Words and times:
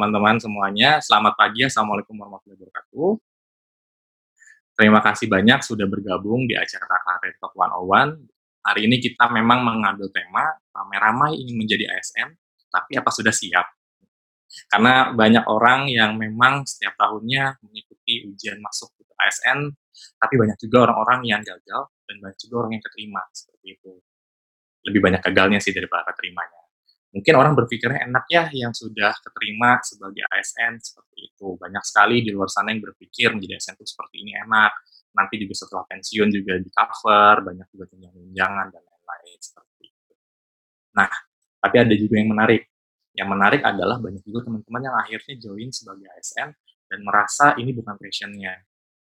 teman-teman 0.00 0.40
semuanya. 0.40 0.96
Selamat 1.04 1.36
pagi, 1.36 1.60
Assalamualaikum 1.60 2.16
warahmatullahi 2.16 2.56
wabarakatuh. 2.56 3.20
Terima 4.72 5.04
kasih 5.04 5.28
banyak 5.28 5.60
sudah 5.60 5.84
bergabung 5.84 6.48
di 6.48 6.56
acara 6.56 6.96
Career 7.04 7.36
Talk 7.36 7.52
101. 7.52 8.16
Hari 8.64 8.80
ini 8.88 8.96
kita 8.96 9.28
memang 9.28 9.60
mengambil 9.60 10.08
tema, 10.08 10.56
ramai-ramai 10.72 11.36
ingin 11.36 11.60
menjadi 11.60 11.92
ASN, 11.92 12.32
tapi 12.72 12.96
apa 12.96 13.12
sudah 13.12 13.28
siap? 13.28 13.68
Karena 14.72 15.12
banyak 15.12 15.44
orang 15.44 15.92
yang 15.92 16.16
memang 16.16 16.64
setiap 16.64 16.96
tahunnya 16.96 17.60
mengikuti 17.60 18.24
ujian 18.24 18.56
masuk 18.56 18.96
ke 18.96 19.04
ASN, 19.20 19.68
tapi 20.16 20.40
banyak 20.40 20.56
juga 20.64 20.88
orang-orang 20.88 21.28
yang 21.28 21.44
gagal 21.44 21.92
dan 22.08 22.16
banyak 22.24 22.40
juga 22.40 22.54
orang 22.64 22.80
yang 22.80 22.84
keterima, 22.88 23.20
seperti 23.36 23.76
itu. 23.76 23.92
Lebih 24.80 25.00
banyak 25.04 25.20
gagalnya 25.28 25.60
sih 25.60 25.76
daripada 25.76 26.08
keterimanya. 26.08 26.59
Mungkin 27.10 27.34
orang 27.34 27.58
berpikirnya 27.58 28.06
enak 28.06 28.24
ya 28.30 28.46
yang 28.54 28.70
sudah 28.70 29.10
keterima 29.18 29.82
sebagai 29.82 30.22
ASN 30.30 30.78
seperti 30.78 31.34
itu. 31.34 31.58
Banyak 31.58 31.82
sekali 31.82 32.22
di 32.22 32.30
luar 32.30 32.46
sana 32.46 32.70
yang 32.70 32.86
berpikir 32.86 33.34
menjadi 33.34 33.58
ASN 33.58 33.74
itu 33.82 33.86
seperti 33.90 34.22
ini 34.22 34.38
enak. 34.38 34.72
Nanti 35.10 35.34
juga 35.42 35.54
setelah 35.58 35.84
pensiun 35.90 36.28
juga 36.30 36.54
di 36.62 36.70
cover, 36.70 37.34
banyak 37.42 37.66
juga 37.74 37.84
tunjangan-tunjangan 37.90 38.66
dan 38.70 38.82
lain-lain 38.86 39.38
seperti 39.42 39.82
itu. 39.90 40.14
Nah, 40.94 41.10
tapi 41.58 41.76
ada 41.82 41.94
juga 41.98 42.14
yang 42.14 42.30
menarik. 42.30 42.62
Yang 43.10 43.28
menarik 43.34 43.62
adalah 43.66 43.98
banyak 43.98 44.22
juga 44.22 44.46
teman-teman 44.46 44.82
yang 44.86 44.96
akhirnya 45.02 45.34
join 45.42 45.68
sebagai 45.74 46.06
ASN 46.14 46.54
dan 46.86 47.00
merasa 47.02 47.58
ini 47.58 47.74
bukan 47.74 47.98
passionnya. 47.98 48.54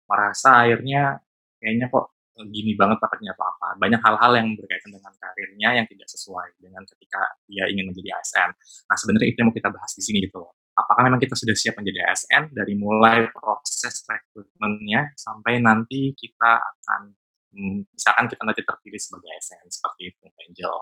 Merasa 0.10 0.66
akhirnya 0.66 1.22
kayaknya 1.62 1.94
kok 1.94 2.19
gini 2.48 2.72
banget 2.80 2.98
paketnya 3.04 3.36
atau 3.36 3.46
apa. 3.52 3.68
Banyak 3.76 4.00
hal-hal 4.00 4.32
yang 4.40 4.48
berkaitan 4.56 4.92
dengan 4.96 5.12
karirnya 5.20 5.70
yang 5.84 5.86
tidak 5.92 6.08
sesuai 6.08 6.48
dengan 6.64 6.84
ketika 6.88 7.22
dia 7.50 7.68
ingin 7.68 7.92
menjadi 7.92 8.16
ASN. 8.16 8.50
Nah, 8.88 8.96
sebenarnya 8.96 9.28
itu 9.28 9.38
yang 9.44 9.48
mau 9.52 9.56
kita 9.56 9.70
bahas 9.74 9.92
di 9.92 10.04
sini 10.04 10.18
gitu 10.24 10.40
loh. 10.40 10.56
Apakah 10.80 11.04
memang 11.04 11.20
kita 11.20 11.36
sudah 11.36 11.56
siap 11.58 11.76
menjadi 11.76 12.08
ASN 12.08 12.56
dari 12.56 12.74
mulai 12.80 13.28
proses 13.36 14.00
rekrutmennya 14.08 15.12
sampai 15.20 15.60
nanti 15.60 16.16
kita 16.16 16.52
akan 16.56 17.12
hmm, 17.52 17.92
misalkan 17.92 18.26
kita 18.32 18.42
nanti 18.48 18.62
terpilih 18.64 19.02
sebagai 19.02 19.28
ASN 19.36 19.68
seperti 19.68 20.02
itu, 20.16 20.24
Angel. 20.48 20.76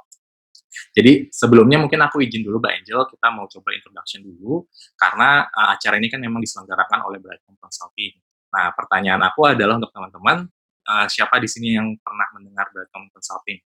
Jadi 0.93 1.31
sebelumnya 1.31 1.81
mungkin 1.81 1.97
aku 2.03 2.21
izin 2.21 2.43
dulu 2.43 2.59
Mbak 2.61 2.73
Angel, 2.83 3.01
kita 3.09 3.27
mau 3.33 3.45
coba 3.49 3.69
introduction 3.73 4.21
dulu 4.21 4.67
karena 4.99 5.47
uh, 5.47 5.73
acara 5.73 5.95
ini 5.97 6.07
kan 6.11 6.19
memang 6.21 6.43
diselenggarakan 6.43 7.07
oleh 7.07 7.17
Brightcom 7.23 7.55
Consulting. 7.57 8.13
Nah, 8.53 8.71
pertanyaan 8.75 9.21
aku 9.27 9.47
adalah 9.47 9.75
untuk 9.79 9.91
teman-teman, 9.91 10.47
uh, 10.87 11.07
siapa 11.11 11.37
di 11.43 11.49
sini 11.51 11.75
yang 11.75 11.93
pernah 11.99 12.27
mendengar 12.33 12.71
Brightcom 12.71 13.11
Consulting? 13.11 13.59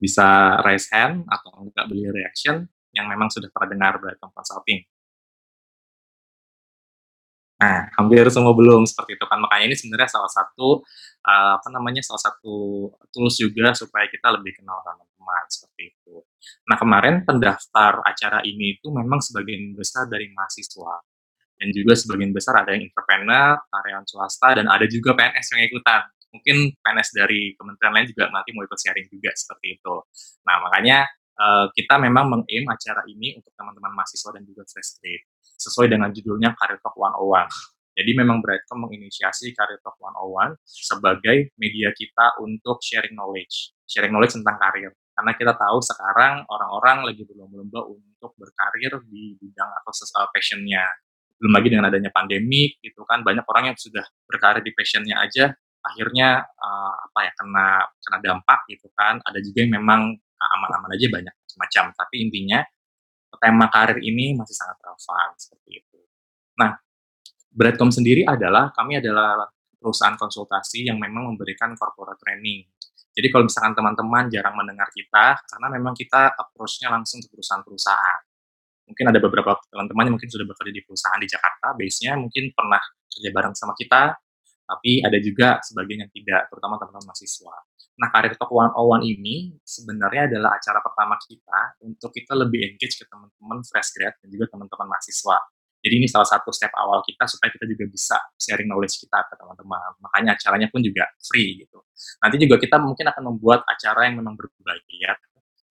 Bisa 0.00 0.60
raise 0.64 0.88
hand 0.92 1.24
atau 1.28 1.52
enggak 1.60 1.86
beli 1.88 2.08
reaction 2.08 2.68
yang 2.96 3.06
memang 3.12 3.28
sudah 3.28 3.48
pernah 3.52 3.68
dengar 3.76 3.92
Brightcom 4.00 4.32
Consulting. 4.32 4.80
Nah, 7.56 7.88
hampir 7.96 8.20
semua 8.28 8.52
belum 8.52 8.84
seperti 8.84 9.16
itu 9.16 9.24
kan. 9.24 9.40
Makanya 9.40 9.64
ini 9.72 9.76
sebenarnya 9.76 10.12
salah 10.12 10.28
satu 10.28 10.84
uh, 11.24 11.52
apa 11.56 11.68
namanya 11.72 12.04
salah 12.04 12.20
satu 12.20 12.88
tools 13.08 13.40
juga 13.40 13.72
supaya 13.72 14.04
kita 14.12 14.28
lebih 14.36 14.60
kenal 14.60 14.84
teman-teman 14.84 15.44
seperti 15.48 15.96
itu. 15.96 16.20
Nah, 16.68 16.76
kemarin 16.76 17.24
pendaftar 17.24 18.04
acara 18.04 18.44
ini 18.44 18.76
itu 18.76 18.92
memang 18.92 19.24
sebagian 19.24 19.72
besar 19.72 20.04
dari 20.04 20.28
mahasiswa 20.36 21.00
dan 21.56 21.68
juga 21.72 21.96
sebagian 21.96 22.32
besar 22.36 22.60
ada 22.60 22.76
yang 22.76 22.84
entrepreneur, 22.84 23.56
karyawan 23.72 24.04
swasta, 24.04 24.60
dan 24.60 24.68
ada 24.68 24.84
juga 24.84 25.16
PNS 25.16 25.46
yang 25.56 25.62
ikutan. 25.72 26.02
Mungkin 26.36 26.56
PNS 26.76 27.08
dari 27.16 27.56
kementerian 27.56 27.92
lain 27.96 28.06
juga 28.12 28.28
nanti 28.28 28.52
mau 28.52 28.62
ikut 28.64 28.76
sharing 28.76 29.08
juga 29.08 29.32
seperti 29.32 29.80
itu. 29.80 29.94
Nah, 30.44 30.56
makanya 30.68 31.08
uh, 31.40 31.66
kita 31.72 31.96
memang 31.96 32.28
mengaim 32.28 32.68
acara 32.68 33.00
ini 33.08 33.40
untuk 33.40 33.52
teman-teman 33.56 33.92
mahasiswa 33.96 34.30
dan 34.36 34.44
juga 34.44 34.68
fresh 34.68 35.00
grade 35.00 35.24
sesuai 35.56 35.88
dengan 35.88 36.12
judulnya 36.12 36.52
Career 36.60 36.80
Talk 36.84 36.92
101. 36.92 37.48
Jadi 37.96 38.12
memang 38.12 38.44
Brightcom 38.44 38.84
menginisiasi 38.84 39.56
Career 39.56 39.80
Talk 39.80 39.96
101 39.96 40.60
sebagai 40.68 41.56
media 41.56 41.88
kita 41.96 42.36
untuk 42.44 42.76
sharing 42.84 43.16
knowledge, 43.16 43.72
sharing 43.88 44.12
knowledge 44.12 44.36
tentang 44.36 44.60
karir. 44.60 44.92
Karena 45.16 45.32
kita 45.32 45.56
tahu 45.56 45.80
sekarang 45.80 46.44
orang-orang 46.44 47.08
lagi 47.08 47.24
berlomba-lomba 47.24 47.88
untuk 47.88 48.36
berkarir 48.36 49.00
di 49.08 49.32
bidang 49.40 49.70
atau 49.80 49.92
uh, 49.96 50.28
passionnya 50.28 50.84
belum 51.36 51.52
lagi 51.52 51.68
dengan 51.68 51.86
adanya 51.92 52.10
pandemi 52.12 52.72
gitu 52.80 53.04
kan 53.04 53.20
banyak 53.20 53.44
orang 53.44 53.72
yang 53.72 53.78
sudah 53.78 54.04
berkarir 54.24 54.64
di 54.64 54.72
passionnya 54.72 55.20
aja 55.20 55.52
akhirnya 55.84 56.42
uh, 56.42 56.94
apa 57.12 57.18
ya 57.28 57.32
kena 57.36 57.66
kena 58.02 58.18
dampak 58.24 58.60
gitu 58.72 58.88
kan 58.96 59.20
ada 59.22 59.38
juga 59.38 59.62
yang 59.62 59.78
memang 59.78 60.16
aman-aman 60.36 60.90
aja 60.96 61.06
banyak 61.12 61.34
macam 61.56 61.92
tapi 61.92 62.26
intinya 62.26 62.60
tema 63.40 63.68
karir 63.68 64.00
ini 64.00 64.32
masih 64.36 64.56
sangat 64.56 64.80
relevan 64.80 65.28
seperti 65.36 65.70
itu. 65.84 66.00
Nah, 66.56 66.72
Breadcom 67.52 67.88
sendiri 67.92 68.24
adalah 68.24 68.72
kami 68.72 69.00
adalah 69.00 69.48
perusahaan 69.76 70.16
konsultasi 70.16 70.88
yang 70.88 71.00
memang 71.00 71.32
memberikan 71.32 71.72
corporate 71.76 72.20
training. 72.20 72.68
Jadi 73.16 73.32
kalau 73.32 73.48
misalkan 73.48 73.72
teman-teman 73.72 74.28
jarang 74.28 74.52
mendengar 74.60 74.92
kita, 74.92 75.40
karena 75.40 75.68
memang 75.72 75.96
kita 75.96 76.36
approach-nya 76.36 76.92
langsung 76.92 77.24
ke 77.24 77.32
perusahaan-perusahaan 77.32 78.25
mungkin 78.86 79.04
ada 79.10 79.18
beberapa 79.18 79.58
teman-teman 79.68 80.02
yang 80.08 80.14
mungkin 80.16 80.30
sudah 80.30 80.46
bekerja 80.46 80.72
di 80.72 80.82
perusahaan 80.86 81.20
di 81.20 81.28
Jakarta, 81.28 81.66
base-nya 81.74 82.12
mungkin 82.16 82.54
pernah 82.54 82.80
kerja 83.10 83.30
bareng 83.34 83.54
sama 83.58 83.74
kita, 83.74 84.14
tapi 84.66 85.02
ada 85.02 85.18
juga 85.22 85.58
sebagian 85.62 86.06
yang 86.06 86.12
tidak, 86.14 86.50
terutama 86.50 86.78
teman-teman 86.78 87.10
mahasiswa. 87.10 87.56
Nah, 87.96 88.08
Karir 88.12 88.36
Talk 88.36 88.52
101 88.52 89.08
ini 89.08 89.56
sebenarnya 89.64 90.28
adalah 90.28 90.60
acara 90.60 90.84
pertama 90.84 91.16
kita 91.16 91.80
untuk 91.80 92.12
kita 92.12 92.36
lebih 92.36 92.76
engage 92.76 93.00
ke 93.00 93.08
teman-teman 93.08 93.64
fresh 93.64 93.96
grad 93.96 94.12
dan 94.20 94.28
juga 94.28 94.52
teman-teman 94.52 94.92
mahasiswa. 94.92 95.36
Jadi 95.80 95.94
ini 96.02 96.08
salah 96.10 96.26
satu 96.26 96.50
step 96.50 96.74
awal 96.76 97.00
kita 97.06 97.30
supaya 97.30 97.48
kita 97.54 97.62
juga 97.62 97.84
bisa 97.86 98.18
sharing 98.36 98.66
knowledge 98.66 99.00
kita 99.00 99.22
ke 99.30 99.34
teman-teman. 99.38 99.96
Makanya 100.02 100.34
acaranya 100.34 100.68
pun 100.68 100.82
juga 100.82 101.06
free 101.24 101.62
gitu. 101.62 101.78
Nanti 102.20 102.36
juga 102.42 102.58
kita 102.58 102.76
mungkin 102.82 103.06
akan 103.06 103.22
membuat 103.32 103.62
acara 103.64 104.10
yang 104.10 104.18
memang 104.18 104.34
berbayar 104.34 105.16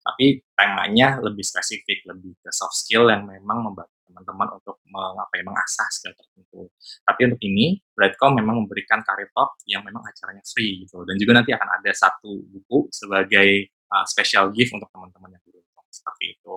tapi 0.03 0.43
temanya 0.59 1.23
lebih 1.23 1.47
spesifik, 1.47 2.03
lebih 2.11 2.35
ke 2.43 2.51
soft 2.51 2.75
skill 2.75 3.07
yang 3.07 3.23
memang 3.23 3.63
membantu 3.63 3.95
teman-teman 4.13 4.49
untuk 4.61 4.77
mengapa 4.91 5.33
ya, 5.39 5.45
mengasah 5.47 5.89
skill 5.89 6.13
tertentu. 6.13 6.69
Tapi 7.07 7.21
untuk 7.33 7.41
ini, 7.47 7.81
Breadcom 7.97 8.37
memang 8.37 8.67
memberikan 8.67 9.01
career 9.07 9.33
talk 9.33 9.57
yang 9.65 9.81
memang 9.87 10.05
acaranya 10.05 10.45
free 10.45 10.85
gitu. 10.85 11.07
Dan 11.09 11.17
juga 11.17 11.41
nanti 11.41 11.55
akan 11.55 11.69
ada 11.81 11.91
satu 11.95 12.45
buku 12.45 12.93
sebagai 12.93 13.73
uh, 13.89 14.05
special 14.05 14.53
gift 14.53 14.77
untuk 14.77 14.91
teman-teman 14.93 15.33
yang 15.33 15.43
beruntung 15.47 15.87
seperti 15.89 16.37
itu. 16.37 16.55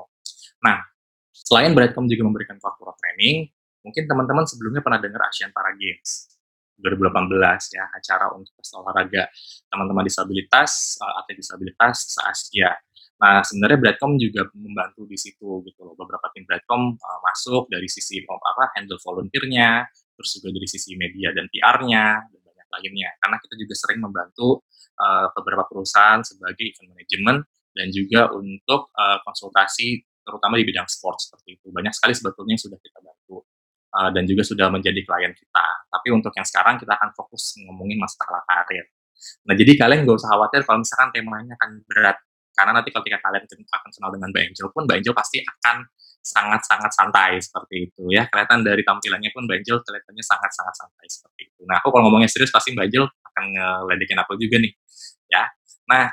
Nah, 0.66 0.84
selain 1.32 1.72
Breadcom 1.72 2.10
juga 2.12 2.28
memberikan 2.28 2.58
corporate 2.60 3.00
training, 3.00 3.48
mungkin 3.86 4.04
teman-teman 4.10 4.44
sebelumnya 4.50 4.82
pernah 4.84 5.00
dengar 5.00 5.30
Asian 5.32 5.54
Para 5.56 5.72
Games 5.78 6.36
2018 6.82 7.32
ya, 7.72 7.88
acara 7.88 8.36
untuk 8.36 8.52
olahraga 8.84 9.32
teman-teman 9.72 10.04
disabilitas, 10.04 11.00
uh, 11.00 11.24
atlet 11.24 11.40
disabilitas 11.40 12.20
se-Asia 12.20 12.76
Nah, 13.16 13.40
sebenarnya 13.48 13.80
Brightcom 13.80 14.20
juga 14.20 14.44
membantu 14.52 15.08
di 15.08 15.16
situ 15.16 15.64
gitu 15.64 15.80
loh. 15.88 15.96
Beberapa 15.96 16.28
tim 16.36 16.44
Brightcom 16.44 17.00
uh, 17.00 17.20
masuk 17.24 17.72
dari 17.72 17.88
sisi 17.88 18.20
oh, 18.28 18.36
apa 18.36 18.76
handle 18.76 19.00
volunteer-nya, 19.00 19.88
terus 20.20 20.30
juga 20.36 20.52
dari 20.52 20.68
sisi 20.68 21.00
media 21.00 21.32
dan 21.32 21.48
PR-nya 21.48 22.28
dan 22.28 22.40
banyak 22.44 22.68
lainnya. 22.76 23.10
Karena 23.24 23.38
kita 23.40 23.56
juga 23.56 23.74
sering 23.80 24.00
membantu 24.04 24.68
uh, 25.00 25.32
beberapa 25.32 25.64
perusahaan 25.64 26.20
sebagai 26.28 26.76
event 26.76 26.92
management 26.92 27.40
dan 27.72 27.88
juga 27.92 28.32
untuk 28.36 28.92
uh, 28.92 29.20
konsultasi 29.24 30.04
terutama 30.26 30.60
di 30.60 30.66
bidang 30.68 30.88
sport 30.92 31.24
seperti 31.24 31.56
itu. 31.56 31.72
Banyak 31.72 31.96
sekali 31.96 32.12
sebetulnya 32.12 32.60
yang 32.60 32.64
sudah 32.68 32.80
kita 32.84 33.00
bantu 33.00 33.48
uh, 33.96 34.10
dan 34.12 34.24
juga 34.28 34.44
sudah 34.44 34.68
menjadi 34.68 35.00
klien 35.08 35.32
kita. 35.32 35.68
Tapi 35.88 36.08
untuk 36.12 36.36
yang 36.36 36.44
sekarang 36.44 36.76
kita 36.84 37.00
akan 37.00 37.16
fokus 37.16 37.56
ngomongin 37.64 37.96
masalah 37.96 38.44
karir. 38.44 38.92
Nah, 39.48 39.56
jadi 39.56 39.80
kalian 39.80 40.04
nggak 40.04 40.18
usah 40.20 40.30
khawatir 40.36 40.68
kalau 40.68 40.84
misalkan 40.84 41.10
temanya 41.16 41.56
akan 41.56 41.72
berat 41.88 42.18
karena 42.56 42.72
nanti 42.72 42.90
ketika 42.90 43.20
kalian 43.20 43.44
akan 43.46 43.90
kenal 43.92 44.10
dengan 44.16 44.28
Mbak 44.32 44.44
Angel 44.48 44.68
pun, 44.72 44.82
Mbak 44.88 44.98
Angel 45.04 45.16
pasti 45.16 45.38
akan 45.44 45.78
sangat-sangat 46.26 46.92
santai 46.96 47.38
seperti 47.38 47.76
itu 47.92 48.04
ya. 48.10 48.26
Kelihatan 48.32 48.66
dari 48.66 48.82
tampilannya 48.82 49.30
pun 49.30 49.46
Mbak 49.46 49.58
Angel 49.62 49.78
kelihatannya 49.84 50.24
sangat-sangat 50.24 50.74
santai 50.74 51.08
seperti 51.12 51.42
itu. 51.52 51.62
Nah, 51.68 51.84
aku 51.84 51.92
kalau 51.92 52.08
ngomongnya 52.10 52.32
serius 52.32 52.50
pasti 52.50 52.74
Mbak 52.74 52.86
Angel 52.90 53.06
akan 53.06 53.44
ngeledekin 53.54 54.18
aku 54.24 54.34
juga 54.40 54.58
nih. 54.64 54.74
Ya. 55.30 55.44
Nah, 55.86 56.10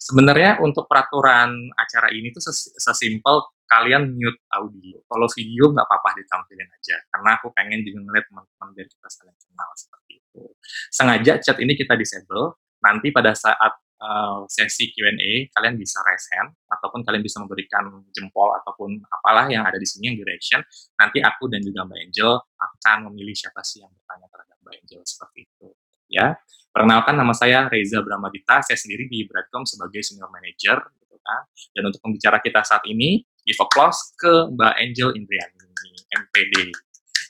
sebenarnya 0.00 0.58
untuk 0.64 0.88
peraturan 0.88 1.70
acara 1.76 2.10
ini 2.10 2.32
tuh 2.32 2.42
sesimpel 2.80 3.54
kalian 3.68 4.10
mute 4.16 4.40
audio. 4.56 4.98
Kalau 5.04 5.26
video 5.32 5.64
nggak 5.70 5.86
apa-apa 5.86 6.10
ditampilin 6.18 6.68
aja. 6.68 6.96
Karena 7.12 7.30
aku 7.36 7.52
pengen 7.52 7.84
juga 7.84 8.00
ngeliat 8.02 8.26
teman-teman 8.28 8.68
biar 8.72 8.86
kita 8.88 9.08
saling 9.12 9.36
kenal 9.36 9.70
seperti 9.76 10.12
itu. 10.18 10.42
Sengaja 10.90 11.32
chat 11.38 11.56
ini 11.60 11.76
kita 11.76 11.94
disable. 11.94 12.58
Nanti 12.84 13.08
pada 13.14 13.32
saat 13.32 13.83
uh, 14.04 14.44
sesi 14.52 14.92
Q&A, 14.92 15.48
kalian 15.56 15.80
bisa 15.80 16.04
raise 16.04 16.28
hand 16.36 16.52
ataupun 16.68 17.00
kalian 17.00 17.24
bisa 17.24 17.40
memberikan 17.40 18.04
jempol 18.12 18.52
ataupun 18.60 19.00
apalah 19.08 19.48
yang 19.48 19.64
ada 19.64 19.80
di 19.80 19.88
sini 19.88 20.12
yang 20.12 20.18
direction. 20.20 20.60
Nanti 21.00 21.24
aku 21.24 21.48
dan 21.48 21.64
juga 21.64 21.88
Mbak 21.88 22.00
Angel 22.10 22.32
akan 22.36 22.98
memilih 23.10 23.32
siapa 23.32 23.64
sih 23.64 23.80
yang 23.80 23.90
bertanya 23.90 24.28
terhadap 24.28 24.56
Mbak 24.60 24.74
Angel 24.84 25.02
seperti 25.08 25.38
itu. 25.48 25.68
Ya, 26.12 26.36
perkenalkan 26.70 27.16
nama 27.16 27.32
saya 27.32 27.66
Reza 27.72 28.04
Bramadita. 28.04 28.60
Saya 28.60 28.76
sendiri 28.76 29.08
di 29.08 29.24
Bradcom 29.24 29.64
sebagai 29.64 30.04
senior 30.04 30.28
manager, 30.28 30.84
gitu 31.00 31.16
kan. 31.24 31.48
Dan 31.72 31.88
untuk 31.88 32.04
pembicara 32.04 32.38
kita 32.44 32.60
saat 32.60 32.84
ini 32.84 33.24
give 33.42 33.58
applause 33.58 34.12
ke 34.20 34.52
Mbak 34.52 34.74
Angel 34.78 35.10
Indriani, 35.16 35.92
MPD. 36.12 36.70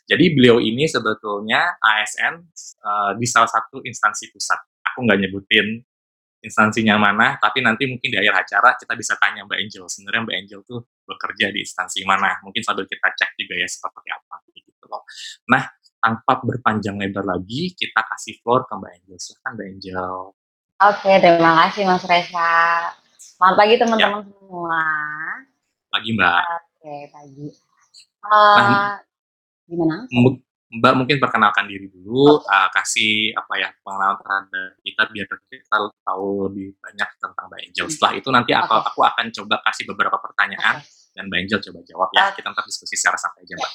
Jadi 0.04 0.36
beliau 0.36 0.60
ini 0.60 0.84
sebetulnya 0.84 1.80
ASN 1.80 2.44
uh, 2.84 3.12
di 3.16 3.24
salah 3.24 3.48
satu 3.48 3.80
instansi 3.80 4.28
pusat. 4.28 4.60
Aku 4.84 5.00
nggak 5.08 5.16
nyebutin 5.16 5.80
instansinya 6.44 7.00
mana, 7.00 7.40
tapi 7.40 7.64
nanti 7.64 7.88
mungkin 7.88 8.12
di 8.12 8.20
akhir 8.20 8.44
acara 8.44 8.76
kita 8.76 8.92
bisa 8.92 9.16
tanya 9.16 9.48
Mbak 9.48 9.58
Angel. 9.64 9.84
Sebenarnya 9.88 10.20
Mbak 10.28 10.36
Angel 10.44 10.60
tuh 10.68 10.80
bekerja 11.08 11.48
di 11.48 11.64
instansi 11.64 12.04
mana? 12.04 12.36
Mungkin 12.44 12.60
sambil 12.60 12.84
kita 12.84 13.08
cek 13.16 13.32
juga 13.40 13.54
ya 13.56 13.68
seperti 13.68 14.08
apa 14.12 14.36
gitu 14.52 14.84
loh. 14.92 15.02
Nah, 15.48 15.64
tanpa 16.04 16.44
berpanjang 16.44 17.00
lebar 17.00 17.24
lagi, 17.24 17.72
kita 17.72 18.04
kasih 18.04 18.36
floor 18.44 18.68
ke 18.68 18.76
Mbak 18.76 18.92
Angel. 18.92 19.16
Silahkan 19.16 19.52
Mbak 19.56 19.66
Angel. 19.72 20.12
Oke, 20.84 21.12
terima 21.16 21.52
kasih 21.64 21.82
Mas 21.88 22.04
Reza. 22.04 22.52
Selamat 23.16 23.56
pagi 23.56 23.74
teman-teman 23.80 24.20
ya. 24.20 24.28
semua. 24.28 24.84
Pagi 25.88 26.10
Mbak. 26.12 26.42
Oke, 26.44 26.96
pagi. 27.08 27.46
Uh, 28.24 28.56
nah, 28.60 28.92
gimana? 29.64 29.96
Mbak 30.74 30.94
mungkin 30.96 31.16
perkenalkan 31.20 31.68
diri 31.68 31.86
dulu, 31.92 32.40
uh, 32.40 32.68
kasih 32.72 33.36
apa 33.36 33.52
ya 33.60 33.68
pengenalan 33.84 34.16
terhadap 34.18 34.70
kita 34.80 35.02
biar 35.12 35.26
kita 35.46 35.76
tahu 36.02 36.50
lebih 36.50 36.74
banyak 36.80 37.08
tentang 37.20 37.46
Mbak 37.46 37.60
Angel. 37.68 37.86
Setelah 37.92 38.12
itu 38.16 38.28
nanti 38.32 38.52
aku, 38.56 38.72
okay. 38.72 38.88
aku 38.90 39.00
akan 39.04 39.26
coba 39.30 39.56
kasih 39.70 39.84
beberapa 39.92 40.16
pertanyaan 40.18 40.80
okay. 40.80 41.14
dan 41.14 41.24
Mbak 41.30 41.38
Angel 41.46 41.60
coba 41.70 41.78
jawab 41.84 42.08
ya. 42.16 42.22
Okay. 42.26 42.42
Kita 42.42 42.46
nanti 42.50 42.62
diskusi 42.66 42.94
secara 42.96 43.16
santai 43.20 43.44
aja 43.44 43.54
Mbak. 43.60 43.72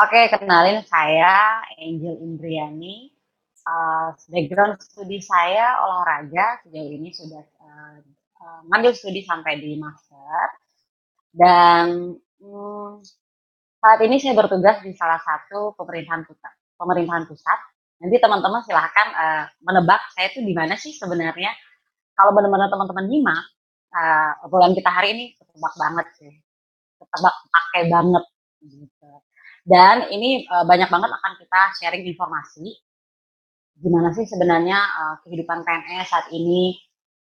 Oke, 0.00 0.16
okay, 0.16 0.24
kenalin 0.32 0.80
saya 0.86 1.60
Angel 1.76 2.14
Indriani. 2.24 3.12
Uh, 3.60 4.16
background 4.32 4.80
studi 4.80 5.20
saya 5.20 5.76
olahraga 5.84 6.64
sejauh 6.64 6.90
ini 6.96 7.12
sudah 7.12 7.44
uh, 7.60 8.00
uh, 8.40 8.60
ngambil 8.72 8.96
studi 8.96 9.20
sampai 9.20 9.60
di 9.60 9.76
master 9.76 10.56
dan 11.36 12.16
um, 12.40 13.04
saat 13.80 14.00
ini 14.04 14.20
saya 14.20 14.36
bertugas 14.36 14.84
di 14.84 14.92
salah 14.92 15.16
satu 15.16 15.72
pemerintahan 15.80 16.28
pusat. 16.28 16.52
Pemerintahan 16.76 17.24
pusat. 17.24 17.58
Nanti 18.00 18.16
teman-teman 18.20 18.60
silahkan 18.64 19.08
uh, 19.12 19.44
menebak 19.64 20.00
saya 20.12 20.28
itu 20.32 20.44
di 20.44 20.52
mana 20.52 20.76
sih 20.76 20.92
sebenarnya. 20.92 21.52
Kalau 22.12 22.36
benar-benar 22.36 22.68
teman-teman 22.68 23.08
nyimak, 23.08 23.40
uh, 23.96 24.44
obrolan 24.44 24.76
kita 24.76 24.92
hari 24.92 25.16
ini 25.16 25.24
ketebak 25.32 25.74
banget 25.80 26.06
sih. 26.20 26.32
Ketebak 27.00 27.34
pakai 27.48 27.82
banget. 27.88 28.24
Gitu. 28.60 29.10
Dan 29.64 30.12
ini 30.12 30.44
uh, 30.48 30.64
banyak 30.68 30.88
banget 30.92 31.10
akan 31.16 31.32
kita 31.40 31.60
sharing 31.80 32.04
informasi. 32.04 32.76
Gimana 33.80 34.12
sih 34.12 34.28
sebenarnya 34.28 34.76
uh, 34.76 35.14
kehidupan 35.24 35.64
PNS 35.64 36.08
saat 36.08 36.28
ini. 36.36 36.76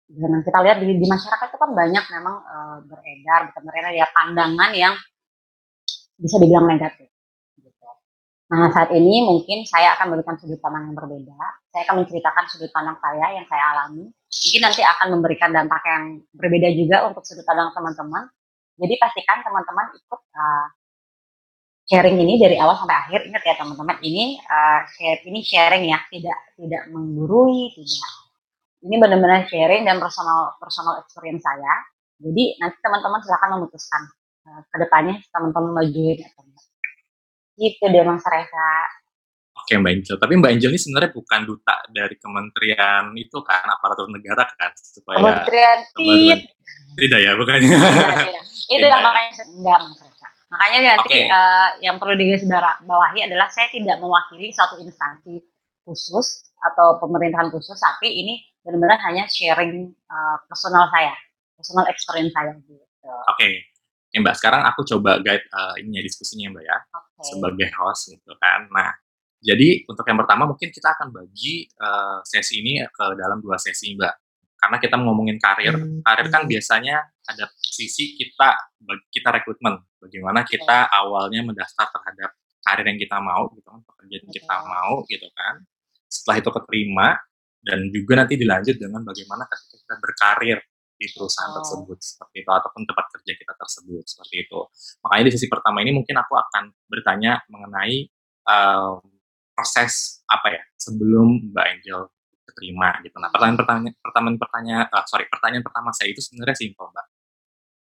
Dan 0.08 0.40
kita 0.40 0.64
lihat 0.64 0.80
di, 0.80 0.96
di 0.96 1.04
masyarakat 1.04 1.52
itu 1.52 1.58
kan 1.60 1.70
banyak 1.76 2.04
memang 2.08 2.36
uh, 2.40 2.78
beredar, 2.88 3.52
beredar 3.52 3.92
ya 3.92 4.08
pandangan 4.16 4.72
yang 4.72 4.96
bisa 6.18 6.36
dibilang 6.42 6.66
negatif. 6.66 7.08
Gitu. 7.56 7.88
Nah 8.50 8.68
saat 8.74 8.90
ini 8.90 9.22
mungkin 9.22 9.62
saya 9.64 9.94
akan 9.96 10.12
memberikan 10.12 10.36
sudut 10.36 10.58
pandang 10.58 10.90
yang 10.90 10.96
berbeda. 10.98 11.38
Saya 11.70 11.82
akan 11.86 11.96
menceritakan 12.04 12.44
sudut 12.50 12.70
pandang 12.74 12.98
saya 12.98 13.26
yang 13.38 13.46
saya 13.46 13.64
alami. 13.72 14.10
Mungkin 14.10 14.60
nanti 14.60 14.82
akan 14.84 15.06
memberikan 15.14 15.50
dampak 15.54 15.82
yang 15.86 16.02
berbeda 16.34 16.68
juga 16.74 16.96
untuk 17.06 17.22
sudut 17.22 17.46
pandang 17.46 17.70
teman-teman. 17.72 18.26
Jadi 18.78 18.94
pastikan 18.98 19.42
teman-teman 19.42 19.86
ikut 19.94 20.20
uh, 20.38 20.66
sharing 21.88 22.20
ini 22.20 22.36
dari 22.38 22.60
awal 22.60 22.76
sampai 22.78 22.94
akhir. 22.94 23.20
Ingat 23.26 23.42
ya 23.42 23.54
teman-teman, 23.58 23.96
ini 24.04 24.38
uh, 24.44 24.80
share 24.94 25.24
ini 25.24 25.40
sharing 25.42 25.88
ya, 25.88 25.98
tidak 26.12 26.38
tidak 26.54 26.82
menggurui, 26.92 27.74
tidak. 27.74 28.10
Ini 28.78 28.94
benar-benar 29.02 29.50
sharing 29.50 29.82
dan 29.82 29.98
personal 29.98 30.54
personal 30.62 31.02
experience 31.02 31.42
saya. 31.42 31.74
Jadi 32.22 32.58
nanti 32.62 32.78
teman-teman 32.78 33.18
silahkan 33.24 33.50
memutuskan 33.58 34.02
uh, 34.48 34.60
ke 34.64 34.76
depannya 34.80 35.20
teman-teman 35.28 35.72
majuin 35.84 36.18
atau 36.24 36.42
enggak. 36.48 36.66
Gitu 37.60 37.84
deh 37.84 38.02
Mas 38.08 38.24
Reza. 38.24 38.70
Oke 39.58 39.76
Mbak 39.76 39.92
Angel, 40.00 40.16
tapi 40.16 40.32
Mbak 40.38 40.50
Angel 40.54 40.70
ini 40.72 40.80
sebenarnya 40.80 41.10
bukan 41.12 41.40
duta 41.44 41.76
dari 41.92 42.16
kementerian 42.16 43.04
itu 43.18 43.38
kan, 43.44 43.68
aparatur 43.68 44.08
negara 44.08 44.48
kan? 44.56 44.72
Supaya 44.78 45.18
kementerian 45.20 45.78
tidak. 45.92 46.40
Tidak 46.96 47.18
ya, 47.20 47.32
bukannya. 47.36 47.68
Tidak, 47.68 48.14
tidak. 48.24 48.44
Itu 48.72 48.86
yang 48.86 49.02
makanya 49.04 49.32
enggak 49.44 49.78
Mas 49.84 50.00
Reza. 50.00 50.28
Makanya 50.48 50.78
nanti 50.96 51.12
okay. 51.12 51.24
uh, 51.28 51.36
eh, 51.36 51.68
yang 51.84 52.00
perlu 52.00 52.16
digarisbawahi 52.16 53.20
adalah 53.28 53.52
saya 53.52 53.68
tidak 53.68 54.00
mewakili 54.00 54.48
satu 54.48 54.80
instansi 54.80 55.44
khusus 55.84 56.48
atau 56.72 56.96
pemerintahan 57.04 57.52
khusus, 57.52 57.76
tapi 57.76 58.08
ini 58.08 58.40
benar-benar 58.64 59.00
hanya 59.08 59.28
sharing 59.28 59.92
uh, 60.08 60.36
personal 60.48 60.88
saya, 60.88 61.12
personal 61.56 61.84
experience 61.92 62.32
saya 62.32 62.56
gitu. 62.64 62.80
Oke. 62.80 63.36
Okay. 63.36 63.52
Ya 64.18 64.26
Mbak, 64.26 64.34
sekarang 64.34 64.62
aku 64.66 64.82
coba 64.82 65.22
guide 65.22 65.46
uh, 65.54 65.78
ini 65.78 66.02
ya 66.02 66.02
diskusinya 66.02 66.58
Mbak 66.58 66.64
ya, 66.66 66.78
okay. 66.90 67.22
sebagai 67.30 67.68
host 67.78 68.10
gitu 68.10 68.34
kan. 68.42 68.66
Nah, 68.74 68.90
jadi 69.38 69.86
untuk 69.86 70.02
yang 70.02 70.18
pertama 70.18 70.50
mungkin 70.50 70.74
kita 70.74 70.90
akan 70.98 71.14
bagi 71.14 71.70
uh, 71.78 72.18
sesi 72.26 72.58
ini 72.58 72.82
ke 72.82 73.04
dalam 73.14 73.38
dua 73.38 73.54
sesi 73.62 73.94
Mbak. 73.94 74.14
Karena 74.58 74.76
kita 74.82 74.98
ngomongin 74.98 75.38
karir, 75.38 75.70
hmm. 75.70 76.02
karir 76.02 76.26
kan 76.34 76.42
biasanya 76.50 76.98
ada 77.30 77.46
sisi 77.62 78.18
kita 78.18 78.58
kita 79.06 79.30
rekrutmen, 79.30 79.78
bagaimana 80.02 80.42
kita 80.42 80.90
awalnya 80.90 81.46
mendaftar 81.46 81.86
terhadap 81.94 82.34
karir 82.66 82.90
yang 82.90 82.98
kita 82.98 83.22
mau 83.22 83.46
gitu 83.54 83.70
kan, 83.70 83.78
pekerjaan 83.86 84.22
yang 84.26 84.34
kita 84.34 84.56
mau 84.66 84.92
gitu 85.06 85.28
kan. 85.30 85.54
Setelah 86.10 86.36
itu 86.42 86.50
keterima 86.50 87.08
dan 87.62 87.78
juga 87.94 88.12
nanti 88.18 88.34
dilanjut 88.34 88.82
dengan 88.82 89.06
bagaimana 89.06 89.46
ketika 89.46 89.78
kita 89.78 89.94
berkarir 90.02 90.58
di 90.98 91.06
perusahaan 91.14 91.54
oh. 91.54 91.62
tersebut 91.62 91.98
seperti 92.02 92.36
itu 92.42 92.50
ataupun 92.50 92.82
tempat 92.82 93.06
kerja 93.14 93.32
kita 93.38 93.54
tersebut 93.54 94.04
seperti 94.04 94.34
itu. 94.44 94.60
Makanya 95.06 95.24
di 95.30 95.32
sesi 95.32 95.46
pertama 95.46 95.78
ini 95.80 95.94
mungkin 95.94 96.18
aku 96.18 96.34
akan 96.34 96.74
bertanya 96.90 97.40
mengenai 97.46 98.10
um, 98.44 98.98
proses 99.54 100.22
apa 100.26 100.58
ya 100.58 100.62
sebelum 100.74 101.54
Mbak 101.54 101.66
Angel 101.78 102.00
diterima 102.50 102.98
gitu. 103.06 103.16
Nah 103.22 103.30
pertanyaan 103.30 103.58
pertanyaan 103.58 103.94
pertanyaan 104.02 104.36
pertanyaan 104.38 104.86
uh, 104.90 105.04
sorry 105.06 105.24
pertanyaan 105.30 105.64
pertama 105.64 105.94
saya 105.94 106.10
itu 106.10 106.18
sebenarnya 106.18 106.58
simpel 106.58 106.90
Mbak. 106.90 107.06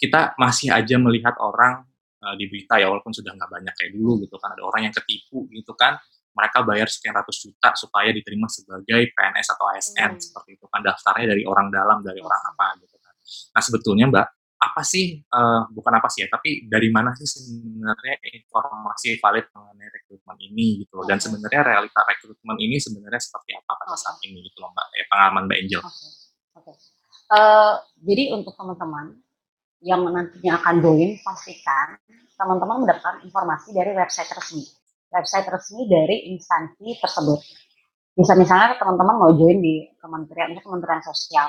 Kita 0.00 0.20
masih 0.38 0.72
aja 0.72 0.96
melihat 0.96 1.34
orang 1.42 1.84
uh, 2.22 2.34
di 2.38 2.46
berita 2.46 2.78
ya 2.78 2.88
walaupun 2.88 3.10
sudah 3.10 3.34
nggak 3.34 3.50
banyak 3.50 3.74
kayak 3.74 3.90
dulu 3.98 4.22
gitu 4.22 4.38
kan 4.38 4.54
ada 4.54 4.62
orang 4.62 4.88
yang 4.88 4.94
ketipu 4.94 5.50
gitu 5.50 5.74
kan 5.74 5.98
mereka 6.30 6.62
bayar 6.62 6.86
sekian 6.86 7.14
ratus 7.18 7.42
juta 7.42 7.74
supaya 7.74 8.14
diterima 8.14 8.46
sebagai 8.46 9.10
PNS 9.12 9.48
atau 9.58 9.66
ASN 9.74 10.10
hmm. 10.14 10.22
seperti 10.22 10.50
itu 10.56 10.66
kan 10.70 10.80
daftarnya 10.80 11.34
dari 11.34 11.42
orang 11.42 11.68
dalam 11.74 11.98
dari 12.06 12.22
orang 12.22 12.42
apa 12.54 12.78
gitu 12.78 12.96
Nah 13.52 13.62
sebetulnya 13.62 14.06
Mbak, 14.10 14.28
apa 14.60 14.82
sih, 14.84 15.24
uh, 15.32 15.64
bukan 15.72 15.92
apa 15.96 16.12
sih 16.12 16.20
ya, 16.20 16.28
tapi 16.28 16.68
dari 16.68 16.92
mana 16.92 17.16
sih 17.16 17.24
sebenarnya 17.24 18.20
informasi 18.28 19.16
valid 19.16 19.48
mengenai 19.56 19.88
rekrutmen 19.88 20.36
ini 20.36 20.84
gitu 20.84 21.00
loh, 21.00 21.08
dan 21.08 21.16
sebenarnya 21.16 21.64
realita 21.64 22.04
rekrutmen 22.04 22.60
ini 22.60 22.76
sebenarnya 22.76 23.24
seperti 23.24 23.56
apa 23.56 23.72
pada 23.72 23.96
saat 23.96 24.20
ini 24.28 24.44
gitu 24.44 24.60
loh 24.60 24.68
Mbak, 24.76 24.86
ya 24.92 25.04
pengalaman 25.08 25.42
Mbak 25.48 25.58
Angel? 25.64 25.80
Oke, 25.80 26.08
oke. 26.60 26.72
Uh, 27.32 27.74
jadi 28.04 28.36
untuk 28.36 28.52
teman-teman 28.52 29.16
yang 29.80 30.04
nantinya 30.04 30.60
akan 30.60 30.74
join, 30.84 31.16
pastikan 31.24 31.96
teman-teman 32.36 32.84
mendapatkan 32.84 33.24
informasi 33.24 33.72
dari 33.72 33.96
website 33.96 34.28
resmi. 34.28 34.64
Website 35.08 35.48
resmi 35.48 35.88
dari 35.88 36.36
instansi 36.36 37.00
tersebut. 37.00 37.40
Bisa 38.12 38.36
misalnya 38.36 38.76
teman-teman 38.76 39.16
mau 39.16 39.32
join 39.32 39.56
di 39.56 39.88
kementerian, 39.96 40.52
kementerian 40.60 41.00
sosial, 41.00 41.48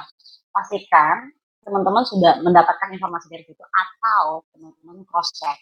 pastikan 0.55 1.27
teman-teman 1.61 2.03
sudah 2.03 2.41
mendapatkan 2.41 2.89
informasi 2.89 3.27
dari 3.29 3.43
situ 3.45 3.61
atau 3.61 4.41
teman-teman 4.57 5.05
cross 5.05 5.29
check. 5.37 5.57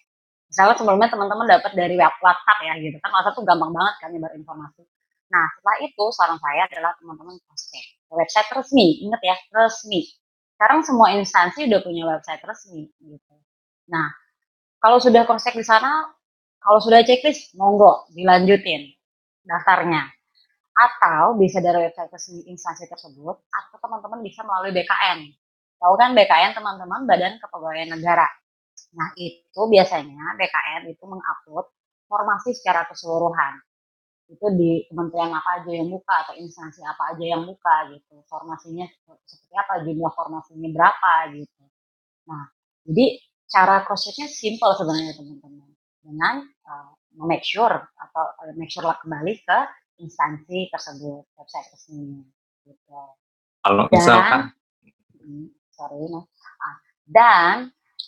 Misalnya 0.50 0.76
sebelumnya 0.80 1.10
teman-teman 1.12 1.46
dapat 1.46 1.72
dari 1.78 1.94
WhatsApp 2.00 2.60
ya 2.66 2.74
gitu 2.82 2.98
kan 3.04 3.12
WhatsApp 3.14 3.38
tuh 3.38 3.46
gampang 3.46 3.72
banget 3.76 3.96
kan 4.02 4.10
nyebar 4.10 4.32
informasi. 4.34 4.82
Nah 5.30 5.46
setelah 5.60 5.78
itu 5.86 6.06
saran 6.16 6.40
saya 6.42 6.66
adalah 6.66 6.92
teman-teman 6.98 7.36
cross 7.46 7.64
check 7.70 7.86
website 8.10 8.50
resmi, 8.56 9.06
ingat 9.06 9.22
ya 9.22 9.36
resmi. 9.54 10.10
Sekarang 10.58 10.82
semua 10.82 11.14
instansi 11.16 11.70
udah 11.70 11.80
punya 11.86 12.04
website 12.10 12.42
resmi 12.48 12.90
gitu. 13.04 13.36
Nah 13.92 14.10
kalau 14.80 14.98
sudah 14.98 15.28
cross 15.28 15.46
check 15.46 15.60
di 15.60 15.68
sana, 15.68 16.08
kalau 16.64 16.80
sudah 16.80 17.04
checklist 17.04 17.54
monggo 17.60 18.08
dilanjutin 18.16 18.90
daftarnya 19.44 20.08
atau 20.74 21.36
bisa 21.36 21.60
dari 21.60 21.92
website 21.92 22.10
resmi 22.10 22.48
instansi 22.48 22.88
tersebut 22.88 23.36
atau 23.52 23.76
teman-teman 23.84 24.24
bisa 24.24 24.48
melalui 24.48 24.72
BKN 24.72 25.28
Tahu 25.80 25.94
kan 25.96 26.12
BKN 26.12 26.52
teman-teman 26.60 27.08
Badan 27.08 27.40
Kepegawaian 27.40 27.96
Negara. 27.96 28.28
Nah 29.00 29.16
itu 29.16 29.62
biasanya 29.72 30.36
BKN 30.36 30.92
itu 30.92 31.04
mengupload 31.08 31.72
formasi 32.12 32.52
secara 32.52 32.84
keseluruhan. 32.92 33.64
Itu 34.30 34.46
di 34.54 34.86
kementerian 34.92 35.34
apa 35.34 35.64
aja 35.64 35.72
yang 35.72 35.90
buka 35.90 36.28
atau 36.28 36.36
instansi 36.36 36.84
apa 36.84 37.16
aja 37.16 37.24
yang 37.24 37.48
buka 37.48 37.96
gitu. 37.96 38.20
Formasinya 38.28 38.86
seperti 38.92 39.56
apa, 39.56 39.82
jumlah 39.88 40.12
formasinya 40.12 40.70
berapa 40.70 41.14
gitu. 41.34 41.64
Nah 42.28 42.52
jadi 42.84 43.06
cara 43.50 43.82
cross-checknya 43.88 44.28
simple 44.28 44.76
sebenarnya 44.76 45.16
teman-teman. 45.16 45.70
Dengan 46.00 46.36
uh, 46.68 46.92
make 47.24 47.48
sure 47.48 47.72
atau 47.96 48.26
uh, 48.44 48.54
make 48.60 48.70
sure 48.70 48.84
lah 48.84 49.00
kembali 49.00 49.34
ke 49.48 49.60
instansi 50.00 50.68
tersebut, 50.72 51.24
website 51.40 51.72
resminya 51.72 52.24
gitu. 52.68 53.00
Kalau 53.60 53.84
misalkan 53.92 54.56
sorry. 55.80 56.06
Ah, 56.62 56.76
dan 57.08 57.56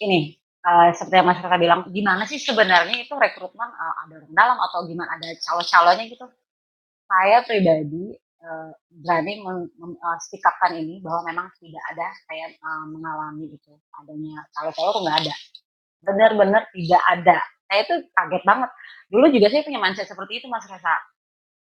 ini 0.04 0.36
eee, 0.66 0.90
seperti 0.98 1.16
yang 1.22 1.28
Mas 1.32 1.40
Kakak 1.42 1.62
bilang, 1.64 1.82
gimana 1.94 2.24
sih 2.30 2.38
sebenarnya 2.42 2.96
itu 3.08 3.14
rekrutmen, 3.16 3.70
eee, 3.72 3.94
ada 4.08 4.14
orang 4.22 4.34
dalam 4.36 4.58
atau 4.62 4.80
gimana, 4.90 5.10
ada 5.18 5.30
calo-calonya 5.46 6.06
gitu. 6.12 6.26
Saya 7.10 7.38
pribadi, 7.48 8.16
eee, 8.18 8.70
berani 9.04 9.34
meng 9.46 9.60
mem 9.80 9.94
eee, 9.98 10.18
speak 10.26 10.44
up-kan 10.48 10.74
ini 10.80 11.02
bahwa 11.06 11.22
memang 11.30 11.48
tidak 11.62 11.84
ada 11.96 12.08
saya, 12.30 12.48
eee, 12.54 12.86
mengalami 12.94 13.46
itu, 13.58 13.74
adanya 14.02 14.44
calo-calo 14.58 14.90
tuh 14.98 15.04
nggak 15.08 15.20
ada. 15.28 15.36
Bener-bener 16.08 16.64
tidak 16.76 17.04
ada. 17.12 17.38
Saya 17.72 17.82
tuh 17.90 18.00
kaget 18.16 18.44
banget. 18.48 18.72
Dulu 19.14 19.26
juga 19.34 19.48
saya 19.54 19.64
punya 19.68 19.80
mindset 19.84 20.08
seperti 20.10 20.42
itu 20.44 20.48
Mas 20.52 20.66
Reza. 20.70 20.96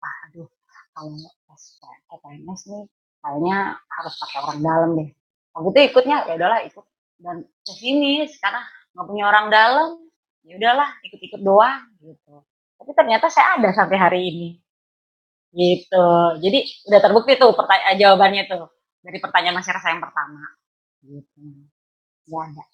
"Ah, 0.02 0.16
aduh 0.30 0.48
kalau 0.96 1.14
tes 1.48 1.62
CPNS 2.08 2.62
nih 2.72 2.84
kayaknya 3.24 3.58
harus 3.96 4.14
pakai 4.22 4.38
orang 4.46 4.60
dalam 4.64 4.90
deh." 5.00 5.10
Waktu 5.54 5.70
itu 5.70 5.80
ikutnya, 5.94 6.26
ya 6.26 6.34
udahlah 6.34 6.61
ikut 6.66 6.84
dan 7.23 7.46
ke 7.62 7.73
sini 7.78 8.26
sekarang 8.26 8.66
nggak 8.90 9.06
punya 9.06 9.25
orang 9.30 9.46
dalam, 9.54 9.90
ya 10.42 10.58
udahlah 10.58 10.90
ikut-ikut 11.06 11.40
doang 11.46 11.94
gitu. 12.02 12.42
Tapi 12.75 12.90
ternyata 12.99 13.30
saya 13.30 13.62
ada 13.62 13.70
sampai 13.70 13.96
hari 13.96 14.20
ini. 14.34 14.49
Gitu. 15.54 16.06
Jadi 16.42 16.58
udah 16.90 17.00
terbukti 17.02 17.34
tuh 17.38 17.54
pertanya 17.54 17.94
eee, 17.94 17.99
jawabannya 18.02 18.44
tuh, 18.50 18.64
dari 19.02 19.18
pertanyaan 19.23 19.56
Mas 19.58 19.70
Reza 19.70 19.88
yang 19.94 20.02
pertama, 20.02 20.42
gitu. 21.06 21.42
Nggak 22.30 22.44
ada. 22.54 22.64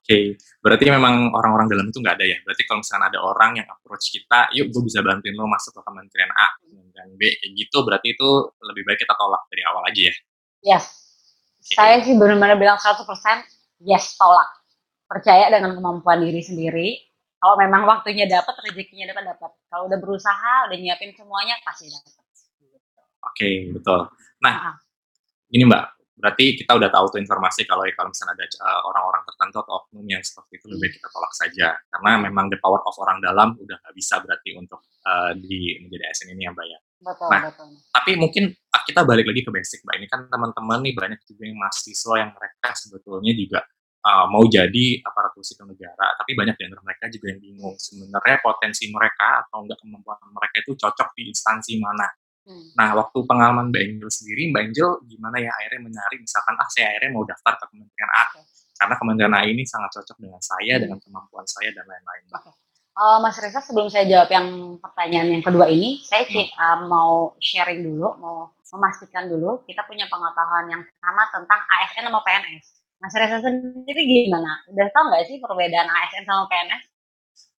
Oke, 0.00 0.18
berarti 0.64 0.84
memang 0.90 1.30
orang-orang 1.36 1.68
dalam 1.70 1.86
itu 1.88 1.98
nggak 2.02 2.16
ada 2.20 2.26
ya? 2.28 2.38
Berarti 2.44 2.62
kalau 2.68 2.80
misalkan 2.84 3.06
ada 3.12 3.18
orang 3.24 3.52
yang 3.62 3.68
approach 3.70 4.10
kita, 4.12 4.50
"Yuk 4.56 4.72
gue 4.74 4.82
bisa 4.88 5.00
bantuin 5.04 5.36
lo 5.36 5.46
masuk 5.48 5.76
ke 5.78 5.82
kementerian 5.86 6.32
A, 6.34 6.48
kementerian 6.64 7.10
B," 7.16 7.22
kayak 7.40 7.52
gitu, 7.58 7.78
berarti 7.86 8.08
itu 8.16 8.28
lebih 8.64 8.82
baik 8.88 9.00
kita 9.04 9.14
tolak 9.18 9.42
dari 9.52 9.62
awal 9.68 9.82
aja 9.88 10.02
ya? 10.10 10.14
Yes. 10.76 11.09
Saya 11.60 12.00
sih 12.00 12.16
bener-bener 12.16 12.56
bilang 12.56 12.80
100% 12.80 13.04
yes, 13.84 14.16
tolak. 14.16 14.48
Percaya 15.10 15.50
dengan 15.52 15.76
kemampuan 15.76 16.22
diri 16.22 16.40
sendiri, 16.40 16.88
kalau 17.40 17.56
memang 17.56 17.88
waktunya 17.88 18.28
dapet, 18.28 18.52
rezekinya 18.68 19.10
dapat, 19.10 19.34
dapat. 19.34 19.50
Kalau 19.72 19.88
udah 19.88 19.98
berusaha, 19.98 20.68
udah 20.68 20.76
nyiapin 20.76 21.16
semuanya, 21.16 21.56
pasti. 21.64 21.88
Gitu. 21.88 22.20
Oke, 23.24 23.48
betul. 23.72 24.06
Nah, 24.44 24.54
Heeh. 24.60 24.74
ini 25.56 25.64
Mbak, 25.64 25.84
berarti 26.20 26.44
kita 26.60 26.76
udah 26.76 26.92
tahu 26.92 27.16
tuh 27.16 27.20
informasi 27.20 27.64
kalau 27.64 27.88
ya 27.88 27.96
kalau 27.96 28.12
misalnya 28.12 28.36
ada 28.36 28.46
orang-orang 28.84 29.24
tertentu 29.24 29.56
atau 29.64 29.72
oknum 29.84 30.04
yang 30.04 30.20
seperti 30.20 30.60
itu 30.60 30.66
lebih 30.68 30.80
baik 30.84 30.92
kita 31.00 31.08
tolak 31.16 31.32
saja. 31.32 31.68
Karena 31.88 32.10
memang 32.20 32.52
the 32.52 32.60
power 32.60 32.84
of 32.84 32.94
orang 33.00 33.24
dalam 33.24 33.56
udah 33.56 33.76
nggak 33.80 33.94
bisa 33.96 34.20
berarti 34.20 34.50
untuk, 34.60 34.84
eee, 35.00 35.32
di 35.40 35.58
menjadi 35.80 36.12
ASN 36.12 36.36
ini 36.36 36.44
ya, 36.44 36.52
Mbak, 36.52 36.66
ya. 36.68 36.78
Betul 37.00 37.28
Nah, 37.32 37.40
betul. 37.48 37.68
tapi 37.96 38.12
mungkin, 38.20 38.44
eee, 38.52 38.82
kita 38.88 39.00
balik 39.08 39.26
lagi 39.28 39.42
ke 39.46 39.50
basic, 39.52 39.80
Mbak, 39.88 39.94
ini 40.00 40.06
kan 40.12 40.20
teman-teman 40.28 40.78
nih 40.84 40.94
banyak 40.96 41.20
juga 41.24 41.42
yang 41.48 41.58
mahasiswa 41.58 42.14
yang 42.20 42.30
mereka 42.36 42.68
sebetulnya 42.76 43.32
juga, 43.34 43.60
eee, 44.04 44.24
mau 44.32 44.44
jadi 44.46 44.86
aparatur 45.08 45.42
sipil 45.44 45.66
negara, 45.72 46.06
tapi 46.20 46.32
banyak 46.36 46.54
di 46.60 46.64
antara 46.68 46.82
mereka 46.84 47.04
juga 47.08 47.26
yang 47.32 47.40
bingung 47.40 47.74
sebenarnya 47.80 48.36
potensi 48.44 48.84
mereka 48.92 49.46
atau 49.48 49.64
enggak 49.64 49.78
kemampuan 49.80 50.18
mereka 50.32 50.56
itu 50.64 50.72
cocok 50.76 51.08
di 51.16 51.22
instansi 51.32 51.72
mana. 51.80 52.08
Mmm. 52.48 52.72
Nah, 52.78 52.90
waktu 53.00 53.18
pengalaman 53.28 53.72
Mbak 53.72 53.82
Angel 53.84 54.10
sendiri, 54.12 54.42
Mbak 54.52 54.62
Angel 54.72 54.90
gimana 55.08 55.36
ya 55.42 55.50
akhirnya 55.56 55.80
mencari 55.88 56.16
misalkan, 56.20 56.54
"Ah, 56.60 56.68
saya 56.72 56.86
akhirnya 56.94 57.10
mau 57.16 57.24
daftar 57.28 57.54
ke 57.60 57.64
kementerian 57.72 58.10
A, 58.16 58.24
Oke. 58.36 58.42
karena 58.80 58.94
kementerian 59.00 59.34
A 59.36 59.42
ini 59.48 59.62
sangat 59.68 59.90
cocok 59.96 60.16
dengan 60.20 60.42
saya, 60.42 60.74
dengan 60.82 60.98
Mmm. 61.00 61.06
kemampuan 61.08 61.46
saya," 61.48 61.70
dan 61.76 61.84
lain-lain, 61.88 62.22
Mbak? 62.32 62.42
Eee, 63.00 63.16
Mas 63.24 63.36
Reza 63.40 63.64
sebelum 63.64 63.88
saya 63.88 64.04
jawab 64.04 64.28
yang 64.28 64.76
pertanyaan 64.76 65.32
yang 65.32 65.40
kedua 65.40 65.72
ini, 65.72 66.04
saya 66.04 66.28
ki 66.28 66.52
eee, 66.52 66.76
mau 66.84 67.32
sharing 67.40 67.80
dulu, 67.80 68.12
mau 68.20 68.52
memastikan 68.76 69.24
dulu 69.24 69.64
kita 69.64 69.82
punya 69.88 70.04
pengetahuan 70.12 70.68
yang 70.68 70.82
sama 71.00 71.24
tentang 71.32 71.60
ASN 71.64 72.12
sama 72.12 72.20
PNS. 72.20 72.66
Mas 73.00 73.14
Reza 73.16 73.40
sendiri 73.40 74.04
gimana? 74.04 74.60
Udah 74.68 74.86
tahu 74.92 75.04
nggak 75.08 75.24
sih 75.32 75.40
perbedaan 75.40 75.88
ASN 75.88 76.28
sama 76.28 76.44
PNS? 76.52 76.82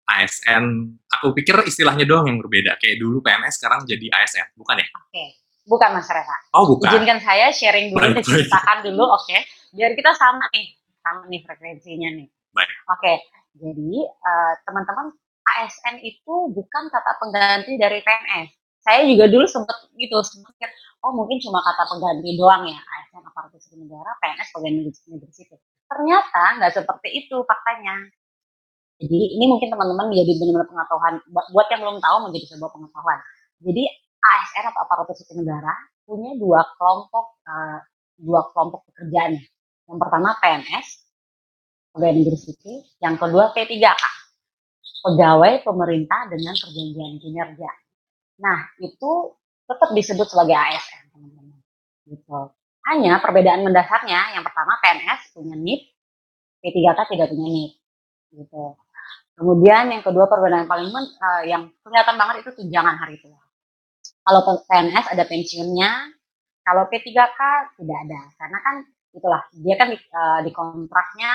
ASN, 0.07 0.65
aku 1.11 1.35
pikir 1.35 1.59
istilahnya 1.67 2.07
doang 2.07 2.31
yang 2.31 2.39
berbeda, 2.39 2.79
kayak 2.79 3.03
dulu 3.03 3.19
PNS 3.27 3.59
sekarang 3.59 3.83
jadi 3.83 4.07
ASN, 4.15 4.55
bukan 4.55 4.79
ya? 4.79 4.87
Oke, 4.95 5.25
bukan 5.67 5.91
Mas 5.99 6.07
Reza. 6.07 6.37
Oh, 6.55 6.71
bukan? 6.71 6.87
Izinkan 6.87 7.19
saya 7.19 7.51
sharing 7.51 7.91
dulu, 7.91 7.99
baik. 8.15 8.23
diceritakan 8.23 8.79
dulu, 8.87 9.05
oke, 9.11 9.37
biar 9.75 9.91
kita 9.99 10.15
sama 10.15 10.47
nih, 10.55 10.71
sama 11.03 11.27
nih 11.27 11.41
frekuensinya 11.43 12.09
nih. 12.15 12.31
Baik. 12.55 12.71
Oke, 12.95 13.13
jadi, 13.59 13.91
eee, 14.07 14.53
teman-teman, 14.65 15.13
ASN 15.43 15.99
itu 16.03 16.35
bukan 16.55 16.85
kata 16.91 17.13
pengganti 17.19 17.75
dari 17.79 17.99
PNS. 18.03 18.49
Saya 18.83 19.07
juga 19.07 19.31
dulu 19.31 19.47
sempet 19.47 19.75
gitu, 19.95 20.19
mikir, 20.43 20.71
"Oh 21.07 21.15
mungkin 21.15 21.39
cuma 21.39 21.63
kata 21.63 21.87
pengganti 21.87 22.35
doang 22.35 22.67
ya, 22.67 22.79
ASN 22.79 23.23
aparatur 23.23 23.59
sipil 23.63 23.87
negara, 23.87 24.11
PNS 24.19 24.49
pegawai 24.55 24.73
negeri 24.75 25.33
sipil." 25.35 25.59
Ternyata 25.87 26.43
nggak 26.59 26.73
seperti 26.83 27.09
itu 27.15 27.37
faktanya. 27.47 27.95
Jadi 29.03 29.19
ini 29.39 29.45
mungkin 29.51 29.67
teman-teman 29.71 30.15
jadi 30.15 30.33
bener-bener 30.39 30.67
pengetahuan, 30.71 31.15
bua 31.31 31.43
buat 31.51 31.67
yang 31.75 31.83
belum 31.83 31.99
tahu 31.99 32.17
menjadi 32.31 32.47
sebuah 32.55 32.71
pengetahuan. 32.71 33.19
Jadi 33.63 33.83
ASN 34.23 34.65
atau 34.71 34.81
aparatur 34.87 35.15
sipil 35.19 35.43
negara 35.43 35.75
punya 36.07 36.31
2 36.39 36.63
kelompok, 36.79 37.39
eee, 37.47 37.79
2 38.23 38.41
kelompok 38.55 38.87
pekerjaan. 38.91 39.39
Yang 39.91 39.99
pertama 39.99 40.29
PNS, 40.39 40.87
pegawai 41.95 42.15
negeri 42.15 42.39
sipil, 42.39 42.77
yang 43.03 43.15
kedua 43.19 43.51
P3K, 43.55 44.03
pegawai 45.05 45.63
pemerintah 45.67 46.31
dengan 46.31 46.55
perjanjian 46.57 47.19
kinerja. 47.23 47.71
Nah, 48.43 48.59
itu 48.83 49.13
tetap 49.69 49.91
disebut 49.95 50.27
sebagai 50.31 50.57
ASN, 50.57 51.05
teman-teman, 51.15 51.59
gitu. 52.11 52.41
Hanya 52.91 53.23
perbedaan 53.23 53.63
mendasarnya, 53.67 54.37
yang 54.39 54.45
pertama 54.47 54.79
PNS 54.83 55.35
punya 55.37 55.55
NIP, 55.59 55.83
P3K 56.65 57.01
tidak 57.15 57.29
punya 57.33 57.49
NIP, 57.51 57.73
gitu. 58.41 58.65
Kemudian 59.39 59.91
yang 59.93 60.03
kedua 60.07 60.27
perbedaan 60.31 60.67
paling 60.71 60.91
men 60.93 61.07
eee, 61.09 61.43
yang 61.53 61.69
kelihatan 61.85 62.17
banget 62.21 62.45
itu 62.47 62.51
tunjangan 62.59 62.97
hari 63.01 63.19
tua. 63.23 63.39
Kalau 64.27 64.41
PNS 64.69 65.07
ada 65.15 65.25
pensiunnya, 65.27 65.93
kalau 66.67 66.87
P3K 66.91 67.41
tidak 67.81 67.99
ada, 68.09 68.21
karena 68.39 68.59
kan 68.63 68.77
itulah, 69.17 69.43
dia 69.55 69.75
kan 69.81 69.89
di 69.93 69.99
eee, 69.99 70.41
dikontraknya, 70.51 71.33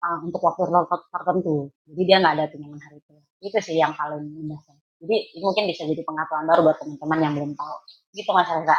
eee, 0.00 0.18
untuk 0.26 0.40
waktu 0.44 0.62
ter 0.68 1.00
tertentu, 1.12 1.56
jadi 1.88 2.02
dia 2.08 2.16
nggak 2.24 2.34
ada 2.40 2.44
tunjangan 2.52 2.80
hari 2.88 2.98
tua. 3.04 3.20
Itu 3.40 3.58
sih 3.60 3.76
yang 3.76 3.92
paling 3.96 4.24
mendasar. 4.32 4.76
Jadi 5.00 5.16
ini 5.36 5.44
mungkin 5.44 5.64
bisa 5.68 5.88
jadi 5.88 6.02
pengetahuan 6.04 6.44
baru 6.44 6.60
buat 6.68 6.76
teman-teman 6.80 7.18
yang 7.24 7.32
belum 7.36 7.52
tahu. 7.56 7.76
Gitu 8.12 8.30
Mas 8.36 8.48
Reza. 8.52 8.76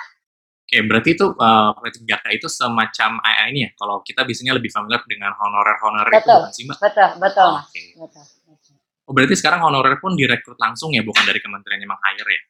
Oke, 0.71 0.77
berarti 0.87 1.09
itu, 1.19 1.25
eee, 1.35 1.69
P3K 1.75 2.25
itu 2.37 2.47
semacam 2.47 3.11
AA 3.19 3.43
ini 3.51 3.59
ya? 3.67 3.69
Kalau 3.75 3.99
kita 4.07 4.23
biasanya 4.23 4.53
lebih 4.55 4.71
familiar 4.71 5.01
dengan 5.03 5.35
honorer-honorer 5.35 6.13
itu 6.15 6.19
Betul, 6.23 6.37
bukan 6.39 6.51
sih, 6.55 6.63
Mbak? 6.69 6.77
betul 6.79 7.09
betul 7.19 7.47
Mas, 7.51 7.67
Oke. 7.67 7.81
betul 7.99 8.25
betul. 8.47 8.75
Oh, 9.09 9.13
berarti 9.17 9.35
sekarang 9.35 9.59
honorer 9.65 9.97
pun 9.99 10.15
direkrut 10.15 10.55
langsung 10.61 10.95
ya, 10.95 11.03
bukan 11.03 11.23
dari 11.27 11.39
kementerian 11.43 11.81
yang 11.83 11.91
meng-hire 11.91 12.31
ya? 12.31 12.41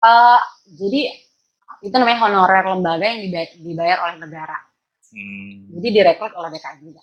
Eee, 0.00 0.38
jadi 0.80 1.00
itu 1.86 1.94
namanya 1.94 2.18
honorer 2.26 2.64
lembaga 2.66 3.04
yang 3.04 3.20
diba 3.24 3.42
dibayar 3.60 3.98
oleh 4.08 4.16
negara. 4.18 4.58
Jadi 5.70 5.88
Mmm. 5.88 5.94
direkrut 5.94 6.32
oleh 6.34 6.50
DKM 6.50 6.78
juga. 6.82 7.02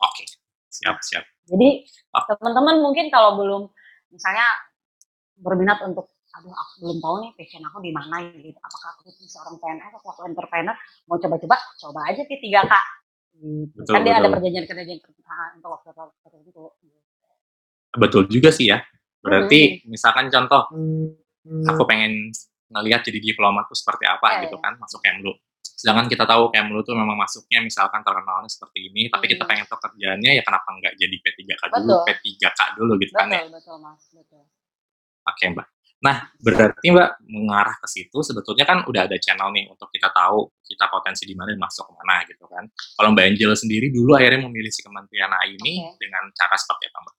Oke, 0.00 0.24
siap 0.72 0.96
Nah, 0.96 1.04
siap. 1.04 1.24
jadi 1.44 1.68
Oh. 2.16 2.24
teman-teman 2.34 2.76
mungkin 2.80 3.06
kalau 3.12 3.36
belum 3.36 3.62
misalnya 4.10 4.46
berminat 5.40 5.78
untuk, 5.84 6.10
"Aduh 6.36 6.52
aku 6.52 6.72
belum 6.84 6.98
tahu 7.04 7.14
nih 7.22 7.30
passion 7.36 7.62
aku 7.68 7.78
di 7.84 7.92
mana," 7.92 8.24
gitu, 8.32 8.56
"apakah 8.60 8.96
aku 8.96 9.00
jadi 9.12 9.24
seorang 9.28 9.56
PNS 9.60 9.92
atau 10.00 10.08
aku 10.10 10.20
entrepreneur, 10.26 10.76
mau 11.06 11.16
coba-coba, 11.20 11.56
coba 11.80 12.00
aja 12.08 12.22
P3K." 12.24 12.72
Gitu. 13.36 13.76
Betul 13.76 13.92
Kan 13.94 14.02
dia 14.04 14.14
ada 14.16 14.28
betul. 14.28 14.34
perjanjian 14.40 14.66
kerjaan 14.68 15.00
perusahaan 15.00 15.50
untuk 15.56 15.70
waktu 15.76 15.88
ter 15.94 16.08
tertentu. 16.24 16.64
Betul 17.98 18.22
juga 18.30 18.50
sih 18.54 18.70
ya. 18.70 18.78
Berarti 19.20 19.84
misalkan 19.90 20.30
contoh, 20.32 20.62
aku 21.66 21.82
Mhm. 21.84 21.88
pengen 21.90 22.12
ngelihat 22.70 23.02
jadi 23.02 23.18
diplomat 23.18 23.66
tuh 23.68 23.76
seperti 23.78 24.06
apa 24.06 24.38
Iya 24.38 24.46
gitu 24.46 24.56
iya. 24.56 24.64
kan, 24.64 24.72
masuk 24.78 25.00
Kemlu. 25.02 25.32
Sedangkan 25.60 26.12
kita 26.12 26.28
tahu 26.28 26.52
Kemlu 26.52 26.84
tuh 26.84 26.92
memang 26.92 27.16
masuknya 27.16 27.64
misalkan 27.64 28.04
terkenalnya 28.04 28.52
seperti 28.52 28.92
ini, 28.92 29.08
tapi 29.08 29.32
kita 29.32 29.44
Mhm. 29.44 29.50
pengen 29.50 29.64
tahu 29.64 29.80
kerjaannya, 29.80 30.30
ya 30.36 30.42
kenapa 30.44 30.68
nggak 30.76 30.92
jadi 31.00 31.16
P3K 31.24 31.62
dulu, 31.72 32.04
Betul. 32.04 32.04
P3K 32.04 32.60
dulu 32.76 32.92
gitu 33.00 33.12
kan 33.16 33.28
ya? 33.32 33.40
Betul 33.48 33.52
betul 33.56 33.76
Mas, 33.80 34.02
betul. 34.12 34.42
Oke, 35.24 35.44
Mbak. 35.56 35.68
Nah, 36.00 36.16
berarti 36.40 36.86
Mbak 36.88 37.10
mengarah 37.28 37.76
ke 37.76 37.88
situ 37.88 38.24
sebetulnya 38.24 38.64
kan 38.64 38.84
udah 38.88 39.04
ada 39.04 39.16
channel 39.20 39.52
nih 39.52 39.68
untuk 39.68 39.92
kita 39.92 40.08
tahu 40.12 40.48
kita 40.64 40.88
potensi 40.88 41.28
di 41.28 41.36
mana 41.36 41.52
dan 41.52 41.60
masuk 41.60 41.84
ke 41.88 41.92
mana 41.92 42.24
gitu 42.24 42.44
kan. 42.48 42.64
Kalau 42.96 43.08
Mbak 43.12 43.24
Angel 43.36 43.52
sendiri 43.52 43.92
dulu 43.92 44.16
akhirnya 44.16 44.40
memilih 44.48 44.72
si 44.72 44.80
kementerian 44.80 45.28
A 45.28 45.44
ini 45.44 45.84
Oke. 45.84 46.00
dengan 46.00 46.24
cara 46.32 46.56
seperti 46.56 46.88
apa, 46.88 46.98
Mbak? 47.04 47.14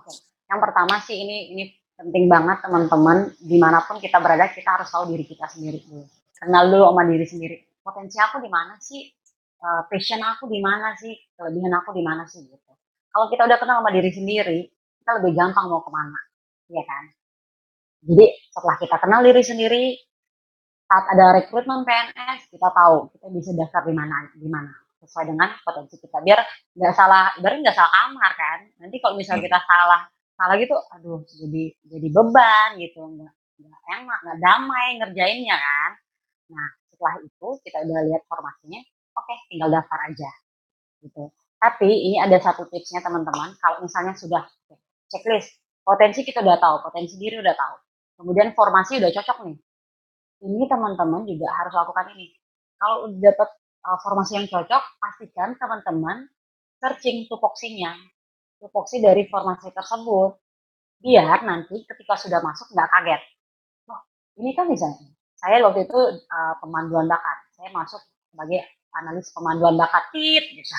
Oke, 0.00 0.12
yang 0.48 0.60
pertama 0.60 0.94
sih 1.00 1.16
ini 1.24 1.56
ini 1.56 1.64
penting 1.96 2.24
banget 2.28 2.60
teman-teman, 2.64 3.32
di 3.36 3.56
mana 3.56 3.80
pun 3.84 3.96
kita 3.96 4.20
berada 4.20 4.48
kita 4.52 4.80
harus 4.80 4.88
tahu 4.92 5.08
diri 5.12 5.24
kita 5.24 5.48
sendiri 5.48 5.80
dulu. 5.84 6.04
Kenal 6.42 6.64
dulu 6.74 6.84
sama 6.90 7.02
diri 7.06 7.26
sendiri, 7.32 7.56
potensi 7.86 8.18
aku 8.18 8.36
di 8.42 8.50
mana 8.50 8.74
sih, 8.82 9.02
eee, 9.62 9.82
passion 9.90 10.20
aku 10.26 10.44
di 10.50 10.58
mana 10.58 10.88
sih, 10.98 11.14
kelebihan 11.38 11.72
aku 11.78 11.90
di 11.94 12.02
mana 12.02 12.24
sih, 12.26 12.42
gitu. 12.50 12.72
Kalau 13.14 13.26
kita 13.30 13.42
udah 13.46 13.58
kenal 13.62 13.78
sama 13.80 13.90
diri 13.94 14.10
sendiri, 14.10 14.58
kita 15.02 15.10
lebih 15.22 15.32
gampang 15.38 15.66
mau 15.70 15.80
ke 15.86 15.90
mana, 15.94 16.18
iya 16.74 16.82
kan? 16.90 17.04
Jadi 18.08 18.26
setelah 18.54 18.76
kita 18.82 18.96
kenal 19.02 19.20
diri 19.26 19.42
sendiri, 19.46 19.84
saat 20.88 21.04
ada 21.14 21.26
rekrutmen 21.40 21.82
PNS, 21.88 22.40
kita 22.52 22.68
tahu 22.70 22.96
kita 23.16 23.26
bisa 23.32 23.50
daftar 23.56 23.82
di 23.88 23.94
mana 23.96 24.16
di 24.36 24.48
mana. 24.50 24.72
sesuai 25.02 25.34
dengan 25.34 25.50
potensi 25.66 25.98
kita 25.98 26.22
biar 26.22 26.38
nggak 26.78 26.94
salah 26.94 27.34
ibaratnya 27.34 27.66
nggak 27.66 27.74
salah 27.74 27.90
kamar 27.90 28.32
kan 28.38 28.58
nanti 28.78 29.02
kalau 29.02 29.18
misalnya 29.18 29.42
Hmm. 29.42 29.48
kita 29.50 29.58
salah 29.66 30.00
salah 30.38 30.54
gitu 30.62 30.78
aduh 30.94 31.26
jadi 31.26 31.64
jadi 31.90 32.08
beban 32.14 32.70
gitu 32.78 33.02
nggak 33.10 33.32
nggak 33.66 33.82
enak 33.98 34.18
nggak 34.22 34.38
damai 34.38 34.86
ngerjainnya 35.02 35.56
kan 35.58 35.90
nah 36.52 36.68
setelah 36.92 37.14
itu 37.24 37.48
kita 37.64 37.78
udah 37.88 38.00
lihat 38.12 38.22
formasinya 38.28 38.80
oke 39.16 39.34
tinggal 39.48 39.68
daftar 39.72 39.98
aja 40.06 40.30
gitu. 41.02 41.32
Tapi 41.62 41.90
ini 41.90 42.18
ada 42.18 42.38
satu 42.42 42.66
tipsnya 42.70 43.02
teman-teman 43.02 43.54
kalau 43.58 43.82
misalnya 43.82 44.14
sudah 44.14 44.44
checklist 45.10 45.56
potensi 45.82 46.22
kita 46.22 46.44
udah 46.44 46.58
tahu 46.60 46.76
potensi 46.86 47.18
diri 47.18 47.42
udah 47.42 47.54
tahu 47.54 47.76
kemudian 48.22 48.54
formasi 48.54 49.02
udah 49.02 49.10
cocok 49.10 49.38
nih 49.50 49.58
ini 50.42 50.66
teman-teman 50.66 51.22
juga 51.22 51.48
harus 51.54 51.72
lakukan 51.72 52.06
ini. 52.18 52.34
Kalau 52.76 53.06
udah 53.06 53.18
dapat 53.22 53.48
uh, 53.86 53.98
formasi 54.02 54.42
yang 54.42 54.46
cocok 54.50 54.82
pastikan 54.98 55.54
teman-teman 55.54 56.26
searching 56.82 57.30
tupoksinya 57.30 57.94
tupoksi 58.58 58.98
dari 58.98 59.30
formasi 59.30 59.70
tersebut 59.70 60.34
biar 61.02 61.46
nanti 61.46 61.82
ketika 61.86 62.14
sudah 62.18 62.42
masuk 62.42 62.74
nggak 62.74 62.90
kaget. 62.90 63.22
Oh 63.86 64.02
ini 64.42 64.50
kan 64.58 64.66
misalnya 64.66 65.14
saya 65.42 65.58
waktu 65.66 65.90
itu 65.90 66.00
uh, 66.30 66.54
pemanduan 66.62 67.10
bakat. 67.10 67.38
Saya 67.58 67.74
masuk 67.74 67.98
sebagai 68.30 68.62
analis 68.94 69.26
pemanduan 69.34 69.74
bakat. 69.74 70.06
Tit 70.14 70.44
gitu. 70.54 70.74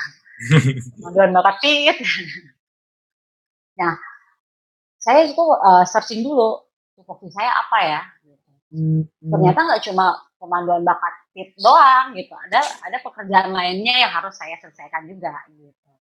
Pemanduan 1.03 1.35
bakat 1.35 1.55
tit. 1.59 1.97
Nah 3.73 3.97
saya 5.01 5.25
itu 5.25 5.41
uh, 5.41 5.81
searching 5.81 6.21
dulu 6.21 6.61
tupoksi 6.93 7.25
saya 7.33 7.57
apa 7.57 7.77
ya 7.81 8.01
gitu. 8.21 8.53
ternyata 9.33 9.59
nggak 9.65 9.83
cuma 9.89 10.13
pemanduan 10.37 10.85
bakat 10.85 11.13
tit 11.33 11.57
doang 11.57 12.13
gitu. 12.13 12.31
Ada 12.37 12.61
ada 12.85 12.97
pekerjaan 13.01 13.49
lainnya 13.49 13.97
yang 13.97 14.13
harus 14.13 14.37
saya 14.37 14.55
selesaikan 14.61 15.09
juga 15.09 15.33
gitu. 15.51 15.91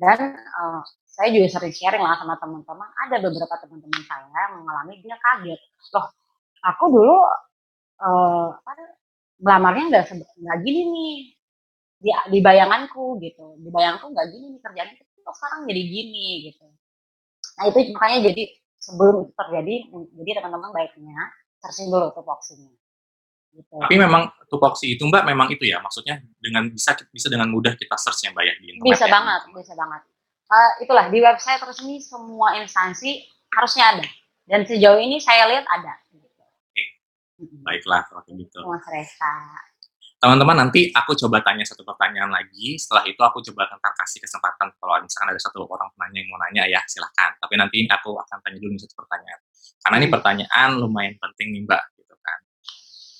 Dan 0.00 0.32
uh, 0.32 0.80
saya 1.04 1.28
juga 1.34 1.46
sering 1.50 1.74
sharing 1.76 2.02
lah 2.02 2.16
sama 2.16 2.40
teman-teman. 2.40 2.88
Ada 3.04 3.20
beberapa 3.20 3.54
teman-teman 3.60 4.02
saya 4.08 4.24
yang 4.48 4.64
mengalami 4.64 4.96
dia 5.04 5.16
kaget. 5.20 5.60
Loh 5.92 6.06
aku 6.64 6.84
dulu 6.88 7.18
uh, 8.02 8.48
melamarnya 9.38 9.84
nggak 9.90 10.04
nggak 10.14 10.58
gini 10.62 10.82
nih. 10.88 11.14
Di, 11.98 12.10
di 12.30 12.38
bayanganku 12.38 13.18
gitu. 13.18 13.58
Di 13.58 13.68
bayanganku 13.74 14.14
nggak 14.14 14.28
gini 14.30 14.46
nih 14.54 14.60
kerjaan 14.62 14.88
itu 14.94 15.02
kok 15.28 15.34
sekarang 15.36 15.60
jadi 15.66 15.82
gini 15.82 16.26
gitu. 16.48 16.64
Nah 17.58 17.64
itu 17.68 17.78
makanya 17.92 18.18
jadi 18.30 18.42
sebelum 18.78 19.14
itu 19.26 19.32
terjadi 19.34 19.74
jadi 20.22 20.30
teman-teman 20.40 20.70
baiknya 20.70 21.18
searching 21.58 21.90
dulu 21.90 22.08
tupoksinya. 22.14 22.70
Gitu. 23.52 23.74
Tapi 23.74 23.96
memang 23.98 24.30
tupoksi 24.46 24.94
itu 24.94 25.02
Mbak 25.02 25.24
memang 25.26 25.50
itu 25.50 25.66
ya, 25.66 25.82
maksudnya 25.82 26.22
dengan 26.38 26.70
bisa 26.70 26.94
bisa 27.10 27.26
dengan 27.26 27.50
mudah 27.50 27.74
kita 27.74 27.98
search 27.98 28.30
yang 28.30 28.34
banyak 28.36 28.54
di 28.62 28.66
internet 28.76 28.86
bisa 28.94 29.06
ya. 29.08 29.12
banget 29.12 29.40
bisa 29.50 29.74
banget. 29.74 30.00
Eh, 30.48 30.72
itulah 30.86 31.06
di 31.12 31.18
website 31.20 31.60
resmi 31.60 32.00
semua 32.00 32.56
instansi 32.56 33.20
harusnya 33.52 33.84
ada. 33.98 34.06
Dan 34.48 34.64
sejauh 34.64 34.96
ini 34.96 35.20
saya 35.20 35.44
lihat 35.44 35.68
ada 35.68 35.92
Baiklah 37.38 38.02
kalau 38.10 38.22
kayak 38.26 38.42
gitu. 38.42 38.58
Teman-teman 40.18 40.66
nanti 40.66 40.90
aku 40.90 41.14
coba 41.14 41.38
tanya 41.46 41.62
satu 41.62 41.86
pertanyaan 41.86 42.26
lagi. 42.34 42.74
Setelah 42.74 43.06
itu 43.06 43.22
aku 43.22 43.38
coba 43.50 43.70
ntar 43.70 43.94
kasih 44.02 44.18
kesempatan 44.18 44.66
kalau 44.74 44.98
misalkan 44.98 45.30
ada 45.30 45.38
satu 45.38 45.62
orang 45.62 45.86
penanya 45.94 46.18
yang 46.18 46.28
mau 46.34 46.38
nanya 46.42 46.62
ya 46.66 46.80
silahkan. 46.90 47.30
Tapi 47.38 47.54
nanti 47.54 47.86
aku 47.86 48.18
akan 48.18 48.38
tanya 48.42 48.58
dulu 48.58 48.74
nih 48.74 48.82
satu 48.82 48.98
pertanyaan. 48.98 49.40
Karena 49.78 49.96
ini 50.02 50.08
pertanyaan 50.10 50.68
lumayan 50.82 51.14
penting 51.22 51.54
nih 51.54 51.62
Mbak 51.70 51.82
gitu 52.02 52.14
kan. 52.18 52.38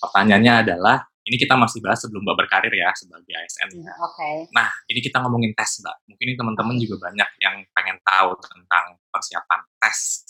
Pertanyaannya 0.02 0.52
adalah 0.66 0.96
ini 1.28 1.36
kita 1.38 1.54
masih 1.54 1.78
bahas 1.84 2.02
sebelum 2.02 2.26
Mbak 2.26 2.36
berkarir 2.40 2.72
ya 2.74 2.90
sebagai 2.98 3.30
ASN. 3.30 3.68
Ya, 3.78 3.94
oke 4.02 4.50
Nah, 4.50 4.66
ini 4.90 4.98
kita 4.98 5.22
ngomongin 5.22 5.54
tes, 5.54 5.78
Mbak. 5.84 5.96
Mungkin 6.08 6.24
ini 6.24 6.34
teman-teman 6.34 6.74
juga 6.82 7.06
banyak 7.06 7.28
yang 7.38 7.62
pengen 7.76 8.00
tahu 8.02 8.32
tentang 8.42 8.96
persiapan 9.12 9.60
tes. 9.78 10.24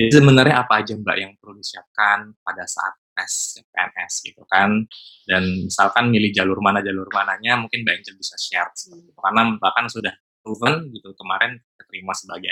Jadi 0.00 0.12
sebenarnya 0.16 0.64
apa 0.64 0.80
aja, 0.80 0.96
Mbak, 0.96 1.16
yang 1.20 1.32
perlu 1.36 1.60
disiapkan 1.60 2.32
pada 2.40 2.64
saat 2.64 2.96
tes 3.12 3.60
PNS 3.68 4.12
gitu 4.32 4.42
kan? 4.48 4.88
Dan 5.28 5.68
misalkan 5.68 6.08
milih 6.08 6.32
jalur 6.32 6.56
mana 6.64 6.80
jalur 6.80 7.04
mananya, 7.12 7.60
mungkin 7.60 7.84
Mbak 7.84 7.94
Angel 8.00 8.16
bisa 8.16 8.40
share 8.40 8.72
seperti 8.72 9.12
itu. 9.12 9.20
Karena 9.20 9.60
bahkan 9.60 9.84
sudah 9.92 10.16
proven 10.40 10.88
gitu 10.96 11.12
kemarin 11.20 11.60
keterima 11.76 12.16
sebagai. 12.16 12.48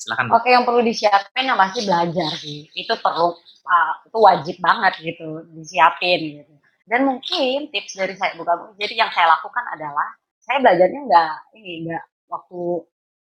Silakan, 0.00 0.24
Mbak. 0.32 0.36
Oke, 0.40 0.48
yang 0.48 0.64
perlu 0.64 0.80
disiapin 0.80 1.44
yang 1.44 1.60
pasti 1.60 1.80
belajar 1.84 2.30
sih. 2.40 2.72
Itu 2.72 2.96
perlu 3.04 3.36
uh, 3.68 3.92
itu 4.08 4.18
wajib 4.18 4.56
banget 4.64 4.92
gitu 5.04 5.44
disiapin 5.52 6.40
gitu. 6.40 6.52
Dan 6.86 7.04
mungkin 7.04 7.68
tips 7.68 7.98
dari 7.98 8.14
saya 8.16 8.32
bukan 8.38 8.78
jadi 8.80 9.04
yang 9.04 9.10
saya 9.12 9.28
lakukan 9.28 9.64
adalah 9.74 10.08
saya 10.38 10.62
belajarnya 10.62 11.00
nggak 11.04 11.34
ini 11.58 11.90
nggak 11.90 12.04
waktu 12.30 12.62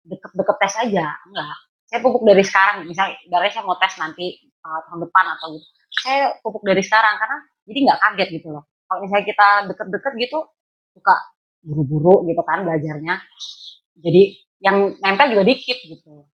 deket-deket 0.07 0.55
tes 0.61 0.73
aja, 0.77 1.07
enggak. 1.27 1.57
Saya 1.87 1.99
pupuk 2.03 2.23
dari 2.27 2.43
sekarang, 2.43 2.83
misalnya 2.83 3.15
dari 3.31 3.47
saya 3.47 3.63
mau 3.63 3.79
tes 3.79 3.95
nanti 3.95 4.43
uh, 4.63 4.79
tahun 4.91 5.07
depan 5.07 5.25
atau 5.39 5.55
gitu. 5.55 5.67
Saya 6.03 6.35
pupuk 6.43 6.63
dari 6.67 6.83
sekarang 6.83 7.15
karena 7.15 7.37
jadi 7.63 7.79
nggak 7.87 7.99
kaget 8.03 8.29
gitu 8.39 8.47
loh. 8.51 8.63
Kalau 8.87 8.99
misalnya 9.03 9.25
kita 9.27 9.47
deket-deket 9.71 10.13
gitu 10.19 10.39
suka 10.95 11.15
buru-buru 11.63 12.27
gitu 12.27 12.41
kan 12.43 12.63
belajarnya. 12.67 13.15
Jadi 14.03 14.21
yang 14.63 14.99
nempel 14.99 15.31
juga 15.31 15.43
dikit 15.47 15.77
gitu. 15.79 16.27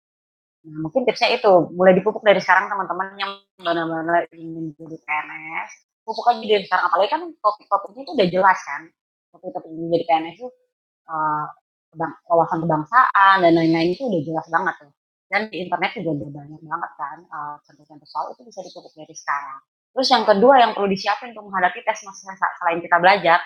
Nah, 0.61 0.79
mungkin 0.85 1.09
tipsnya 1.09 1.33
itu, 1.35 1.53
mulai 1.73 1.97
dipupuk 1.97 2.21
dari 2.21 2.37
sekarang 2.39 2.69
teman-teman 2.69 3.17
yang 3.17 3.33
benar-benar 3.57 4.29
ingin 4.37 4.77
jadi 4.77 4.97
PNS, 5.03 5.71
pupuk 6.05 6.29
aja 6.29 6.45
dari 6.45 6.65
sekarang. 6.69 6.85
Apalagi 6.93 7.11
kan 7.11 7.23
topik-topiknya 7.41 8.03
itu 8.05 8.13
udah 8.13 8.29
jelas 8.29 8.59
kan. 8.69 8.83
Topik-topik 9.33 9.71
ingin 9.73 9.89
jadi 9.89 10.05
PNS 10.05 10.35
itu 10.37 10.49
kebang- 11.91 12.19
wawasan 12.29 12.59
kebangsaan 12.65 13.37
dan 13.43 13.53
lain-lain 13.57 13.89
itu 13.95 14.03
udah 14.07 14.21
jelas 14.23 14.47
banget 14.53 14.75
tuh. 14.85 14.91
Dan 15.31 15.47
di 15.47 15.63
internet 15.63 15.95
juga 15.95 16.11
udah 16.27 16.31
banyak 16.43 16.61
banget 16.67 16.93
kan 16.99 17.19
eh, 17.23 17.55
contoh-contoh 17.63 18.09
soal 18.11 18.27
itu 18.35 18.43
bisa 18.51 18.61
dipupuk 18.67 18.91
dari 18.99 19.15
sekarang. 19.15 19.63
Terus 19.95 20.09
yang 20.11 20.25
kedua 20.27 20.55
yang 20.59 20.71
perlu 20.75 20.91
disiapin 20.91 21.31
untuk 21.35 21.51
menghadapi 21.51 21.83
tes 21.87 22.03
mas 22.07 22.19
selain 22.59 22.79
kita 22.83 22.99
belajar, 22.99 23.39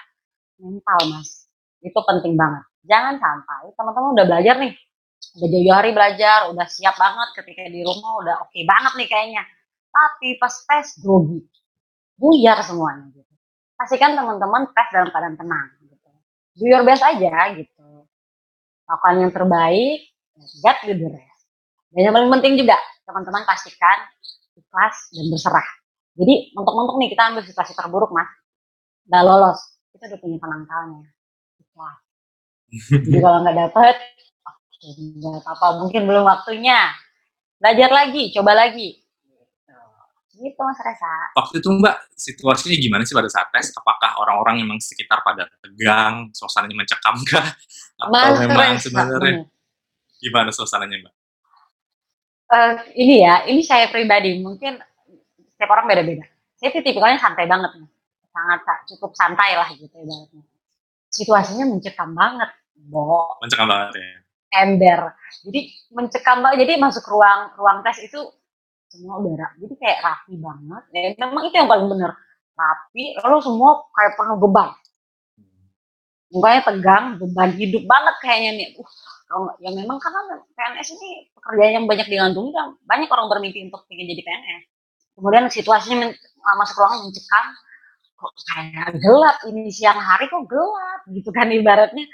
mental 0.60 1.00
mas. 1.12 1.48
Itu 1.84 2.00
penting 2.04 2.36
banget. 2.36 2.64
Jangan 2.84 3.16
sampai 3.20 3.72
teman-teman 3.76 4.10
udah 4.16 4.26
belajar 4.28 4.54
nih, 4.60 4.72
udah 5.40 5.48
jauh 5.48 5.76
hari 5.76 5.90
belajar, 5.96 6.38
udah 6.52 6.66
siap 6.68 6.96
banget 7.00 7.28
ketika 7.40 7.64
di 7.68 7.80
rumah 7.80 8.12
udah 8.20 8.34
oke 8.44 8.60
banget 8.64 8.92
nih 9.00 9.08
kayaknya. 9.08 9.42
Tapi 9.88 10.28
pas 10.36 10.52
tes 10.52 11.00
grogi, 11.00 11.40
buyar 12.20 12.60
semuanya 12.60 13.08
gitu. 13.12 13.32
Pastikan 13.76 14.16
teman-teman 14.16 14.68
tes 14.72 14.88
dalam 14.92 15.08
keadaan 15.12 15.36
tenang 15.36 15.68
gitu. 15.80 16.10
Do 16.60 16.64
your 16.68 16.84
best 16.84 17.04
aja 17.04 17.56
gitu. 17.56 18.08
Lakukan 18.84 19.16
yang 19.16 19.32
terbaik, 19.32 20.12
get 20.60 20.76
the 20.84 21.08
rest. 21.08 21.33
Dan 21.94 22.10
yang 22.10 22.14
paling 22.14 22.30
penting 22.34 22.58
juga, 22.58 22.74
teman-teman 23.06 23.46
pastikan 23.46 24.02
ikhlas 24.58 25.14
dan 25.14 25.26
berserah. 25.30 25.68
Jadi 26.18 26.50
mentok-mentok 26.58 26.96
nih 26.98 27.08
kita 27.14 27.22
ambil 27.30 27.42
situasi 27.46 27.72
terburuk 27.78 28.10
mas, 28.10 28.26
nggak 29.06 29.22
lolos, 29.22 29.60
kita 29.94 30.10
udah 30.10 30.18
punya 30.18 30.38
penangkalnya. 30.42 31.02
Ikhlas. 31.62 31.98
Jadi 33.06 33.18
kalau 33.22 33.38
nggak 33.46 33.56
dapet, 33.62 33.96
oke, 34.42 34.88
nggak 35.22 35.38
apa-apa, 35.46 35.66
mungkin 35.78 36.02
belum 36.10 36.26
waktunya. 36.26 36.90
Belajar 37.62 37.90
lagi, 37.94 38.34
coba 38.34 38.58
lagi. 38.58 38.98
Gitu, 40.34 40.58
Mas 40.58 40.82
Reza. 40.82 41.14
Waktu 41.38 41.62
itu 41.62 41.70
Mbak, 41.70 41.96
situasinya 42.18 42.74
gimana 42.74 43.06
sih 43.06 43.14
pada 43.14 43.30
saat 43.30 43.54
tes? 43.54 43.70
Apakah 43.70 44.18
orang-orang 44.18 44.66
memang 44.66 44.82
sekitar 44.82 45.22
pada 45.22 45.46
tegang, 45.62 46.26
suasananya 46.34 46.74
mencekam 46.74 47.14
kah? 47.22 47.54
Atau 48.02 48.10
Mas 48.10 48.42
memang 48.42 48.74
Reza, 48.74 48.90
sebenarnya 48.90 49.46
gimana 50.18 50.50
suasananya 50.50 51.06
Mbak? 51.06 51.14
Eh, 52.44 52.74
ini 53.00 53.24
ya, 53.24 53.48
ini 53.48 53.62
saya 53.64 53.88
pribadi, 53.88 54.36
mungkin 54.38 54.76
setiap 55.56 55.70
orang 55.72 55.88
beda-beda. 55.88 56.24
Saya 56.60 56.68
tuh 56.76 56.84
tipikalnya 56.84 57.18
santai 57.20 57.48
banget 57.48 57.72
nih. 57.80 57.88
Sangat 58.34 58.60
sa- 58.66 58.82
cukup 58.90 59.10
santai 59.16 59.56
lah 59.56 59.68
gitu 59.72 59.94
ibaratnya. 59.94 60.42
Situasinya 61.10 61.64
mencekam 61.70 62.12
banget, 62.14 62.50
Bo, 62.90 63.38
Mencekam 63.40 63.68
banget 63.70 63.90
ya. 63.96 64.08
ember. 64.54 65.00
Jadi 65.46 65.60
mencekam 65.94 66.38
banget. 66.44 66.58
Jadi 66.66 66.72
masuk 66.78 67.04
ruang 67.10 67.40
ruang 67.58 67.78
tes 67.82 67.98
itu 68.06 68.20
semua 68.92 69.18
udara. 69.22 69.50
Jadi 69.58 69.74
kayak 69.80 69.98
rapi 70.04 70.34
banget. 70.38 70.82
Ya, 70.94 71.00
memang 71.26 71.42
itu 71.48 71.54
yang 71.58 71.70
paling 71.70 71.86
bener. 71.90 72.12
Rapi, 72.54 73.18
lalu 73.18 73.38
semua 73.42 73.70
kayak 73.90 74.12
penuh 74.18 74.38
beban. 74.38 74.70
Mukanya 76.34 76.60
tegang, 76.66 77.04
beban 77.20 77.50
hidup 77.54 77.82
banget 77.86 78.14
kayaknya 78.22 78.50
nih. 78.58 78.68
Uh, 78.78 78.90
kalau 79.34 79.50
ya 79.58 79.74
memang 79.74 79.98
karena 79.98 80.38
PNS 80.54 80.94
ini 80.94 81.26
pekerjaan 81.34 81.82
yang 81.82 81.86
banyak 81.90 82.06
digantungi 82.06 82.54
kan 82.54 82.78
banyak 82.86 83.10
orang 83.10 83.26
bermimpi 83.26 83.66
untuk 83.66 83.82
ingin 83.90 84.14
jadi 84.14 84.22
PNS. 84.22 84.62
Kemudian 85.18 85.50
situasinya 85.50 86.06
uh, 86.14 86.56
masuk 86.58 86.78
ruangan 86.78 87.10
mencekam, 87.10 87.44
kok 88.14 88.30
kayak 88.54 88.94
gelap 89.02 89.36
ini 89.50 89.74
siang 89.74 89.98
hari 89.98 90.30
kok 90.30 90.46
gelap 90.46 91.02
gitu 91.10 91.34
kan 91.34 91.50
ibaratnya 91.50 92.06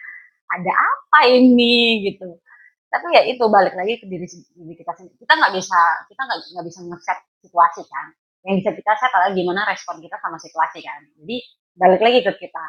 ada 0.49 0.73
apa 0.73 1.29
ini 1.29 2.09
gitu. 2.09 2.41
Tapi 2.89 3.07
ya 3.13 3.23
itu 3.29 3.45
balik 3.53 3.77
lagi 3.77 4.01
ke 4.01 4.09
diri, 4.09 4.25
diri 4.57 4.75
kita 4.81 4.97
sendiri. 4.97 5.21
Kita 5.21 5.33
nggak 5.37 5.53
bisa 5.61 5.81
kita 6.09 6.21
nggak 6.25 6.39
nggak 6.57 6.67
bisa 6.73 6.79
nge-set 6.89 7.19
situasi 7.45 7.83
kan. 7.85 8.07
Yang 8.49 8.55
bisa 8.65 8.71
kita 8.81 8.93
set 8.97 9.13
adalah 9.13 9.37
gimana 9.37 9.61
respon 9.69 10.01
kita 10.01 10.17
sama 10.17 10.41
situasi 10.41 10.81
kan. 10.81 11.05
Jadi 11.21 11.37
balik 11.77 12.01
lagi 12.01 12.25
ke 12.25 12.33
kita 12.49 12.65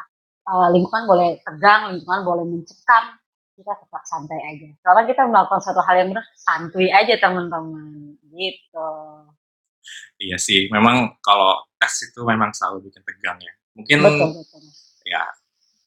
uh, 0.46 0.68
lingkungan 0.68 1.08
boleh 1.08 1.40
tegang, 1.40 1.96
lingkungan 1.96 2.20
boleh 2.22 2.44
mencekam, 2.44 3.16
kita 3.62 3.72
tetap 3.78 4.02
santai 4.04 4.38
aja. 4.42 4.68
Soalnya 4.82 5.06
kita 5.06 5.22
melakukan 5.30 5.62
satu 5.62 5.80
hal 5.86 5.94
yang 6.02 6.08
benar, 6.10 6.26
santuy 6.34 6.90
aja 6.90 7.14
teman-teman, 7.16 8.18
gitu. 8.34 8.88
Iya 10.18 10.38
sih, 10.38 10.70
memang 10.70 11.18
kalau 11.22 11.62
tes 11.78 11.94
itu 12.06 12.20
memang 12.22 12.50
selalu 12.54 12.90
bikin 12.90 13.02
tegang 13.02 13.38
ya. 13.38 13.52
Mungkin 13.78 13.96
Betul 14.02 14.28
betul. 14.38 14.62
ya 15.06 15.22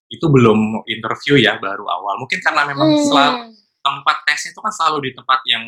itu 0.08 0.26
belum 0.28 0.86
interview 0.88 1.36
ya, 1.40 1.58
baru 1.60 1.84
awal. 1.88 2.16
Mungkin 2.22 2.40
karena 2.40 2.64
memang 2.68 2.90
selalu 3.04 3.36
Hmm. 3.36 3.52
tempat 3.86 4.18
tesnya 4.26 4.50
itu 4.50 4.62
kan 4.66 4.74
selalu 4.74 4.98
di 5.06 5.12
tempat 5.14 5.40
yang 5.46 5.66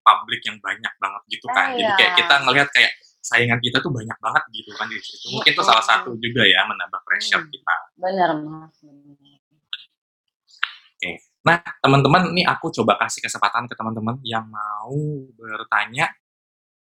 publik 0.00 0.40
yang 0.48 0.56
banyak 0.58 0.92
banget 0.96 1.22
gitu 1.28 1.46
kan. 1.52 1.76
Jadi 1.76 1.92
kayak 2.00 2.12
kita 2.16 2.34
iya. 2.34 2.44
ngelihat 2.48 2.68
kayak 2.72 2.92
saingan 3.20 3.60
kita 3.60 3.78
tuh 3.84 3.92
banyak 3.92 4.16
banget 4.24 4.42
gitu 4.56 4.72
kan 4.72 4.88
di 4.88 4.96
situ. 4.98 5.26
Mungkin 5.30 5.52
itu 5.52 5.62
salah 5.62 5.84
satu 5.84 6.16
juga 6.16 6.42
ya 6.48 6.64
menambah 6.64 7.00
pressure 7.04 7.44
Hmm, 7.44 7.52
kita. 7.52 7.74
bener 8.00 8.30
Mas, 8.40 8.76
bener. 8.80 9.37
Nah, 11.48 11.64
teman-teman 11.80 12.36
nih 12.36 12.44
aku 12.44 12.68
coba 12.68 13.00
kasih 13.00 13.24
kesempatan 13.24 13.64
ke 13.64 13.72
teman-teman 13.72 14.20
yang 14.20 14.44
mau 14.44 14.92
bertanya. 15.32 16.12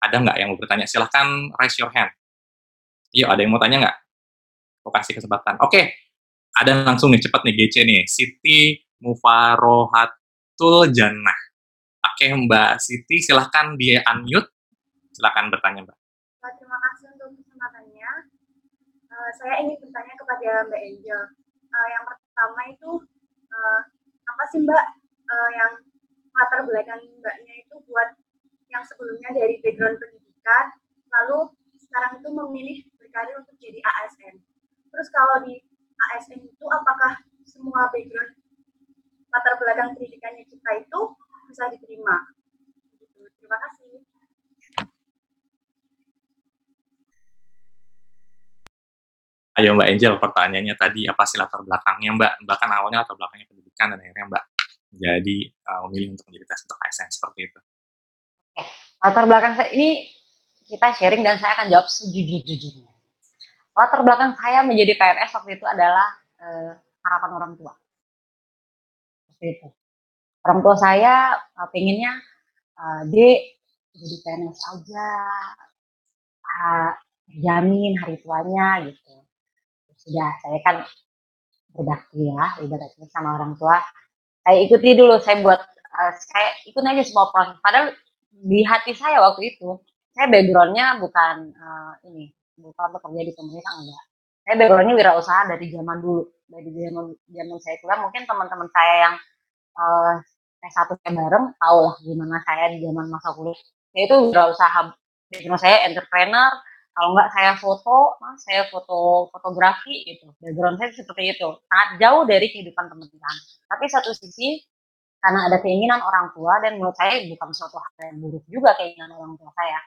Ada 0.01 0.17
nggak 0.25 0.37
yang 0.41 0.49
mau 0.49 0.57
bertanya? 0.57 0.89
Silahkan 0.89 1.53
raise 1.61 1.77
your 1.77 1.93
hand. 1.93 2.09
Iya, 3.13 3.29
ada 3.29 3.45
yang 3.45 3.53
mau 3.53 3.61
tanya 3.61 3.85
nggak? 3.85 3.97
Aku 4.81 4.89
kasih 4.89 5.13
kesempatan. 5.21 5.61
Oke, 5.61 5.93
ada 6.57 6.81
langsung 6.81 7.13
nih, 7.13 7.21
cepet 7.21 7.41
nih 7.45 7.53
GC 7.61 7.75
nih. 7.85 8.01
Siti 8.09 8.81
Mufarohatul 9.05 10.89
Jannah. 10.89 11.39
Oke, 12.01 12.25
Mbak 12.33 12.81
Siti, 12.81 13.21
silahkan 13.21 13.77
di 13.77 13.93
unmute. 14.01 14.49
Silahkan 15.13 15.45
bertanya, 15.53 15.85
Mbak. 15.85 15.97
Terima 16.57 16.77
kasih 16.89 17.05
untuk 17.13 17.37
kesempatannya. 17.37 18.11
Uh, 19.13 19.29
saya 19.37 19.61
ingin 19.61 19.77
bertanya 19.77 20.13
kepada 20.17 20.49
Mbak 20.69 20.81
Angel. 20.81 21.21
Uh, 21.69 21.87
yang 21.93 22.03
pertama 22.09 22.61
itu 22.73 22.89
sih 24.55 24.63
Mbak 24.63 24.85
uh, 25.27 25.49
yang 25.51 25.71
latar 26.31 26.63
belakang 26.63 27.03
Mbaknya 27.19 27.53
itu 27.59 27.75
buat 27.91 28.15
yang 28.71 28.83
sebelumnya 28.87 29.35
dari 29.35 29.59
background 29.59 29.99
pendidikan, 29.99 30.65
lalu 31.11 31.51
sekarang 31.75 32.23
itu 32.23 32.29
memilih 32.31 32.77
berkarir 32.95 33.35
untuk 33.35 33.55
jadi 33.59 33.83
ASN. 33.83 34.39
Terus 34.95 35.07
kalau 35.11 35.43
di 35.43 35.59
ASN 36.15 36.39
itu 36.39 36.65
apakah 36.71 37.19
semua 37.43 37.91
background 37.91 38.39
latar 39.27 39.59
belakang 39.59 39.91
pendidikannya 39.99 40.47
kita 40.47 40.71
itu 40.87 40.99
bisa 41.51 41.67
diterima? 41.75 42.31
Gitu. 43.03 43.27
Terima 43.43 43.59
kasih. 43.59 44.07
Ayo 49.55 49.71
Mbak 49.71 49.87
Angel, 49.87 50.13
pertanyaannya 50.19 50.75
tadi 50.75 51.07
apa 51.07 51.23
sih 51.23 51.39
latar 51.39 51.63
belakangnya 51.63 52.11
Mbak? 52.19 52.33
Bahkan 52.43 52.69
awalnya 52.75 53.07
latar 53.07 53.15
belakangnya 53.15 53.47
pendidikan 53.47 53.87
dan 53.95 54.03
akhirnya 54.03 54.25
Mbak 54.27 54.43
jadi 54.95 55.37
uh, 55.67 55.79
memilih 55.87 56.15
untuk 56.15 56.27
menjadi 56.31 56.45
tes 56.47 56.61
untuk 56.67 56.79
ASN 56.79 57.09
seperti 57.11 57.39
itu. 57.51 57.59
Latar 58.99 59.23
belakang 59.27 59.53
saya 59.59 59.69
ini 59.75 60.11
kita 60.65 60.87
sharing 60.95 61.21
dan 61.23 61.35
saya 61.39 61.55
akan 61.59 61.67
jawab 61.71 61.87
sejujur-jujurnya. 61.91 62.91
Latar 63.75 64.01
belakang 64.07 64.31
saya 64.39 64.63
menjadi 64.63 64.95
PNS 64.95 65.31
waktu 65.35 65.59
itu 65.59 65.65
adalah 65.67 66.07
eh, 66.39 66.71
harapan 67.03 67.31
orang 67.35 67.51
tua. 67.59 67.73
Seperti 69.27 69.45
itu. 69.59 69.67
Orang 70.45 70.61
tua 70.61 70.75
saya 70.77 71.41
uh, 71.57 71.67
pengennya 71.73 72.21
uh, 72.77 73.01
Dek 73.09 73.39
jadi 73.97 74.15
PNS 74.21 74.59
aja, 74.77 75.09
uh, 76.45 76.91
jamin 77.41 77.97
hari 77.97 78.21
tuanya 78.21 78.85
gitu. 78.85 79.24
Sudah, 80.05 80.31
saya 80.45 80.59
kan 80.61 80.75
berbakti 81.73 82.29
ya, 82.29 82.61
ibaratnya 82.61 83.05
sama 83.09 83.41
orang 83.41 83.57
tua. 83.57 83.81
Saya 84.45 84.57
ikuti 84.61 84.93
dulu, 84.93 85.17
saya 85.17 85.41
buat, 85.41 85.59
uh, 85.65 86.13
saya 86.13 86.49
ikut 86.69 86.83
aja 86.85 87.01
semua 87.01 87.33
proses. 87.33 87.57
Padahal 87.59 87.91
di 88.29 88.61
hati 88.61 88.93
saya 88.93 89.17
waktu 89.25 89.57
itu, 89.57 89.81
saya 90.13 90.29
backgroundnya 90.29 91.01
bukan 91.01 91.51
uh, 91.57 91.93
ini, 92.05 92.29
bukan 92.61 92.87
bekerja 92.95 93.21
di 93.25 93.33
pemerintah 93.33 93.73
enggak. 93.81 94.03
Saya 94.45 94.55
backgroundnya 94.61 94.95
wirausaha 94.95 95.41
dari 95.49 95.65
zaman 95.73 95.97
dulu, 95.99 96.23
dari 96.47 96.69
zaman 96.69 97.05
zaman 97.25 97.57
saya 97.59 97.75
kuliah. 97.81 97.99
Mungkin 98.05 98.21
teman-teman 98.29 98.67
saya 98.69 98.95
yang 99.09 99.15
uh, 99.75 100.13
S1 100.61 100.89
saya 101.01 101.11
bareng 101.13 101.45
tahu 101.57 101.77
lah 101.81 101.95
gimana 102.05 102.37
saya 102.45 102.69
di 102.69 102.77
zaman 102.85 103.09
masa 103.09 103.33
kuliah. 103.33 103.57
Saya 103.89 104.03
itu 104.05 104.15
wirausaha, 104.29 104.81
background 105.33 105.61
saya 105.65 105.77
entrepreneur. 105.89 106.53
Kalau 106.95 107.11
enggak 107.11 107.29
saya 107.35 107.51
foto, 107.59 108.15
saya 108.39 108.63
foto 108.71 109.27
fotografi 109.35 110.07
gitu. 110.07 110.31
Background 110.39 110.79
saya 110.79 110.95
seperti 110.95 111.35
itu, 111.35 111.49
sangat 111.67 111.89
jauh 111.99 112.23
dari 112.23 112.47
kehidupan 112.47 112.87
teman-teman. 112.87 113.35
Tapi 113.67 113.83
satu 113.91 114.15
sisi 114.15 114.63
karena 115.19 115.51
ada 115.51 115.57
keinginan 115.59 115.99
orang 115.99 116.31
tua 116.31 116.55
dan 116.63 116.79
menurut 116.79 116.95
saya 116.95 117.19
bukan 117.27 117.51
suatu 117.51 117.75
hal 117.81 117.91
yang 117.99 118.23
buruk 118.23 118.45
juga 118.47 118.79
keinginan 118.79 119.11
orang 119.11 119.35
tua 119.35 119.51
saya. 119.51 119.79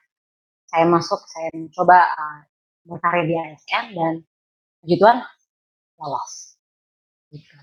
Saya 0.68 0.84
masuk, 0.84 1.24
saya 1.32 1.48
mencoba 1.56 1.98
uh, 2.12 2.38
berkarir 2.84 3.24
di 3.24 3.34
ASN 3.40 3.84
dan 3.96 4.14
Tuhan 4.84 5.24
lolos. 5.96 6.60
Gitu. 7.32 7.56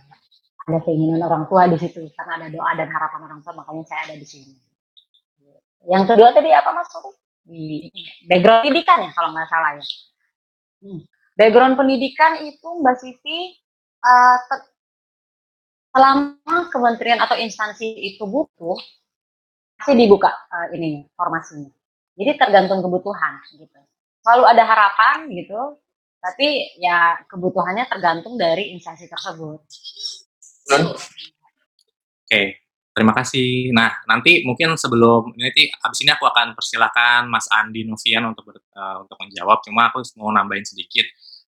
Ada 0.65 0.81
keinginan 0.81 1.21
orang 1.21 1.45
tua 1.45 1.69
di 1.69 1.77
situ 1.77 2.01
karena 2.17 2.41
ada 2.41 2.47
doa 2.49 2.71
dan 2.73 2.89
harapan 2.89 3.21
orang 3.29 3.39
tua 3.45 3.53
makanya 3.53 3.85
saya 3.85 4.09
ada 4.09 4.15
di 4.17 4.25
sini. 4.25 4.57
Yang 5.85 6.17
kedua 6.17 6.33
tadi 6.33 6.49
apa 6.49 6.73
mas? 6.73 6.89
Di 7.45 7.93
background 8.25 8.65
pendidikan 8.65 8.97
ya 9.05 9.11
kalau 9.13 9.29
nggak 9.31 9.47
salah 9.47 9.71
ya. 9.77 9.85
Hmm. 10.81 11.01
Background 11.37 11.75
pendidikan 11.77 12.41
itu 12.41 12.67
Mbak 12.81 12.95
Siti 12.97 13.39
uh, 14.01 14.37
selama 15.93 16.57
kementerian 16.73 17.21
atau 17.21 17.37
instansi 17.37 17.95
itu 18.01 18.23
butuh 18.25 18.79
pasti 19.77 19.93
dibuka 19.93 20.31
uh, 20.31 20.73
ini 20.73 21.05
formasinya. 21.13 21.69
Jadi 22.15 22.31
tergantung 22.39 22.81
kebutuhan 22.81 23.43
gitu. 23.53 23.79
Selalu 24.23 24.43
ada 24.49 24.63
harapan 24.65 25.29
gitu, 25.29 25.77
tapi 26.17 26.79
ya 26.81 27.19
kebutuhannya 27.29 27.85
tergantung 27.85 28.39
dari 28.39 28.73
instansi 28.73 29.05
tersebut. 29.05 29.61
Oke, 32.25 32.64
terima 32.95 33.11
kasih. 33.11 33.75
Nah, 33.75 33.91
nanti 34.07 34.47
mungkin 34.47 34.79
sebelum 34.79 35.35
nanti 35.35 35.67
abis 35.67 35.99
ini 36.07 36.15
aku 36.15 36.23
akan 36.31 36.55
persilakan 36.55 37.27
Mas 37.27 37.45
Andi 37.51 37.83
Novian 37.83 38.31
untuk 38.31 38.47
ber, 38.47 38.63
uh, 38.71 39.03
untuk 39.03 39.19
menjawab. 39.19 39.59
Cuma 39.67 39.91
aku 39.91 39.99
mau 40.15 40.31
nambahin 40.31 40.63
sedikit 40.63 41.03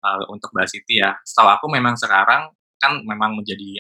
uh, 0.05 0.29
untuk 0.29 0.53
Mbak 0.53 0.69
Siti 0.69 1.01
ya. 1.01 1.17
Setahu 1.25 1.49
aku 1.49 1.67
memang 1.73 1.97
sekarang 1.97 2.53
kan 2.81 2.97
memang 3.05 3.37
menjadi 3.37 3.77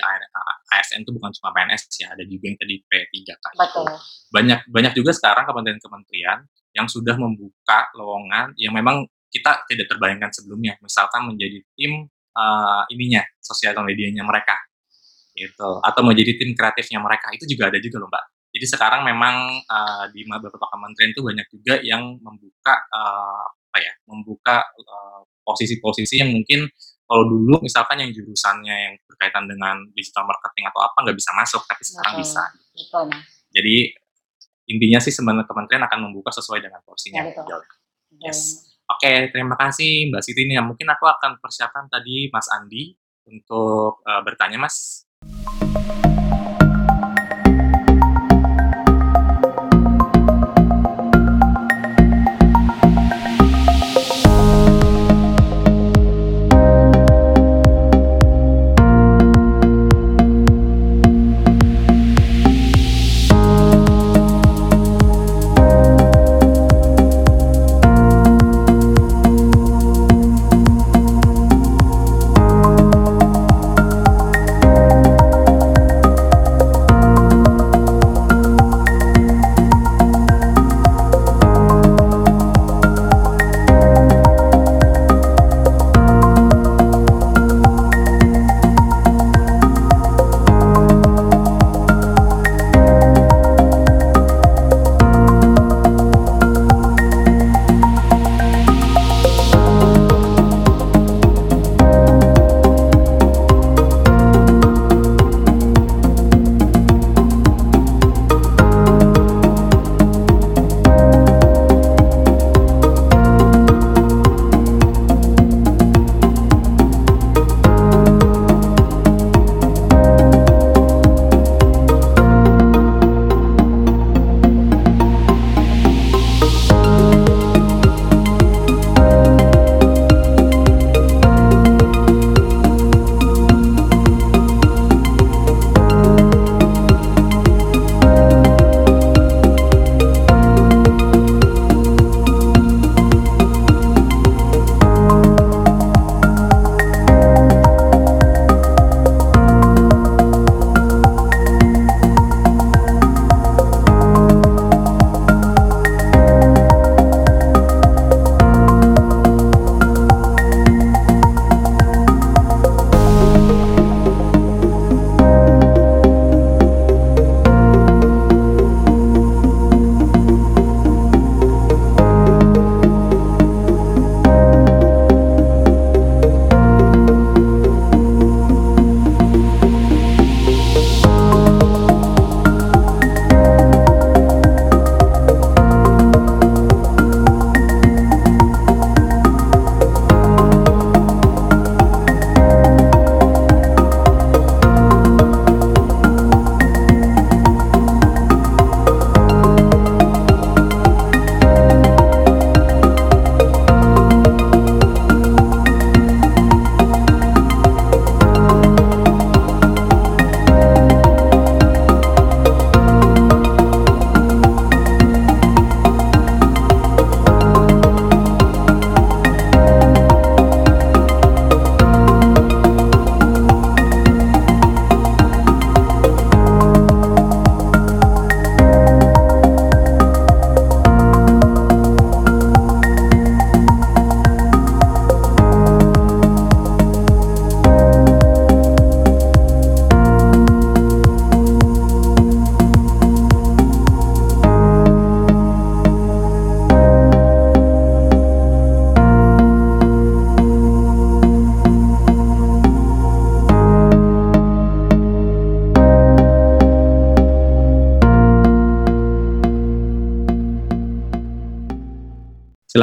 ASN 0.76 1.08
itu 1.08 1.12
bukan 1.16 1.32
cuma 1.32 1.56
PNS 1.56 1.88
ya, 2.04 2.12
ada 2.12 2.20
juga 2.20 2.52
yang 2.52 2.58
tadi 2.60 2.76
P3K. 2.84 3.44
Betul. 3.56 3.88
Banyak 4.28 4.68
banyak 4.68 4.92
juga 4.92 5.16
sekarang 5.16 5.48
kementerian-kementerian 5.48 6.44
yang 6.76 6.84
sudah 6.84 7.16
membuka 7.16 7.88
lowongan 7.96 8.52
yang 8.60 8.76
memang 8.76 9.08
kita 9.32 9.64
tidak 9.72 9.88
terbayangkan 9.88 10.28
sebelumnya. 10.36 10.76
Misalkan 10.84 11.32
menjadi 11.32 11.64
tim 11.72 12.12
uh, 12.36 12.82
ininya, 12.92 13.24
sosial 13.40 13.72
medianya 13.80 14.20
mereka 14.20 14.52
gitu 15.40 15.80
atau 15.80 16.02
menjadi 16.04 16.36
tim 16.36 16.52
kreatifnya 16.52 17.00
mereka 17.00 17.32
itu 17.32 17.48
juga 17.48 17.72
ada 17.72 17.78
juga 17.80 17.96
loh 18.04 18.08
mbak 18.12 18.24
jadi 18.50 18.66
sekarang 18.66 19.06
memang 19.06 19.62
uh, 19.64 20.04
di 20.10 20.26
beberapa 20.26 20.66
kementerian 20.68 21.10
itu 21.14 21.22
banyak 21.22 21.46
juga 21.48 21.74
yang 21.80 22.18
membuka 22.20 22.74
uh, 22.92 23.46
apa 23.70 23.78
ya 23.78 23.92
membuka 24.10 24.66
posisi-posisi 25.46 26.18
uh, 26.18 26.26
yang 26.26 26.30
mungkin 26.34 26.66
kalau 27.06 27.26
dulu 27.26 27.62
misalkan 27.62 28.02
yang 28.02 28.10
jurusannya 28.10 28.74
yang 28.74 28.94
berkaitan 29.06 29.46
dengan 29.46 29.78
digital 29.94 30.26
marketing 30.26 30.66
atau 30.66 30.82
apa 30.82 30.98
nggak 31.06 31.16
bisa 31.18 31.30
masuk 31.38 31.62
tapi 31.70 31.82
sekarang 31.86 32.18
Betul. 32.18 32.24
bisa 32.26 32.42
Mas. 32.74 33.06
jadi 33.54 33.76
intinya 34.70 34.98
sih 35.02 35.14
sebenarnya 35.14 35.46
kementerian 35.46 35.82
akan 35.86 35.98
membuka 36.10 36.30
sesuai 36.34 36.62
dengan 36.62 36.82
porsinya 36.86 37.26
Ya. 38.18 38.34
Yes. 38.34 38.66
Oke, 38.90 39.30
terima 39.30 39.54
kasih 39.54 40.10
Mbak 40.10 40.22
Siti 40.26 40.42
ini. 40.50 40.58
Mungkin 40.58 40.86
aku 40.90 41.06
akan 41.06 41.38
persiapkan 41.38 41.86
tadi 41.86 42.26
Mas 42.34 42.50
Andi 42.50 42.98
untuk 43.30 44.02
uh, 44.02 44.22
bertanya, 44.26 44.58
Mas. 44.58 45.06
Bye. 45.72 46.19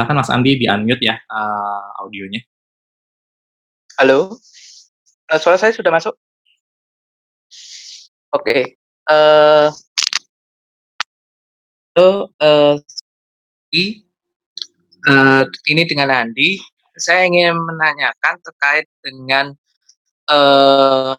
Silakan 0.08 0.24
Mas 0.24 0.32
Andi 0.32 0.56
di-unmute 0.56 1.04
ya, 1.04 1.20
eee, 1.20 1.80
audionya. 2.00 2.40
Halo? 3.96 4.36
Eee, 5.32 5.38
suara 5.40 5.58
saya 5.60 5.72
sudah 5.72 5.92
masuk? 5.92 6.14
Oke, 8.32 8.76
eee 9.10 9.70
halo, 11.96 12.28
eee, 12.40 12.74
i 13.72 13.84
eee, 15.08 15.44
ini 15.72 15.82
dengan 15.88 16.10
Andi. 16.12 16.58
Saya 16.98 17.26
ingin 17.30 17.54
menanyakan 17.56 18.36
terkait 18.42 18.86
dengan, 19.04 19.54
eee, 20.30 21.12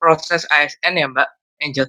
proses 0.00 0.44
ASN 0.52 0.94
ya, 1.00 1.06
Mbak 1.10 1.28
Angel. 1.64 1.88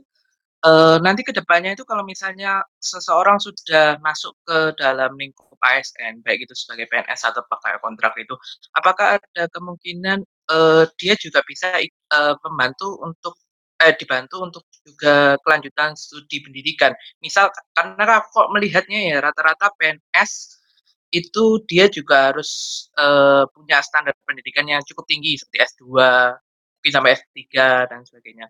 Eee, 0.66 0.98
nanti 1.06 1.22
ke 1.28 1.34
depannya 1.36 1.76
itu 1.78 1.86
kalau 1.88 2.04
misalnya 2.08 2.64
seseorang 2.82 3.38
sudah 3.42 4.00
masuk 4.04 4.34
ke 4.48 4.74
dalam 4.82 5.14
lingkup 5.20 5.45
ASN, 5.74 6.22
baik 6.26 6.46
itu 6.50 6.54
sebagai 6.58 6.86
PNS 6.92 7.22
atau 7.30 7.42
pakai 7.50 7.78
kontrak 7.84 8.14
itu, 8.22 8.36
apakah 8.78 9.18
ada 9.22 9.44
kemungkinan, 9.52 10.20
eee, 10.52 10.84
dia 11.00 11.14
juga 11.20 11.42
bisa 11.48 11.78
eee, 11.82 12.34
membantu 12.46 13.00
untuk 13.04 13.36
eh, 13.84 13.94
dibantu 14.00 14.36
untuk 14.48 14.64
juga 14.88 15.36
kelanjutan 15.44 15.94
studi 16.00 16.40
pendidikan? 16.46 16.94
Misal 17.24 17.52
karena 17.76 18.22
kok 18.24 18.48
melihatnya 18.54 19.00
ya 19.12 19.18
rata-rata 19.24 19.72
PNS 19.80 20.32
itu 21.14 21.64
dia 21.70 21.88
juga 21.92 22.32
harus, 22.34 22.50
eee, 23.00 23.44
punya 23.56 23.80
standar 23.86 24.14
pendidikan 24.28 24.66
yang 24.68 24.82
cukup 24.88 25.06
tinggi 25.08 25.38
seperti 25.40 25.58
S2, 25.64 26.36
mungkin 26.82 26.92
sampai 26.96 27.12
S3 27.20 27.88
dan 27.90 28.04
sebagainya. 28.08 28.48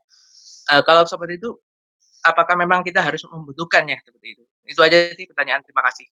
Eee, 0.71 0.81
kalau 0.87 1.03
seperti 1.09 1.37
itu, 1.41 1.51
apakah 2.25 2.55
memang 2.59 2.81
kita 2.87 3.01
harus 3.03 3.23
membutuhkannya 3.27 3.97
seperti 4.05 4.27
itu? 4.39 4.43
Itu 4.67 4.81
aja 4.85 4.97
sih 5.15 5.25
pertanyaan, 5.29 5.61
terima 5.65 5.83
kasih. 5.87 6.07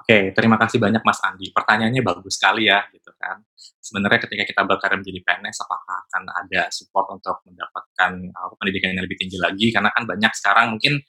Oke, 0.00 0.32
terima 0.32 0.56
kasih 0.56 0.78
banyak 0.80 1.02
Mas 1.04 1.20
Andi. 1.20 1.52
Pertanyaannya 1.52 2.00
bagus 2.00 2.40
sekali 2.40 2.70
ya, 2.72 2.80
gitu 2.94 3.10
kan. 3.20 3.36
Sebenarnya 3.84 4.20
ketika 4.24 4.44
kita 4.48 4.62
berkarir 4.64 4.96
menjadi 5.02 5.20
PNS, 5.26 5.60
apakah 5.66 5.96
akan 6.08 6.22
ada 6.40 6.62
support 6.72 7.06
untuk 7.12 7.36
mendapatkan, 7.44 8.12
eee, 8.32 8.50
pendidikan 8.56 8.88
yang 8.96 9.04
lebih 9.04 9.18
tinggi 9.20 9.36
lagi? 9.36 9.68
Karena 9.74 9.90
kan 9.92 10.08
banyak 10.08 10.32
sekarang 10.40 10.66
mungkin 10.76 11.00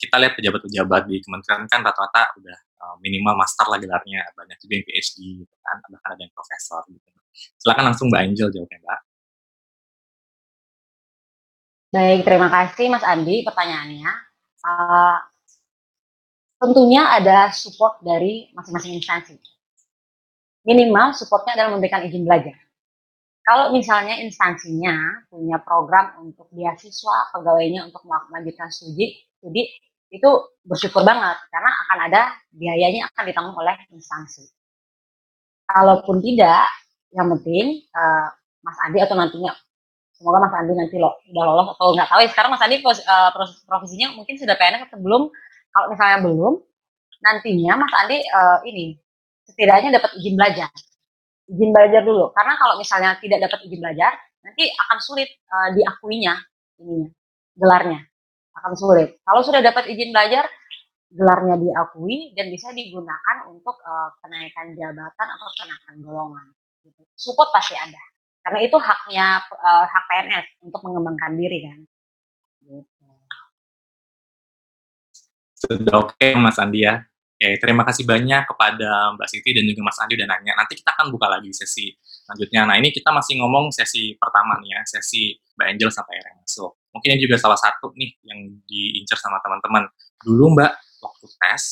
kita 0.00 0.16
lihat 0.22 0.34
pejabat-pejabat 0.38 1.02
di 1.10 1.16
kementerian 1.24 1.64
kan 1.68 1.80
rata-rata 1.84 2.22
udah, 2.40 2.58
eee, 2.82 2.96
minimal 3.04 3.34
master 3.40 3.66
lah 3.68 3.78
gelarnya, 3.82 4.22
banyak 4.38 4.56
juga 4.62 4.72
yang 4.80 4.86
PhD 4.88 5.18
gitu 5.44 5.56
kan, 5.64 5.76
bahkan 5.92 6.10
ada 6.16 6.22
yang 6.24 6.34
profesor 6.36 6.82
gitu. 6.88 7.08
Silakan 7.60 7.84
langsung 7.92 8.08
Mbak 8.12 8.22
Angel 8.26 8.48
jawabnya, 8.54 8.78
Mbak. 8.84 9.00
Baik, 11.92 12.22
terima 12.22 12.46
kasih 12.46 12.86
Mas 12.86 13.02
Andi 13.02 13.42
pertanyaannya. 13.42 14.10
Eee, 14.62 15.14
tentunya 16.60 17.02
ada 17.18 17.48
support 17.56 17.98
dari 18.04 18.52
masing-masing 18.56 18.92
instansi. 19.00 19.34
Minimal 20.68 21.16
support-nya 21.16 21.56
adalah 21.56 21.72
memberikan 21.76 22.04
izin 22.04 22.28
belajar. 22.28 22.52
Kalau 23.44 23.72
misalnya 23.72 24.20
instansinya 24.22 25.26
punya 25.32 25.58
program 25.64 26.16
untuk 26.20 26.48
beasiswa 26.52 27.32
pegawainya 27.34 27.88
untuk 27.88 28.04
melanjutkan 28.06 28.68
studi 28.72 29.16
studi, 29.40 29.64
itu 30.12 30.30
bersyukur 30.66 31.02
banget 31.06 31.36
karena 31.52 31.70
akan 31.86 31.98
ada 32.10 32.22
biayanya 32.52 33.08
akan 33.12 33.24
ditanggung 33.28 33.56
oleh 33.58 33.76
instansi. 33.92 34.50
Kalaupun 35.68 36.22
tidak, 36.24 36.66
yang 37.12 37.28
penting, 37.36 37.84
eee, 37.84 38.26
Mas 38.64 38.76
Andi 38.86 38.98
atau 39.00 39.16
nantinya 39.16 39.52
semoga 40.14 40.38
Mas 40.44 40.54
Andi 40.56 40.72
nanti 40.76 40.96
lo 41.00 41.16
udah 41.32 41.44
lolos 41.48 41.68
atau 41.76 41.94
nggak 41.96 42.08
tahu 42.12 42.20
ya 42.24 42.30
sekarang 42.32 42.50
Mas 42.54 42.62
Andi 42.64 42.78
pos 42.84 43.00
eee, 43.02 43.28
pros 43.34 43.52
profesinya 43.66 44.08
mungkin 44.16 44.36
sudah 44.38 44.56
PNS 44.58 44.88
atau 44.90 45.00
belum. 45.02 45.22
Kalau 45.74 45.86
misalnya 45.94 46.18
belum, 46.26 46.54
nantinya 47.24 47.72
Mas 47.80 47.94
Andi, 48.04 48.18
eee, 48.22 48.58
ini, 48.70 48.86
setidaknya 49.48 49.90
dapat 50.00 50.10
izin 50.18 50.34
belajar. 50.38 50.70
Izin 51.50 51.70
belajar 51.74 52.02
dulu, 52.06 52.30
karena 52.36 52.54
kalau 52.60 52.76
misalnya 52.80 53.16
tidak 53.22 53.40
dapat 53.50 53.60
izin 53.68 53.80
belajar, 53.82 54.12
nanti 54.46 54.64
akan 54.72 54.98
sulit, 55.02 55.30
eee, 55.30 55.68
diakuinya 55.80 56.34
ininya, 56.82 57.08
gelarnya, 57.58 58.00
akan 58.60 58.74
sulit. 58.78 59.08
Kalau 59.26 59.42
sudah 59.46 59.62
dapat 59.64 59.84
izin 59.92 60.10
belajar, 60.14 60.46
gelarnya 61.14 61.56
diakui 61.60 62.34
dan 62.38 62.48
bisa 62.54 62.70
digunakan 62.74 63.36
untuk, 63.52 63.76
eee, 63.82 64.08
kenaikan 64.24 64.66
jabatan 64.78 65.28
atau 65.38 65.48
kenaikan 65.58 65.96
golongan, 66.04 66.46
gitu. 66.86 67.02
Support 67.18 67.50
pasti 67.56 67.74
ada, 67.78 68.02
karena 68.46 68.60
itu 68.66 68.76
haknya, 68.80 69.26
eee, 69.50 69.84
hak 69.90 70.04
PNS 70.10 70.46
untuk 70.66 70.80
mengembangkan 70.86 71.32
diri 71.38 71.58
kan, 71.68 71.78
gitu. 72.68 72.99
Sudah 75.60 75.94
oke 76.08 76.26
Mas 76.40 76.56
Andi 76.56 76.88
ya. 76.88 77.04
Oke, 77.40 77.56
terima 77.56 77.88
kasih 77.88 78.04
banyak 78.04 78.44
kepada 78.52 79.16
Mbak 79.16 79.28
Siti 79.32 79.56
dan 79.56 79.64
juga 79.64 79.80
Mas 79.88 79.96
Andi 80.00 80.12
udah 80.16 80.28
nanya. 80.28 80.52
Nanti 80.60 80.76
kita 80.76 80.92
akan 80.92 81.08
buka 81.08 81.28
lagi 81.28 81.48
sesi 81.56 81.88
selanjutnya. 82.04 82.68
Nah, 82.68 82.76
ini 82.76 82.92
kita 82.92 83.08
masih 83.12 83.40
ngomong 83.40 83.72
sesi 83.72 84.12
pertama 84.20 84.60
nih 84.60 84.76
ya, 84.76 84.80
sesi 84.84 85.36
Mbak 85.56 85.66
Angel 85.72 85.90
sampai 85.92 86.20
akhirnya 86.20 86.36
masuk. 86.44 86.70
Mungkin 86.92 87.08
ini 87.16 87.20
juga 87.24 87.36
salah 87.40 87.56
satu 87.56 87.92
nih 87.96 88.10
yang 88.28 88.40
diincar 88.68 89.16
sama 89.16 89.40
teman-teman. 89.40 89.88
Dulu 90.20 90.44
Mbak, 90.52 90.72
waktu 91.00 91.26
tes, 91.40 91.62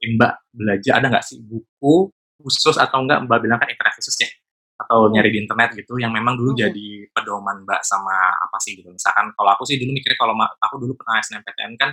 Mbak 0.00 0.32
belajar 0.56 0.92
ada 1.00 1.06
nggak 1.12 1.24
sih 1.28 1.36
buku 1.44 2.08
khusus 2.40 2.76
atau 2.80 3.04
enggak 3.04 3.20
Mbak 3.28 3.38
bilang 3.44 3.58
kan 3.60 3.68
internet 3.68 3.92
khusus 4.00 4.16
ya? 4.24 4.28
Atau 4.80 5.12
nyari 5.12 5.28
di 5.28 5.44
internet 5.44 5.76
gitu 5.76 6.00
yang 6.00 6.08
memang 6.16 6.40
dulu 6.40 6.56
Mhm. 6.56 6.60
jadi 6.64 6.88
pedoman 7.12 7.60
Mbak 7.68 7.84
sama 7.84 8.16
apa 8.40 8.56
sih 8.64 8.80
gitu? 8.80 8.88
Misalkan 8.88 9.28
kalau 9.36 9.52
aku 9.52 9.68
sih 9.68 9.76
dulu 9.76 9.92
mikirnya 9.92 10.16
kalau 10.16 10.32
aku 10.64 10.80
dulu 10.80 10.96
pernah 10.96 11.20
SNMPTN 11.20 11.76
kan 11.76 11.92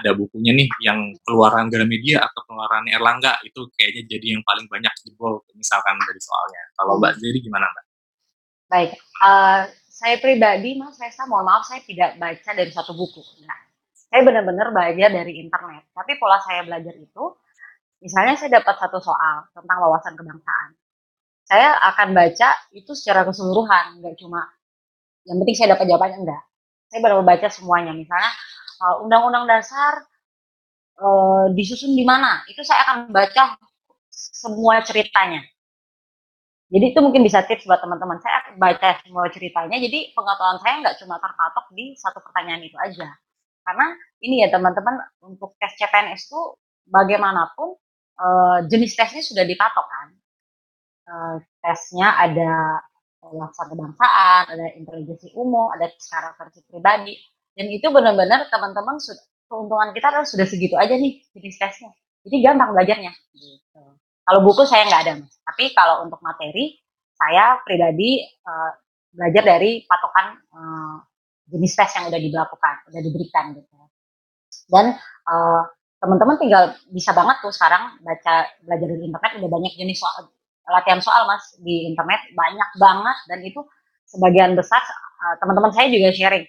ada 0.00 0.10
bukunya 0.16 0.52
nih 0.56 0.68
yang 0.84 0.98
keluaran 1.26 1.66
Gramedia 1.72 2.18
atau 2.26 2.40
keluaran 2.48 2.84
Erlangga, 2.90 3.38
itu 3.48 3.60
kayaknya 3.76 4.02
jadi 4.12 4.26
yang 4.38 4.42
paling 4.46 4.66
banyak 4.70 4.92
jebol 5.06 5.42
misalkan 5.56 5.96
dari 6.06 6.20
soalnya. 6.22 6.62
Kalau 6.78 6.92
Mbak 7.00 7.12
Mhm. 7.12 7.18
sendiri 7.20 7.38
gimana, 7.46 7.66
Mbak? 7.72 7.84
Baik, 8.70 8.90
eee, 8.98 9.60
saya 9.86 10.16
pribadi 10.18 10.74
Mas 10.74 10.98
Resa, 10.98 11.24
mohon 11.30 11.46
maaf 11.46 11.64
saya 11.70 11.80
tidak 11.86 12.18
baca 12.18 12.50
dari 12.50 12.70
satu 12.74 12.92
buku, 12.98 13.22
enggak. 13.42 13.60
Saya 14.10 14.20
benar-benar 14.26 14.74
belajar 14.74 15.10
dari 15.14 15.38
internet, 15.42 15.86
tapi 15.94 16.18
pola 16.18 16.38
saya 16.42 16.62
belajar 16.66 16.94
itu, 16.98 17.24
misalnya 18.02 18.34
saya 18.38 18.60
dapat 18.62 18.74
satu 18.78 18.98
soal 19.02 19.46
tentang 19.54 19.78
wawasan 19.82 20.14
kebangsaan, 20.18 20.70
saya 21.46 21.78
akan 21.94 22.14
baca 22.14 22.48
itu 22.74 22.92
secara 22.98 23.22
keseluruhan, 23.26 24.02
nggak 24.02 24.16
cuma 24.20 24.42
yang 25.26 25.38
penting 25.42 25.56
saya 25.58 25.68
dapat 25.78 25.86
jawabannya, 25.90 26.18
enggak. 26.26 26.42
Saya 26.90 26.98
benar-benar 27.02 27.28
baca 27.38 27.48
semuanya, 27.50 27.92
misalnya, 27.94 28.30
Undang-Undang 29.04 29.46
Dasar, 29.48 29.94
eee, 31.00 31.44
disusun 31.56 31.92
di 31.96 32.04
mana, 32.06 32.42
itu 32.50 32.62
saya 32.66 32.82
akan 32.88 32.98
baca 33.14 33.56
semua 34.12 34.82
ceritanya. 34.86 35.42
Jadi 36.70 36.84
itu 36.90 36.98
mungkin 36.98 37.22
bisa 37.22 37.46
tips 37.46 37.62
buat 37.62 37.78
teman-teman, 37.78 38.18
saya 38.18 38.42
akan 38.42 38.58
baca 38.58 38.98
semua 39.06 39.30
ceritanya, 39.30 39.78
jadi 39.78 40.10
pengetahuan 40.18 40.58
saya 40.58 40.74
nggak 40.82 40.96
cuma 40.98 41.14
terpatok 41.22 41.66
di 41.70 41.94
satu 41.94 42.18
pertanyaan 42.26 42.58
itu 42.66 42.74
aja. 42.82 43.06
Karena 43.62 43.86
ini 44.22 44.42
ya 44.42 44.48
teman-teman, 44.50 44.98
untuk 45.26 45.54
tes 45.62 45.74
CPNS 45.78 46.26
tuh 46.30 46.58
bagaimanapun, 46.90 47.78
eee, 48.18 48.58
jenis 48.70 48.94
tesnya 48.98 49.22
sudah 49.22 49.44
dipatok 49.46 49.86
kan. 49.86 50.08
Eee, 51.10 51.36
tesnya 51.62 52.08
ada 52.18 52.52
wawasan 53.22 53.66
kebangsaan, 53.74 54.44
ada 54.54 54.66
intelijensi 54.78 55.30
umum, 55.38 55.70
ada 55.74 55.90
karakteristik 55.90 56.66
pribadi, 56.70 57.14
dan 57.56 57.66
itu 57.72 57.86
benar-benar 57.90 58.46
teman-teman 58.52 58.96
keuntungan 59.50 59.90
kita 59.96 60.06
adalah 60.12 60.28
sudah 60.28 60.46
segitu 60.48 60.76
aja 60.76 60.94
nih 60.96 61.24
jenis 61.34 61.56
tesnya. 61.58 61.90
Jadi 62.26 62.36
gampang 62.44 62.74
belajarnya, 62.76 63.12
gitu. 63.38 63.82
Kalau 64.26 64.40
buku 64.44 64.62
saya 64.68 64.84
nggak 64.90 65.02
ada 65.06 65.12
Mas, 65.22 65.34
tapi 65.46 65.70
kalau 65.72 66.04
untuk 66.06 66.18
materi, 66.20 66.76
saya 67.16 67.62
pribadi, 67.64 68.22
eee, 68.26 68.70
belajar 69.16 69.42
dari 69.46 69.86
patokan, 69.88 70.36
eee, 70.52 70.94
jenis 71.54 71.72
tes 71.78 71.90
yang 71.96 72.06
udah 72.10 72.20
diberlakukan, 72.20 72.74
udah 72.92 73.00
diberikan 73.06 73.44
gitu. 73.56 73.74
Dan, 74.70 74.94
eee, 74.98 75.62
teman-teman 76.02 76.36
tinggal 76.42 76.64
bisa 76.92 77.12
banget 77.16 77.38
tuh 77.42 77.52
sekarang 77.54 77.98
baca 78.04 78.34
belajar 78.66 78.86
dari 78.90 79.02
internet 79.08 79.32
udah 79.42 79.50
banyak 79.50 79.72
jenis 79.80 79.98
soal 80.02 80.28
latihan 80.68 81.00
soal 81.02 81.24
Mas, 81.30 81.56
di 81.62 81.88
internet 81.90 82.20
banyak 82.36 82.70
banget 82.80 83.18
dan 83.30 83.40
itu 83.46 83.60
sebagian 84.10 84.54
besar, 84.58 84.82
teman-teman 85.42 85.70
saya 85.74 85.88
juga 85.90 86.10
sharing, 86.14 86.46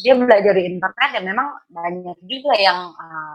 dia 0.00 0.14
belajar 0.16 0.52
di 0.56 0.64
internet 0.66 1.10
dan 1.12 1.22
memang 1.28 1.48
banyak 1.68 2.18
juga 2.24 2.52
yang, 2.56 2.92
eee, 2.96 3.34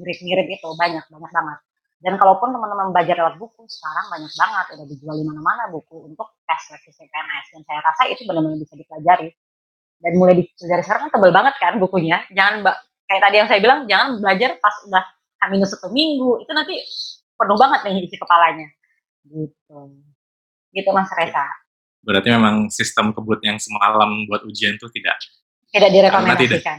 mirip-mirip 0.00 0.46
itu, 0.50 0.68
banyak 0.74 1.04
banyak 1.06 1.32
banget. 1.32 1.58
Dan 1.96 2.14
kalaupun 2.20 2.52
teman-teman 2.52 2.92
belajar 2.92 3.16
lewat 3.16 3.34
buku, 3.40 3.64
sekarang 3.70 4.06
banyak 4.12 4.32
banget 4.36 4.66
udah 4.76 4.86
dijual 4.90 5.16
di 5.16 5.24
mana-mana 5.24 5.72
buku 5.72 5.96
untuk 6.12 6.36
tes 6.44 6.60
seleksi 6.68 6.92
CPNS 6.92 7.46
dan 7.56 7.62
saya 7.64 7.80
rasa 7.80 8.02
itu 8.12 8.22
benar-benar 8.28 8.58
bisa 8.60 8.74
dipelajari. 8.76 9.28
Dan 10.02 10.12
mulai 10.20 10.34
dipelajari 10.36 10.82
sekarang 10.84 11.02
kan 11.08 11.12
tebel 11.16 11.32
banget 11.32 11.54
kan 11.56 11.74
bukunya, 11.80 12.20
jangan 12.36 12.68
kayak 13.08 13.22
tadi 13.24 13.36
yang 13.40 13.48
saya 13.48 13.60
bilang, 13.64 13.80
jangan 13.88 14.20
belajar 14.20 14.50
pas 14.60 14.76
udah 14.84 15.04
H-1 15.40 15.88
minggu, 15.94 16.30
itu 16.44 16.52
nanti 16.52 16.74
penuh 17.36 17.56
banget 17.60 17.80
nih 17.88 18.08
isi 18.08 18.16
kepalanya, 18.20 18.68
gitu. 19.28 19.80
Gitu 20.74 20.90
Mas. 20.92 21.08
Resa. 21.16 21.44
Berarti 22.04 22.28
memang 22.32 22.68
sistem 22.68 23.16
kebut 23.16 23.40
yang 23.40 23.56
semalam 23.56 24.28
buat 24.28 24.44
ujian 24.44 24.76
tuh 24.76 24.92
tidak 24.92 25.16
Tidak 25.76 26.10
karena 26.10 26.32
tidak 26.34 26.60
direkomendasikan. 26.62 26.78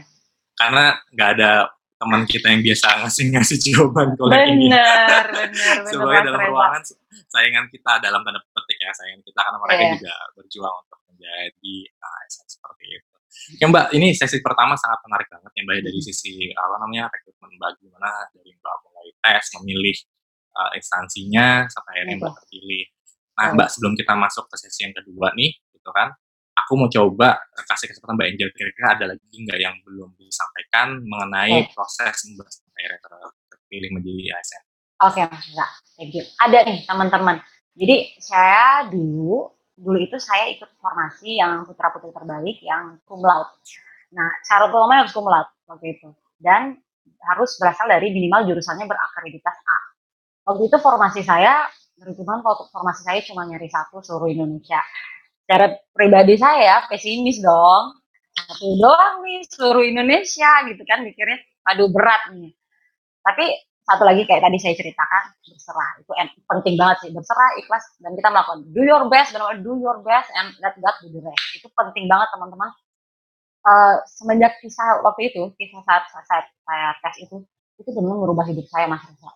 karena 0.54 0.84
nggak 1.14 1.28
ada 1.38 1.50
teman 1.98 2.22
kita 2.24 2.46
yang 2.48 2.62
biasa 2.62 2.86
ngasih-ngasih 3.02 3.58
jawaban 3.58 4.08
kolek 4.14 4.38
ini. 4.48 4.66
Bener 4.70 5.26
Supaya 5.82 6.18
Mas 6.22 6.26
dalam 6.26 6.38
Reza. 6.38 6.50
ruangan 6.50 6.82
saingan 7.26 7.66
kita 7.68 7.92
dalam 7.98 8.20
tanda 8.22 8.38
petik 8.40 8.78
ya, 8.78 8.90
saingan 8.94 9.20
kita 9.20 9.40
karena 9.40 9.58
mereka 9.58 9.82
Iya. 9.82 9.92
juga 9.98 10.14
berjuang 10.34 10.74
untuk 10.82 10.98
menjadi 11.06 11.74
ASN 11.98 12.46
seperti 12.48 12.84
itu. 12.94 13.06
Oke 13.58 13.64
Mbak, 13.66 13.86
ini 13.94 14.08
sesi 14.14 14.38
pertama 14.38 14.74
sangat 14.74 14.98
menarik 15.04 15.28
banget 15.28 15.50
ya 15.52 15.62
Mbak 15.62 15.74
ya 15.74 15.82
dari 15.84 16.00
sisi 16.00 16.32
apa 16.54 16.74
namanya 16.78 17.04
rekrutmen 17.10 17.50
Mbak 17.54 17.70
gimana 17.78 18.10
dari 18.30 18.50
Mbak 18.52 18.74
mulai 18.82 19.08
tes, 19.18 19.44
memilih 19.58 19.96
uh, 20.54 20.70
instansinya 20.74 21.46
sampai 21.66 21.90
akhirnya 21.98 22.16
Mbak 22.18 22.30
Betul. 22.30 22.38
terpilih. 22.46 22.84
Nah. 23.38 23.50
Mbak 23.54 23.68
sebelum 23.70 23.94
kita 23.94 24.14
masuk 24.14 24.44
ke 24.46 24.56
sesi 24.58 24.80
yang 24.82 24.94
kedua 24.94 25.30
nih, 25.34 25.50
gitu 25.70 25.90
kan, 25.90 26.14
aku 26.68 26.76
mau 26.76 26.92
coba 26.92 27.40
kasih 27.64 27.88
kesempatan 27.88 28.20
Mbak 28.20 28.28
Angel 28.28 28.50
kira-kira 28.52 28.86
ada 28.92 29.04
lagi 29.16 29.24
nggak 29.24 29.56
yang 29.56 29.72
belum 29.88 30.12
disampaikan 30.20 31.00
mengenai 31.00 31.64
Oke. 31.64 31.72
proses 31.72 32.12
Mbak 32.36 32.48
sampai 32.52 32.84
terpilih 33.48 33.90
menjadi 33.96 34.36
ASN. 34.36 34.62
Oke 35.08 35.20
Mas 35.24 35.48
Reza, 35.48 35.66
thank 35.96 36.12
you. 36.12 36.28
Ada 36.36 36.68
nih 36.68 36.84
teman-teman. 36.84 37.40
Jadi 37.72 37.96
saya 38.20 38.84
dulu, 38.84 39.48
dulu 39.80 39.96
itu 39.96 40.20
saya 40.20 40.52
ikut 40.52 40.68
formasi 40.76 41.40
yang 41.40 41.64
putra 41.64 41.88
putri 41.88 42.12
terbaik 42.12 42.60
yang 42.60 43.00
cum 43.08 43.24
laude. 43.24 43.56
Nah, 44.12 44.28
syarat 44.44 44.68
utamanya 44.68 45.08
harus 45.08 45.16
cum 45.16 45.24
laude 45.24 45.48
waktu 45.72 45.96
itu. 45.96 46.12
Dan 46.36 46.76
harus 47.32 47.56
berasal 47.56 47.88
dari 47.88 48.12
minimal 48.12 48.44
jurusannya 48.44 48.84
berakreditas 48.84 49.56
A. 49.56 49.78
Waktu 50.52 50.68
itu 50.68 50.76
formasi 50.84 51.24
saya, 51.24 51.64
kebetulan 51.96 52.44
kalau 52.44 52.68
formasi 52.68 53.08
saya 53.08 53.24
cuma 53.24 53.48
nyari 53.48 53.72
satu 53.72 54.04
seluruh 54.04 54.28
Indonesia. 54.28 54.84
Secara 55.48 55.72
pribadi 55.96 56.36
saya 56.36 56.84
pesimis 56.92 57.40
dong. 57.40 57.96
Satu 58.36 58.76
doang 58.76 59.24
nih 59.24 59.40
seluruh 59.48 59.82
Indonesia 59.88 60.68
gitu 60.68 60.84
kan 60.84 61.02
mikirnya, 61.02 61.40
aduh 61.66 61.88
berat 61.88 62.30
nih. 62.36 62.52
Tapi 63.24 63.44
satu 63.88 64.04
lagi 64.04 64.28
kayak 64.28 64.44
tadi 64.44 64.58
saya 64.60 64.76
ceritakan 64.76 65.24
berserah 65.48 65.90
itu 66.04 66.12
en- 66.20 66.36
penting 66.44 66.76
banget 66.76 66.96
sih 67.08 67.10
berserah 67.12 67.56
ikhlas 67.56 67.84
dan 68.04 68.12
kita 68.20 68.28
melakukan 68.28 68.60
do 68.70 68.82
your 68.84 69.04
best 69.08 69.32
benar 69.32 69.56
do 69.64 69.80
your 69.80 69.98
best 70.04 70.28
and 70.36 70.52
let 70.60 70.76
God 70.76 70.92
do 71.00 71.08
the 71.08 71.20
rest 71.24 71.44
itu 71.56 71.66
penting 71.72 72.04
banget 72.04 72.28
teman-teman 72.36 72.68
Eh, 73.68 73.96
semenjak 74.16 74.56
kisah 74.64 75.04
waktu 75.04 75.28
itu 75.28 75.42
kisah 75.60 75.82
saat 75.84 76.08
saat 76.08 76.46
saya 76.64 76.96
tes 77.04 77.14
itu 77.20 77.36
itu 77.76 77.90
benar 77.92 78.16
merubah 78.16 78.48
hidup 78.48 78.64
saya 78.72 78.88
mas 78.88 79.04
Reza 79.04 79.28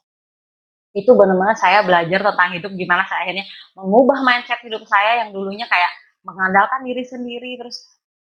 itu 0.97 1.11
benar-benar 1.16 1.57
saya 1.57 1.80
belajar 1.84 2.20
tentang 2.20 2.51
hidup 2.57 2.72
gimana 2.76 3.05
saya 3.09 3.28
akhirnya 3.28 3.45
mengubah 3.76 4.20
mindset 4.24 4.61
hidup 4.64 4.84
saya 4.89 5.24
yang 5.24 5.36
dulunya 5.36 5.64
kayak 5.68 5.89
mengandalkan 6.23 6.87
diri 6.87 7.03
sendiri 7.03 7.59
terus 7.59 7.83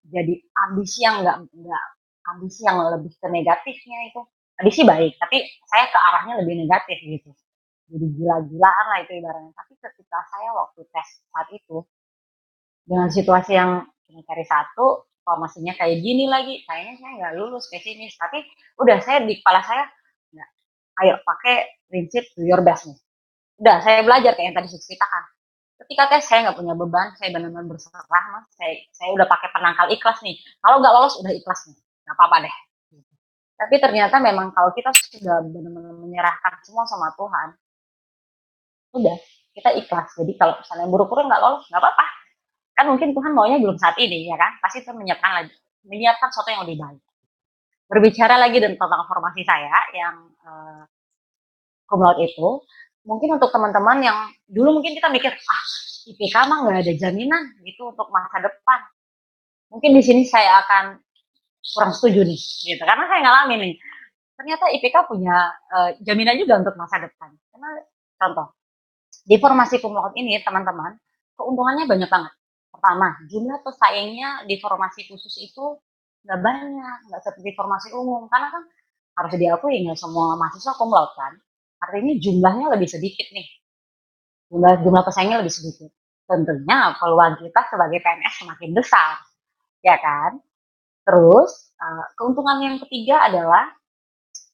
jadi 0.06 0.38
ambisi 0.68 1.02
yang 1.02 1.26
enggak 1.26 1.38
enggak 1.50 1.86
ambisi 2.30 2.66
yang 2.66 2.82
lebih 2.82 3.14
ke 3.18 3.28
negatifnya 3.30 4.10
itu. 4.10 4.22
Ambisi 4.56 4.82
baik 4.88 5.20
tapi 5.20 5.44
saya 5.68 5.92
ke 5.92 5.98
arahnya 6.00 6.34
lebih 6.42 6.64
negatif 6.64 6.98
gitu. 7.04 7.30
Jadi 7.92 8.06
gila-gilaan 8.18 8.86
lah 8.88 9.00
itu 9.04 9.12
ibaratnya. 9.20 9.52
Tapi 9.52 9.74
ketika 9.78 10.20
saya 10.32 10.50
waktu 10.56 10.82
tes 10.90 11.08
saat 11.30 11.50
itu 11.52 11.78
dengan 12.86 13.10
situasi 13.12 13.52
yang 13.58 13.84
cuma 14.08 14.22
cari 14.24 14.46
satu 14.48 15.06
formasinya 15.26 15.74
kayak 15.74 15.98
gini 16.06 16.30
lagi 16.30 16.62
kayaknya 16.70 16.94
saya 17.02 17.12
nggak 17.20 17.34
lulus 17.36 17.68
pesimis. 17.68 18.16
Tapi 18.16 18.42
udah 18.80 18.98
saya 19.04 19.28
di 19.28 19.44
kepala 19.44 19.62
saya 19.62 19.84
nggak 20.32 20.50
ayo 21.04 21.14
pakai 21.22 21.56
prinsip 21.92 22.24
your 22.40 22.64
best 22.64 22.88
nih. 22.88 22.98
Udah 23.60 23.84
saya 23.84 24.08
belajar 24.08 24.40
kayak 24.40 24.46
yang 24.52 24.56
tadi 24.56 24.68
saya 24.72 24.82
ceritakan 24.88 25.24
ketika 25.86 26.10
tes 26.10 26.26
saya 26.26 26.50
nggak 26.50 26.58
punya 26.58 26.74
beban 26.74 27.14
saya 27.14 27.30
benar-benar 27.30 27.70
berserah 27.70 28.04
mas. 28.10 28.50
Saya 28.58 28.74
saya 28.90 29.10
udah 29.14 29.30
pakai 29.30 29.54
penangkal 29.54 29.88
ikhlas 29.94 30.20
nih. 30.26 30.36
Kalau 30.58 30.82
nggak 30.82 30.94
lolos 30.98 31.16
udah 31.22 31.32
ikhlas 31.32 31.62
nih. 31.70 31.78
Nggak 31.78 32.16
apa-apa 32.18 32.38
deh. 32.50 32.56
Tapi 33.56 33.76
ternyata 33.80 34.16
memang 34.20 34.52
kalau 34.52 34.74
kita 34.74 34.92
sudah 34.92 35.46
benar-benar 35.46 35.94
menyerahkan 35.96 36.54
semua 36.66 36.84
sama 36.90 37.14
Tuhan 37.14 37.48
udah 38.98 39.18
kita 39.54 39.70
ikhlas. 39.78 40.10
Jadi 40.18 40.34
kalau 40.36 40.58
misalnya 40.58 40.88
buruk-buruk 40.90 41.30
nggak 41.30 41.42
lolos 41.46 41.64
nggak 41.70 41.80
apa-apa. 41.80 42.06
Kan 42.76 42.86
mungkin 42.92 43.16
Tuhan 43.16 43.32
maunya 43.32 43.62
belum 43.62 43.78
saat 43.80 43.96
ini 44.02 44.28
ya 44.28 44.36
kan? 44.36 44.58
Pasti 44.60 44.82
Tuhan 44.84 44.98
menyiapkan 44.98 45.32
lagi 45.32 45.54
menyiapkan 45.86 46.34
sesuatu 46.34 46.50
yang 46.50 46.66
lebih 46.66 46.82
baik. 46.82 47.02
Berbicara 47.86 48.42
lagi 48.42 48.58
tentang 48.58 48.90
formasi 49.06 49.46
saya 49.46 49.78
yang 49.94 50.34
uh, 50.42 50.82
cum 51.86 52.02
laude 52.02 52.26
itu 52.26 52.66
mungkin 53.06 53.38
untuk 53.38 53.54
teman-teman 53.54 53.98
yang 54.02 54.18
dulu 54.50 54.82
mungkin 54.82 54.98
kita 54.98 55.08
mikir 55.14 55.32
ah 55.32 55.64
IPK 56.06 56.36
mah 56.46 56.58
nggak 56.66 56.80
ada 56.86 56.94
jaminan 56.98 57.44
gitu 57.66 57.90
untuk 57.90 58.10
masa 58.14 58.38
depan. 58.42 58.80
Mungkin 59.74 59.92
di 59.98 60.02
sini 60.06 60.22
saya 60.26 60.62
akan 60.66 61.02
kurang 61.74 61.94
setuju 61.94 62.22
nih 62.22 62.42
gitu. 62.42 62.84
Karena 62.86 63.06
saya 63.10 63.20
ngalamin 63.26 63.60
nih 63.62 63.76
ternyata 64.36 64.66
IPK 64.70 64.96
punya 65.08 65.50
uh, 65.72 65.90
jaminan 66.02 66.38
juga 66.38 66.62
untuk 66.62 66.76
masa 66.78 67.02
depan. 67.02 67.34
Karena 67.50 67.70
contoh 68.22 68.48
di 69.26 69.36
formasi 69.42 69.82
laude 69.82 70.14
ini 70.18 70.38
teman-teman 70.46 70.94
keuntungannya 71.38 71.90
banyak 71.90 72.10
banget. 72.10 72.34
Pertama 72.70 73.08
jumlah 73.26 73.58
pesaingnya 73.66 74.46
di 74.46 74.62
formasi 74.62 75.10
khusus 75.10 75.34
itu 75.42 75.82
nggak 76.26 76.40
banyak 76.42 76.98
nggak 77.10 77.22
seperti 77.26 77.50
formasi 77.58 77.90
umum. 77.98 78.30
Karena 78.30 78.54
kan 78.54 78.64
harus 79.16 79.34
diakui 79.42 79.82
nggak 79.90 79.98
semua 79.98 80.38
mahasiswa 80.38 80.74
laude 80.86 81.14
kan 81.18 81.34
artinya 81.80 82.14
jumlahnya 82.18 82.68
lebih 82.76 82.90
sedikit 82.90 83.28
nih. 83.32 83.48
Jumlah 84.50 84.82
jumlah 84.86 85.04
pesaingnya 85.04 85.42
lebih 85.42 85.54
sedikit. 85.54 85.92
Tentunya 86.26 86.94
peluang 86.98 87.38
kita 87.42 87.62
sebagai 87.70 88.00
PNS 88.02 88.34
semakin 88.46 88.70
besar. 88.74 89.22
Ya 89.86 89.98
kan? 90.02 90.42
Terus 91.06 91.76
uh, 91.78 92.06
keuntungan 92.18 92.58
yang 92.62 92.76
ketiga 92.82 93.30
adalah 93.30 93.70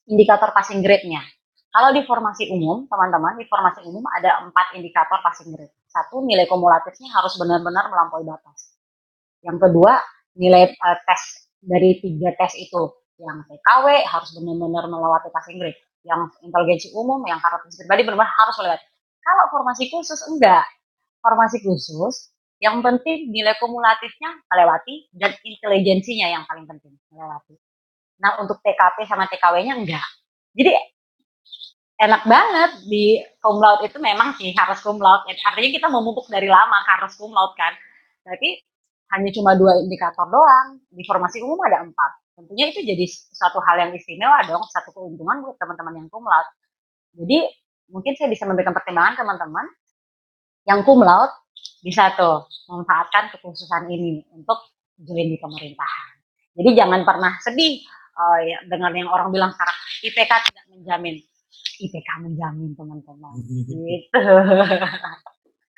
indikator 0.07 0.51
passing 0.51 0.84
grade-nya. 0.84 1.24
Kalau 1.72 1.95
di 1.95 2.03
formasi 2.03 2.51
umum 2.51 2.84
teman-teman 2.91 3.39
di 3.39 3.47
formasi 3.47 3.88
umum 3.88 4.03
ada 4.11 4.43
empat 4.43 4.76
indikator 4.76 5.24
passing 5.24 5.55
grade. 5.55 5.72
Satu 5.88 6.19
nilai 6.19 6.43
kumulatifnya 6.51 7.07
harus 7.15 7.39
benar-benar 7.39 7.88
melampaui 7.88 8.28
batas. 8.28 8.76
Yang 9.39 9.69
kedua 9.69 10.03
nilai 10.36 10.76
uh, 10.76 10.97
tes 11.07 11.47
dari 11.63 12.03
tiga 12.03 12.36
tes 12.36 12.59
itu. 12.59 12.91
Yang 13.22 13.53
TKW 13.53 13.86
harus 14.01 14.30
benar-benar 14.34 14.89
melewati 14.89 15.30
passing 15.30 15.61
grade 15.61 15.78
yang 16.02 16.30
inteligensi 16.41 16.89
umum 16.97 17.22
yang 17.30 17.38
karakteristik 17.38 17.86
pribadi 17.86 18.08
benar-benar 18.10 18.34
harus 18.34 18.56
melewati 18.58 18.86
kalau 19.22 19.45
formasi 19.54 19.88
khusus 19.89 20.20
enggak. 20.28 20.66
Formasi 21.22 21.62
khusus 21.62 22.34
yang 22.62 22.82
penting 22.82 23.30
nilai 23.30 23.58
kumulatifnya 23.58 24.41
melewati 24.49 25.10
dan 25.14 25.34
inteligensinya 25.45 26.28
yang 26.30 26.43
paling 26.49 26.66
penting 26.66 26.93
melewati. 27.14 27.58
Nah 28.22 28.41
untuk 28.41 28.62
TKP 28.62 29.06
sama 29.06 29.30
TKW-nya 29.30 29.78
enggak. 29.78 30.06
Jadi 30.58 30.74
enak 32.02 32.26
banget 32.26 32.72
di 32.89 33.22
cum 33.38 33.62
laude 33.62 33.86
itu 33.86 33.97
memang 34.02 34.34
sih 34.38 34.54
harus 34.58 34.82
cum 34.82 34.97
laude. 34.97 35.30
Artinya 35.30 35.70
kita 35.70 35.88
memupuk 35.89 36.26
dari 36.30 36.49
lama 36.49 36.82
harus 36.86 37.14
cum 37.18 37.30
laude 37.30 37.54
kan. 37.54 37.74
Tapi 38.26 38.62
hanya 39.14 39.30
cuma 39.34 39.54
dua 39.54 39.78
indikator 39.82 40.26
doang. 40.30 40.82
Di 40.89 41.06
formasi 41.06 41.41
umum 41.45 41.62
ada 41.66 41.86
empat 41.86 42.12
tentunya 42.36 42.71
itu 42.71 42.82
jadi 42.82 43.05
suatu 43.09 43.59
hal 43.61 43.75
yang 43.88 43.91
istimewa 43.93 44.41
dong 44.47 44.63
satu 44.71 44.95
keuntungan 44.95 45.43
buat 45.43 45.55
teman-teman 45.59 46.03
yang 46.03 46.07
cum 46.07 46.23
laude 46.23 46.51
jadi 47.15 47.51
mungkin 47.91 48.13
saya 48.15 48.32
bisa 48.32 48.47
memberikan 48.47 48.71
pertimbangan 48.71 49.19
teman-teman 49.19 49.65
yang 50.65 50.79
cum 50.88 51.03
laude 51.03 51.34
bisa 51.82 52.13
tuh 52.15 52.47
memanfaatkan 52.69 53.34
kekhususan 53.36 53.89
ini 53.91 54.23
untuk 54.32 54.57
join 55.01 55.27
di 55.27 55.38
pemerintahan 55.38 56.07
jadi 56.55 56.69
jangan 56.84 57.01
pernah 57.03 57.34
sedih 57.43 57.84
uh, 58.15 58.39
ya, 58.41 58.57
dengan 58.67 58.91
yang 58.95 59.09
orang 59.11 59.29
bilang 59.29 59.51
sekarang 59.51 59.77
IPK 60.07 60.32
tidak 60.51 60.65
menjamin 60.71 61.15
IPK 61.82 62.09
menjamin 62.21 62.71
teman-teman 62.77 63.34
gitu 63.43 63.75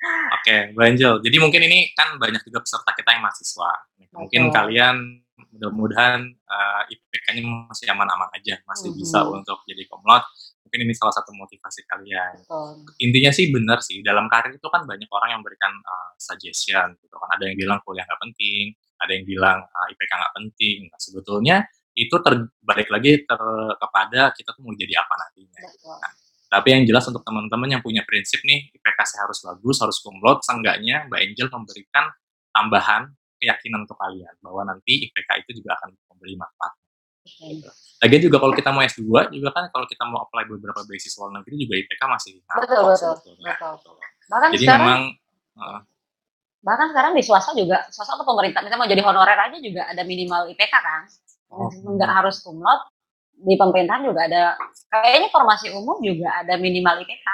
Oke, 0.04 0.76
Mbak 0.76 0.84
Angel. 0.84 1.14
Jadi 1.24 1.38
mungkin 1.40 1.62
ini 1.64 1.96
kan 1.96 2.20
banyak 2.20 2.44
juga 2.44 2.60
peserta 2.60 2.92
kita 2.92 3.16
yang 3.16 3.24
mahasiswa. 3.24 3.72
Mungkin 4.12 4.42
Betul. 4.52 4.56
kalian 4.56 5.23
mudah-mudahan 5.54 6.20
uh, 6.50 6.84
IPK-nya 6.90 7.42
masih 7.70 7.86
aman-aman 7.94 8.30
aja, 8.34 8.58
masih 8.66 8.90
Mhm. 8.90 8.98
bisa 8.98 9.20
untuk 9.30 9.62
jadi 9.70 9.86
komlot. 9.86 10.26
Mungkin 10.66 10.80
ini 10.90 10.94
salah 10.98 11.14
satu 11.14 11.30
motivasi 11.38 11.86
kalian. 11.86 12.34
Betul. 12.42 12.90
Intinya 12.98 13.30
sih 13.30 13.54
benar 13.54 13.80
sih, 13.86 14.02
dalam 14.02 14.26
karir 14.26 14.58
itu 14.58 14.68
kan 14.74 14.82
banyak 14.90 15.06
orang 15.14 15.38
yang 15.38 15.40
memberikan 15.46 15.70
uh, 15.70 16.12
suggestion 16.18 16.98
gitu 16.98 17.14
kan. 17.14 17.38
Ada 17.38 17.54
yang 17.54 17.58
bilang 17.62 17.80
kuliah 17.86 18.04
nggak 18.10 18.22
penting, 18.26 18.74
ada 18.98 19.12
yang 19.14 19.26
bilang 19.30 19.60
uh, 19.62 19.86
IPK 19.94 20.12
nggak 20.18 20.34
penting. 20.34 20.78
Nah, 20.90 21.00
sebetulnya 21.00 21.58
itu 21.94 22.16
terbalik 22.18 22.90
lagi 22.90 23.22
ter 23.22 23.42
kepada 23.78 24.34
kita 24.34 24.50
tuh 24.58 24.66
mau 24.66 24.74
jadi 24.74 24.98
apa 24.98 25.14
nantinya. 25.14 25.62
Betul. 25.70 25.94
Nah, 26.02 26.12
tapi 26.50 26.68
yang 26.74 26.84
jelas 26.90 27.06
untuk 27.06 27.22
teman-teman 27.22 27.70
yang 27.70 27.82
punya 27.86 28.02
prinsip 28.02 28.42
nih, 28.42 28.74
IPK 28.74 29.00
saya 29.06 29.30
harus 29.30 29.42
bagus, 29.46 29.78
harus 29.78 29.98
kumlot, 30.02 30.42
seenggaknya 30.42 31.06
Mbak 31.06 31.22
Angel 31.22 31.48
memberikan 31.54 32.06
tambahan 32.50 33.14
keyakinan 33.44 33.84
ke 33.84 33.94
kalian 34.00 34.34
bahwa 34.40 34.62
nanti 34.64 35.12
IPK 35.12 35.30
itu 35.44 35.60
juga 35.60 35.76
akan 35.76 35.92
memberi 36.16 36.40
manfaat. 36.40 36.74
Gitu. 37.24 37.68
Lagian 38.04 38.22
juga 38.24 38.38
kalau 38.40 38.54
kita 38.56 38.70
mau 38.72 38.84
S2 38.84 39.04
juga 39.32 39.50
kan 39.52 39.64
kalau 39.72 39.88
kita 39.88 40.04
mau 40.08 40.24
apply 40.28 40.44
beberapa 40.48 40.84
beasiswa 40.88 41.24
luar 41.24 41.44
negeri 41.44 41.56
juga 41.68 41.74
IPK 41.80 42.02
masih 42.08 42.32
Betul, 42.40 42.82
betul, 42.88 42.96
sebetulnya, 42.96 43.52
betul. 43.56 43.74
gitu. 43.80 43.92
Bahkan 44.32 44.50
Jadi 44.56 44.64
sekarang 44.64 44.84
memang 44.88 45.04
uh, 45.60 45.80
bahkan 46.64 46.88
sekarang 46.96 47.12
di 47.12 47.24
swasta 47.24 47.52
juga 47.56 47.84
swasta 47.92 48.16
atau 48.16 48.24
pemerintah 48.24 48.64
misalnya 48.64 48.80
mau 48.80 48.88
jadi 48.88 49.04
honorer 49.04 49.36
aja 49.36 49.58
juga 49.60 49.84
ada 49.84 50.04
minimal 50.08 50.48
IPK 50.56 50.74
kan 50.80 51.04
Oh. 51.54 51.70
nggak 51.70 52.10
harus 52.10 52.42
cum 52.42 52.58
laude 52.58 52.90
di 53.38 53.54
pemerintahan 53.54 54.02
juga 54.10 54.26
ada 54.26 54.58
kayaknya 54.90 55.30
formasi 55.30 55.70
umum 55.70 56.02
juga 56.02 56.34
ada 56.42 56.58
minimal 56.58 57.06
IPK. 57.06 57.28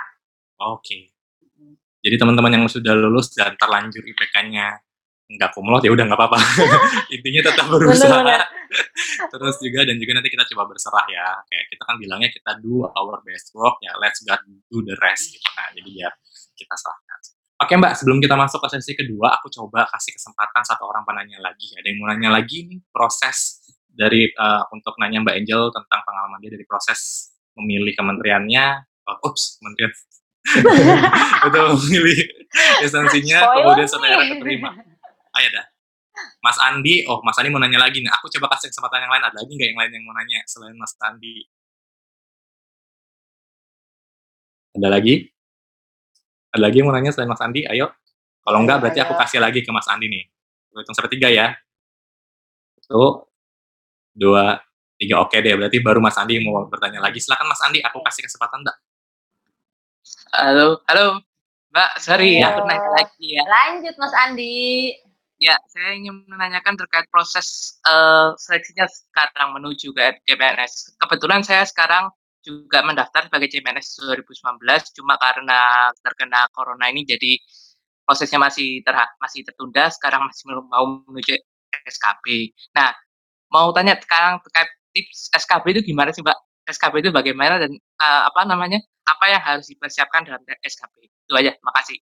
Oke. 0.59 1.15
Jadi 2.03 2.15
teman-teman 2.19 2.51
yang 2.51 2.65
sudah 2.67 2.95
lulus 2.95 3.31
dan 3.31 3.55
terlanjur 3.55 4.03
IPK-nya 4.03 4.75
nggak 5.29 5.53
kumlot 5.53 5.85
ya 5.85 5.93
udah 5.93 6.05
nggak 6.09 6.19
apa-apa. 6.19 6.39
Intinya 7.15 7.41
tetap 7.53 7.65
berusaha. 7.69 8.09
Bener-bener. 8.09 8.41
Terus 9.33 9.55
juga 9.61 9.79
dan 9.85 9.95
juga 10.01 10.11
nanti 10.17 10.29
kita 10.33 10.45
coba 10.53 10.73
berserah 10.73 11.05
ya. 11.05 11.27
Kayak 11.45 11.65
kita 11.69 11.83
kan 11.85 11.95
bilangnya 12.01 12.29
kita 12.33 12.51
do 12.57 12.81
our 12.89 13.21
best 13.21 13.53
work 13.53 13.77
ya 13.85 13.93
let's 14.01 14.25
God 14.25 14.41
do 14.73 14.81
the 14.81 14.97
rest 14.97 15.29
gitu 15.29 15.49
kan. 15.53 15.69
Jadi 15.77 15.89
biar 15.93 16.11
kita 16.57 16.73
serahkan. 16.73 17.19
Oke 17.59 17.75
Mbak, 17.75 17.93
sebelum 17.99 18.23
kita 18.23 18.39
masuk 18.39 18.63
ke 18.63 18.67
sesi 18.71 18.95
kedua, 18.95 19.35
aku 19.35 19.51
coba 19.51 19.83
kasih 19.91 20.15
kesempatan 20.15 20.63
satu 20.63 20.87
orang 20.87 21.03
penanya 21.03 21.43
lagi. 21.43 21.75
Ada 21.75 21.91
yang 21.91 21.97
mau 21.99 22.07
nanya 22.07 22.31
lagi 22.31 22.63
nih 22.63 22.79
proses 22.87 23.59
dari 23.91 24.31
uh, 24.31 24.63
untuk 24.71 24.95
nanya 24.95 25.19
Mbak 25.19 25.35
Angel 25.43 25.67
tentang 25.67 26.01
pengalaman 26.07 26.39
dia 26.39 26.55
dari 26.55 26.63
proses 26.63 27.29
memilih 27.59 27.91
kementeriannya. 27.99 28.65
Oh, 29.11 29.27
ups, 29.27 29.59
kementerian 29.59 29.91
itu 31.51 31.59
memilih 31.59 32.19
esensinya 32.79 33.37
Spoiler 33.43 33.75
kemudian 33.75 33.87
akhirnya 33.91 34.27
keterima. 34.39 34.69
Ayo 35.37 35.49
dah. 35.53 35.65
Mas 36.43 36.57
Andi, 36.59 37.05
oh 37.07 37.21
Mas 37.23 37.37
Andi 37.39 37.49
mau 37.53 37.61
nanya 37.61 37.79
lagi 37.79 38.01
nih. 38.01 38.11
Aku 38.19 38.27
coba 38.33 38.55
kasih 38.57 38.71
kesempatan 38.73 39.05
yang 39.07 39.11
lain. 39.13 39.23
Ada 39.29 39.37
lagi 39.39 39.51
nggak 39.55 39.69
yang 39.71 39.79
lain 39.79 39.91
yang 39.93 40.03
mau 40.07 40.15
nanya 40.17 40.39
selain 40.49 40.75
Mas 40.75 40.93
Andi? 40.99 41.35
Ada 44.75 44.87
lagi? 44.89 45.15
Ada 46.55 46.61
lagi 46.65 46.75
yang 46.81 46.87
mau 46.89 46.95
nanya 46.95 47.11
selain 47.13 47.29
Mas 47.29 47.41
Andi? 47.41 47.61
Ayo. 47.69 47.93
Kalau 48.43 48.59
enggak 48.65 48.81
berarti 48.81 48.99
aku 49.03 49.13
kasih 49.13 49.39
lagi 49.43 49.61
ke 49.61 49.69
Mas 49.69 49.85
Andi 49.85 50.07
nih. 50.09 50.23
Aku 50.73 50.81
hitung 50.81 50.95
sampai 50.97 51.11
tiga 51.13 51.29
ya. 51.29 51.53
Satu, 52.81 53.29
dua, 54.15 54.57
tiga. 54.97 55.21
Oke 55.21 55.43
deh, 55.43 55.53
berarti 55.53 55.77
baru 55.83 56.01
Mas 56.01 56.17
Andi 56.17 56.41
yang 56.41 56.49
mau 56.49 56.65
bertanya 56.65 57.03
lagi. 57.03 57.21
Silakan 57.21 57.47
Mas 57.51 57.61
Andi, 57.61 57.79
aku 57.85 58.01
kasih 58.01 58.25
kesempatan 58.25 58.65
Mbak. 58.65 58.77
Halo, 60.33 60.81
halo, 60.89 61.21
Mbak. 61.69 61.91
Sorry, 62.01 62.41
Halo. 62.41 62.49
aku 62.49 62.59
nanya 62.65 62.89
lagi 62.97 63.27
ya. 63.37 63.43
Lanjut 63.45 63.95
Mas 64.01 64.13
Andi. 64.15 65.08
Ya, 65.39 65.55
saya 65.71 65.95
ingin 65.95 66.27
menanyakan 66.27 66.75
terkait 66.75 67.07
proses 67.07 67.79
eh, 67.87 68.29
seleksinya 68.35 68.83
sekarang 68.91 69.55
menuju 69.55 69.95
ke 69.95 70.19
CPNS. 70.27 70.73
Kebetulan 70.99 71.41
saya 71.47 71.63
sekarang 71.63 72.11
juga 72.43 72.83
mendaftar 72.83 73.31
sebagai 73.31 73.47
CPNS 73.47 74.03
2019, 74.03 74.91
cuma 74.91 75.15
karena 75.15 75.87
terkena 76.03 76.43
corona 76.51 76.91
ini 76.91 77.07
jadi 77.07 77.39
prosesnya 78.03 78.39
masih 78.43 78.83
terha- 78.83 79.11
masih 79.23 79.47
tertunda. 79.47 79.87
Sekarang 79.95 80.27
masih 80.27 80.43
belum 80.51 80.65
mau 80.67 80.85
menuju 81.07 81.39
SKB. 81.87 82.51
Nah, 82.75 82.91
mau 83.53 83.71
tanya 83.75 83.95
sekarang 83.99 84.43
terkait 84.43 84.69
tips 84.95 85.31
SKB 85.35 85.65
itu 85.77 85.81
gimana 85.95 86.11
sih, 86.15 86.19
Mbak? 86.25 86.37
SKB 86.67 86.99
itu 87.03 87.11
bagaimana 87.15 87.59
dan 87.63 87.71
eh, 87.75 88.21
apa 88.29 88.43
namanya? 88.47 88.79
Apa 89.07 89.25
yang 89.31 89.43
harus 89.43 89.67
dipersiapkan 89.71 90.27
dalam 90.27 90.43
SKB? 90.67 91.07
Itu 91.07 91.33
aja. 91.39 91.53
Makasih. 91.63 91.99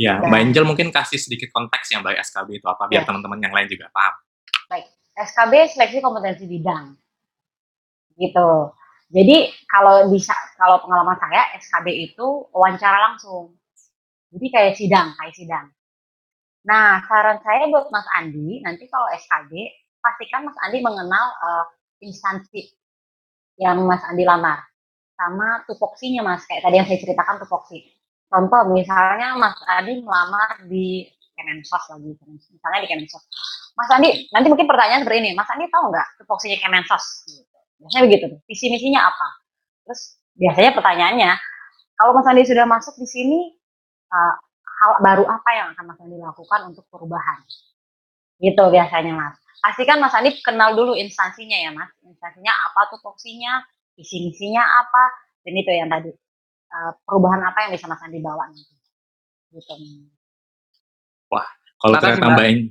Ya. 0.00 0.16
Mbak 0.16 0.40
Angel 0.40 0.64
mungkin 0.64 0.88
kasih 0.88 1.20
sedikit 1.20 1.52
konteks 1.52 1.92
ya 1.92 2.00
Mbak 2.00 2.24
SKB 2.24 2.48
itu 2.56 2.64
apa, 2.64 2.88
biar 2.88 3.04
Ya. 3.04 3.06
teman-teman 3.06 3.36
yang 3.44 3.52
lain 3.52 3.68
juga 3.68 3.92
paham. 3.92 4.16
SKB 5.20 5.76
seleksi 5.76 5.98
kompetensi 6.00 6.48
bidang. 6.48 6.96
Gitu. 8.16 8.50
Jadi 9.10 9.36
kalau 9.66 10.06
bisa 10.08 10.32
kalau 10.54 10.80
pengalaman 10.80 11.18
saya 11.18 11.52
SKB 11.60 12.12
itu 12.12 12.26
wawancara 12.54 13.10
langsung. 13.10 13.58
Jadi 14.30 14.46
kayak 14.48 14.74
sidang, 14.78 15.12
kayak 15.18 15.34
sidang. 15.34 15.66
Nah, 16.62 17.02
saran 17.08 17.42
saya 17.42 17.66
buat 17.66 17.90
Mas 17.90 18.06
Andi, 18.14 18.62
nanti 18.62 18.86
kalau 18.86 19.10
SKB 19.10 19.50
pastikan 19.98 20.46
Mas 20.46 20.56
Andi 20.62 20.78
mengenal 20.78 21.26
eh, 21.34 21.64
instansi 22.06 22.70
yang 23.58 23.82
Mas 23.84 24.06
Andi 24.06 24.22
lamar 24.22 24.62
sama 25.18 25.66
tupoksinya 25.66 26.22
Mas, 26.24 26.46
kayak 26.46 26.64
tadi 26.64 26.80
yang 26.80 26.86
saya 26.86 27.00
ceritakan 27.02 27.42
tupoksi. 27.42 27.99
Contoh 28.30 28.62
misalnya 28.70 29.34
Mas 29.34 29.58
Andi 29.66 30.06
melamar 30.06 30.62
di 30.70 31.02
Kemensos 31.34 31.82
lagi, 31.90 32.14
misalnya 32.54 32.80
di 32.86 32.88
Kemensos. 32.88 33.26
Mas 33.74 33.90
Andi, 33.90 34.30
nanti 34.30 34.46
mungkin 34.46 34.70
pertanyaan 34.70 35.02
seperti 35.02 35.18
ini, 35.26 35.30
Mas 35.34 35.50
Andi 35.50 35.66
tahu 35.66 35.90
nggak 35.90 36.22
tupoksinya 36.22 36.58
Kemensos? 36.62 37.26
Biasanya 37.82 38.02
begitu, 38.06 38.26
visi 38.46 38.70
misinya 38.70 39.10
apa? 39.10 39.28
Terus 39.82 40.00
biasanya 40.38 40.70
pertanyaannya, 40.78 41.32
kalau 41.98 42.12
Mas 42.14 42.26
Andi 42.30 42.46
sudah 42.46 42.66
masuk 42.70 42.94
di 43.02 43.08
sini, 43.10 43.40
eh, 44.14 44.34
hal 44.62 44.90
baru 45.02 45.24
apa 45.26 45.50
yang 45.50 45.66
akan 45.74 45.84
Mas 45.90 45.98
Andi 45.98 46.16
lakukan 46.22 46.60
untuk 46.70 46.86
perubahan? 46.86 47.42
Gitu 48.38 48.62
biasanya 48.70 49.12
Mas. 49.12 49.36
Pastikan 49.58 49.98
Mas 49.98 50.14
Andi 50.14 50.38
kenal 50.40 50.78
dulu 50.78 50.94
instansinya 50.94 51.58
ya 51.58 51.74
Mas. 51.74 51.90
Instansinya 52.06 52.54
apa 52.70 52.94
tupoksinya, 52.94 53.60
visi 53.98 54.22
misinya 54.22 54.62
apa, 54.86 55.04
dan 55.42 55.54
itu 55.58 55.70
yang 55.74 55.90
tadi. 55.90 56.14
Eh, 56.70 56.92
perubahan 57.02 57.42
apa 57.42 57.58
yang 57.66 57.70
bisa 57.74 57.86
Mas 57.90 58.02
Andi 58.02 58.18
bawa 58.22 58.46
nanti. 58.46 58.62
Gitu. 59.50 59.74
Kalau 61.80 61.96
Makasih, 61.96 62.12
ternyata 62.12 62.28
Mbak. 62.36 62.44
Angel, 62.44 62.68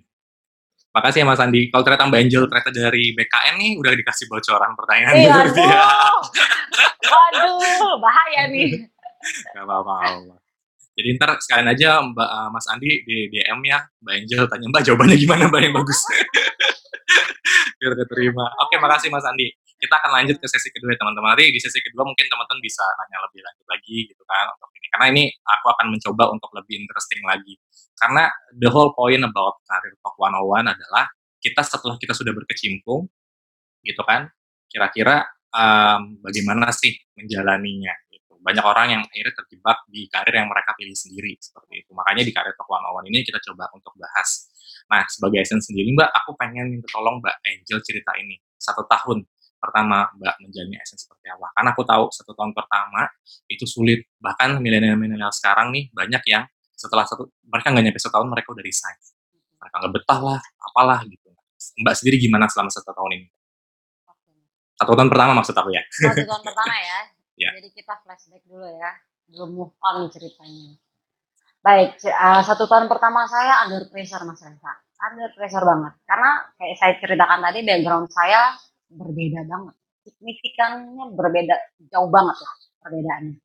makasih 0.94 1.20
ya 1.20 1.26
Mas 1.26 1.42
Andi. 1.42 1.62
Kalau 1.74 1.82
ternyata 1.82 2.06
Mbak 2.06 2.20
Angel 2.22 2.44
ternyata 2.46 2.70
dari 2.70 3.04
BKN 3.18 3.56
nih 3.58 3.72
udah 3.82 3.92
dikasih 3.98 4.26
bocoran 4.30 4.72
pertanyaan 4.78 5.14
Iya, 5.18 5.26
ya. 5.26 5.34
aduh. 5.50 6.22
Waduh, 7.10 7.94
bahaya 7.98 8.42
nih. 8.54 8.86
Gak 9.58 9.66
apa-apa. 9.66 9.98
Jadi 10.94 11.08
ntar 11.18 11.32
sekalian 11.42 11.74
aja 11.74 11.90
Mbak 12.06 12.30
eh, 12.30 12.48
Mas 12.54 12.66
Andi 12.70 12.92
di 13.02 13.18
DM 13.34 13.60
ya 13.66 13.80
Mbak 13.98 14.14
Angel 14.14 14.44
tanya 14.46 14.66
Mbak 14.70 14.82
jawabannya 14.86 15.18
gimana 15.18 15.44
Mbak 15.50 15.62
yang 15.66 15.74
bagus. 15.74 16.00
Biar 17.82 17.94
keterima. 17.98 18.46
Oke, 18.62 18.78
makasih 18.78 19.10
Mas 19.10 19.26
Andi. 19.26 19.50
Kita 19.80 19.96
akan 19.96 20.12
lanjut 20.12 20.38
ke 20.44 20.48
sesi 20.52 20.68
kedua 20.76 20.92
teman-teman. 21.00 21.34
Nanti 21.34 21.56
di 21.56 21.60
sesi 21.64 21.80
kedua 21.80 22.04
mungkin 22.04 22.28
teman-teman 22.28 22.60
bisa 22.60 22.84
nanya 22.84 23.18
lebih 23.24 23.42
lanjut 23.48 23.68
lagi 23.72 23.98
gitu 24.12 24.24
kan 24.28 24.52
untuk 24.52 24.70
ini. 24.76 24.88
Karena 24.92 25.06
ini 25.16 25.24
aku 25.48 25.66
akan 25.72 25.86
mencoba 25.96 26.24
untuk 26.36 26.52
lebih 26.52 26.84
interesting 26.84 27.24
lagi. 27.24 27.56
Karena 27.96 28.28
the 28.60 28.68
whole 28.68 28.92
point 28.92 29.24
about 29.24 29.64
Career 29.64 29.96
Talk 30.04 30.16
101 30.20 30.76
adalah 30.76 31.06
kita 31.40 31.64
setelah 31.64 31.96
kita 31.96 32.12
sudah 32.12 32.36
berkecimpung 32.36 33.08
gitu 33.80 34.04
kan, 34.04 34.28
kira-kira 34.68 35.24
em, 35.56 36.20
bagaimana 36.20 36.76
sih 36.76 36.92
menjalaninya 37.16 37.96
gitu. 38.12 38.36
Banyak 38.44 38.66
orang 38.68 38.88
yang 39.00 39.02
akhirnya 39.08 39.32
terjebak 39.32 39.88
di 39.88 40.12
karir 40.12 40.36
yang 40.44 40.52
mereka 40.52 40.76
pilih 40.76 40.96
sendiri 40.96 41.40
seperti 41.40 41.88
itu. 41.88 41.92
Makanya 41.96 42.28
di 42.28 42.32
Career 42.36 42.56
Talk 42.60 42.68
101 42.68 43.08
ini 43.08 43.20
kita 43.24 43.40
coba 43.52 43.72
untuk 43.72 43.96
bahas. 43.96 44.52
Nah, 44.90 45.06
sebagai 45.06 45.40
Esen 45.46 45.62
sendiri 45.62 45.94
Mbak, 45.94 46.10
aku 46.12 46.34
pengen 46.34 46.74
minta 46.74 46.90
tolong 46.90 47.22
Mbak 47.22 47.36
Angel 47.46 47.80
cerita 47.86 48.12
ini. 48.18 48.36
Satu 48.58 48.84
tahun 48.90 49.22
pertama 49.60 50.08
Mbak 50.16 50.36
menjalani 50.42 50.76
Esen 50.80 50.98
seperti 50.98 51.28
apa. 51.30 51.52
Karena 51.54 51.70
aku 51.76 51.84
tahu 51.84 52.04
satu 52.10 52.32
tahun 52.34 52.52
pertama 52.56 53.06
itu 53.52 53.68
sulit. 53.68 54.08
Bahkan 54.18 54.58
milenial-milenial 54.64 55.30
sekarang 55.36 55.76
nih 55.76 55.92
banyak 55.92 56.24
yang 56.32 56.44
setelah 56.74 57.04
satu 57.04 57.28
mereka 57.44 57.76
nggak 57.76 57.86
nyampe 57.92 58.00
setahun 58.00 58.28
mereka 58.32 58.48
udah 58.56 58.64
resign. 58.64 58.98
Mereka 59.60 59.76
nggak 59.76 59.94
betah 60.00 60.20
lah, 60.24 60.40
apalah 60.72 61.00
gitu. 61.06 61.28
Mbak 61.84 61.96
sendiri 62.00 62.16
gimana 62.18 62.48
selama 62.48 62.72
satu 62.72 62.96
tahun 62.96 63.20
ini? 63.20 63.28
Satu 64.80 64.96
tahun 64.96 65.12
pertama 65.12 65.36
maksud 65.36 65.52
aku 65.52 65.76
ya. 65.76 65.84
Satu 65.92 66.24
tahun 66.24 66.44
pertama 66.44 66.76
ya. 66.80 67.00
Ya. 67.40 67.56
Jadi 67.56 67.72
kita 67.72 67.96
flashback 68.04 68.44
dulu 68.44 68.68
ya. 68.68 69.00
Belum 69.32 69.56
move 69.56 69.72
on 69.80 70.12
ceritanya. 70.12 70.76
Baik, 71.64 71.96
eh, 72.04 72.42
satu 72.44 72.68
tahun 72.68 72.92
pertama 72.92 73.24
saya 73.32 73.64
under 73.64 73.88
pressure 73.88 74.28
Mas 74.28 74.44
Reza. 74.44 74.76
Under 75.00 75.32
pressure 75.32 75.64
banget. 75.64 76.04
Karena 76.04 76.44
kayak 76.60 76.76
saya 76.76 76.94
ceritakan 77.00 77.40
tadi 77.40 77.64
background 77.64 78.12
saya 78.12 78.60
berbeda 78.90 79.46
banget. 79.46 79.76
Signifikannya 80.06 81.06
berbeda, 81.14 81.56
jauh 81.94 82.10
banget 82.10 82.38
lah 82.42 82.54
perbedaannya. 82.82 83.38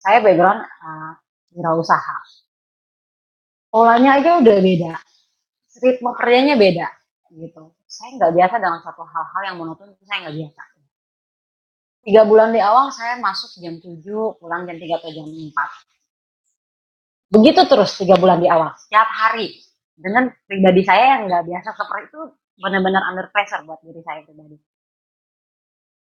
Saya 0.00 0.18
background 0.24 0.60
eh, 0.64 1.12
wirausaha. 1.56 2.18
Polanya 3.70 4.18
aja 4.18 4.40
udah 4.40 4.58
beda. 4.58 4.92
Ritme 5.80 6.10
kerjanya 6.18 6.58
beda 6.60 6.86
gitu. 7.30 7.74
Saya 7.86 8.18
nggak 8.18 8.32
biasa 8.34 8.54
dengan 8.58 8.80
satu 8.82 9.02
hal-hal 9.06 9.42
yang 9.46 9.56
monoton 9.58 9.94
saya 10.02 10.26
nggak 10.26 10.36
biasa. 10.36 10.62
Tiga 12.00 12.24
bulan 12.24 12.50
di 12.50 12.60
awal 12.64 12.88
saya 12.90 13.20
masuk 13.20 13.60
jam 13.60 13.76
7, 13.76 14.00
pulang 14.40 14.64
jam 14.64 14.76
3 14.80 14.98
atau 14.98 15.10
jam 15.12 15.26
4. 15.28 15.52
Begitu 17.30 17.60
terus 17.68 17.94
tiga 17.94 18.16
bulan 18.18 18.40
di 18.42 18.48
awal, 18.50 18.74
setiap 18.74 19.06
hari. 19.06 19.62
Dengan 20.00 20.32
pribadi 20.48 20.80
saya 20.80 21.20
yang 21.20 21.28
nggak 21.28 21.44
biasa 21.44 21.68
seperti 21.76 22.08
itu, 22.08 22.22
benar-benar 22.58 23.02
under 23.10 23.28
pressure 23.30 23.62
buat 23.68 23.78
diri 23.84 24.02
saya 24.02 24.24
pribadi. 24.26 24.58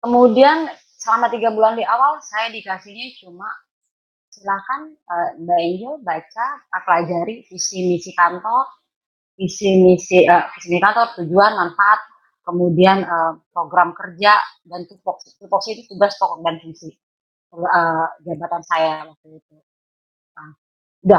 Kemudian 0.03 0.71
selama 0.97 1.29
tiga 1.33 1.51
bulan 1.53 1.75
di 1.75 1.85
awal, 1.85 2.23
saya 2.23 2.53
dikasihnya 2.55 3.19
cuma 3.21 3.49
silakan 4.31 4.95
eh, 4.97 5.31
Mbak 5.43 5.61
Angel 5.61 5.95
baca, 6.05 6.47
eh, 6.61 6.83
pelajari 6.87 7.35
visi 7.49 7.79
misi 7.89 8.13
kantor, 8.15 8.65
visi 9.39 9.69
misi 9.83 10.25
eh, 10.27 10.45
visi 10.57 10.69
misi 10.73 10.83
kantor, 10.83 11.07
tujuan, 11.23 11.53
manfaat, 11.59 12.01
kemudian 12.47 13.05
eh, 13.05 13.33
program 13.53 13.93
kerja 13.97 14.39
dan 14.69 14.87
tupoksi. 14.89 15.37
Tupoksi 15.41 15.69
itu 15.79 15.83
tugas 15.95 16.15
pokok 16.21 16.41
dan 16.47 16.57
fungsi 16.63 16.91
eh, 17.57 18.07
jabatan 18.27 18.63
saya 18.67 19.07
waktu 19.11 19.29
itu. 19.43 19.57
Nah, 20.37 20.51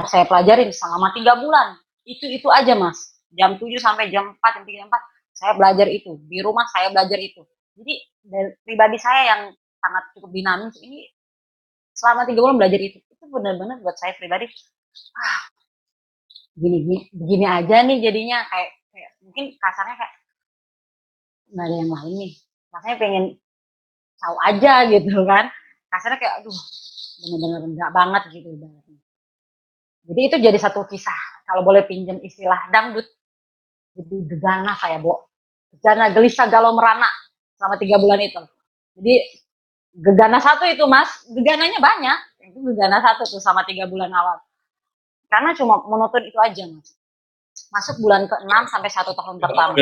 saya 0.07 0.25
pelajarin 0.29 0.71
selama 0.73 1.13
tiga 1.15 1.37
bulan. 1.39 1.77
Itu 2.07 2.27
itu 2.29 2.47
aja 2.51 2.75
mas. 2.77 3.17
Jam 3.35 3.59
7 3.59 3.67
sampai 3.83 4.09
jam 4.13 4.35
4, 4.39 4.55
jam 4.61 4.63
3, 4.65 4.79
jam 4.85 4.87
4 4.89 5.16
saya 5.37 5.53
belajar 5.53 5.87
itu. 5.87 6.17
Di 6.25 6.41
rumah 6.41 6.65
saya 6.73 6.89
belajar 6.89 7.19
itu. 7.21 7.45
Jadi 7.77 7.93
dari 8.25 8.49
pribadi 8.65 8.97
saya 8.97 9.21
yang 9.37 9.41
sangat 9.77 10.03
cukup 10.17 10.33
dinamis 10.33 10.75
ini 10.81 11.05
selama 11.93 12.25
tiga 12.25 12.41
bulan 12.41 12.57
belajar 12.57 12.81
itu, 12.81 12.97
itu 13.01 13.23
benar-benar 13.29 13.81
buat 13.81 13.97
saya 13.97 14.13
pribadi, 14.17 14.49
ah 15.17 15.41
gini 16.57 16.77
gini 16.85 16.97
begini 17.13 17.45
aja 17.45 17.85
nih 17.85 18.01
jadinya 18.01 18.41
kayak 18.49 18.69
kayak 18.89 19.11
mungkin 19.21 19.45
kasarnya 19.61 19.95
kayak 19.97 20.13
nggak 21.53 21.65
ada 21.69 21.75
yang 21.77 21.91
lain 21.93 22.15
nih. 22.17 22.33
Rasanya 22.73 22.97
pengen 22.97 23.25
tahu 24.21 24.37
aja 24.45 24.73
gitu 24.89 25.21
kan. 25.25 25.45
Kasarnya 25.93 26.17
kayak 26.21 26.33
aduh 26.41 26.57
bener-bener 27.17 27.61
enggak 27.65 27.91
banget 27.93 28.23
gitu 28.33 28.47
ibaratnya. 28.57 28.99
Jadi 30.07 30.21
itu 30.23 30.35
jadi 30.39 30.57
satu 30.57 30.87
kisah 30.87 31.19
kalau 31.45 31.61
boleh 31.67 31.83
pinjam 31.85 32.17
istilah 32.23 32.71
dangdut. 32.71 33.05
Jadi 33.97 34.15
gegana 34.29 34.77
saya, 34.77 35.01
Bo. 35.01 35.26
Gegana 35.75 36.13
gelisah 36.15 36.47
galau 36.47 36.73
merana 36.73 37.09
selama 37.57 37.75
tiga 37.81 37.97
bulan 37.97 38.21
itu. 38.21 38.41
Jadi 38.97 39.13
gegana 39.97 40.37
satu 40.37 40.63
itu 40.69 40.85
Mas, 40.85 41.25
gegananya 41.33 41.81
banyak. 41.81 42.17
Itu 42.53 42.61
gegana 42.61 43.01
satu 43.01 43.25
tuh 43.25 43.41
sama 43.41 43.65
tiga 43.65 43.89
bulan 43.89 44.13
awal. 44.13 44.37
Karena 45.27 45.51
cuma 45.57 45.83
monoton 45.83 46.23
itu 46.23 46.37
aja 46.39 46.63
Mas. 46.69 46.95
Masuk 47.73 47.99
bulan 47.99 48.29
ke-6 48.29 48.53
sampai 48.69 48.89
satu 48.93 49.11
tahun 49.17 49.41
pertama. 49.41 49.73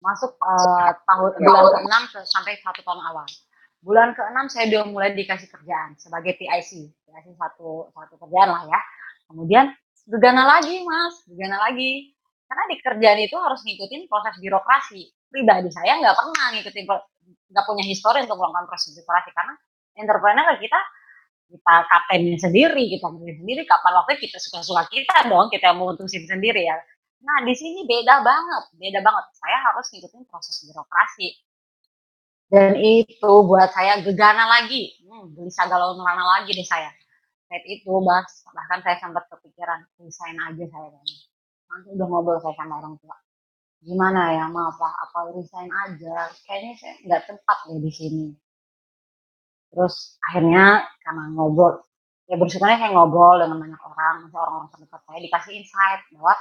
Masuk 0.00 0.32
uh, 0.38 0.90
tahun 1.02 1.30
bulan 1.40 1.64
ke-6 1.72 2.24
sampai 2.28 2.54
satu 2.60 2.80
tahun 2.84 3.00
awal. 3.10 3.26
Bulan 3.80 4.12
ke-6 4.12 4.38
saya 4.52 4.64
udah 4.70 4.84
mulai 4.92 5.10
dikasih 5.16 5.48
kerjaan 5.48 5.96
sebagai 5.96 6.36
PIC. 6.36 6.70
PIC 6.92 7.26
satu 7.40 7.88
satu 7.96 8.14
kerjaan 8.20 8.48
lah 8.52 8.62
ya. 8.68 8.80
Kemudian 9.32 9.72
gegana 10.04 10.44
lagi 10.46 10.84
Mas, 10.84 11.24
gegana 11.26 11.58
lagi. 11.64 12.12
Karena 12.50 12.64
di 12.66 12.76
kerjaan 12.82 13.18
itu 13.22 13.36
harus 13.38 13.62
ngikutin 13.62 14.10
proses 14.10 14.34
birokrasi. 14.42 15.06
Pribadi 15.30 15.70
saya 15.70 16.02
nggak 16.02 16.18
pernah 16.18 16.46
ngikutin 16.58 16.84
nggak 17.54 17.64
punya 17.66 17.84
histori 17.86 18.26
untuk 18.26 18.42
melakukan 18.42 18.66
proses 18.66 18.90
birokrasi 18.98 19.30
karena 19.30 19.54
entrepreneur 19.94 20.58
kita 20.58 20.80
kita 21.50 21.74
kaptennya 21.86 22.38
sendiri, 22.38 22.90
kita 22.90 23.06
milih 23.10 23.42
sendiri 23.42 23.62
kapan 23.66 23.92
waktu 24.02 24.18
kita 24.18 24.38
suka-suka 24.38 24.86
kita 24.90 25.30
dong, 25.30 25.50
kita 25.50 25.74
yang 25.74 25.78
memutusin 25.82 26.26
sendiri 26.26 26.66
ya. 26.66 26.74
Nah, 27.22 27.38
di 27.46 27.54
sini 27.54 27.84
beda 27.86 28.22
banget, 28.22 28.64
beda 28.78 28.98
banget. 29.02 29.24
Saya 29.34 29.58
harus 29.70 29.86
ngikutin 29.92 30.22
proses 30.30 30.56
birokrasi. 30.66 31.28
Dan 32.50 32.74
itu 32.82 33.32
buat 33.46 33.70
saya 33.70 34.02
gegana 34.02 34.46
lagi, 34.50 34.98
hmm, 35.06 35.38
gelisah 35.38 35.70
galau 35.70 35.94
merana 35.94 36.26
lagi 36.38 36.50
deh 36.50 36.66
saya. 36.66 36.90
Saat 37.46 37.62
itu, 37.66 37.90
bahkan 38.02 38.78
saya 38.82 38.98
sempat 38.98 39.26
kepikiran, 39.30 39.86
resign 40.02 40.34
aja 40.50 40.64
saya. 40.66 40.90
Nanti 41.70 41.88
udah 41.94 42.06
ngobrol 42.10 42.38
saya 42.42 42.54
sama 42.58 42.82
orang 42.82 42.94
tua. 42.98 43.16
Gimana 43.80 44.36
ya, 44.36 44.44
maaf 44.50 44.76
apa, 44.76 44.88
apa 45.08 45.18
resign 45.32 45.70
aja. 45.72 46.28
Kayaknya 46.44 46.72
saya 46.76 46.92
nggak 47.06 47.22
tempat 47.30 47.58
deh 47.70 47.78
di 47.80 47.92
sini. 47.94 48.26
Terus 49.70 50.18
akhirnya 50.30 50.82
karena 51.06 51.24
ngobrol, 51.32 51.86
ya 52.26 52.36
bersyukurnya 52.36 52.76
saya 52.76 52.90
ngobrol 52.90 53.38
dengan 53.38 53.58
banyak 53.62 53.80
orang, 53.86 54.14
misalnya 54.26 54.42
orang-orang 54.42 54.68
terdekat 54.74 55.00
saya 55.06 55.18
dikasih 55.22 55.52
insight 55.62 56.00
bahwa 56.10 56.32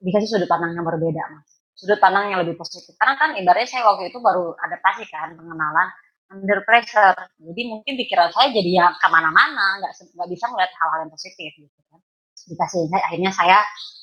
dikasih 0.00 0.28
sudut 0.28 0.48
pandang 0.48 0.72
yang 0.76 0.84
berbeda 0.84 1.22
mas, 1.32 1.48
sudut 1.76 1.96
pandang 2.00 2.28
yang 2.32 2.40
lebih 2.44 2.56
positif. 2.60 2.92
Karena 3.00 3.16
kan 3.16 3.32
ibaratnya 3.36 3.68
saya 3.68 3.82
waktu 3.88 4.12
itu 4.12 4.20
baru 4.20 4.52
adaptasi 4.60 5.08
kan 5.08 5.32
pengenalan 5.36 5.88
under 6.30 6.60
pressure, 6.62 7.16
jadi 7.42 7.62
mungkin 7.66 7.92
pikiran 7.98 8.30
saya 8.30 8.54
jadi 8.54 8.70
ya 8.70 8.86
ke 8.94 9.08
mana-mana, 9.10 9.82
nggak 9.82 9.92
nggak 10.14 10.28
bisa 10.30 10.44
melihat 10.52 10.72
hal-hal 10.78 10.98
yang 11.08 11.12
positif 11.12 11.50
gitu 11.56 11.80
kan. 11.90 12.00
Dikasih 12.46 12.78
insight, 12.86 13.04
akhirnya 13.08 13.32
saya 13.34 13.58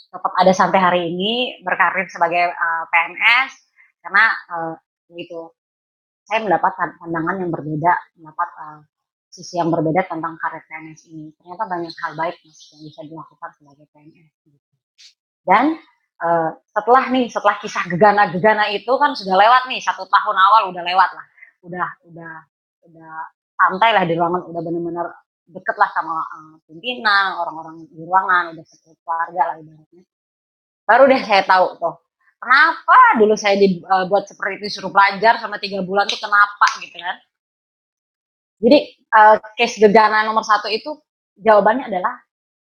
tetap 0.08 0.34
ada 0.40 0.52
sampai 0.56 0.80
hari 0.80 1.02
ini 1.12 1.60
berkarir 1.62 2.08
sebagai 2.08 2.52
uh, 2.52 2.84
PNS 2.88 3.52
karena 4.04 4.26
uh, 4.52 4.74
itu 5.16 5.52
saya 6.28 6.44
mendapat 6.44 6.76
pandangan 6.76 7.40
yang 7.40 7.52
berbeda, 7.52 7.94
mendapat 8.20 8.50
uh, 8.60 8.80
sisi 9.32 9.60
yang 9.60 9.72
berbeda 9.72 10.08
tentang 10.12 10.36
karir 10.40 10.64
PNS 10.68 11.08
ini. 11.08 11.32
Ternyata 11.40 11.64
banyak 11.72 11.94
hal 12.04 12.12
baik 12.20 12.36
mas 12.44 12.60
yang 12.76 12.82
bisa 12.84 13.02
dilakukan 13.08 13.50
sebagai 13.56 13.86
PNS. 13.96 14.32
Gitu. 14.44 14.74
Dan 15.48 15.80
uh, 16.20 16.52
setelah 16.72 17.08
nih, 17.12 17.32
setelah 17.32 17.56
kisah 17.64 17.88
gegana-gegana 17.88 18.68
itu 18.76 18.92
kan 19.00 19.16
sudah 19.16 19.36
lewat 19.40 19.72
nih 19.72 19.80
satu 19.80 20.04
tahun 20.08 20.36
awal 20.36 20.62
udah 20.76 20.84
lewat 20.84 21.10
lah, 21.16 21.26
udah 21.64 21.88
udah 22.12 22.34
udah 22.92 23.12
santai 23.56 23.92
lah 23.96 24.04
di 24.04 24.14
ruangan, 24.20 24.44
udah 24.52 24.62
benar-benar 24.64 25.08
deket 25.48 25.76
lah 25.80 25.90
sama 25.96 26.16
uh, 26.22 26.56
pimpinan, 26.68 27.40
orang-orang 27.40 27.88
di 27.88 28.04
ruangan, 28.04 28.56
udah 28.56 28.66
satu 28.68 28.94
keluarga 29.02 29.42
lah 29.54 29.56
ibaratnya. 29.64 30.04
Baru 30.88 31.04
deh 31.08 31.22
saya 31.24 31.44
tahu 31.44 31.80
tuh 31.80 31.96
kenapa 32.38 32.98
dulu 33.18 33.34
saya 33.34 33.58
dibuat 33.58 34.24
uh, 34.24 34.30
seperti 34.30 34.62
itu 34.62 34.78
suruh 34.78 34.94
belajar 34.94 35.42
sama 35.42 35.58
tiga 35.58 35.82
bulan 35.82 36.06
tuh 36.06 36.22
kenapa 36.22 36.68
gitu 36.82 36.98
kan 36.98 37.18
jadi 38.62 38.78
uh, 39.14 39.36
case 39.58 39.78
gegana 39.82 40.26
nomor 40.26 40.46
satu 40.46 40.70
itu 40.70 41.02
jawabannya 41.38 41.90
adalah 41.90 42.14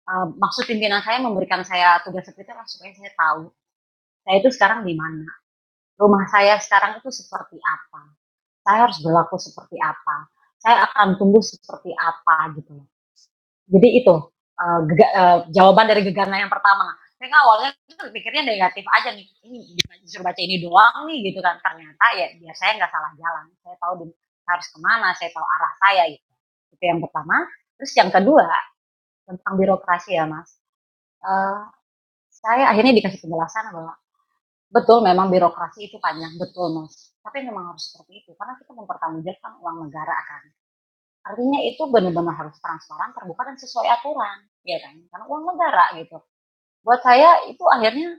uh, 0.08 0.26
maksud 0.36 0.64
pimpinan 0.68 1.04
saya 1.04 1.20
memberikan 1.20 1.64
saya 1.64 2.00
tugas 2.04 2.24
seperti 2.24 2.48
itu 2.48 2.64
supaya 2.68 2.92
saya 2.96 3.12
tahu 3.12 3.42
saya 4.24 4.36
itu 4.40 4.48
sekarang 4.52 4.80
di 4.88 4.94
mana 4.96 5.28
rumah 6.00 6.24
saya 6.28 6.56
sekarang 6.60 7.00
itu 7.00 7.08
seperti 7.12 7.60
apa 7.60 8.02
saya 8.64 8.88
harus 8.88 8.98
berlaku 9.04 9.36
seperti 9.36 9.76
apa 9.80 10.32
saya 10.58 10.86
akan 10.90 11.18
tumbuh 11.18 11.42
seperti 11.42 11.94
apa 11.94 12.54
gitu 12.58 12.82
jadi 13.68 13.88
itu 14.00 14.14
uh, 14.58 14.80
uh, 14.88 15.38
jawaban 15.52 15.86
dari 15.86 16.02
gegana 16.08 16.40
yang 16.40 16.50
pertama. 16.50 16.96
Saya 17.18 17.34
awalnya 17.42 17.74
pikirnya 18.14 18.46
negatif 18.46 18.86
aja 18.94 19.10
nih 19.10 19.26
ini 19.42 19.74
disuruh 20.06 20.22
baca 20.22 20.38
ini 20.38 20.62
doang 20.62 21.04
nih 21.10 21.30
gitu 21.30 21.42
kan. 21.44 21.58
Ternyata 21.60 22.06
ya 22.16 22.26
biar 22.38 22.54
saya 22.56 22.78
nggak 22.78 22.90
salah 22.90 23.12
jalan. 23.18 23.44
Saya 23.60 23.76
tahu 23.82 23.92
di, 24.02 24.06
harus 24.48 24.66
ke 24.70 24.78
mana 24.80 25.08
saya 25.18 25.28
tahu 25.34 25.44
arah 25.44 25.72
saya 25.82 26.02
gitu. 26.14 26.26
Itu 26.78 26.84
yang 26.86 27.00
pertama. 27.02 27.36
Terus 27.76 27.92
yang 27.98 28.10
kedua 28.14 28.46
tentang 29.28 29.54
birokrasi 29.60 30.16
ya 30.16 30.24
mas. 30.24 30.56
Uh, 31.20 31.66
saya 32.30 32.70
akhirnya 32.70 32.94
dikasih 32.94 33.18
penjelasan 33.18 33.74
bahwa 33.74 33.98
betul 34.70 35.02
memang 35.02 35.26
birokrasi 35.28 35.90
itu 35.90 35.98
panjang 35.98 36.38
betul 36.38 36.70
mas 36.70 37.07
tapi 37.28 37.44
memang 37.44 37.76
harus 37.76 37.92
seperti 37.92 38.24
itu 38.24 38.32
karena 38.40 38.56
kita 38.56 38.72
mempertanggungjawabkan 38.72 39.52
uang 39.60 39.76
negara 39.84 40.16
kan 40.24 40.44
artinya 41.28 41.60
itu 41.60 41.82
benar-benar 41.92 42.34
harus 42.40 42.56
transparan 42.56 43.12
terbuka 43.12 43.52
dan 43.52 43.56
sesuai 43.60 43.86
aturan 44.00 44.48
ya 44.64 44.80
kan 44.80 44.96
karena 44.96 45.24
uang 45.28 45.44
negara 45.52 45.92
gitu 46.00 46.24
buat 46.80 47.04
saya 47.04 47.44
itu 47.52 47.64
akhirnya 47.68 48.16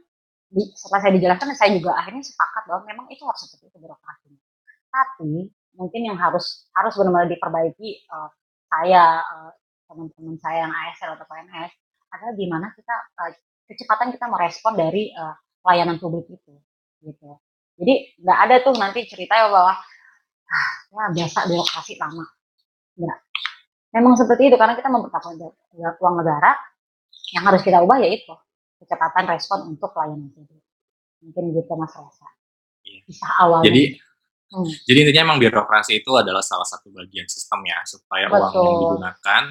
setelah 0.53 0.99
saya 1.05 1.13
dijelaskan 1.13 1.53
saya 1.53 1.71
juga 1.77 1.93
akhirnya 1.93 2.25
sepakat 2.25 2.63
bahwa 2.65 2.81
memang 2.89 3.05
itu 3.13 3.21
harus 3.21 3.41
seperti 3.45 3.69
itu 3.69 3.77
birokrasinya. 3.77 4.41
Tapi 4.89 5.33
mungkin 5.77 6.01
yang 6.01 6.17
harus 6.17 6.65
harus 6.73 6.93
benar-benar 6.97 7.29
diperbaiki 7.29 8.09
uh, 8.09 8.29
saya 8.69 9.21
uh, 9.21 9.51
teman-teman 9.85 10.37
saya 10.41 10.65
yang 10.65 10.73
ASL 10.73 11.17
atau 11.17 11.25
PNS 11.29 11.71
adalah 12.09 12.33
gimana 12.33 12.67
kita 12.73 12.95
uh, 13.21 13.31
kecepatan 13.69 14.09
kita 14.09 14.25
merespon 14.25 14.73
dari 14.73 15.13
uh, 15.13 15.37
layanan 15.69 16.01
publik 16.01 16.25
itu 16.33 16.53
gitu. 17.05 17.37
Jadi 17.79 17.93
nggak 18.19 18.39
ada 18.43 18.55
tuh 18.59 18.75
nanti 18.75 19.07
cerita 19.07 19.39
ya 19.39 19.47
bahwa 19.47 19.71
ah, 19.71 20.69
ya 20.91 21.05
biasa 21.15 21.47
birokrasi 21.47 21.95
lama. 21.95 22.27
Enggak. 22.99 23.19
Memang 23.95 24.13
seperti 24.19 24.51
itu 24.51 24.55
karena 24.59 24.75
kita 24.75 24.91
mempertahankan 24.91 25.49
uang 25.97 26.15
negara 26.19 26.51
yang 27.33 27.43
harus 27.47 27.61
kita 27.63 27.79
ubah 27.81 27.97
ya 28.03 28.09
itu 28.11 28.35
kecepatan 28.83 29.25
respon 29.31 29.71
untuk 29.71 29.95
pelayanan 29.95 30.27
publik. 30.35 30.61
Mungkin 31.23 31.43
gitu 31.55 31.73
Mas 31.79 31.95
Rasa. 31.95 32.27
Iya. 32.83 32.99
Bisa 33.07 33.27
awal. 33.39 33.63
Jadi 33.63 33.95
hmm. 34.51 34.67
jadi 34.83 34.97
intinya 35.07 35.23
emang 35.31 35.39
birokrasi 35.39 36.03
itu 36.03 36.11
adalah 36.19 36.43
salah 36.43 36.67
satu 36.67 36.91
bagian 36.91 37.25
sistem 37.31 37.63
ya 37.63 37.79
supaya 37.87 38.27
Betul. 38.27 38.43
uang 38.43 38.53
yang 38.59 38.77
digunakan 38.83 39.43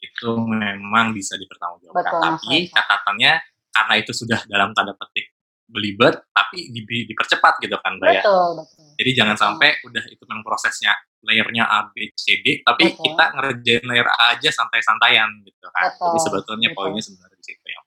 itu 0.00 0.30
memang 0.38 1.06
bisa 1.12 1.34
dipertanggungjawabkan. 1.34 1.98
Betul, 2.06 2.20
tapi 2.22 2.56
catatannya 2.70 3.32
karena 3.70 3.94
itu 3.98 4.12
sudah 4.14 4.40
dalam 4.46 4.70
tanda 4.72 4.94
petik 4.94 5.30
belibet 5.70 6.18
tapi 6.34 6.68
di, 6.74 6.82
dipercepat 7.06 7.62
gitu 7.62 7.78
kan 7.78 7.96
Mbak 7.96 8.10
ya. 8.10 8.22
Betul, 8.26 8.48
betul. 8.58 8.86
Jadi 8.98 9.10
jangan 9.16 9.36
sampai 9.38 9.68
udah 9.86 10.04
itu 10.10 10.22
memang 10.26 10.44
prosesnya 10.44 10.92
layernya 11.24 11.64
A, 11.64 11.88
B, 11.88 12.10
C, 12.12 12.42
D, 12.42 12.60
tapi 12.66 12.90
betul. 12.90 13.02
kita 13.06 13.24
ngerjain 13.38 13.84
layer 13.86 14.08
A 14.10 14.34
aja 14.34 14.50
santai-santaian 14.50 15.30
gitu 15.46 15.66
kan. 15.70 15.94
Betul, 15.94 16.06
Jadi 16.10 16.18
sebetulnya 16.26 16.68
betul. 16.74 16.82
poinnya 16.84 17.02
sebenarnya 17.06 17.38
di 17.38 17.46
situ 17.46 17.66
yang 17.70 17.84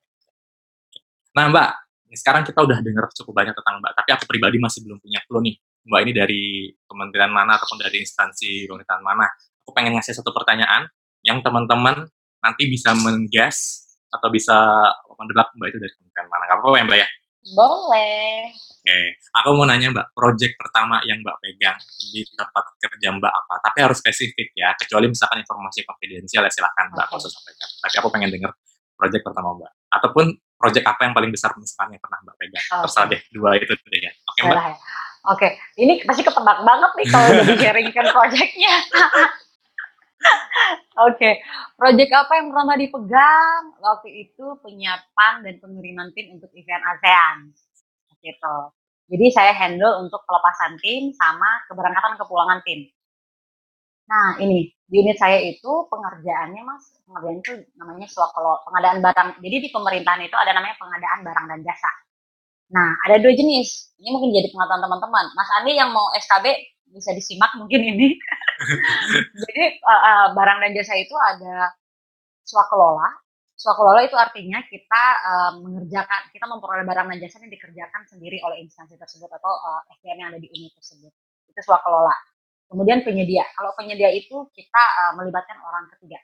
Nah 1.34 1.46
Mbak, 1.50 1.70
sekarang 2.14 2.44
kita 2.46 2.60
udah 2.62 2.78
dengar 2.86 3.10
cukup 3.10 3.34
banyak 3.34 3.56
tentang 3.58 3.82
Mbak, 3.82 3.94
tapi 3.98 4.10
aku 4.14 4.24
pribadi 4.30 4.58
masih 4.62 4.86
belum 4.86 5.02
punya 5.02 5.20
clue 5.26 5.42
nih. 5.42 5.56
Mbak 5.84 6.00
ini 6.08 6.12
dari 6.16 6.44
kementerian 6.88 7.32
mana 7.34 7.60
ataupun 7.60 7.82
dari 7.82 8.00
instansi 8.00 8.70
pemerintahan 8.70 9.04
mana. 9.04 9.28
Aku 9.66 9.76
pengen 9.76 9.98
ngasih 9.98 10.16
satu 10.16 10.32
pertanyaan 10.32 10.88
yang 11.26 11.42
teman-teman 11.42 12.08
nanti 12.40 12.64
bisa 12.70 12.94
menggas 12.94 13.90
atau 14.14 14.30
bisa 14.30 14.56
mendelap 15.18 15.50
Mbak 15.58 15.68
itu 15.74 15.78
dari 15.82 15.94
kementerian 15.98 16.28
mana. 16.30 16.44
Gak 16.46 16.58
apa-apa 16.62 16.78
ya 16.78 16.86
Mbak 16.86 17.00
ya? 17.02 17.08
Boleh. 17.52 18.56
Oke, 18.84 19.00
aku 19.36 19.50
mau 19.56 19.68
nanya 19.68 19.92
Mbak, 19.92 20.16
project 20.16 20.56
pertama 20.56 21.04
yang 21.04 21.20
Mbak 21.20 21.38
pegang 21.44 21.80
di 22.00 22.24
tempat 22.36 22.64
kerja 22.80 23.10
Mbak 23.12 23.32
apa? 23.32 23.54
Tapi 23.68 23.78
harus 23.84 24.00
spesifik 24.00 24.56
ya, 24.56 24.72
kecuali 24.80 25.12
misalkan 25.12 25.44
informasi 25.44 25.84
konfidensial 25.84 26.48
ya 26.48 26.52
silahkan 26.52 26.88
Mbak 26.96 27.08
okay. 27.12 27.28
sampaikan. 27.28 27.70
Tapi 27.84 27.96
aku 28.00 28.10
pengen 28.12 28.30
dengar 28.32 28.52
project 28.96 29.24
pertama 29.28 29.56
Mbak. 29.60 29.72
Ataupun 29.92 30.26
project 30.56 30.86
apa 30.88 31.02
yang 31.04 31.14
paling 31.16 31.32
besar 31.36 31.52
misalkan 31.60 31.96
yang 31.96 32.04
pernah 32.04 32.20
Mbak 32.24 32.36
pegang? 32.40 32.64
Oke. 32.64 32.82
Terserah 32.88 33.08
deh, 33.12 33.22
dua 33.36 33.50
itu 33.60 33.74
deh 33.76 34.02
ya. 34.04 34.12
Oke 34.28 34.40
Mbak. 34.44 34.56
Boleh. 34.56 34.76
Oke, 35.24 35.48
ini 35.80 36.04
pasti 36.04 36.20
ketebak 36.20 36.68
banget 36.68 36.92
nih 37.00 37.08
kalau 37.08 37.28
udah 37.32 37.46
di-sharingkan 37.48 38.06
projectnya. 38.12 38.76
Oke, 41.10 41.42
project 41.74 42.12
apa 42.14 42.34
yang 42.38 42.48
pernah 42.54 42.78
dipegang? 42.78 43.62
Waktu 43.82 44.10
itu 44.30 44.46
penyiapan 44.62 45.42
dan 45.42 45.56
pengiriman 45.58 46.14
tim 46.14 46.38
untuk 46.38 46.54
event 46.54 46.84
ASEAN. 46.86 47.38
Gitu. 48.22 48.58
Jadi 49.12 49.26
saya 49.36 49.52
handle 49.52 50.06
untuk 50.06 50.24
pelepasan 50.24 50.80
tim 50.80 51.12
sama 51.18 51.66
keberangkatan 51.68 52.16
kepulangan 52.16 52.64
tim. 52.64 52.88
Nah, 54.08 54.38
ini 54.40 54.72
di 54.86 54.96
unit 55.00 55.18
saya 55.18 55.40
itu 55.42 55.88
pengerjaannya 55.90 56.62
Mas, 56.62 56.92
pengerjaan 57.08 57.40
itu 57.40 57.54
namanya 57.80 58.08
swakelo, 58.08 58.62
pengadaan 58.68 59.00
barang. 59.02 59.30
Jadi 59.42 59.56
di 59.64 59.70
pemerintahan 59.74 60.22
itu 60.24 60.36
ada 60.38 60.52
namanya 60.56 60.76
pengadaan 60.78 61.20
barang 61.26 61.46
dan 61.50 61.60
jasa. 61.66 61.92
Nah, 62.74 62.90
ada 63.10 63.20
dua 63.20 63.34
jenis. 63.34 63.94
Ini 64.00 64.10
mungkin 64.14 64.34
jadi 64.34 64.50
pengetahuan 64.50 64.82
teman-teman. 64.82 65.26
Mas 65.36 65.50
Andi 65.62 65.74
yang 65.78 65.92
mau 65.92 66.10
SKB 66.16 66.73
bisa 66.94 67.12
disimak 67.12 67.52
mungkin 67.58 67.82
ini. 67.82 68.16
jadi 69.44 69.64
uh, 69.82 69.92
uh, 69.92 70.26
barang 70.38 70.58
dan 70.62 70.72
jasa 70.78 70.94
itu 70.96 71.14
ada 71.18 71.74
swakelola. 72.46 73.10
Swakelola 73.58 74.06
itu 74.06 74.14
artinya 74.14 74.62
kita 74.70 75.04
uh, 75.26 75.52
mengerjakan, 75.60 76.30
kita 76.30 76.46
memperoleh 76.46 76.86
barang 76.86 77.08
dan 77.10 77.18
jasa 77.26 77.42
yang 77.42 77.52
dikerjakan 77.52 78.02
sendiri 78.06 78.38
oleh 78.46 78.62
instansi 78.62 78.94
tersebut 78.96 79.28
atau 79.28 79.52
uh, 79.52 79.82
SDM 80.00 80.18
yang 80.22 80.30
ada 80.36 80.40
di 80.40 80.50
unit 80.54 80.74
tersebut. 80.78 81.12
Itu 81.50 81.60
swakelola. 81.66 82.14
Kemudian 82.70 83.02
penyedia. 83.02 83.46
Kalau 83.58 83.74
penyedia 83.74 84.14
itu 84.14 84.50
kita 84.54 84.84
uh, 85.02 85.14
melibatkan 85.18 85.58
orang 85.62 85.90
ketiga. 85.98 86.22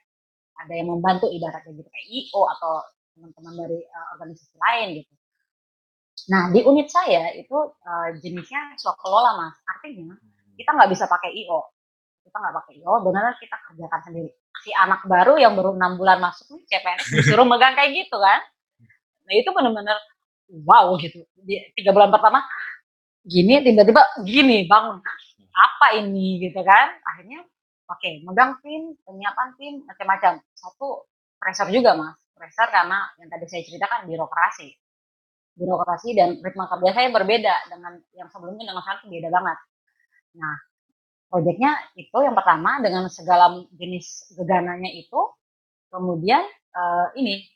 Ada 0.60 0.76
yang 0.76 0.92
membantu 0.92 1.26
ibaratnya 1.32 1.72
gitu 1.72 1.88
kayak 1.88 2.06
IO 2.06 2.42
atau 2.44 2.84
teman-teman 3.16 3.54
dari 3.66 3.80
uh, 3.80 4.06
organisasi 4.16 4.56
lain 4.60 4.88
gitu. 5.02 5.12
Nah, 6.28 6.52
di 6.52 6.60
unit 6.60 6.92
saya 6.92 7.32
itu 7.32 7.56
uh, 7.56 8.08
jenisnya 8.20 8.76
swakelola, 8.76 9.40
Mas. 9.40 9.56
Artinya 9.64 10.20
kita 10.60 10.76
nggak 10.76 10.90
bisa 10.92 11.08
pakai 11.08 11.32
IO. 11.32 11.72
Kita 12.20 12.36
nggak 12.36 12.54
pakai 12.60 12.72
IO, 12.84 12.94
benar 13.00 13.32
kita 13.40 13.56
kerjakan 13.64 14.00
sendiri. 14.04 14.30
Si 14.60 14.70
anak 14.76 15.08
baru 15.08 15.40
yang 15.40 15.56
baru 15.56 15.72
enam 15.72 15.96
bulan 15.96 16.20
masuk 16.20 16.52
nih 16.52 16.62
CPNS 16.68 17.08
disuruh 17.16 17.48
megang 17.48 17.72
kayak 17.72 17.96
gitu 17.96 18.20
kan. 18.20 18.44
Nah 19.24 19.32
itu 19.32 19.48
benar-benar 19.56 19.96
wow 20.68 20.92
gitu. 21.00 21.24
Tiga 21.72 21.90
bulan 21.96 22.12
pertama 22.12 22.44
gini 23.24 23.64
tiba-tiba 23.64 24.04
gini 24.28 24.68
bangun 24.68 25.00
apa 25.56 25.86
ini 25.96 26.44
gitu 26.44 26.60
kan. 26.60 26.92
Akhirnya 27.08 27.40
oke 27.88 28.10
megang 28.28 28.60
tim, 28.60 29.00
penyiapan 29.08 29.48
tim 29.56 29.74
macam-macam. 29.88 30.44
Satu 30.52 31.08
pressure 31.40 31.72
juga 31.72 31.96
mas, 31.96 32.20
pressure 32.36 32.68
karena 32.68 33.08
yang 33.16 33.32
tadi 33.32 33.48
saya 33.48 33.64
ceritakan 33.64 34.04
birokrasi 34.04 34.76
birokrasi 35.60 36.16
dan 36.16 36.40
ritme 36.40 36.64
kerja 36.64 36.90
saya 36.96 37.08
berbeda 37.12 37.54
dengan 37.68 37.92
yang 38.16 38.28
sebelumnya 38.32 38.70
dengan 38.70 38.80
sekarang 38.80 39.12
beda 39.12 39.28
banget. 39.28 39.58
Nah, 40.36 40.56
proyeknya 41.30 41.72
itu 41.98 42.18
yang 42.22 42.34
pertama 42.34 42.78
dengan 42.82 43.06
segala 43.10 43.50
jenis 43.74 44.34
gegananya 44.34 44.90
itu, 44.90 45.20
kemudian 45.90 46.42
uh, 46.74 47.08
ini 47.18 47.46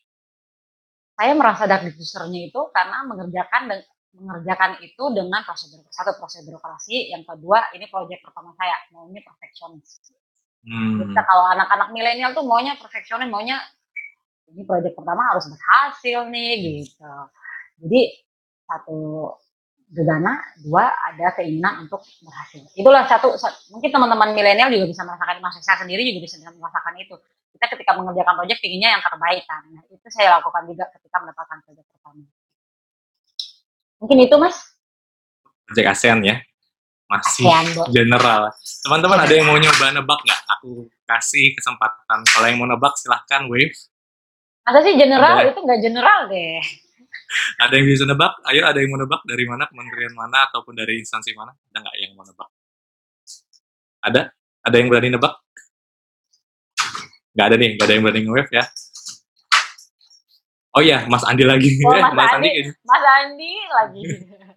saya 1.15 1.35
merasa 1.39 1.71
dark 1.71 1.87
diffusernya 1.87 2.51
itu 2.51 2.61
karena 2.75 3.07
mengerjakan 3.07 3.71
dan 3.71 3.81
mengerjakan 4.15 4.79
itu 4.83 5.05
dengan 5.11 5.43
prosedur 5.43 5.83
satu 5.91 6.15
prosedur 6.19 6.59
birokrasi, 6.59 7.11
yang 7.11 7.27
kedua 7.27 7.71
ini 7.75 7.91
proyek 7.91 8.23
pertama 8.23 8.55
saya 8.55 8.79
maunya 8.95 9.23
perfeksionis. 9.23 10.15
Hmm. 10.65 11.03
Kita 11.03 11.23
kalau 11.27 11.51
anak-anak 11.55 11.91
milenial 11.91 12.31
tuh 12.31 12.47
maunya 12.47 12.79
perfeksionis, 12.79 13.27
maunya 13.27 13.59
ini 14.55 14.63
proyek 14.63 14.95
pertama 14.95 15.35
harus 15.35 15.51
berhasil 15.51 16.31
nih 16.31 16.53
gitu. 16.63 17.15
Jadi 17.83 18.01
satu 18.65 19.35
gegana, 19.95 20.43
dua 20.59 20.91
ada 20.91 21.31
keinginan 21.39 21.87
untuk 21.87 22.03
berhasil. 22.27 22.67
Itulah 22.75 23.07
satu, 23.07 23.31
mungkin 23.71 23.91
teman-teman 23.95 24.35
milenial 24.35 24.69
juga 24.75 24.91
bisa 24.91 25.07
merasakan, 25.07 25.39
masa 25.39 25.63
saya 25.63 25.79
sendiri 25.79 26.03
juga 26.03 26.27
bisa 26.27 26.37
merasakan 26.43 26.95
itu. 26.99 27.15
Kita 27.55 27.71
ketika 27.71 27.95
mengerjakan 27.95 28.35
proyek 28.35 28.59
inginnya 28.67 28.99
yang 28.99 29.03
terbaik 29.07 29.47
kan. 29.47 29.63
Nah, 29.71 29.87
itu 29.87 30.07
saya 30.11 30.43
lakukan 30.43 30.67
juga 30.67 30.91
ketika 30.91 31.17
mendapatkan 31.23 31.59
proyek 31.63 31.87
pertama. 31.87 32.27
Mungkin 34.03 34.19
itu 34.27 34.35
mas? 34.35 34.57
Proyek 35.71 35.87
ASEAN 35.95 36.19
ya? 36.27 36.43
Masih 37.07 37.47
ASEAN, 37.47 37.65
Bo. 37.79 37.83
general. 37.95 38.51
Teman-teman 38.83 39.19
ada 39.23 39.31
yang 39.31 39.47
mau 39.47 39.57
nyoba 39.63 39.95
nebak 39.95 40.21
nggak? 40.27 40.41
Aku 40.59 40.91
kasih 41.07 41.55
kesempatan. 41.55 42.27
Kalau 42.27 42.47
yang 42.51 42.59
mau 42.59 42.67
nebak 42.67 42.99
silahkan 42.99 43.47
wave. 43.47 43.79
Masa 44.67 44.83
sih 44.83 44.99
general? 44.99 45.39
Itu 45.47 45.63
nggak 45.63 45.81
general 45.81 46.27
deh. 46.27 46.84
Ada 47.59 47.75
yang 47.77 47.87
bisa 47.87 48.05
nebak? 48.05 48.33
Ayo 48.47 48.63
ada 48.65 48.79
yang 48.79 48.91
mau 48.93 49.01
nebak 49.01 49.23
dari 49.25 49.45
mana? 49.45 49.65
Kementerian 49.67 50.15
mana 50.15 50.47
ataupun 50.49 50.75
dari 50.75 51.01
instansi 51.01 51.33
mana? 51.33 51.51
Ada 51.73 51.79
nggak 51.83 51.97
yang 51.99 52.13
mau 52.15 52.25
nebak? 52.25 52.49
Ada? 54.05 54.23
Ada 54.63 54.77
yang 54.79 54.89
berani 54.93 55.09
nebak? 55.13 55.35
Nggak 57.35 57.47
ada 57.51 57.57
nih, 57.59 57.71
nggak 57.75 57.87
ada 57.87 57.95
yang 57.95 58.05
berani 58.05 58.21
nge-wave 58.23 58.53
ya. 58.53 58.65
Oh 60.75 60.83
iya, 60.83 61.07
Mas 61.07 61.23
Andi 61.23 61.43
lagi. 61.47 61.71
Oh, 61.83 61.95
Eh, 61.95 62.03
Mas 62.19 62.31
Andi. 62.35 62.51
kayaknya. 62.51 62.73
Mas 62.83 63.05
Andi 63.07 63.53
lagi. 63.71 64.03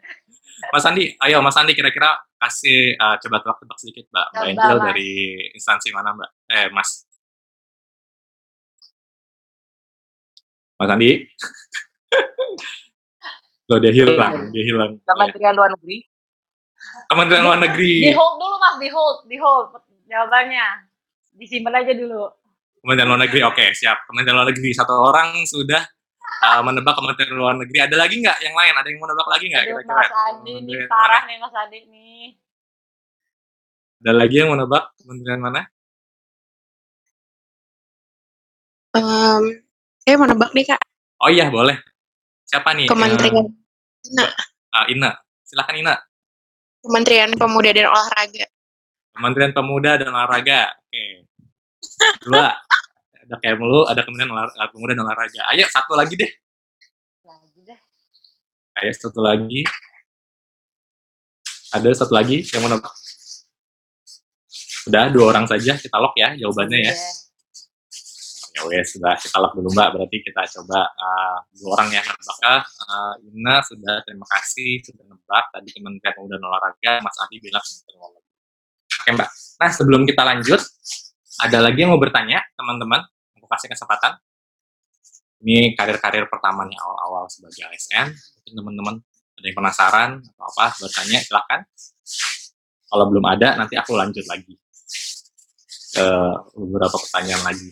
Mas 0.74 0.84
Andi, 0.86 1.04
ayo 1.22 1.38
Mas 1.46 1.58
Andi 1.58 1.74
kira-kira 1.74 2.18
kasih 2.38 2.98
uh, 2.98 3.18
coba 3.22 3.38
tebak-tebak 3.42 3.78
sedikit 3.78 4.06
Mbak. 4.10 4.28
Mbak 4.34 4.46
Angel 4.50 4.78
Mas. 4.78 4.86
dari 4.90 5.10
instansi 5.54 5.90
mana 5.94 6.18
Mbak? 6.18 6.30
Eh 6.50 6.68
Mas. 6.74 6.90
Mas 10.78 10.90
Andi. 10.90 11.12
Loh 13.68 13.78
dia 13.84 13.92
hilang, 13.92 14.48
dia 14.56 14.64
hilang. 14.64 14.92
Iya. 14.96 15.04
Kementerian 15.12 15.54
Luar 15.60 15.70
Negeri. 15.76 15.98
Kementerian 17.12 17.44
Luar 17.44 17.60
Negeri. 17.60 17.96
Di 18.08 18.14
hold 18.16 18.36
dulu 18.40 18.56
mas, 18.64 18.76
di 18.80 18.88
hold, 18.88 19.18
di 19.28 19.38
hold 19.40 19.68
jawabannya. 20.08 20.68
Disimpan 21.36 21.84
aja 21.84 21.92
dulu. 21.92 22.32
Kementerian 22.80 23.10
Luar 23.12 23.22
Negeri, 23.28 23.44
oke 23.44 23.66
siap. 23.76 24.08
Kementerian 24.08 24.40
Luar 24.40 24.48
Negeri 24.48 24.70
satu 24.72 24.96
orang 24.96 25.44
sudah 25.44 25.84
uh, 26.48 26.62
menebak 26.64 26.96
Kementerian 26.96 27.36
Luar 27.36 27.56
Negeri. 27.60 27.78
Ada 27.84 27.96
lagi 28.00 28.16
nggak 28.24 28.38
yang 28.40 28.56
lain? 28.56 28.74
Ada 28.80 28.88
yang 28.88 29.00
mau 29.04 29.10
nebak 29.12 29.28
lagi 29.28 29.46
nggak 29.52 29.64
kira-kira? 29.68 30.00
Mas 30.00 30.14
Andi 30.32 30.54
nih 30.64 30.80
parah 30.88 31.22
mana? 31.24 31.28
nih 31.28 31.38
Mas 31.44 31.56
Andi 31.60 31.80
nih. 31.92 32.26
Ada 34.00 34.12
lagi 34.16 34.36
yang 34.40 34.48
mau 34.48 34.58
nebak 34.64 34.84
Kementerian 34.96 35.42
mana? 35.44 35.62
Em, 38.98 39.44
saya 40.02 40.16
mau 40.18 40.26
nebak 40.26 40.56
nih 40.56 40.66
kak, 40.74 40.82
Oh 41.22 41.30
iya 41.30 41.52
boleh. 41.52 41.78
Siapa 42.48 42.72
nih? 42.74 42.88
Kementerian 42.88 43.46
Eh, 44.08 44.32
ah, 44.72 44.88
Ina. 44.88 45.12
Silakan 45.44 45.76
Ina. 45.84 45.96
Kementerian 46.80 47.32
Pemuda 47.36 47.70
dan 47.76 47.92
Olahraga. 47.92 48.46
Kementerian 49.12 49.52
Pemuda 49.52 49.92
dan 50.00 50.08
Olahraga. 50.16 50.72
Oke. 50.80 51.28
Dua. 52.24 52.56
Ada 53.28 53.36
kayak 53.44 53.56
mulu, 53.60 53.84
ada 53.84 54.00
Kementerian 54.08 54.32
Olah- 54.32 54.56
eh, 54.56 54.70
Pemuda 54.72 54.96
dan 54.96 55.04
Olahraga. 55.04 55.42
Ayo 55.52 55.68
satu 55.68 56.00
lagi 56.00 56.16
deh. 56.16 56.32
Lagi 57.28 57.60
deh. 57.68 57.80
Ayo 58.80 58.92
satu 58.96 59.20
lagi. 59.20 59.68
Ada 61.76 61.92
satu 61.92 62.16
lagi 62.16 62.48
yang 62.48 62.64
mau? 62.64 62.80
Udah 64.88 65.12
dua 65.12 65.36
orang 65.36 65.44
saja 65.52 65.76
kita 65.76 66.00
lock 66.00 66.16
ya 66.16 66.32
jawabannya 66.40 66.80
ya. 66.80 66.96
Udah. 66.96 67.27
Ya 68.58 68.66
wes 68.66 68.90
sudah 68.98 69.14
kita 69.14 69.38
lock 69.38 69.54
dulu 69.54 69.70
Mbak. 69.70 69.88
Berarti 69.94 70.18
kita 70.26 70.42
coba 70.58 70.90
uh, 70.90 71.38
dua 71.54 71.70
orang 71.78 71.94
yang 71.94 72.06
nebak. 72.10 72.38
Ah, 72.42 72.66
uh, 72.66 73.14
Ina 73.22 73.62
sudah 73.62 74.02
terima 74.02 74.26
kasih 74.26 74.82
sudah 74.82 75.06
nebak 75.06 75.46
tadi 75.54 75.70
Kementerian 75.78 76.14
Pemuda 76.18 76.42
dan 76.42 76.46
Olahraga. 76.50 76.94
Mas 77.06 77.16
Adi 77.22 77.38
bilang 77.38 77.62
Kementerian 77.62 78.02
Olahraga. 78.02 78.32
Oke 78.98 79.10
Mbak. 79.14 79.30
Nah 79.62 79.70
sebelum 79.70 80.02
kita 80.10 80.22
lanjut, 80.26 80.62
ada 81.38 81.58
lagi 81.62 81.78
yang 81.86 81.94
mau 81.94 82.02
bertanya 82.02 82.42
teman-teman. 82.58 83.06
Aku 83.38 83.46
kasih 83.46 83.70
kesempatan. 83.70 84.18
Ini 85.46 85.78
karir-karir 85.78 86.26
pertamanya 86.26 86.82
awal-awal 86.82 87.30
sebagai 87.30 87.62
ASN. 87.70 88.10
Mungkin 88.10 88.54
teman-teman 88.58 88.96
ada 89.38 89.46
yang 89.46 89.58
penasaran 89.62 90.10
atau 90.34 90.46
apa 90.50 90.66
bertanya 90.82 91.22
silahkan. 91.22 91.62
Kalau 92.90 93.06
belum 93.06 93.26
ada 93.30 93.54
nanti 93.54 93.78
aku 93.78 93.94
lanjut 93.94 94.26
lagi 94.26 94.58
ke 95.94 96.08
beberapa 96.58 96.98
pertanyaan 96.98 97.44
lagi. 97.54 97.70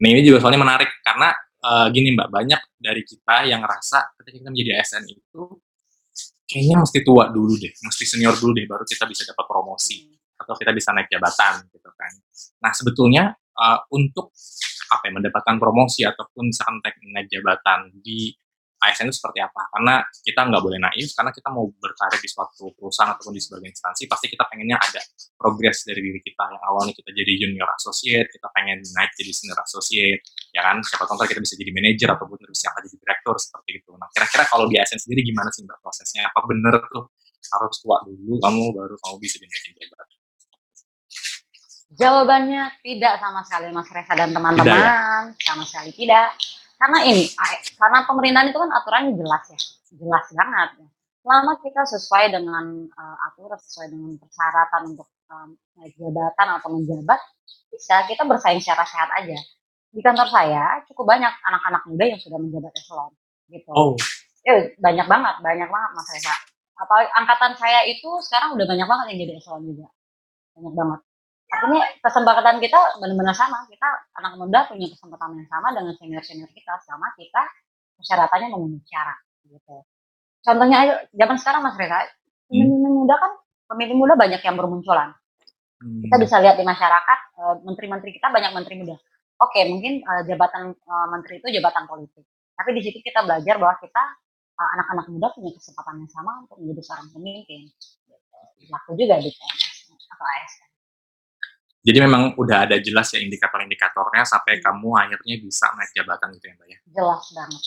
Nah 0.00 0.08
ini 0.08 0.20
juga 0.24 0.40
soalnya 0.40 0.60
menarik 0.60 0.90
karena 1.04 1.28
eh, 1.60 1.86
gini 1.92 2.16
mbak 2.16 2.28
banyak 2.32 2.60
dari 2.80 3.02
kita 3.04 3.44
yang 3.48 3.60
ngerasa 3.60 4.16
ketika 4.20 4.36
kita 4.40 4.48
menjadi 4.48 4.70
ASN 4.80 5.04
itu 5.12 5.42
kayaknya 6.50 6.76
mesti 6.82 6.98
tua 7.06 7.30
dulu 7.30 7.54
deh, 7.54 7.70
mesti 7.70 8.04
senior 8.08 8.34
dulu 8.34 8.56
deh 8.56 8.66
baru 8.66 8.82
kita 8.82 9.06
bisa 9.06 9.22
dapat 9.28 9.44
promosi 9.46 10.10
atau 10.40 10.56
kita 10.56 10.72
bisa 10.72 10.90
naik 10.96 11.06
jabatan 11.12 11.62
gitu 11.68 11.90
kan. 11.94 12.12
Nah 12.64 12.72
sebetulnya 12.72 13.36
eh, 13.36 13.78
untuk 13.92 14.32
apa 14.90 15.06
ya 15.06 15.12
mendapatkan 15.14 15.56
promosi 15.62 16.02
ataupun 16.02 16.50
misalkan 16.50 16.82
naik 17.14 17.30
jabatan 17.30 17.94
di 18.02 18.34
ASN 18.80 19.12
itu 19.12 19.16
seperti 19.20 19.44
apa? 19.44 19.68
Karena 19.76 20.00
kita 20.24 20.40
nggak 20.48 20.62
boleh 20.64 20.78
naif, 20.80 21.12
karena 21.12 21.30
kita 21.30 21.48
mau 21.52 21.68
berkarir 21.68 22.20
di 22.20 22.28
suatu 22.28 22.72
perusahaan 22.72 23.12
ataupun 23.12 23.36
di 23.36 23.42
sebagai 23.44 23.68
instansi, 23.68 24.08
pasti 24.08 24.26
kita 24.32 24.48
pengennya 24.48 24.80
ada 24.80 25.00
progres 25.36 25.84
dari 25.84 26.00
diri 26.00 26.20
kita. 26.24 26.48
Yang 26.48 26.64
awalnya 26.64 26.92
kita 26.96 27.10
jadi 27.12 27.32
junior 27.44 27.68
associate, 27.76 28.28
kita 28.32 28.48
pengen 28.56 28.80
naik 28.96 29.12
jadi 29.14 29.32
senior 29.36 29.60
associate, 29.60 30.20
ya 30.50 30.62
kan 30.66 30.76
siapa 30.82 31.06
tahu 31.06 31.22
kita 31.28 31.40
bisa 31.42 31.54
jadi 31.54 31.70
manajer 31.70 32.08
ataupun 32.10 32.36
siapa 32.50 32.82
jadi 32.82 32.96
direktur 32.98 33.36
seperti 33.38 33.70
itu 33.82 33.90
nah 33.94 34.08
kira-kira 34.10 34.44
kalau 34.50 34.66
di 34.66 34.76
ASN 34.78 34.98
sendiri 34.98 35.22
gimana 35.22 35.48
sih 35.54 35.62
mbak 35.62 35.78
prosesnya 35.78 36.26
apa 36.26 36.40
bener 36.46 36.74
tuh 36.90 37.06
harus 37.40 37.76
tua 37.80 38.02
dulu 38.04 38.36
kamu 38.42 38.62
baru 38.74 38.94
kamu 38.98 39.16
bisa 39.22 39.36
dinaikin 39.38 39.74
jabatan 39.78 40.08
Jawabannya 41.90 42.70
tidak 42.86 43.18
sama 43.18 43.42
sekali 43.42 43.74
Mas 43.74 43.90
Reza 43.90 44.14
dan 44.14 44.30
Tidak 44.30 44.30
ya? 44.30 44.36
teman-teman, 44.38 45.22
sama 45.42 45.64
sekali 45.66 45.90
tidak. 45.90 46.38
Karena 46.80 46.98
ini, 47.04 47.28
karena 47.76 48.08
pemerintahan 48.08 48.48
itu 48.48 48.56
kan 48.56 48.70
aturannya 48.72 49.12
jelas 49.12 49.44
ya, 49.52 49.60
jelas 50.00 50.26
banget. 50.32 50.68
ya. 50.80 50.88
Selama 51.20 51.52
kita 51.60 51.82
sesuai 51.84 52.24
dengan 52.32 52.88
uh, 52.96 53.16
aturan, 53.28 53.60
sesuai 53.60 53.92
dengan 53.92 54.16
persyaratan 54.16 54.96
untuk 54.96 55.08
um, 55.28 55.52
jabatan 55.76 56.48
atau 56.56 56.68
menjabat, 56.72 57.20
bisa 57.68 58.08
kita 58.08 58.24
bersaing 58.24 58.64
secara 58.64 58.88
sehat 58.88 59.12
aja. 59.12 59.36
Di 59.92 60.00
kantor 60.00 60.32
saya 60.32 60.80
cukup 60.88 61.04
banyak 61.04 61.28
anak-anak 61.44 61.82
muda 61.84 62.04
yang 62.08 62.20
sudah 62.22 62.40
menjabat 62.40 62.72
eselon, 62.72 63.12
gitu. 63.52 63.68
oh 63.76 63.92
Eh, 64.40 64.72
banyak 64.80 65.04
banget, 65.04 65.34
banyak 65.44 65.68
banget 65.68 65.90
Mas 65.92 66.08
Reza. 66.16 66.32
Apa 66.80 67.12
angkatan 67.12 67.52
saya 67.60 67.84
itu 67.84 68.08
sekarang 68.24 68.56
udah 68.56 68.64
banyak 68.64 68.88
banget 68.88 69.06
yang 69.12 69.18
jadi 69.28 69.32
eselon 69.36 69.68
juga, 69.68 69.92
banyak 70.56 70.72
banget. 70.72 71.00
Artinya 71.50 71.82
kesempatan 71.98 72.56
kita 72.62 72.78
benar-benar 73.02 73.34
sama. 73.34 73.66
Kita 73.66 73.88
anak 74.22 74.38
muda 74.38 74.70
punya 74.70 74.86
kesempatan 74.86 75.34
yang 75.34 75.48
sama 75.50 75.74
dengan 75.74 75.92
senior-senior 75.98 76.50
kita 76.54 76.78
selama 76.86 77.10
kita 77.18 77.42
persyaratannya 77.98 78.48
memenuhi 78.54 78.86
syarat 78.86 79.18
gitu. 79.44 79.76
Contohnya 80.40 80.76
aja 80.86 80.94
zaman 81.12 81.36
sekarang 81.36 81.60
Mas 81.66 81.76
Reza, 81.76 82.00
pemilih 82.48 82.90
muda 82.90 83.14
kan 83.18 83.32
pemilih 83.68 83.96
muda 83.98 84.14
banyak 84.16 84.40
yang 84.40 84.56
bermunculan. 84.56 85.12
hmm. 85.84 86.06
Kita 86.08 86.16
bisa 86.16 86.40
lihat 86.40 86.56
di 86.56 86.64
masyarakat 86.64 87.18
eh, 87.38 87.56
menteri-menteri 87.66 88.10
kita 88.16 88.32
banyak 88.32 88.50
menteri 88.56 88.74
muda. 88.80 88.96
Oke, 89.42 89.60
mungkin 89.68 90.00
eh, 90.00 90.22
jabatan 90.24 90.72
eh, 90.72 91.06
menteri 91.12 91.42
itu 91.42 91.46
jabatan 91.60 91.84
politik. 91.84 92.24
Tapi 92.56 92.70
di 92.76 92.80
situ 92.80 92.98
kita 93.04 93.24
belajar 93.24 93.56
bahwa 93.56 93.76
kita 93.80 94.02
anak-anak 94.60 95.08
muda 95.08 95.32
punya 95.32 95.56
kesempatan 95.56 96.04
yang 96.04 96.10
sama 96.12 96.44
untuk 96.44 96.60
menjadi 96.60 96.84
seorang 96.84 97.08
pemimpin. 97.16 97.64
Gitu. 98.04 98.68
Laku 98.68 98.92
juga 98.92 99.16
di 99.16 99.32
PNS 99.32 99.88
atau 99.88 100.26
ASN. 100.28 100.69
Jadi 101.80 101.98
memang 102.04 102.36
udah 102.36 102.68
ada 102.68 102.76
jelas 102.80 103.08
ya 103.16 103.20
indikator-indikatornya 103.24 104.24
sampai 104.28 104.60
kamu 104.60 104.88
akhirnya 104.96 105.34
bisa 105.40 105.66
naik 105.76 105.90
jabatan 105.96 106.28
gitu 106.36 106.46
ya 106.48 106.54
mbak 106.56 106.68
ya 106.68 106.78
Jelas 106.92 107.24
banget. 107.32 107.62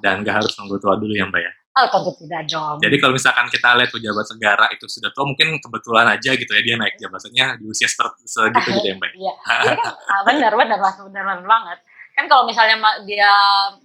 dan 0.00 0.14
gak 0.24 0.34
harus 0.40 0.52
nunggu 0.56 0.76
tua 0.80 0.94
dulu 0.96 1.12
ya 1.12 1.26
mbak 1.28 1.42
ya 1.44 1.52
Oh, 1.78 1.86
tentu 1.86 2.10
tidak 2.26 2.50
dong. 2.50 2.82
Jadi 2.82 2.96
kalau 2.98 3.14
misalkan 3.14 3.46
kita 3.46 3.70
lihat 3.78 3.94
pejabat 3.94 4.26
negara 4.34 4.66
itu 4.74 4.90
sudah 4.90 5.14
tua, 5.14 5.22
mungkin 5.30 5.62
kebetulan 5.62 6.10
aja 6.10 6.34
gitu 6.34 6.50
ya 6.50 6.62
dia 6.66 6.74
naik 6.74 6.98
jabatannya 6.98 7.62
di 7.62 7.64
usia 7.70 7.86
segitu 7.86 8.58
gitu 8.82 8.82
ya 8.82 8.94
mbak. 8.98 9.14
Iya, 9.14 9.32
jadi 9.38 9.76
kan 9.78 9.94
ah, 10.10 10.22
benar 10.26 10.52
benar 10.58 10.78
benar 10.82 11.38
banget. 11.46 11.78
Kan 12.18 12.26
kalau 12.26 12.50
misalnya 12.50 12.82
dia 13.06 13.30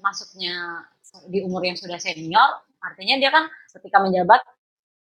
masuknya 0.02 0.90
di 1.30 1.46
umur 1.46 1.62
yang 1.62 1.78
sudah 1.78 2.02
senior, 2.02 2.66
artinya 2.82 3.22
dia 3.22 3.30
kan 3.30 3.46
ketika 3.78 4.02
menjabat 4.02 4.42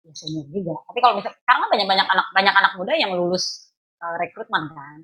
ya 0.02 0.10
senior 0.10 0.50
juga. 0.50 0.82
Tapi 0.90 0.98
kalau 0.98 1.14
misalnya 1.22 1.38
karena 1.46 1.66
banyak 1.70 1.86
banyak 1.86 2.06
anak 2.10 2.26
banyak 2.34 2.54
anak 2.58 2.72
muda 2.74 2.92
yang 2.98 3.14
lulus 3.14 3.69
eh, 4.00 4.16
rekrutmen 4.20 4.64
kan. 4.72 4.98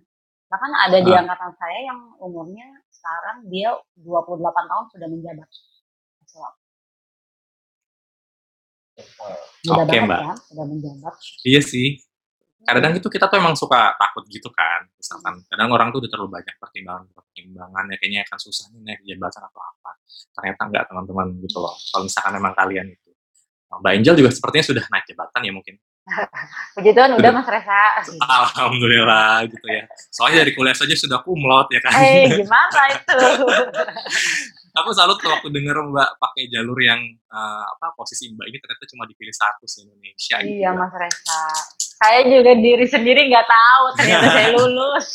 Bahkan 0.46 0.72
ada 0.88 0.98
di 1.02 1.10
angkatan 1.10 1.52
saya 1.58 1.78
yang 1.90 2.00
umurnya 2.22 2.66
sekarang 2.88 3.50
dia 3.50 3.74
28 3.98 4.40
tahun 4.46 4.84
sudah 4.94 5.08
menjabat. 5.10 5.48
So, 6.26 6.40
Muda 9.66 9.82
Oke, 9.84 9.92
banget 9.92 10.08
Mbak. 10.08 10.20
kan, 10.24 10.38
sudah 10.40 10.64
menjabat. 10.64 11.14
Iya 11.44 11.60
sih. 11.60 11.88
Kadang 12.66 12.98
itu 12.98 13.06
kita 13.06 13.30
tuh 13.30 13.38
emang 13.38 13.54
suka 13.54 13.94
takut 13.94 14.26
gitu 14.26 14.50
kan. 14.50 14.88
Misalkan 14.98 15.38
kadang 15.46 15.70
orang 15.70 15.94
tuh 15.94 16.02
udah 16.02 16.10
terlalu 16.10 16.40
banyak 16.40 16.54
pertimbangan 16.58 17.06
pertimbangan 17.14 17.84
ya 17.94 17.96
kayaknya 18.02 18.20
akan 18.26 18.38
susah 18.42 18.64
nih 18.74 18.80
naik 18.82 19.00
jabatan 19.06 19.42
atau 19.46 19.60
apa. 19.62 19.90
Ternyata 20.34 20.62
enggak 20.66 20.84
teman-teman 20.90 21.26
gitu 21.46 21.58
loh. 21.62 21.74
Kalau 21.78 22.02
misalkan 22.10 22.32
memang 22.34 22.54
kalian 22.58 22.86
itu. 22.90 23.10
Mbak 23.66 23.92
Angel 23.92 24.14
juga 24.18 24.30
sepertinya 24.32 24.66
sudah 24.66 24.84
naik 24.88 25.04
jabatan 25.06 25.40
ya 25.46 25.52
mungkin. 25.54 25.74
Puji 26.78 26.94
Tuhan 26.94 27.18
udah 27.18 27.30
Mas 27.34 27.48
Reza. 27.50 27.82
Alhamdulillah 28.22 29.42
gitu 29.50 29.66
ya. 29.66 29.90
Soalnya 30.14 30.46
dari 30.46 30.54
kuliah 30.54 30.76
saja 30.78 30.94
sudah 30.94 31.18
kumlot 31.26 31.66
ya 31.74 31.82
kan. 31.82 31.98
Eh, 31.98 32.30
gimana 32.30 32.82
itu? 32.94 33.18
aku 34.78 34.90
salut 34.94 35.18
waktu 35.18 35.48
denger 35.50 35.74
Mbak 35.82 36.10
pakai 36.22 36.46
jalur 36.46 36.78
yang 36.78 37.00
eh, 37.10 37.64
apa 37.66 37.90
posisi 37.98 38.30
Mbak 38.30 38.46
ini 38.46 38.58
ternyata 38.62 38.84
cuma 38.86 39.02
dipilih 39.10 39.34
satu 39.34 39.66
se 39.66 39.82
Indonesia 39.82 40.36
gitu. 40.46 40.62
Iya 40.62 40.70
Mas 40.78 40.94
Reza. 40.94 41.42
Saya 41.96 42.20
juga 42.28 42.52
diri 42.54 42.86
sendiri 42.86 43.26
nggak 43.26 43.46
tahu 43.50 43.84
ternyata 43.98 44.26
saya 44.30 44.48
lulus. 44.62 45.08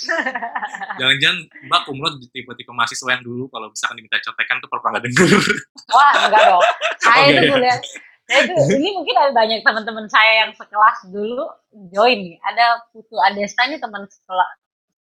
Jangan-jangan 0.99 1.37
Mbak 1.71 1.81
kumlot 1.87 2.13
di 2.19 2.27
tipe-tipe 2.35 2.71
mahasiswa 2.75 3.15
yang 3.15 3.23
dulu 3.23 3.47
kalau 3.47 3.71
misalkan 3.71 3.95
diminta 3.95 4.19
contekan 4.19 4.59
tuh 4.59 4.67
pernah 4.67 4.99
nggak 4.99 5.03
denger. 5.07 5.29
Wah 5.95 6.11
enggak 6.27 6.43
dong. 6.51 6.63
Saya 7.07 7.21
Oh, 7.21 7.27
itu 7.31 7.43
kuliah. 7.47 7.79
Itu 8.32 8.53
ini 8.71 8.89
mungkin 8.93 9.11
ada 9.13 9.32
banyak 9.32 9.59
teman-teman 9.59 10.07
saya 10.07 10.45
yang 10.45 10.51
sekelas 10.51 11.03
dulu 11.07 11.45
join 11.89 12.19
nih. 12.21 12.38
Ada 12.41 12.88
Putu 12.89 13.19
Adesta 13.19 13.65
nih 13.65 13.77
teman 13.77 14.03
sekolah 14.03 14.47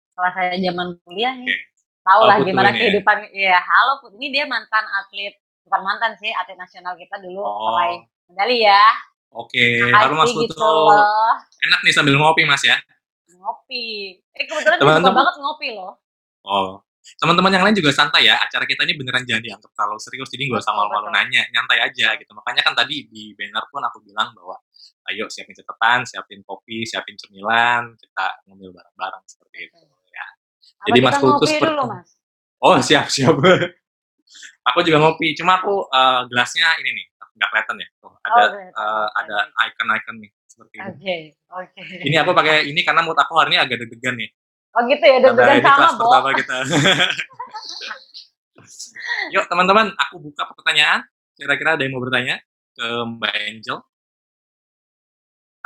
sekolah 0.10 0.32
saya 0.32 0.56
zaman 0.56 0.96
kuliah 1.04 1.34
nih. 1.34 1.46
Oke. 1.46 1.58
Tahu 2.02 2.22
lah 2.24 2.38
gimana 2.40 2.70
ini 2.70 2.74
ya. 2.74 2.80
kehidupan. 2.82 3.18
Iya, 3.30 3.58
halo 3.60 3.92
Putu. 4.00 4.16
Ini 4.16 4.28
dia 4.32 4.44
mantan 4.44 4.88
atlet 4.88 5.36
bukan 5.62 5.82
mantan 5.82 6.16
sih 6.16 6.32
atlet 6.32 6.56
nasional 6.56 6.96
kita 6.96 7.20
dulu 7.20 7.40
Oh. 7.40 7.76
peraih 7.76 8.00
medali 8.26 8.64
ya. 8.64 8.84
Oke, 9.30 9.60
halo 9.92 10.16
Mas 10.16 10.32
Putu. 10.32 10.48
gitu 10.48 10.56
loh. 10.56 11.36
Enak 11.62 11.84
nih 11.84 11.92
sambil 11.92 12.16
ngopi 12.16 12.42
Mas 12.42 12.64
ya. 12.64 12.80
Ngopi. 13.30 14.16
Eh 14.32 14.44
kebetulan 14.46 14.64
dia 14.74 14.82
suka 14.82 14.92
Teman-teman- 14.98 15.18
banget 15.20 15.36
ngopi 15.38 15.68
loh. 15.76 15.94
Oh. 16.42 16.80
Teman-teman 17.16 17.52
yang 17.56 17.64
lain 17.64 17.76
juga 17.80 17.96
santai 17.96 18.28
ya. 18.28 18.36
Acara 18.36 18.68
kita 18.68 18.84
ini 18.84 19.00
beneran 19.00 19.24
jangan 19.24 19.40
dianggap 19.40 19.72
terlalu 19.72 20.00
serius. 20.04 20.28
Jadi 20.28 20.44
nggak 20.52 20.60
usah 20.60 20.76
Betul, 20.76 20.84
malu-malu 20.84 21.08
nanya, 21.16 21.44
nyantai 21.56 21.80
aja 21.80 22.08
gitu. 22.20 22.32
Makanya 22.36 22.62
kan 22.68 22.74
tadi 22.76 23.08
di 23.08 23.32
banner 23.34 23.64
pun 23.72 23.82
aku 23.82 24.04
bilang 24.04 24.36
bahwa 24.36 24.60
ayo 25.08 25.32
siapin 25.32 25.56
catatan, 25.56 26.04
siapin 26.04 26.44
kopi, 26.44 26.84
siapin 26.84 27.16
cemilan, 27.16 27.96
kita 27.96 28.28
ngemil 28.52 28.76
bareng-bareng 28.76 29.24
seperti 29.24 29.72
itu 29.72 29.80
ya. 30.12 30.26
Apa 30.84 30.86
Jadi 30.92 31.00
Mas 31.00 31.18
dulu 31.24 31.84
mas. 31.88 32.10
Oh 32.60 32.76
siap 32.84 33.08
siap. 33.08 33.36
aku 34.68 34.80
juga 34.84 34.98
ngopi. 35.00 35.32
Cuma 35.40 35.64
aku 35.64 35.88
eh, 35.88 36.22
gelasnya 36.28 36.76
ini 36.84 36.92
nih 36.92 37.06
nggak 37.38 37.50
kelihatan 37.54 37.76
ya. 37.80 37.88
Tuh, 38.02 38.14
ada 38.26 38.42
Oh, 38.44 38.50
eh, 38.58 39.08
ada 39.24 39.38
icon-icon 39.70 40.16
nih 40.20 40.32
seperti 40.50 40.76
ini. 40.82 40.90
Oke, 40.90 41.16
oke. 41.54 41.82
Ini 42.02 42.16
aku 42.26 42.32
pakai 42.34 42.66
ini 42.66 42.82
karena 42.82 43.06
mood 43.06 43.18
aku 43.18 43.34
hari 43.38 43.54
ini 43.54 43.58
agak 43.62 43.78
deg-degan 43.86 44.18
nih. 44.18 44.30
Oh 44.78 44.86
gitu 44.86 45.02
ya, 45.02 45.18
deg-degan 45.18 45.66
sama, 45.66 45.98
Bo. 45.98 46.06
pertama 46.06 46.30
kita. 46.38 46.58
Yuk 49.34 49.50
teman-teman, 49.50 49.90
aku 49.98 50.22
buka 50.22 50.54
pertanyaan. 50.54 51.02
Kira-kira 51.34 51.74
ada 51.74 51.82
yang 51.82 51.98
mau 51.98 52.04
bertanya 52.06 52.38
ke 52.78 52.86
Mbak 52.86 53.34
Angel? 53.50 53.82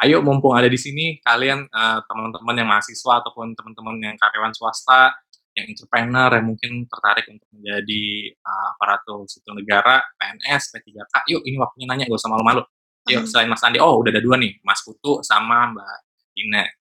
Ayo 0.01 0.17
mumpung 0.23 0.55
ada 0.55 0.71
di 0.71 0.79
sini 0.79 1.19
kalian 1.21 1.67
eh, 1.67 1.99
teman-teman 2.07 2.55
yang 2.55 2.71
mahasiswa 2.71 3.19
ataupun 3.21 3.53
teman-teman 3.53 3.99
yang 3.99 4.15
karyawan 4.15 4.55
swasta, 4.55 5.11
yang 5.59 5.67
entrepreneur 5.67 6.31
yang 6.31 6.47
mungkin 6.47 6.87
tertarik 6.87 7.27
untuk 7.27 7.51
menjadi 7.51 8.31
eh, 8.31 8.67
aparatur 8.79 9.27
sipil 9.27 9.59
negara, 9.59 9.99
PNS, 10.15 10.71
P3K. 10.71 11.27
Yuk 11.35 11.43
ini 11.45 11.59
waktunya 11.59 11.85
nanya, 11.91 12.07
gak 12.07 12.15
usah 12.15 12.31
malu-malu. 12.31 12.63
Yuk 13.11 13.27
selain 13.27 13.51
Mas 13.51 13.59
Andi, 13.59 13.83
oh 13.83 13.99
udah 13.99 14.15
ada 14.15 14.23
dua 14.23 14.39
nih, 14.39 14.55
Mas 14.63 14.79
Putu 14.87 15.19
sama 15.21 15.67
Mbak 15.75 15.95
Ine. 16.39 16.80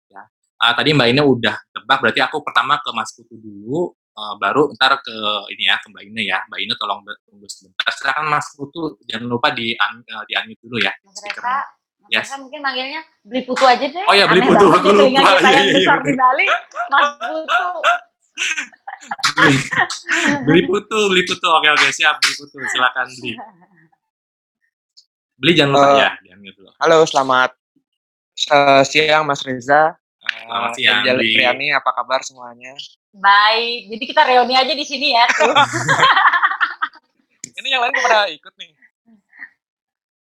Ah, 0.55 0.73
tadi 0.73 0.95
Mbak 0.95 1.09
Ine 1.11 1.23
udah 1.23 1.57
tebak, 1.71 1.99
berarti 2.01 2.21
aku 2.23 2.41
pertama 2.41 2.79
ke 2.79 2.91
Mas 2.95 3.11
Putu 3.13 3.37
dulu, 3.37 3.91
eh, 3.93 4.35
baru 4.39 4.71
ntar 4.79 5.03
ke 5.03 5.15
ini 5.51 5.67
ya 5.67 5.77
ke 5.83 5.91
Mbak 5.91 6.03
Ine 6.07 6.23
ya. 6.25 6.39
Mbak 6.47 6.59
Ine 6.63 6.75
tolong 6.79 7.01
tunggu 7.27 7.47
sebentar. 7.51 7.91
Silakan 7.91 8.27
Mas 8.31 8.47
Putu, 8.55 8.97
jangan 9.05 9.27
lupa 9.29 9.51
di 9.51 9.75
un- 9.75 10.05
eh, 10.07 10.23
di 10.25 10.33
unmute 10.39 10.63
dulu 10.63 10.77
ya. 10.79 10.93
Mas. 11.05 11.19
Reza, 11.21 11.57
Yes. 12.13 12.29
Reza 12.29 12.37
mungkin 12.37 12.61
manggilnya 12.61 13.01
beli 13.25 13.49
putu 13.49 13.65
aja 13.65 13.81
deh. 13.81 14.05
Oh 14.05 14.13
ya, 14.13 14.29
beli 14.29 14.45
putu, 14.45 14.69
aku 14.69 14.93
telinga 14.93 15.25
lupa. 15.25 15.41
kita 15.41 15.49
Iya, 15.49 15.57
yang 15.57 15.65
iya, 15.65 15.73
besar 15.73 15.97
iya. 15.97 16.05
di 16.05 16.13
Bali, 16.15 16.47
Mas 16.93 17.09
Putu. 17.17 17.65
beli, 19.25 19.55
beli 20.45 20.63
putu, 20.69 20.99
beli 21.09 21.23
putu. 21.25 21.47
Oke 21.49 21.69
oke 21.73 21.89
siap, 21.91 22.15
beli 22.21 22.35
putu. 22.37 22.57
Silakan 22.69 23.07
beli. 23.09 23.33
Beli 25.35 25.53
jangan 25.57 25.73
lupa 25.73 25.89
Eh, 25.89 25.97
ya. 25.99 26.11
Halo, 26.79 26.99
selamat 27.05 27.51
eh, 28.53 28.83
siang 28.85 29.25
Mas 29.25 29.41
Reza. 29.41 29.97
Selamat 30.35 30.75
siang. 30.75 31.07
Priani, 31.07 31.71
apa 31.71 31.91
kabar 31.95 32.19
semuanya? 32.27 32.75
Baik, 33.15 33.95
jadi 33.95 34.05
kita 34.11 34.23
reuni 34.27 34.59
aja 34.59 34.75
di 34.75 34.83
sini 34.83 35.15
ya. 35.15 35.25
Tuh. 35.31 35.55
Ini 37.55 37.71
yang 37.71 37.87
lain 37.87 37.95
pada 37.95 38.27
ikut 38.27 38.51
nih. 38.59 38.71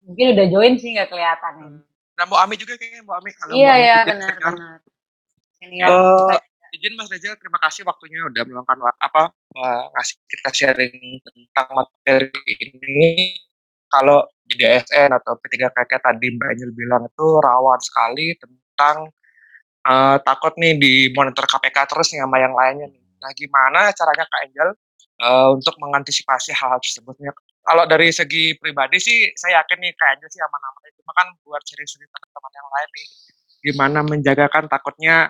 Mungkin 0.08 0.26
udah 0.32 0.46
join 0.48 0.80
sih 0.80 0.96
nggak 0.96 1.12
kelihatan 1.12 1.54
ini. 1.60 1.80
Nah, 2.16 2.24
Mbak 2.24 2.40
Ami 2.40 2.56
juga 2.56 2.80
kayaknya 2.80 3.04
Mbak 3.04 3.18
Ami. 3.20 3.30
Halo, 3.36 3.52
Iya 3.52 3.68
Mbak 3.68 3.76
Ami. 3.76 3.84
ya, 3.84 3.98
Izin, 4.00 4.08
benar 4.08 4.32
senior. 4.32 4.54
benar. 4.56 4.80
Senior. 5.60 5.90
Eh, 5.92 6.40
izin 6.72 6.94
Mas 6.96 7.08
Reza, 7.12 7.36
terima 7.36 7.60
kasih 7.60 7.84
waktunya 7.84 8.24
udah 8.24 8.44
meluangkan 8.48 8.80
waktu 8.80 9.02
apa 9.04 9.24
eh, 9.36 9.84
ngasih 9.92 10.16
kita 10.32 10.50
sharing 10.56 10.96
tentang 11.20 11.68
materi 11.76 12.32
ini. 12.56 13.36
Kalau 13.88 14.24
di 14.44 14.56
DSN 14.56 15.12
atau 15.12 15.36
P3KK 15.36 15.92
tadi 16.00 16.28
Mbak 16.32 16.48
Angel 16.56 16.72
bilang 16.72 17.04
itu 17.04 17.28
rawan 17.44 17.80
sekali 17.84 18.40
tentang 18.40 19.12
eh, 19.88 20.18
takut 20.22 20.54
nih 20.60 20.74
di 20.76 20.94
monitor 21.16 21.48
KPK 21.48 21.78
terus 21.88 22.12
nih 22.12 22.20
sama 22.24 22.38
yang 22.44 22.54
lainnya 22.54 22.88
nih. 22.92 23.04
Nah, 23.18 23.32
gimana 23.34 23.90
caranya 23.96 24.26
Kak 24.28 24.42
Angel 24.46 24.70
eee, 25.18 25.48
untuk 25.58 25.76
mengantisipasi 25.82 26.54
hal-hal 26.54 26.80
tersebut 26.82 27.16
ya. 27.22 27.34
Kalau 27.68 27.84
dari 27.84 28.08
segi 28.16 28.56
pribadi 28.56 28.96
sih 29.02 29.28
saya 29.36 29.60
yakin 29.64 29.78
nih 29.84 29.92
kayaknya 29.98 30.28
sih 30.32 30.40
aman-aman 30.40 30.82
aja, 30.88 30.96
cuma 31.04 31.12
kan 31.12 31.28
buat 31.44 31.60
sharing-sharing 31.68 32.08
teman-teman 32.08 32.52
yang 32.56 32.70
lain 32.72 32.90
nih, 32.96 33.08
gimana 33.68 34.00
menjagakan 34.08 34.64
takutnya 34.72 35.28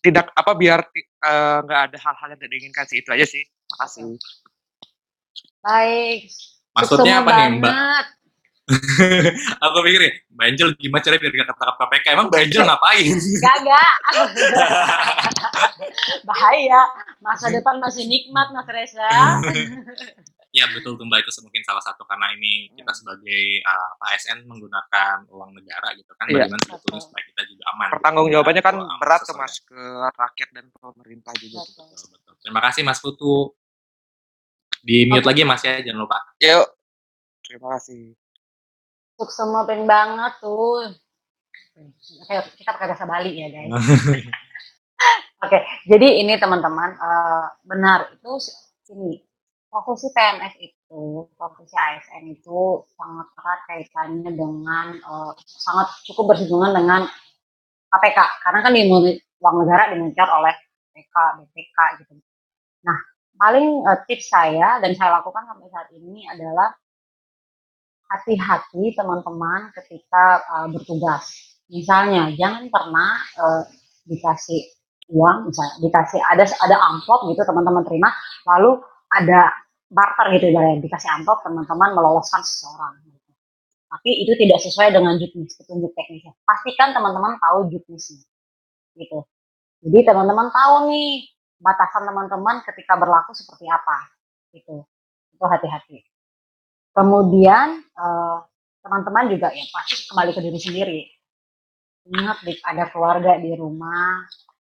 tidak 0.00 0.30
apa, 0.32 0.52
biar 0.54 0.80
eee, 0.94 1.56
nggak 1.66 1.80
ada 1.90 1.98
hal-hal 1.98 2.26
yang 2.30 2.38
tidak 2.38 2.52
diinginkan 2.54 2.84
sih, 2.86 2.98
itu 3.02 3.10
aja 3.10 3.26
sih. 3.26 3.42
Makasih. 3.74 4.02
Baik, 5.60 6.30
Maksudnya 6.72 7.20
apa 7.20 7.30
nih, 7.36 7.46
Mbak? 7.60 7.74
Aku 9.64 9.76
pikir 9.82 10.00
nih, 10.00 10.12
Mbak 10.30 10.46
Angel 10.52 10.68
gimana 10.78 11.02
caranya 11.02 11.20
biar 11.20 11.32
nggak 11.32 11.48
ketangkap 11.52 11.76
KPK, 11.78 12.06
emang 12.14 12.26
Mbak 12.30 12.40
Angel 12.46 12.62
ngapain? 12.66 13.14
Gagak. 13.42 13.94
Bahaya, 16.28 16.80
masa 17.20 17.46
depan 17.50 17.76
masih 17.80 18.04
nikmat 18.06 18.48
Mas 18.54 18.68
Reza. 18.68 19.08
Ya 20.50 20.66
betul 20.74 20.98
tuh 20.98 21.06
Mbak, 21.06 21.22
itu 21.22 21.30
mungkin 21.46 21.62
salah 21.62 21.78
satu 21.78 22.02
karena 22.10 22.26
ini 22.34 22.74
kita 22.74 22.90
sebagai, 22.90 23.62
eee, 23.62 23.90
ASN 24.10 24.42
menggunakan 24.50 25.22
uang 25.30 25.54
negara 25.54 25.94
gitu 25.94 26.10
kan, 26.18 26.26
Iya. 26.26 26.50
bagaimana 26.50 26.62
sebetulnya 26.66 26.98
Betul. 26.98 27.06
supaya 27.06 27.22
kita 27.30 27.42
juga 27.46 27.62
aman 27.70 27.86
gitu 27.86 27.94
Pertanggungjawabannya 27.94 28.62
kan 28.66 28.74
uang 28.82 28.98
berat 28.98 29.20
sesuai 29.22 29.38
Mas, 29.46 29.54
ke 29.62 29.82
rakyat 30.10 30.48
dan 30.50 30.64
pemerintah 30.74 31.32
juga. 31.38 31.58
Betul. 31.62 31.86
Betul 31.86 32.08
betul. 32.18 32.32
Terima 32.42 32.60
kasih 32.66 32.82
Mas 32.82 32.98
Putu. 32.98 33.34
Di-mute 34.82 35.22
Oke. 35.22 35.30
lagi 35.30 35.42
Mas 35.46 35.62
ya, 35.62 35.74
jangan 35.86 36.00
lupa. 36.02 36.18
Yuk. 36.42 36.66
Terima 37.46 37.68
kasih. 37.78 38.19
Sukses 39.20 39.44
pengen 39.68 39.84
banget 39.84 40.32
tuh. 40.40 40.80
Oke, 42.24 42.34
kita 42.56 42.72
pakai 42.72 42.88
bahasa 42.88 43.04
Bali 43.04 43.36
ya, 43.36 43.52
guys. 43.52 43.68
Oke, 45.44 45.60
jadi 45.84 46.24
ini 46.24 46.40
teman-teman, 46.40 46.96
eee, 46.96 47.44
benar 47.68 48.08
itu 48.16 48.32
ini, 48.96 49.20
profesi 49.68 50.08
PNS 50.16 50.56
itu, 50.60 51.28
profesi 51.36 51.76
ASN 51.76 52.32
itu 52.32 52.84
sangat 52.96 53.28
erat 53.36 53.60
kaitannya 53.68 54.30
dengan, 54.32 54.86
eee, 54.96 55.32
sangat 55.44 55.88
cukup 56.08 56.32
bersinggungan 56.32 56.72
dengan 56.80 57.04
KPK, 57.92 58.18
karena 58.48 58.58
kan 58.64 58.72
dimuli 58.72 59.20
uang 59.44 59.56
negara 59.64 59.92
dimonitor 59.92 60.28
oleh 60.32 60.56
KPK, 60.96 61.16
BPK 61.44 61.78
gitu. 62.04 62.12
Nah, 62.88 62.98
paling, 63.36 63.68
eee, 63.84 63.98
tips 64.08 64.32
saya 64.32 64.80
dan 64.80 64.96
saya 64.96 65.20
lakukan 65.20 65.44
sampai 65.44 65.68
saat 65.68 65.88
ini 65.92 66.24
adalah 66.24 66.72
hati-hati 68.10 68.94
teman-teman 68.98 69.70
ketika, 69.78 70.42
eee, 70.50 70.66
bertugas. 70.74 71.24
Misalnya 71.70 72.30
jangan 72.36 72.66
pernah, 72.74 73.10
eee, 73.38 73.62
dikasih 74.10 74.60
uang 75.14 75.50
misalnya, 75.50 75.74
dikasih 75.84 76.20
ada 76.32 76.44
ada 76.66 76.76
amplop 76.94 77.26
gitu 77.30 77.42
teman-teman 77.46 77.82
terima, 77.86 78.10
lalu 78.46 78.78
ada 79.14 79.50
barter 79.90 80.26
gitu 80.38 80.50
ibaratnya, 80.54 80.82
dikasih 80.86 81.10
amplop 81.20 81.42
teman-teman 81.46 81.90
meloloskan 81.98 82.42
seseorang 82.46 82.94
gitu. 83.06 83.18
Tapi 83.90 84.10
itu 84.26 84.32
tidak 84.40 84.58
sesuai 84.64 84.90
dengan 84.94 85.16
juknis, 85.20 85.54
petunjuk 85.60 85.92
teknisnya. 85.98 86.34
Pastikan 86.46 86.92
teman-teman 86.96 87.38
tahu 87.42 87.70
juknisnya, 87.74 88.22
gitu. 88.98 89.20
Jadi 89.86 90.00
teman-teman 90.08 90.48
tahu 90.54 90.74
nih, 90.92 91.28
batasan 91.62 92.04
teman-teman 92.08 92.62
ketika 92.66 92.94
berlaku 93.00 93.32
seperti 93.36 93.66
apa, 93.70 93.98
gitu. 94.56 94.84
Itu 95.36 95.44
hati-hati. 95.46 96.09
Kemudian, 96.96 97.68
eee, 97.86 98.36
teman-teman 98.82 99.24
juga 99.30 99.48
ya 99.54 99.62
pasti 99.70 99.94
kembali 100.10 100.30
ke 100.34 100.40
diri 100.42 100.58
sendiri. 100.58 101.00
Ingat 102.10 102.38
ada 102.66 102.84
keluarga 102.92 103.36
di 103.40 103.52
rumah, 103.56 104.24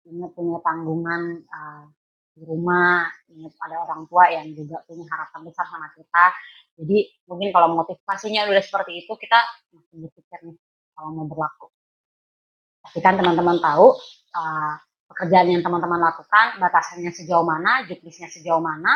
ingat 0.09 0.31
punya 0.37 0.57
tanggungan, 0.65 1.23
eee, 1.45 1.83
di 2.37 2.43
rumah, 2.47 3.05
ingat 3.33 3.53
ada 3.65 3.75
orang 3.87 4.01
tua 4.09 4.25
yang 4.33 4.47
juga 4.57 4.81
punya 4.87 5.05
harapan 5.11 5.41
besar 5.49 5.65
sama 5.69 5.89
kita. 5.97 6.25
Jadi 6.81 6.97
mungkin 7.29 7.49
kalau 7.55 7.73
motivasinya 7.77 8.47
udah 8.49 8.63
seperti 8.63 9.05
itu, 9.05 9.13
kita 9.19 9.39
makin 9.75 9.97
berpikir 10.09 10.39
nih 10.49 10.57
kalau 10.97 11.09
mau 11.17 11.27
berlaku. 11.29 11.69
Pastikan 12.83 13.13
teman-teman 13.19 13.57
tahu, 13.61 13.87
eee, 14.37 14.71
pekerjaan 15.13 15.47
yang 15.53 15.61
teman-teman 15.61 16.01
lakukan 16.01 16.45
batasannya 16.57 17.11
sejauh 17.13 17.45
mana, 17.45 17.85
juknisnya 17.85 18.25
sejauh 18.33 18.63
mana, 18.63 18.93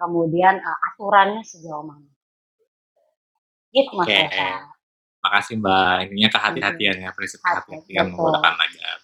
kemudian, 0.00 0.56
aturannya 0.88 1.42
sejauh 1.44 1.84
mana. 1.84 2.08
Gitu 3.74 3.92
Oke. 3.92 4.16
Makasih 5.24 5.54
Mbak, 5.60 5.94
intinya 6.08 6.28
Mhm. 6.30 6.34
kehati-hatian 6.36 6.96
ya, 7.04 7.10
prinsip 7.16 7.40
Hati, 7.42 7.74
kehati-hatian 7.74 8.06
betul. 8.08 8.14
menggunakan 8.16 8.54
ajar. 8.64 8.98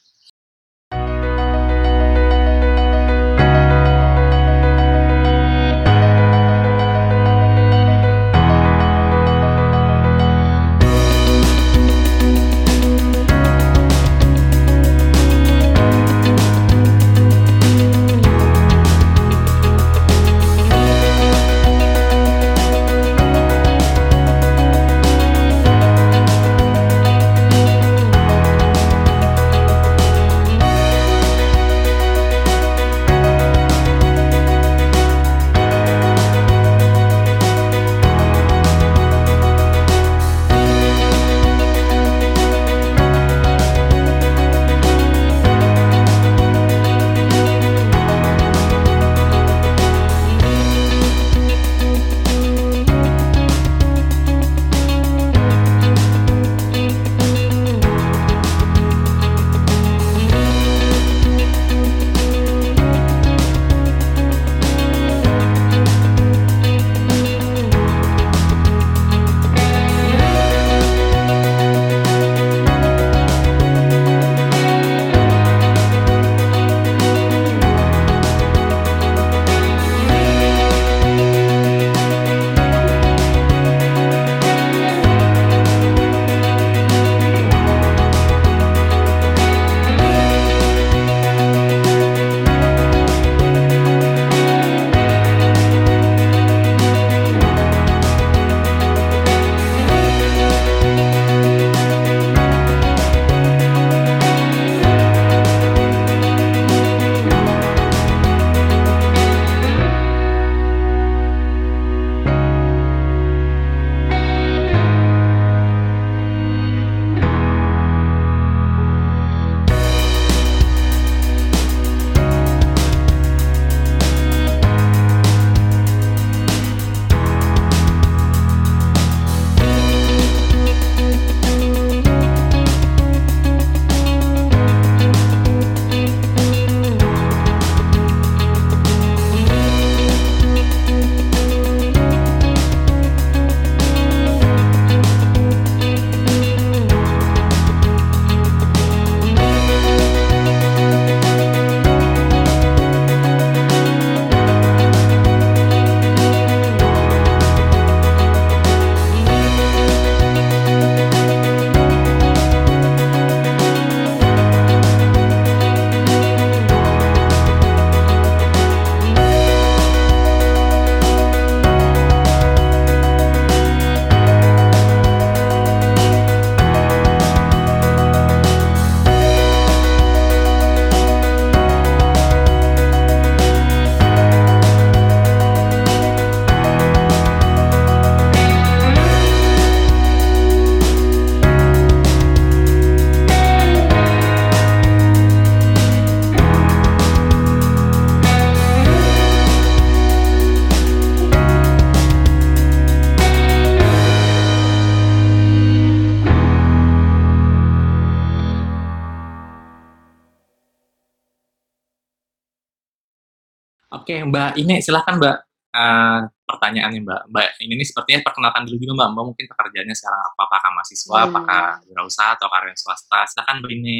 Mbak 214.30 214.50
ini 214.60 214.74
silahkan 214.84 215.14
Mbak, 215.20 215.36
eee, 215.76 216.18
pertanyaannya 216.48 217.00
Mbak. 217.06 217.20
Mbak 217.32 217.46
ini 217.64 217.72
nih 217.80 217.86
sepertinya 217.88 218.20
perkenalkan 218.26 218.62
dulu 218.66 218.76
juga 218.82 218.92
Mbak, 218.98 219.08
Mbak 219.14 219.24
mungkin 219.28 219.44
pekerjaannya 219.50 219.96
sekarang 219.96 220.20
apa? 220.22 220.40
Apakah 220.48 220.70
mahasiswa, 220.76 221.18
apakah 221.28 221.62
Hmm. 221.80 221.84
wirausaha, 221.90 222.30
atau 222.36 222.46
karyawan 222.52 222.78
swasta? 222.78 223.18
Silakan 223.30 223.56
Mbak 223.62 223.72
ini. 223.78 223.98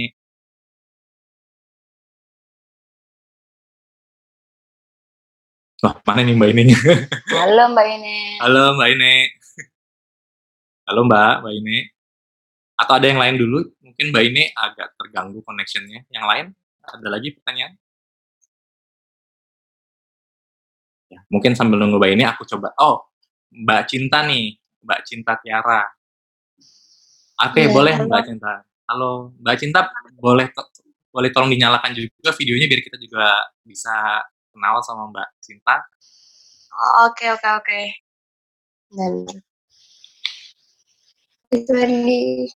Wah, 5.82 5.94
mana 6.06 6.20
nih 6.24 6.34
Mbak 6.38 6.48
ininya? 6.54 6.78
Halo 7.44 7.62
Mbak 7.74 7.86
ini. 7.98 8.16
Halo 8.40 8.62
Mbak 8.78 8.88
ini. 8.94 9.14
Halo 10.88 11.00
Mbak, 11.08 11.32
Mbak 11.44 11.54
ini. 11.60 11.76
Atau 12.80 12.94
ada 12.98 13.06
yang 13.06 13.20
lain 13.20 13.36
dulu? 13.36 13.58
Mungkin 13.84 14.06
Mbak 14.12 14.24
ini 14.32 14.42
agak 14.56 14.96
terganggu 14.96 15.40
connection-nya. 15.44 16.08
Yang 16.08 16.24
lain, 16.30 16.46
ada 16.84 17.08
lagi 17.10 17.28
pertanyaan? 17.36 17.72
Mungkin 21.30 21.52
sambil 21.58 21.80
nunggu 21.80 21.98
Mbak 21.98 22.10
ini 22.14 22.24
aku 22.26 22.42
coba 22.46 22.74
oh, 22.80 23.10
Mbak 23.54 23.82
Cinta 23.86 24.26
nih, 24.26 24.58
Mbak 24.82 25.00
Cinta 25.06 25.32
Tiara. 25.38 25.86
Oke, 27.46 27.66
Iya, 27.66 27.70
boleh 27.70 27.94
halo. 27.94 28.06
Mbak 28.10 28.22
Cinta. 28.26 28.52
Halo, 28.84 29.10
Mbak 29.38 29.56
Cinta 29.58 29.80
boleh 30.18 30.46
to 30.50 30.62
boleh 31.14 31.30
tolong 31.30 31.50
dinyalakan 31.54 31.94
juga 31.94 32.34
videonya 32.34 32.66
biar 32.66 32.82
kita 32.82 32.98
juga 32.98 33.46
bisa 33.62 34.18
kenal 34.50 34.82
sama 34.82 35.06
Mbak 35.14 35.28
Cinta? 35.38 35.76
Oke 37.06 37.30
oke 37.30 37.48
oke. 37.62 37.80
Bentar. 38.90 39.38
Itu 41.54 41.70
Wendy. 41.70 42.50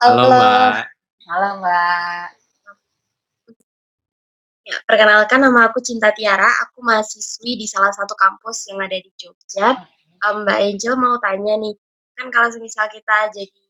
Halo, 0.00 0.32
Mbak. 0.32 0.88
Halo 1.28 1.48
Mbak. 1.60 2.45
Ya, 4.66 4.82
perkenalkan 4.82 5.38
nama 5.46 5.70
aku 5.70 5.78
Cinta 5.78 6.10
Tiara, 6.10 6.50
aku 6.66 6.82
mahasiswi 6.82 7.54
di 7.54 7.70
salah 7.70 7.94
satu 7.94 8.18
kampus 8.18 8.66
yang 8.66 8.82
ada 8.82 8.98
di 8.98 9.10
Jogja. 9.14 9.78
Mbak 10.18 10.58
Angel 10.58 10.94
mau 10.98 11.14
tanya 11.22 11.54
nih, 11.54 11.74
kan 12.18 12.26
kalau 12.34 12.50
misal 12.58 12.90
kita 12.90 13.30
jadi 13.30 13.62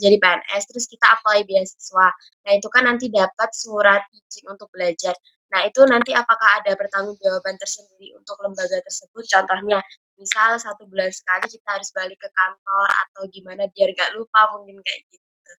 jadi 0.00 0.16
PNS 0.18 0.62
terus 0.72 0.88
kita 0.90 1.06
apply 1.20 1.44
beasiswa. 1.44 2.08
Nah, 2.48 2.52
itu 2.56 2.68
kan 2.72 2.82
nanti 2.88 3.12
dapat 3.12 3.50
surat 3.52 4.02
izin 4.16 4.48
untuk 4.48 4.72
belajar. 4.72 5.12
Nah, 5.52 5.68
itu 5.68 5.84
nanti 5.86 6.16
apakah 6.16 6.64
ada 6.64 6.72
pertanggungjawaban 6.80 7.60
tersendiri 7.60 8.16
untuk 8.16 8.40
lembaga 8.40 8.80
tersebut? 8.82 9.22
Contohnya, 9.28 9.78
misal 10.16 10.56
satu 10.58 10.88
bulan 10.88 11.12
sekali 11.12 11.46
kita 11.46 11.68
harus 11.76 11.92
balik 11.92 12.18
ke 12.18 12.28
kantor 12.32 12.88
atau 13.06 13.22
gimana 13.30 13.68
biar 13.76 13.92
nggak 13.92 14.16
lupa 14.16 14.40
mungkin 14.56 14.80
kayak 14.82 15.00
gitu. 15.12 15.52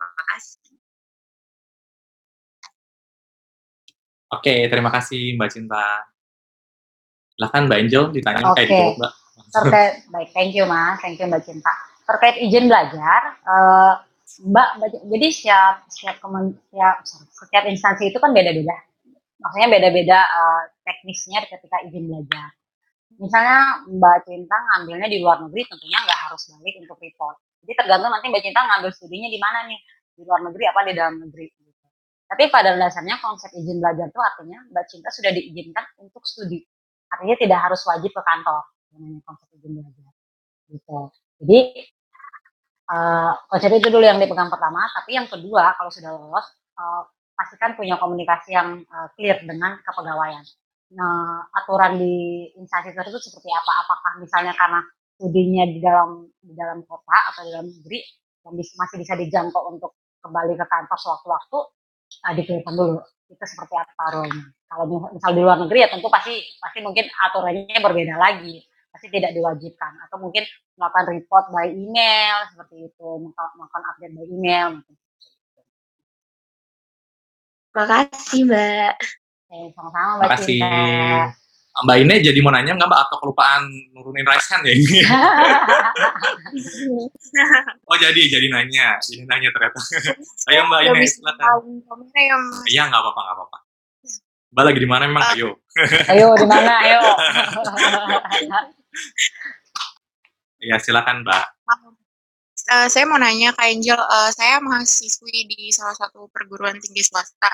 Makasih. 0.00 0.81
Oke, 4.32 4.54
terima 4.72 4.88
kasih 4.88 5.36
Mbak 5.36 5.50
Cinta. 5.52 5.84
Silahkan 7.36 7.68
Mbak 7.68 7.78
Angel 7.84 8.04
ditanya 8.16 8.44
Oke. 8.48 8.64
dijawab 8.64 8.96
Mbak. 8.96 9.12
Terkait 9.52 9.94
baik, 10.08 10.28
thank 10.32 10.52
you 10.56 10.64
Mas, 10.64 10.96
thank 11.04 11.20
you 11.20 11.28
Mbak 11.28 11.44
Cinta. 11.44 11.72
Terkait 12.08 12.36
izin 12.40 12.64
belajar, 12.72 13.36
eee, 13.44 13.92
Mbak 14.48 14.68
Mbak- 14.80 15.04
jadi 15.12 15.26
setiap 15.28 15.74
setiap 15.92 16.16
kemen 16.24 16.56
setiap 16.56 16.96
setiap 17.28 17.64
instansi 17.68 18.08
itu 18.08 18.16
kan 18.16 18.32
beda-beda. 18.32 18.76
Maksudnya 19.36 19.68
beda-beda, 19.68 20.18
eee, 20.24 20.60
teknisnya 20.80 21.44
ketika 21.44 21.76
izin 21.84 22.08
belajar. 22.08 22.56
Misalnya 23.20 23.84
Mbak 23.84 24.16
Cinta 24.24 24.56
ngambilnya 24.56 25.08
di 25.12 25.20
luar 25.20 25.44
negeri 25.44 25.68
tentunya 25.68 26.00
nggak 26.08 26.20
harus 26.32 26.48
balik 26.56 26.74
untuk 26.80 26.96
report. 26.96 27.36
Jadi 27.60 27.72
tergantung 27.84 28.08
nanti 28.08 28.32
Mbak 28.32 28.42
Cinta 28.48 28.60
ngambil 28.64 28.90
studinya 28.96 29.28
di 29.28 29.36
mana 29.36 29.68
nih, 29.68 29.78
di 30.16 30.22
luar 30.24 30.40
negeri 30.40 30.64
apa 30.72 30.80
di 30.88 30.92
dalam 30.96 31.20
negeri 31.20 31.44
gitu. 31.52 31.61
Tapi 32.32 32.48
pada 32.48 32.72
dasarnya 32.80 33.20
konsep 33.20 33.52
izin 33.52 33.84
belajar 33.84 34.08
itu 34.08 34.20
artinya 34.20 34.58
Mbak 34.72 34.86
Cinta 34.88 35.10
sudah 35.12 35.32
diizinkan 35.36 35.84
untuk 36.00 36.24
studi. 36.24 36.64
Artinya 37.12 37.36
tidak 37.36 37.60
harus 37.68 37.82
wajib 37.84 38.08
ke 38.16 38.22
kantor, 38.24 38.64
namanya 38.96 39.20
konsep 39.28 39.48
izin 39.60 39.72
belajar, 39.76 40.10
gitu. 40.72 40.98
Jadi, 41.44 41.58
eee, 42.92 43.32
konsep 43.50 43.70
itu 43.76 43.88
dulu 43.92 44.04
yang 44.06 44.18
dipegang 44.22 44.50
pertama, 44.52 44.82
tapi 44.96 45.10
yang 45.18 45.28
kedua 45.30 45.74
kalau 45.78 45.90
sudah 45.92 46.12
lolos, 46.16 46.46
eee, 46.78 47.02
pastikan 47.38 47.72
punya 47.78 47.96
komunikasi 48.00 48.54
yang, 48.56 48.82
eee, 48.84 49.08
clear 49.18 49.38
dengan 49.46 49.78
kepegawaian. 49.84 50.44
Nah, 50.96 51.44
aturan 51.56 51.98
di 52.00 52.48
instansi 52.60 52.92
tersebut 52.96 53.20
seperti 53.22 53.50
apa? 53.52 53.72
Apakah 53.86 54.12
misalnya 54.22 54.52
karena 54.56 54.80
studinya 55.18 55.64
di 55.68 55.78
dalam 55.82 56.28
di 56.42 56.52
dalam 56.56 56.84
kota 56.88 57.16
atau 57.32 57.42
di 57.46 57.50
dalam 57.54 57.68
negeri 57.68 58.00
masih 58.78 58.96
bisa 59.02 59.14
dijangkau 59.18 59.62
untuk 59.74 59.96
kembali 60.24 60.54
ke 60.58 60.66
kantor 60.68 60.98
sewaktu-waktu, 61.00 61.58
eee, 62.20 62.32
dikliarkan 62.38 62.74
dulu, 62.76 62.96
itu 63.32 63.44
seperti 63.48 63.74
apa 63.80 64.04
role-nya. 64.12 64.44
Kalau 64.68 64.84
mi 64.88 64.96
misal 65.16 65.30
di 65.36 65.40
luar 65.44 65.58
negeri 65.60 65.78
ya 65.84 65.88
tentu 65.92 66.08
pasti 66.08 66.34
pasti 66.60 66.78
mungkin 66.80 67.04
aturannya 67.08 67.78
berbeda 67.80 68.16
lagi, 68.16 68.64
pasti 68.92 69.06
tidak 69.12 69.36
diwajibkan 69.36 69.92
atau 70.08 70.16
mungkin 70.20 70.44
melakukan 70.80 71.04
report 71.12 71.44
by 71.52 71.68
email 71.68 72.36
seperti 72.52 72.88
itu, 72.88 73.08
melakukan 73.56 73.82
update 73.92 74.14
by 74.16 74.24
email 74.28 74.68
gitu. 74.80 74.92
Makasih, 77.72 78.40
Mbak. 78.48 78.94
Oke, 79.48 79.58
sama-sama 79.76 80.10
Mbak 80.20 80.28
Makasih. 80.28 80.60
Cinta. 80.60 81.41
Mbak 81.72 81.96
ini 82.04 82.14
jadi 82.20 82.36
mau 82.44 82.52
nanya 82.52 82.76
nggak 82.76 82.84
Mbak 82.84 83.00
atau 83.08 83.16
kelupaan 83.16 83.64
nurunin 83.96 84.28
raise 84.28 84.44
hand 84.52 84.68
ya 84.68 84.72
ini? 84.76 85.00
Oh 87.88 87.96
jadi, 87.96 88.28
jadi 88.28 88.44
nanya, 88.52 89.00
jadi 89.00 89.24
nanya 89.24 89.48
ternyata. 89.56 89.80
Ayo 90.52 90.68
Mbak 90.68 90.80
bisa 91.00 91.16
silakan. 91.16 91.44
ya. 92.12 92.36
Iya 92.68 92.82
nggak 92.92 93.00
apa-apa, 93.00 93.20
nggak 93.24 93.36
apa-apa. 93.40 93.58
Mbak 94.52 94.64
lagi 94.68 94.78
di 94.84 94.88
mana 94.88 95.04
memang? 95.08 95.24
Ayo. 95.32 95.48
Ayo 96.12 96.26
di 96.36 96.46
mana? 96.46 96.72
Ayo. 96.84 97.00
Iya 100.62 100.78
silakan 100.78 101.26
Mbak. 101.26 101.44
Eh, 102.70 102.86
saya 102.86 103.02
mau 103.10 103.18
nanya 103.18 103.50
Kak 103.50 103.66
Angel, 103.66 103.98
eh, 103.98 104.30
saya 104.30 104.62
mahasiswi 104.62 105.50
di 105.50 105.74
salah 105.74 105.98
satu 105.98 106.30
perguruan 106.30 106.78
tinggi 106.78 107.02
swasta. 107.02 107.50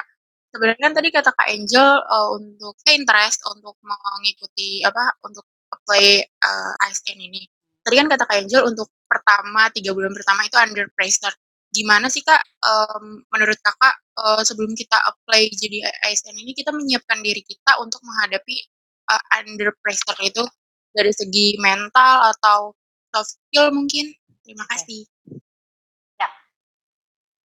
Sebenarnya 0.48 0.80
kan 0.80 0.94
tadi 0.96 1.08
kata 1.12 1.30
Kak 1.36 1.48
Angel 1.48 1.88
eh, 2.00 2.28
untuk 2.40 2.74
saya 2.80 2.94
interest 2.96 3.44
untuk 3.52 3.76
mengikuti 3.84 4.80
apa 4.80 5.12
untuk 5.24 5.44
apply 5.68 6.24
eh, 6.24 6.84
ASN 6.88 7.20
ini. 7.20 7.44
Tadi 7.84 7.94
kan 7.96 8.08
kata 8.08 8.24
Kak 8.24 8.38
Angel 8.44 8.62
untuk 8.68 8.88
pertama 9.08 9.68
tiga 9.72 9.92
bulan 9.92 10.12
pertama 10.16 10.44
itu 10.48 10.56
under 10.56 10.88
pressure. 10.96 11.32
Gimana 11.68 12.08
sih 12.08 12.24
Kak 12.24 12.40
em, 12.64 13.20
menurut 13.28 13.60
Kakak 13.60 13.94
eh, 14.24 14.42
sebelum 14.44 14.72
kita 14.72 14.96
apply 15.04 15.52
jadi 15.52 15.84
ASN 16.08 16.36
ini 16.40 16.56
kita 16.56 16.72
menyiapkan 16.72 17.20
diri 17.20 17.44
kita 17.44 17.76
untuk 17.84 18.00
menghadapi 18.04 18.56
eh, 19.12 19.22
under 19.36 19.76
pressure 19.84 20.16
itu 20.24 20.44
dari 20.96 21.12
segi 21.12 21.60
mental 21.60 22.32
atau 22.32 22.72
soft 23.12 23.36
skill 23.36 23.68
mungkin? 23.72 24.08
Terima 24.44 24.64
Oke. 24.64 24.72
kasih. 24.80 25.02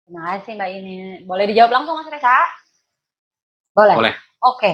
Terima 0.09 0.41
kasih 0.41 0.57
Mbak 0.57 0.71
ini. 0.73 0.97
Boleh 1.29 1.45
dijawab 1.53 1.69
langsung 1.69 2.01
Mas 2.01 2.09
Reza? 2.09 2.41
Boleh? 3.79 3.95
Boleh. 3.99 4.15
Oke. 4.43 4.73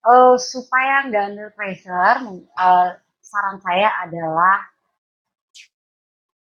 Eee, 0.00 0.34
supaya 0.40 0.94
nggak 1.06 1.24
under 1.30 1.48
pressure, 1.54 2.18
eee, 2.58 2.88
saran 3.22 3.58
saya 3.62 3.88
adalah 4.08 4.58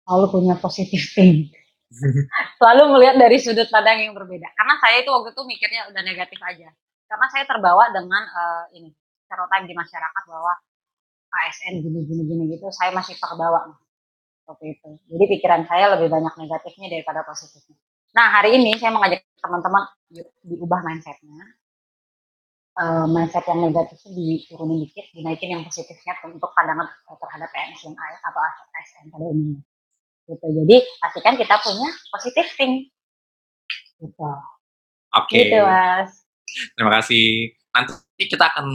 selalu 0.05 0.25
punya 0.35 0.55
positive 0.59 1.05
think. 1.15 1.51
Selalu 2.59 2.83
melihat 2.97 3.15
dari 3.21 3.37
sudut 3.39 3.69
pandang 3.71 4.01
yang 4.03 4.13
berbeda. 4.17 4.49
Karena 4.57 4.75
saya 4.81 5.01
itu 5.05 5.09
waktu 5.13 5.31
itu 5.35 5.43
mikirnya 5.47 5.81
udah 5.93 6.01
negatif 6.03 6.39
aja. 6.43 6.69
Karena 7.07 7.27
saya 7.31 7.45
terbawa 7.47 7.89
dengan, 7.93 8.23
eee, 8.25 8.63
ini, 8.83 8.89
stereotype 9.27 9.65
di 9.69 9.75
masyarakat 9.77 10.23
bahwa 10.29 10.53
ASN 11.33 11.75
gini 11.83 11.99
gini 12.07 12.43
gitu, 12.57 12.67
saya 12.73 12.91
masih 12.95 13.17
terbawa, 13.19 13.73
seperti 14.43 14.65
itu. 14.79 14.89
Jadi 15.11 15.25
pikiran 15.37 15.63
saya 15.69 15.93
lebih 15.97 16.09
banyak 16.11 16.33
negatifnya 16.39 16.87
daripada 16.93 17.21
positifnya. 17.27 17.77
Nah, 18.17 18.27
hari 18.33 18.57
ini 18.59 18.77
saya 18.81 18.91
mengajak 18.93 19.23
teman-teman 19.41 19.83
yuk 20.13 20.29
diubah 20.45 20.81
mindset-nya. 20.85 21.45
Eee, 22.73 23.05
mindset 23.05 23.45
yang 23.45 23.69
negatif 23.69 24.01
itu 24.01 24.09
diturunin 24.49 24.81
dikit, 24.81 25.05
dinaikin 25.13 25.53
yang 25.53 25.61
positifnya 25.61 26.17
untuk 26.25 26.49
pandangan, 26.57 26.89
eee, 26.89 27.17
terhadap 27.21 27.49
PNS 27.53 27.81
yang 27.85 27.93
atau 28.25 28.41
ASN 28.41 29.05
pada 29.13 29.25
umumnya. 29.29 29.61
Gitu. 30.25 30.47
Jadi 30.49 30.75
pastikan 30.97 31.35
kita 31.37 31.55
punya 31.61 31.89
positive 32.09 32.49
think. 32.57 32.89
Gitu. 34.01 34.29
Oke. 35.13 35.37
Gitu, 35.37 35.57
Mas. 35.61 36.25
Terima 36.73 36.91
kasih. 36.97 37.53
Nanti 37.73 38.23
kita 38.25 38.45
akan 38.53 38.65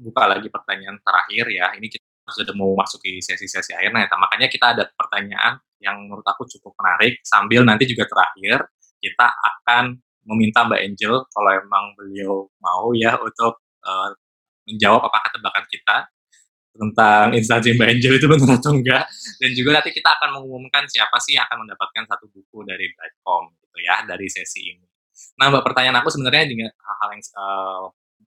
buka 0.00 0.22
lagi 0.28 0.48
pertanyaan 0.48 0.96
terakhir 1.04 1.44
ya. 1.52 1.72
Ini 1.76 1.86
kita 1.92 2.04
sudah 2.32 2.54
mau 2.56 2.72
masuki 2.72 3.20
sesi-sesi 3.20 3.76
akhir. 3.76 3.92
Nah, 3.92 4.08
makanya 4.16 4.48
kita 4.48 4.72
ada 4.76 4.88
pertanyaan 4.96 5.60
yang 5.82 6.08
menurut 6.08 6.24
aku 6.24 6.48
cukup 6.48 6.72
menarik. 6.80 7.20
Sambil 7.20 7.66
nanti 7.68 7.84
juga 7.84 8.08
terakhir 8.08 8.64
kita 9.02 9.26
akan 9.28 9.98
meminta 10.26 10.62
Mbak 10.62 10.80
Angel 10.80 11.14
kalau 11.30 11.50
emang 11.50 11.84
beliau 11.98 12.46
mau 12.62 12.94
ya 12.94 13.18
untuk 13.18 13.58
uh, 13.82 14.10
menjawab 14.66 15.02
apakah 15.02 15.30
tebakan 15.34 15.64
kita 15.66 15.96
tentang 16.72 17.36
instansi 17.36 17.76
Mbak 17.76 17.88
Angel 17.98 18.12
itu 18.16 18.26
benar 18.30 18.56
atau 18.56 18.72
enggak. 18.72 19.04
Dan 19.36 19.50
juga 19.52 19.70
nanti 19.80 19.90
kita 19.92 20.08
akan 20.16 20.40
mengumumkan 20.40 20.88
siapa 20.88 21.20
sih 21.20 21.36
yang 21.36 21.44
akan 21.50 21.68
mendapatkan 21.68 22.04
satu 22.08 22.26
buku 22.32 22.64
dari 22.64 22.88
Brightcom 22.96 23.52
gitu 23.60 23.78
ya 23.84 24.06
dari 24.08 24.26
sesi 24.30 24.72
ini. 24.72 24.86
Nah, 25.36 25.52
Mbak 25.52 25.62
pertanyaan 25.64 26.00
aku 26.00 26.08
sebenarnya 26.08 26.48
dengan 26.48 26.68
hal-hal 26.72 27.08
yang 27.12 27.22
uh, 27.36 27.84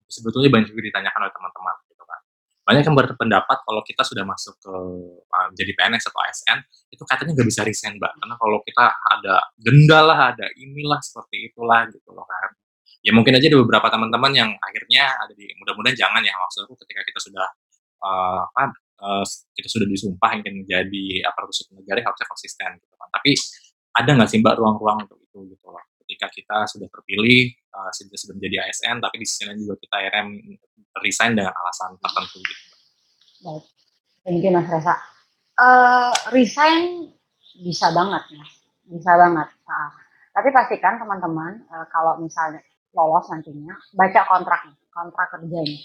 sebetulnya 0.09 0.48
banyak 0.48 0.68
juga 0.72 0.82
ditanyakan 0.88 1.20
oleh 1.28 1.34
teman-teman. 1.34 1.76
Banyak 2.73 2.85
yang 2.89 2.97
berpendapat 2.97 3.59
kalau 3.69 3.85
kita 3.85 4.01
sudah 4.01 4.24
masuk 4.24 4.57
ke 4.57 4.74
uh, 5.28 5.49
jadi 5.53 5.77
PNS 5.77 6.09
atau 6.09 6.20
ASN 6.24 6.59
itu 6.89 7.03
katanya 7.05 7.36
nggak 7.36 7.49
bisa 7.53 7.61
resign 7.69 8.01
mbak. 8.01 8.16
Karena 8.16 8.35
kalau 8.40 8.59
kita 8.65 8.85
ada 8.89 9.35
denda 9.61 10.01
lah 10.01 10.19
ada 10.32 10.49
inilah 10.57 10.97
seperti 11.05 11.53
itulah 11.53 11.85
gitu 11.93 12.09
loh 12.16 12.24
kan. 12.24 12.57
Ya 13.05 13.12
mungkin 13.12 13.36
aja 13.36 13.44
ada 13.44 13.59
beberapa 13.61 13.93
teman-teman 13.93 14.32
yang 14.32 14.51
akhirnya 14.57 15.12
ada 15.20 15.36
di 15.36 15.53
mudah-mudahan 15.61 15.97
jangan 15.99 16.24
ya 16.24 16.32
maksudku 16.32 16.73
ketika 16.86 17.05
kita 17.05 17.20
sudah 17.20 17.47
uh, 18.01 18.40
apa 18.57 18.73
uh, 19.05 19.24
kita 19.53 19.69
sudah 19.69 19.85
disumpah 19.85 20.40
ingin 20.40 20.65
menjadi 20.65 21.28
aparatur 21.28 21.53
sipil 21.53 21.77
negara 21.85 22.01
harusnya 22.01 22.24
konsisten 22.24 22.70
gitu 22.81 22.94
kan. 22.97 23.09
Tapi 23.12 23.36
ada 24.01 24.11
nggak 24.16 24.28
sih 24.32 24.40
mbak 24.40 24.57
ruang-ruang 24.57 25.05
untuk 25.05 25.20
itu 25.20 25.53
gitu 25.53 25.69
loh 25.69 25.91
ketika 26.12 26.28
kita 26.28 26.59
sudah 26.68 26.89
terpilih 26.93 27.56
uh, 27.72 27.89
sudah 27.97 28.16
sudah 28.20 28.34
menjadi 28.36 28.68
ASN 28.68 29.01
tapi 29.01 29.24
di 29.24 29.26
sisi 29.26 29.48
lain 29.48 29.64
juga 29.64 29.80
kita 29.80 29.97
RM 30.12 30.28
resign 31.01 31.32
dengan 31.32 31.56
alasan 31.56 31.97
tertentu 31.97 32.39
gitu. 32.44 32.64
Baik. 33.43 33.64
You 34.44 34.52
mas 34.52 34.68
Reza. 34.68 34.94
Uh, 35.56 36.12
resign 36.36 37.09
bisa 37.64 37.89
banget 37.97 38.24
ya 38.32 38.44
bisa 38.89 39.12
banget 39.16 39.48
uh, 39.68 39.90
tapi 40.32 40.48
pastikan 40.52 41.01
teman-teman 41.01 41.64
uh, 41.68 41.86
kalau 41.89 42.20
misalnya 42.20 42.60
lolos 42.93 43.24
nantinya 43.32 43.72
baca 43.97 44.20
kontraknya 44.28 44.76
kontrak 44.93 45.28
kerjanya. 45.32 45.80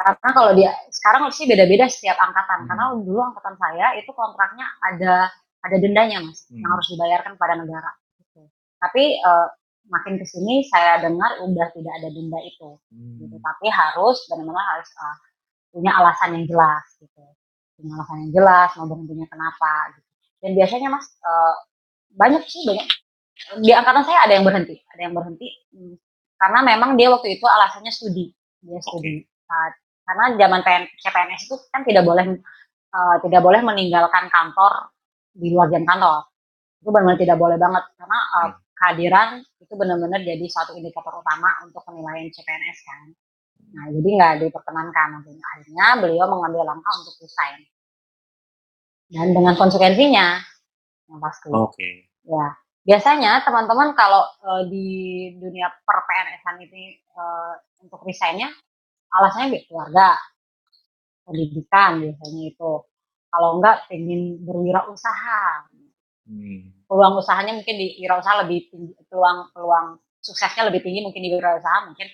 Karena 0.00 0.30
kalau 0.32 0.52
dia 0.56 0.72
sekarang 0.90 1.28
sih 1.30 1.46
beda-beda 1.46 1.86
setiap 1.86 2.18
angkatan. 2.18 2.64
Hmm. 2.64 2.68
karena 2.72 2.84
dulu 2.98 3.20
angkatan 3.20 3.54
saya 3.60 3.94
itu 4.00 4.10
kontraknya 4.10 4.66
ada 4.80 5.30
ada 5.60 5.76
dendanya 5.76 6.24
mas 6.24 6.48
hmm. 6.48 6.60
yang 6.60 6.70
harus 6.72 6.86
dibayarkan 6.90 7.34
pada 7.36 7.54
negara. 7.60 7.90
Tapi 8.80 9.20
uh, 9.22 9.48
makin 9.90 10.16
ke 10.16 10.24
sini 10.24 10.64
saya 10.70 11.02
dengar 11.02 11.42
udah 11.44 11.68
tidak 11.74 11.92
ada 12.00 12.08
denda 12.08 12.40
itu. 12.46 12.78
Hmm. 12.94 13.18
gitu 13.20 13.36
tapi 13.42 13.66
harus 13.68 14.18
benar-benar 14.30 14.64
harus 14.78 14.88
uh, 14.96 15.16
punya 15.70 15.92
alasan 16.00 16.38
yang 16.40 16.44
jelas 16.48 16.84
gitu. 16.98 17.22
Punya 17.76 17.92
alasan 18.00 18.16
yang 18.26 18.32
jelas 18.32 18.70
mau 18.78 18.86
berhentinya 18.88 19.26
kenapa 19.28 19.72
gitu. 19.98 20.08
Dan 20.40 20.50
biasanya 20.56 20.88
mas 20.88 21.06
uh, 21.20 21.54
banyak 22.16 22.42
sih 22.48 22.64
banyak. 22.64 22.88
Di 23.60 23.70
angkatan 23.72 24.04
saya 24.04 24.28
ada 24.28 24.32
yang 24.36 24.44
berhenti 24.44 24.76
ada 24.92 25.00
yang 25.00 25.14
berhenti 25.16 25.48
hmm, 25.72 25.96
karena 26.36 26.60
memang 26.64 26.96
dia 26.96 27.12
waktu 27.12 27.36
itu 27.36 27.44
alasannya 27.44 27.92
studi. 27.92 28.32
Dia 28.64 28.80
studi. 28.80 29.20
Uh, 29.50 29.70
karena 30.10 30.24
zaman 30.34 30.60
PN, 30.66 30.84
CPNS 30.98 31.42
itu 31.46 31.56
kan 31.70 31.86
tidak 31.86 32.02
boleh 32.02 32.26
uh, 32.90 33.16
tidak 33.22 33.40
boleh 33.46 33.60
meninggalkan 33.62 34.26
kantor 34.26 34.90
di 35.30 35.54
luar 35.54 35.70
jam 35.70 35.86
kantor. 35.86 36.26
Itu 36.82 36.88
benar-benar 36.90 37.20
tidak 37.20 37.36
boleh 37.38 37.56
banget 37.60 37.84
karena 37.94 38.18
uh, 38.40 38.50
kehadiran 38.80 39.44
itu 39.60 39.72
benar-benar 39.76 40.24
jadi 40.24 40.44
suatu 40.48 40.72
indikator 40.72 41.20
utama 41.20 41.52
untuk 41.68 41.84
penilaian 41.84 42.32
CPNS 42.32 42.78
kan 42.88 43.04
nah 43.70 43.84
jadi 43.92 44.08
nggak 44.08 44.34
diperkenankan 44.48 45.08
akhirnya 45.20 45.86
beliau 46.00 46.26
mengambil 46.26 46.64
langkah 46.64 46.94
untuk 47.04 47.14
resign 47.20 47.60
dan 49.12 49.36
dengan 49.36 49.54
konsekuensinya 49.54 50.40
yang 51.12 51.20
pasti 51.20 51.52
oke 51.52 51.76
okay. 51.76 52.08
ya 52.24 52.56
biasanya 52.88 53.44
teman-teman 53.44 53.92
kalau 53.92 54.24
uh, 54.42 54.64
di 54.64 55.28
dunia 55.36 55.68
per 55.84 56.02
PNS-an 56.08 56.56
ini 56.64 56.96
uh, 57.14 57.54
untuk 57.84 58.00
resignnya 58.02 58.48
alasannya 59.10 59.66
keluarga, 59.66 60.14
pendidikan 61.26 62.02
biasanya 62.02 62.42
itu. 62.54 62.72
Kalau 63.30 63.50
enggak 63.58 63.86
ingin 63.94 64.42
berwirausaha. 64.42 65.70
Hmm. 66.26 66.79
Peluang 66.90 67.22
usahanya 67.22 67.54
mungkin 67.54 67.78
di 67.78 68.02
wirausaha 68.02 68.42
lebih 68.42 68.66
tinggi, 68.66 68.98
peluang 69.06 69.54
peluang 69.54 70.02
suksesnya 70.18 70.66
lebih 70.66 70.82
tinggi 70.82 71.06
mungkin 71.06 71.22
di 71.22 71.30
wirausaha 71.30 71.86
mungkin 71.86 72.10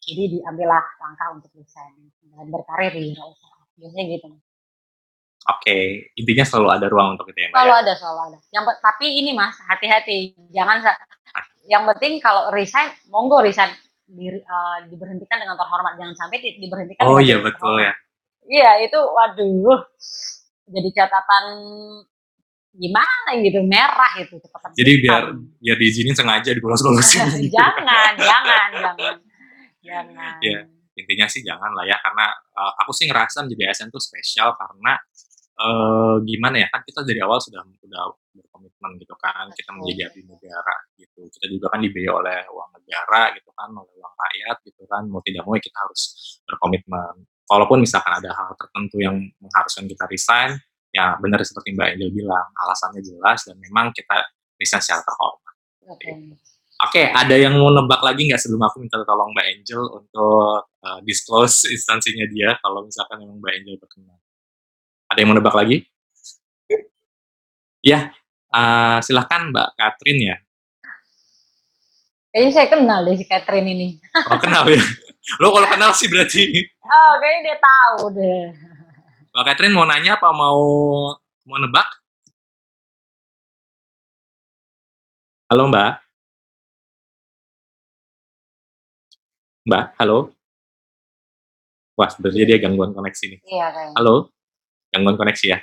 jadi 0.00 0.40
diambillah 0.40 0.84
langkah 1.04 1.36
untuk 1.36 1.52
resign 1.52 2.08
dan 2.32 2.48
berkarir 2.48 2.96
di 2.96 3.12
wirausaha. 3.12 3.60
Biasanya 3.76 4.04
gitu. 4.16 4.28
Oke, 5.46 6.10
intinya 6.18 6.42
selalu 6.42 6.68
ada 6.74 6.86
ruang 6.90 7.14
untuk 7.14 7.30
itu 7.30 7.38
ya, 7.44 7.48
Mbak. 7.52 7.54
Selalu 7.54 7.70
ya? 7.70 7.78
ada, 7.84 7.92
selalu 7.94 8.20
ada. 8.24 8.38
Yang 8.50 8.64
tapi 8.82 9.06
ini 9.20 9.30
Mas, 9.30 9.54
hati-hati. 9.62 10.34
Jangan 10.50 10.82
yang 11.70 11.86
penting 11.94 12.18
kalau 12.18 12.50
resign, 12.50 12.90
monggo 13.14 13.38
resign 13.42 13.70
di, 14.06 14.26
uh, 14.30 14.78
diberhentikan 14.90 15.38
dengan 15.38 15.54
terhormat, 15.54 15.98
jangan 15.98 16.14
sampai 16.18 16.42
di, 16.42 16.58
diberhentikan. 16.62 17.06
Oh 17.06 17.22
iya 17.22 17.38
betul 17.38 17.78
ya. 17.78 17.94
Iya 18.46 18.70
itu, 18.86 18.98
waduh, 18.98 19.86
jadi 20.70 20.88
catatan 20.94 21.44
gimana 22.76 23.30
gitu 23.40 23.60
merah 23.64 24.12
itu. 24.20 24.36
Jadi 24.76 24.92
biar 25.00 25.22
biar 25.34 25.76
diizinin 25.80 26.14
sengaja 26.14 26.52
digolos-golosin. 26.52 27.24
jangan, 27.56 28.12
jangan, 28.20 28.70
jangan, 28.76 29.14
jangan. 29.80 30.36
Ya 30.44 30.60
intinya 30.96 31.28
sih 31.28 31.44
jangan 31.44 31.76
lah 31.76 31.84
ya 31.84 32.00
karena 32.00 32.32
uh, 32.56 32.72
aku 32.82 32.90
sih 32.96 33.04
ngerasa 33.06 33.44
menjadi 33.44 33.68
ASN 33.70 33.92
tuh 33.92 34.00
spesial 34.00 34.56
karena 34.56 34.96
uh, 35.60 36.16
gimana 36.24 36.64
ya 36.64 36.68
kan 36.72 36.80
kita 36.88 37.04
dari 37.04 37.20
awal 37.20 37.36
sudah 37.36 37.60
sudah 37.76 38.16
berkomitmen 38.32 38.96
gitu 39.04 39.12
kan 39.20 39.52
kita 39.52 39.76
menjadi 39.76 40.08
abdi 40.08 40.24
negara 40.24 40.76
gitu 40.96 41.28
kita 41.28 41.46
juga 41.52 41.66
kan 41.76 41.84
dibiayai 41.84 42.12
oleh 42.16 42.40
uang 42.48 42.70
negara 42.80 43.22
gitu 43.36 43.52
kan 43.52 43.68
oleh 43.76 43.92
uang 43.92 44.14
rakyat 44.16 44.56
gitu 44.64 44.82
kan 44.88 45.02
mau 45.12 45.20
tidak 45.20 45.44
mau 45.44 45.52
ya 45.52 45.62
kita 45.68 45.78
harus 45.84 46.02
berkomitmen 46.48 47.14
walaupun 47.44 47.78
misalkan 47.84 48.12
ada 48.16 48.32
hal 48.32 48.56
tertentu 48.56 48.96
yang 48.96 49.20
mengharuskan 49.36 49.84
kita 49.84 50.04
resign 50.08 50.56
ya 50.96 51.20
benar 51.20 51.44
seperti 51.44 51.76
Mbak 51.76 51.88
Angel 51.92 52.10
bilang 52.16 52.48
alasannya 52.56 53.04
jelas 53.04 53.44
dan 53.44 53.60
memang 53.60 53.92
kita 53.92 54.24
resign 54.56 54.80
secara 54.80 55.04
terhormat 55.04 55.54
okay. 55.92 56.12
Oke, 56.76 57.00
okay, 57.00 57.06
ada 57.08 57.32
yang 57.40 57.56
mau 57.56 57.72
nebak 57.72 58.04
lagi 58.04 58.28
nggak 58.28 58.36
sebelum 58.36 58.68
aku 58.68 58.84
minta 58.84 59.00
tolong 59.00 59.32
Mbak 59.32 59.46
Angel 59.48 59.80
untuk 59.96 60.68
uh, 60.68 61.00
disclose 61.08 61.72
instansinya 61.72 62.28
dia 62.28 62.52
kalau 62.60 62.84
misalkan 62.84 63.24
memang 63.24 63.40
Mbak 63.40 63.54
Angel 63.56 63.76
berkenan? 63.80 64.20
Ada 65.08 65.18
yang 65.24 65.28
mau 65.32 65.36
nebak 65.40 65.56
lagi? 65.56 65.88
Ya, 67.80 68.12
uh, 68.52 69.00
silahkan 69.00 69.48
Mbak 69.48 69.72
Catherine 69.72 70.20
ya. 70.20 70.36
Kayaknya 72.28 72.52
saya 72.52 72.68
kenal 72.68 72.98
deh 73.08 73.16
si 73.16 73.24
Catherine 73.24 73.68
ini. 73.72 73.88
Oh 74.28 74.36
kenal 74.36 74.68
ya? 74.68 74.84
Lo 75.40 75.56
kalau 75.56 75.68
kenal 75.72 75.96
sih 75.96 76.12
berarti. 76.12 76.44
Oh 76.84 77.12
kayaknya 77.16 77.40
dia 77.40 77.56
tahu 77.56 78.12
deh. 78.20 78.44
Mbak 79.36 79.52
Catherine 79.52 79.76
mau 79.76 79.84
nanya 79.84 80.16
apa 80.16 80.32
mau 80.32 80.64
mau 81.44 81.58
nebak? 81.60 81.84
Halo 85.52 85.68
Mbak. 85.68 85.92
Mbak, 89.68 89.84
halo. 90.00 90.32
Wah, 92.00 92.08
sebenarnya 92.08 92.48
dia 92.48 92.58
gangguan 92.64 92.96
koneksi 92.96 93.36
nih. 93.36 93.40
Iya, 93.44 93.66
kayaknya. 93.76 93.94
Halo 94.00 94.32
gangguan 94.88 95.20
koneksi 95.20 95.46
ya. 95.52 95.60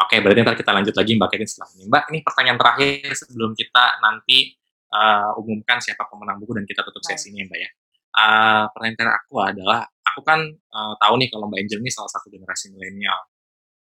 Oke, 0.00 0.24
berarti 0.24 0.40
ntar 0.40 0.56
kita 0.56 0.72
lanjut 0.72 0.96
lagi 0.96 1.12
Mbak 1.12 1.28
Kevin 1.28 1.44
setelah 1.44 1.68
ini. 1.76 1.84
Mbak, 1.92 2.04
ini 2.08 2.18
pertanyaan 2.24 2.56
terakhir 2.56 3.12
sebelum 3.12 3.52
kita 3.52 3.84
nanti 4.00 4.56
uh, 4.96 5.36
umumkan 5.36 5.76
siapa 5.84 6.08
pemenang 6.08 6.40
buku 6.40 6.56
dan 6.56 6.64
kita 6.64 6.80
tutup 6.88 7.04
sesi 7.04 7.36
ini 7.36 7.44
Mbak 7.44 7.58
ya. 7.60 7.70
Uh, 8.16 8.64
pertanyaan 8.72 9.12
aku 9.12 9.34
adalah, 9.44 9.84
aku 10.18 10.26
kan 10.26 10.42
uh, 10.50 10.94
tahu 10.98 11.14
nih 11.22 11.30
kalau 11.30 11.46
Mbak 11.46 11.58
Angel 11.62 11.78
ini 11.78 11.90
salah 11.94 12.10
satu 12.10 12.26
generasi 12.26 12.74
milenial, 12.74 13.22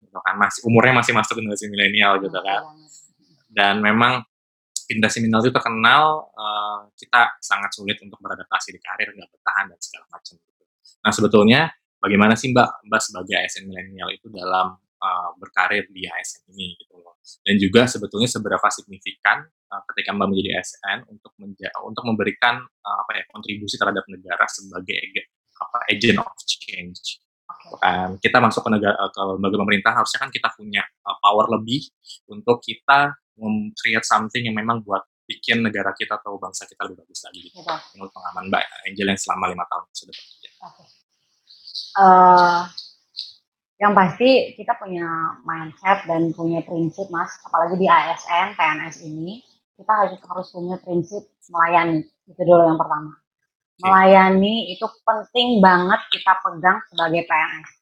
gitu 0.04 0.20
kan, 0.20 0.36
masih 0.36 0.68
umurnya 0.68 0.94
masih 1.00 1.16
masuk 1.16 1.40
generasi 1.40 1.72
milenial 1.72 2.20
gitu 2.20 2.36
kan. 2.44 2.68
Dan 3.48 3.80
memang 3.80 4.28
generasi 4.92 5.24
milenial 5.24 5.48
itu 5.48 5.56
terkenal 5.56 6.28
uh, 6.36 6.92
kita 7.00 7.40
sangat 7.40 7.72
sulit 7.72 7.96
untuk 8.04 8.20
beradaptasi 8.20 8.76
di 8.76 8.80
karir, 8.84 9.16
nggak 9.16 9.32
bertahan 9.32 9.72
dan 9.72 9.80
segala 9.80 10.06
macam. 10.12 10.36
Gitu. 10.36 10.64
Nah 11.00 11.12
sebetulnya 11.16 11.62
bagaimana 12.04 12.36
sih 12.36 12.52
Mbak 12.52 12.92
Mbak 12.92 13.02
sebagai 13.08 13.36
ASN 13.40 13.64
milenial 13.72 14.12
itu 14.12 14.28
dalam 14.28 14.76
uh, 15.00 15.30
berkarir 15.40 15.88
di 15.88 16.04
ASN 16.04 16.52
ini 16.52 16.76
gitu 16.76 17.00
loh. 17.00 17.16
Dan 17.44 17.56
juga 17.56 17.88
sebetulnya 17.88 18.28
seberapa 18.28 18.68
signifikan 18.68 19.48
uh, 19.48 19.84
ketika 19.94 20.12
Mbak 20.12 20.28
menjadi 20.28 20.50
ASN 20.60 20.98
untuk 21.08 21.32
menja 21.40 21.72
untuk 21.84 22.04
memberikan 22.08 22.60
uh, 22.62 22.98
apa 23.08 23.12
ya 23.20 23.24
kontribusi 23.32 23.80
terhadap 23.80 24.04
negara 24.12 24.46
sebagai 24.48 24.98
apa 25.58 25.78
agent 25.92 26.22
of 26.22 26.30
change. 26.46 27.22
Um, 27.84 28.16
kita 28.24 28.40
masuk 28.40 28.64
ke 28.64 28.80
negara 28.80 28.96
ke 29.12 29.22
lembaga 29.22 29.58
pemerintah 29.60 29.92
harusnya 29.92 30.24
kan 30.24 30.32
kita 30.32 30.48
punya 30.56 30.84
uh, 31.04 31.20
power 31.20 31.52
lebih 31.60 31.84
untuk 32.32 32.64
kita 32.64 33.12
create 33.76 34.08
something 34.08 34.48
yang 34.48 34.56
memang 34.56 34.82
buat 34.82 35.04
bikin 35.28 35.60
negara 35.60 35.92
kita 35.92 36.16
atau 36.18 36.40
bangsa 36.40 36.64
kita 36.64 36.88
lebih 36.88 37.04
bagus 37.04 37.20
lagi. 37.28 37.52
Gitu. 37.52 37.60
Menurut 38.00 38.12
pengalaman 38.16 38.44
Mbak 38.50 38.64
Angel 38.88 39.08
yang 39.12 39.20
selama 39.20 39.46
lima 39.52 39.66
tahun 39.68 39.84
sudah 39.92 40.14
bekerja. 40.16 40.50
Okay 40.64 40.88
uh, 41.98 42.62
yang 43.78 43.94
pasti 43.94 44.58
kita 44.58 44.74
punya 44.82 45.06
mindset 45.46 46.06
dan 46.10 46.34
punya 46.34 46.66
prinsip 46.66 47.06
mas 47.14 47.30
apalagi 47.46 47.78
di 47.78 47.86
ASN 47.86 48.58
PNS 48.58 49.06
ini 49.06 49.46
kita 49.78 49.92
harus 49.94 50.18
harus 50.26 50.48
punya 50.50 50.76
prinsip 50.82 51.30
melayani 51.54 52.02
itu 52.26 52.42
dulu 52.42 52.66
yang 52.66 52.80
pertama 52.82 53.14
melayani 53.82 54.74
itu 54.74 54.86
penting 55.06 55.62
banget 55.62 56.02
kita 56.10 56.34
pegang 56.42 56.82
sebagai 56.90 57.26
PNS 57.30 57.78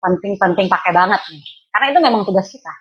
penting-penting 0.00 0.66
pakai 0.66 0.92
banget 0.96 1.20
nih. 1.28 1.44
Karena 1.70 1.86
itu 1.92 2.00
memang 2.02 2.22
tugas 2.26 2.48
kita. 2.50 2.72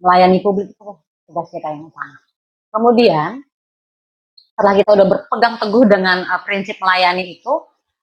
Melayani 0.00 0.38
publik 0.40 0.72
itu 0.72 0.86
tugas 1.28 1.46
kita 1.52 1.68
yang 1.68 1.90
utama. 1.90 2.16
Kemudian 2.70 3.30
setelah 4.54 4.74
kita 4.78 4.90
udah 4.94 5.06
berpegang 5.10 5.54
teguh 5.58 5.84
dengan 5.84 6.18
uh, 6.24 6.40
prinsip 6.46 6.78
melayani 6.80 7.36
itu 7.36 7.52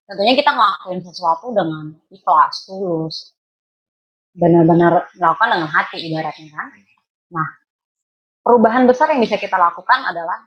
tentunya 0.05 0.35
kita 0.37 0.51
ngelakuin 0.53 1.01
sesuatu 1.01 1.55
dengan 1.55 1.95
ikhlas, 2.11 2.67
tulus. 2.67 3.33
Benar-benar 4.37 5.09
melakukan 5.17 5.49
dengan 5.57 5.69
hati 5.71 5.97
ibaratnya 5.97 6.53
kan. 6.53 6.67
Nah, 7.33 7.47
perubahan 8.45 8.85
besar 8.85 9.09
yang 9.09 9.23
bisa 9.23 9.41
kita 9.41 9.57
lakukan 9.57 10.05
adalah 10.05 10.45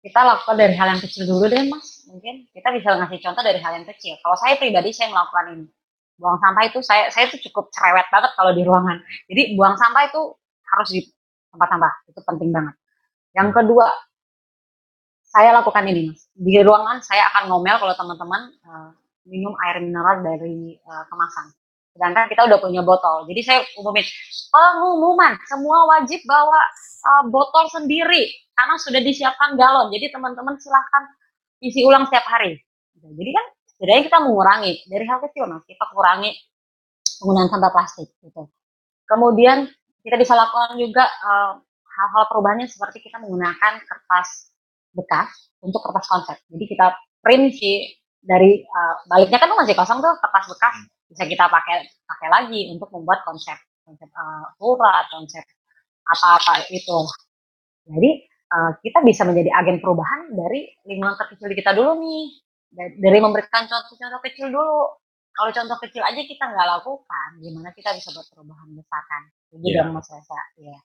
kita 0.00 0.20
lakukan 0.24 0.56
dari 0.56 0.74
hal 0.76 0.96
yang 0.96 1.02
kecil 1.02 1.28
dulu 1.28 1.44
deh 1.46 1.68
mas. 1.68 2.08
Mungkin 2.08 2.48
kita 2.56 2.68
bisa 2.72 2.96
ngasih 2.96 3.20
contoh 3.20 3.42
dari 3.44 3.60
hal 3.60 3.72
yang 3.76 3.86
kecil. 3.86 4.16
Kalau 4.24 4.36
saya 4.40 4.56
pribadi 4.56 4.90
saya 4.96 5.12
melakukan 5.12 5.56
ini. 5.56 5.66
Buang 6.20 6.36
sampah 6.36 6.68
itu 6.68 6.84
saya 6.84 7.08
saya 7.08 7.32
tuh 7.32 7.40
cukup 7.48 7.72
cerewet 7.72 8.04
banget 8.12 8.32
kalau 8.36 8.52
di 8.52 8.62
ruangan. 8.64 9.00
Jadi 9.28 9.56
buang 9.56 9.76
sampah 9.76 10.02
itu 10.08 10.20
harus 10.68 10.88
di 10.92 11.00
tempat 11.52 11.68
sampah 11.68 11.92
itu 12.08 12.20
penting 12.24 12.50
banget. 12.52 12.74
Yang 13.36 13.48
kedua 13.56 13.86
saya 15.24 15.52
lakukan 15.54 15.84
ini 15.88 16.12
mas. 16.12 16.28
Di 16.32 16.60
ruangan 16.64 17.04
saya 17.04 17.28
akan 17.32 17.52
ngomel 17.52 17.76
kalau 17.76 17.94
teman-teman 17.96 18.42
uh, 18.64 18.90
minum 19.28 19.52
air 19.68 19.84
mineral 19.84 20.24
dari 20.24 20.80
uh, 20.88 21.04
kemasan 21.08 21.52
sedangkan 22.00 22.32
kita 22.32 22.48
udah 22.48 22.58
punya 22.64 22.80
botol 22.80 23.28
jadi 23.28 23.40
saya 23.44 23.60
umumin 23.76 24.06
pengumuman 24.48 25.36
semua 25.44 25.84
wajib 25.84 26.24
bawa 26.24 26.60
uh, 27.04 27.24
botol 27.28 27.68
sendiri 27.68 28.28
karena 28.60 28.76
sudah 28.76 29.00
disiapkan 29.00 29.56
galon. 29.56 29.88
Jadi 29.88 30.12
teman-teman 30.12 30.60
silahkan 30.60 31.08
isi 31.64 31.80
ulang 31.86 32.04
setiap 32.10 32.28
hari. 32.28 32.60
Jadi 33.00 33.30
kan 33.32 33.46
setidaknya 33.64 34.02
kita 34.12 34.18
mengurangi 34.20 34.72
dari 34.84 35.04
hal 35.08 35.24
kecil 35.24 35.48
mas, 35.48 35.64
kita 35.64 35.88
kurangi 35.88 36.36
penggunaan 37.20 37.48
sampah 37.48 37.72
plastik 37.72 38.12
gitu. 38.20 38.52
Kemudian 39.08 39.64
kita 40.04 40.20
bisa 40.20 40.36
lakukan 40.36 40.76
juga 40.76 41.08
hal 41.08 41.64
hal-hal 41.90 42.24
perubahannya 42.32 42.68
seperti 42.68 43.04
kita 43.04 43.20
menggunakan 43.20 43.80
kertas 43.84 44.52
bekas 44.92 45.28
untuk 45.64 45.80
kertas 45.84 46.06
konsep. 46.08 46.36
Jadi 46.52 46.64
kita 46.68 46.96
print 47.24 47.56
sih 47.56 47.96
dari 48.20 48.60
uh, 48.60 48.94
baliknya 49.08 49.40
kan 49.40 49.48
masih 49.56 49.72
kosong 49.72 50.04
tuh 50.04 50.12
kertas 50.20 50.44
bekas 50.52 50.76
bisa 51.10 51.26
kita 51.26 51.50
pakai 51.50 51.90
pakai 52.06 52.28
lagi 52.30 52.70
untuk 52.70 52.88
membuat 52.94 53.26
konsep 53.26 53.58
konsep 53.82 54.06
uh, 54.14 54.46
surat, 54.56 55.10
konsep 55.10 55.42
apa-apa 56.06 56.70
itu. 56.70 56.98
Jadi 57.90 58.10
uh, 58.54 58.72
kita 58.78 59.02
bisa 59.02 59.26
menjadi 59.26 59.50
agen 59.58 59.82
perubahan 59.82 60.30
dari 60.30 60.70
lingkungan 60.86 61.18
terkecil 61.18 61.50
kita 61.50 61.74
dulu 61.74 61.98
nih 61.98 62.22
dari 63.02 63.18
memberikan 63.18 63.66
contoh-contoh 63.66 64.22
kecil 64.22 64.46
dulu 64.54 64.94
kalau 65.34 65.50
contoh 65.50 65.78
kecil 65.82 66.02
aja 66.06 66.22
kita 66.22 66.44
nggak 66.46 66.68
lakukan 66.78 67.28
gimana 67.42 67.70
kita 67.74 67.90
bisa 67.98 68.14
buat 68.14 68.26
perubahan 68.30 68.68
besar 68.78 69.02
kan 69.10 69.22
jadi 69.50 69.82
yeah. 69.82 69.90
mas 69.90 70.06
Reza 70.06 70.40
ya 70.58 70.78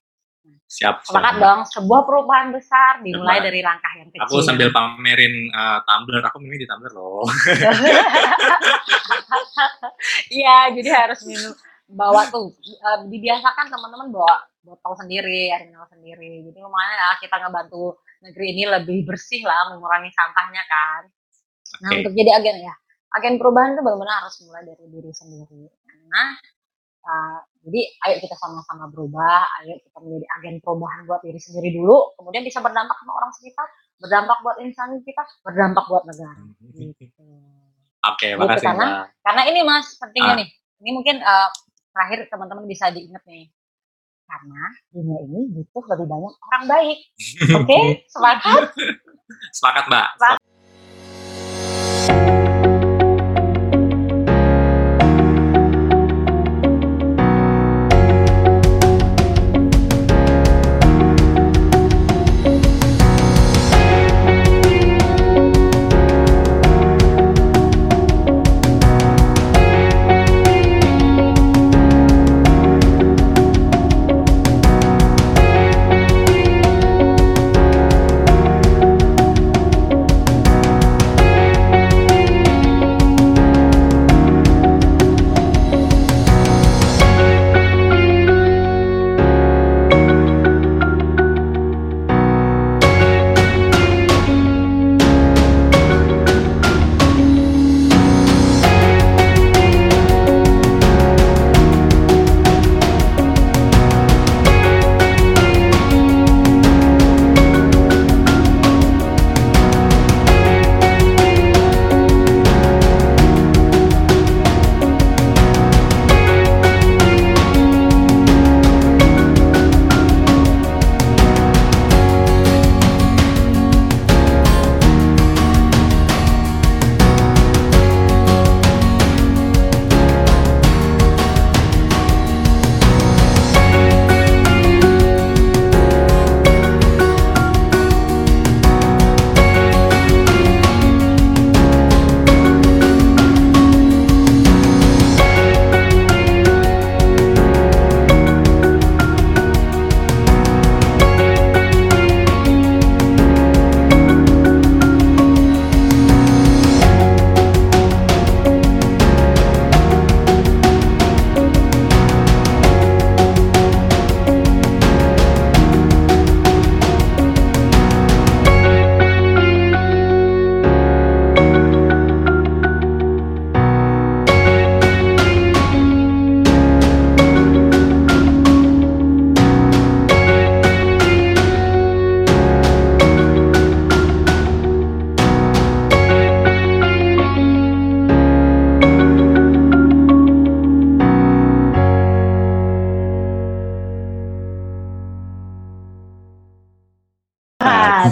siap 0.66 1.06
sepakat 1.06 1.40
dong. 1.40 1.62
Sebuah 1.70 2.02
perubahan 2.04 2.50
besar 2.52 3.00
dimulai 3.06 3.40
dari 3.40 3.62
langkah 3.62 3.92
yang 3.96 4.10
kecil. 4.12 4.26
aku 4.26 4.36
sambil 4.44 4.70
pamerin 4.74 5.50
uh, 5.54 5.80
tumbler. 5.86 6.22
Aku 6.28 6.38
minum 6.42 6.58
di 6.60 6.68
tumbler 6.68 6.92
loh. 6.94 7.26
Iya 10.30 10.76
jadi 10.76 10.90
harus 10.92 11.24
minum. 11.24 11.54
Bawa 11.86 12.28
tuh 12.34 12.52
uh, 12.82 13.06
dibiasakan 13.08 13.70
teman-teman 13.70 14.10
bawa 14.10 14.42
botol 14.66 14.98
sendiri, 14.98 15.54
air 15.54 15.70
mineral 15.70 15.86
sendiri. 15.86 16.42
Jadi 16.50 16.58
lumayan 16.58 16.98
lah 16.98 17.16
kita 17.22 17.38
ngebantu 17.38 18.02
negeri 18.26 18.46
ini 18.58 18.64
lebih 18.66 19.06
bersih 19.06 19.46
lah, 19.46 19.70
mengurangi 19.70 20.10
sampahnya 20.10 20.64
kan. 20.66 21.02
Nah 21.86 21.90
untuk 22.02 22.14
jadi 22.18 22.42
agen 22.42 22.58
ya, 22.66 22.74
agen 23.22 23.38
perubahan 23.38 23.78
itu 23.78 23.82
benar-benar 23.86 24.26
harus 24.26 24.36
mulai 24.50 24.66
dari 24.66 24.86
diri 24.90 25.12
sendiri. 25.14 25.64
Karena 25.86 26.24
uh, 27.06 27.40
jadi 27.66 27.82
ayo 28.06 28.16
kita 28.22 28.36
sama-sama 28.38 28.90
berubah, 28.94 29.46
ayo 29.62 29.78
kita 29.82 29.98
menjadi 30.02 30.26
agen 30.38 30.56
perubahan 30.62 31.02
buat 31.10 31.22
diri 31.26 31.40
sendiri 31.42 31.74
dulu, 31.74 32.14
kemudian 32.18 32.46
bisa 32.46 32.62
berdampak 32.62 32.94
sama 33.02 33.14
orang 33.18 33.32
sekitar, 33.34 33.66
berdampak 33.98 34.38
buat 34.46 34.58
insan 34.62 34.98
kita, 35.02 35.24
berdampak 35.42 35.86
buat 35.90 36.04
negara. 36.06 36.46
Gitu. 36.74 37.02
Oke, 37.02 37.10
okay, 38.06 38.30
gitu, 38.38 38.42
makasih 38.42 38.68
karena, 38.70 39.10
Karena 39.26 39.42
ini 39.50 39.60
mas 39.66 39.98
pentingnya 39.98 40.34
ah. 40.34 40.40
nih, 40.42 40.50
ini 40.86 40.90
mungkin 40.94 41.16
uh, 41.26 41.50
terakhir 41.90 42.30
teman-teman 42.30 42.66
bisa 42.70 42.94
diingat 42.94 43.24
nih 43.26 43.50
karena 44.26 44.64
dunia 44.90 45.18
ini 45.22 45.40
butuh 45.54 45.86
lebih 45.96 46.08
banyak 46.10 46.34
orang 46.34 46.64
baik. 46.66 47.00
Oke, 47.62 47.66
okay? 47.66 47.84
sepakat? 48.10 48.62
Sepakat, 49.58 49.86
Mbak. 49.90 50.08
Sepakat. 50.22 50.55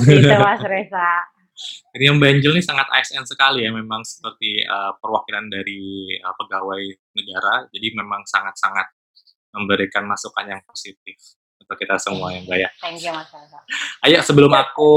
Gitu 0.03 0.27
Mas 0.43 0.63
Reza. 0.63 1.09
Jadi 1.93 2.03
yang 2.09 2.17
Banjul 2.17 2.57
ini 2.57 2.65
sangat 2.65 2.89
ASN 2.89 3.29
sekali 3.29 3.61
ya, 3.61 3.69
memang 3.69 4.01
seperti 4.01 4.65
uh, 4.65 4.97
perwakilan 4.97 5.53
dari 5.53 6.09
uh, 6.17 6.33
pegawai 6.33 6.81
negara, 7.13 7.69
jadi 7.69 7.93
memang 7.93 8.25
sangat-sangat 8.25 8.89
memberikan 9.53 10.09
masukan 10.09 10.49
yang 10.49 10.61
positif. 10.65 11.15
untuk 11.63 11.79
kita 11.79 11.95
semua 11.95 12.27
ya, 12.35 12.43
Mbak, 12.43 12.57
ya. 12.59 12.69
Thank 12.83 12.99
you, 13.07 13.15
Mas 13.15 13.31
Reza. 13.31 13.55
Ayo 14.03 14.19
sebelum 14.19 14.51
aku, 14.51 14.91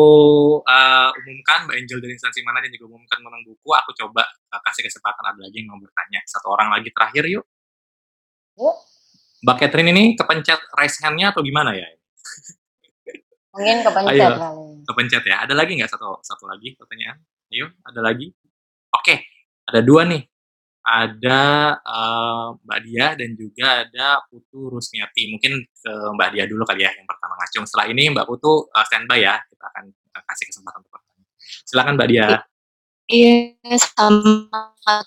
eee, 0.66 1.08
umumkan 1.22 1.62
Mbak 1.70 1.76
Angel 1.78 2.02
dari 2.02 2.18
instansi 2.18 2.42
mana 2.42 2.58
dan 2.58 2.74
juga 2.74 2.90
umumkan 2.90 3.22
menang 3.22 3.46
buku, 3.46 3.70
aku 3.70 3.94
coba, 3.94 4.26
eee, 4.26 4.60
kasih 4.66 4.82
kesempatan 4.90 5.24
ada 5.30 5.40
lagi 5.46 5.62
yang 5.62 5.70
mau 5.70 5.78
bertanya, 5.78 6.18
1 6.26 6.50
orang 6.50 6.74
lagi 6.74 6.90
terakhir 6.90 7.24
yuk. 7.30 7.46
Yuk. 8.58 8.76
Mbak 9.46 9.56
Catherine 9.62 9.94
ini 9.94 10.04
kepencet 10.18 10.58
raise 10.74 10.98
hand-nya 11.06 11.30
atau 11.30 11.46
gimana 11.46 11.70
ya? 11.70 11.86
Mungkin 13.56 13.78
kepencet 13.86 14.12
Ayo, 14.12 14.28
kali. 14.36 14.66
kepencet 14.88 15.24
ya. 15.26 15.36
Ada 15.44 15.54
lagi 15.56 15.72
nggak 15.80 15.90
satu 15.92 16.20
satu 16.22 16.44
lagi 16.48 16.76
pertanyaan? 16.76 17.16
Ayo, 17.52 17.66
ada 17.88 18.00
lagi? 18.04 18.28
Oke, 18.94 19.14
ada 19.68 19.80
2 19.84 20.02
nih. 20.08 20.22
Ada, 20.86 21.40
eee, 21.84 22.46
Mbak 22.66 22.80
Diah 22.86 23.12
dan 23.18 23.30
juga 23.38 23.68
ada 23.86 24.08
Putu 24.30 24.70
Rusmiati. 24.72 25.30
Mungkin 25.34 25.52
ke 25.68 25.92
Mbak 26.16 26.28
Diah 26.36 26.46
dulu 26.50 26.64
kali 26.66 26.82
ya 26.86 26.92
yang 26.94 27.06
pertama 27.08 27.34
ngacung. 27.40 27.64
Setelah 27.68 27.86
ini 27.92 28.10
Mbak 28.14 28.26
Putu, 28.28 28.68
eee, 28.72 28.84
standby 28.88 29.20
ya, 29.24 29.36
kita 29.50 29.64
akan, 29.72 29.84
eee, 29.92 30.22
kasih 30.30 30.46
kesempatan 30.52 30.78
untuk 30.84 30.92
bertanya. 30.96 31.24
Silakan 31.68 31.94
Mbak 32.00 32.08
Diah. 32.12 32.40
Iya, 33.10 33.34
selamat 33.78 35.06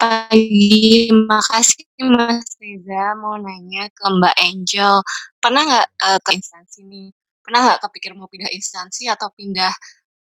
pagi. 0.00 1.08
Makasih 1.12 1.86
Mas 2.08 2.48
Reza, 2.62 3.16
mau 3.20 3.36
nanya 3.40 3.88
ke 3.94 4.04
Mbak 4.08 4.36
Angel, 4.42 4.94
pernah 5.42 5.62
nggak, 5.68 5.86
eee, 6.04 6.18
ke 6.26 6.30
instansi 6.38 6.80
nih, 6.88 7.08
pernah 7.48 7.64
nggak 7.64 7.80
kepikir 7.88 8.12
mau 8.12 8.28
pindah 8.28 8.52
instansi 8.52 9.08
atau 9.08 9.32
pindah, 9.32 9.72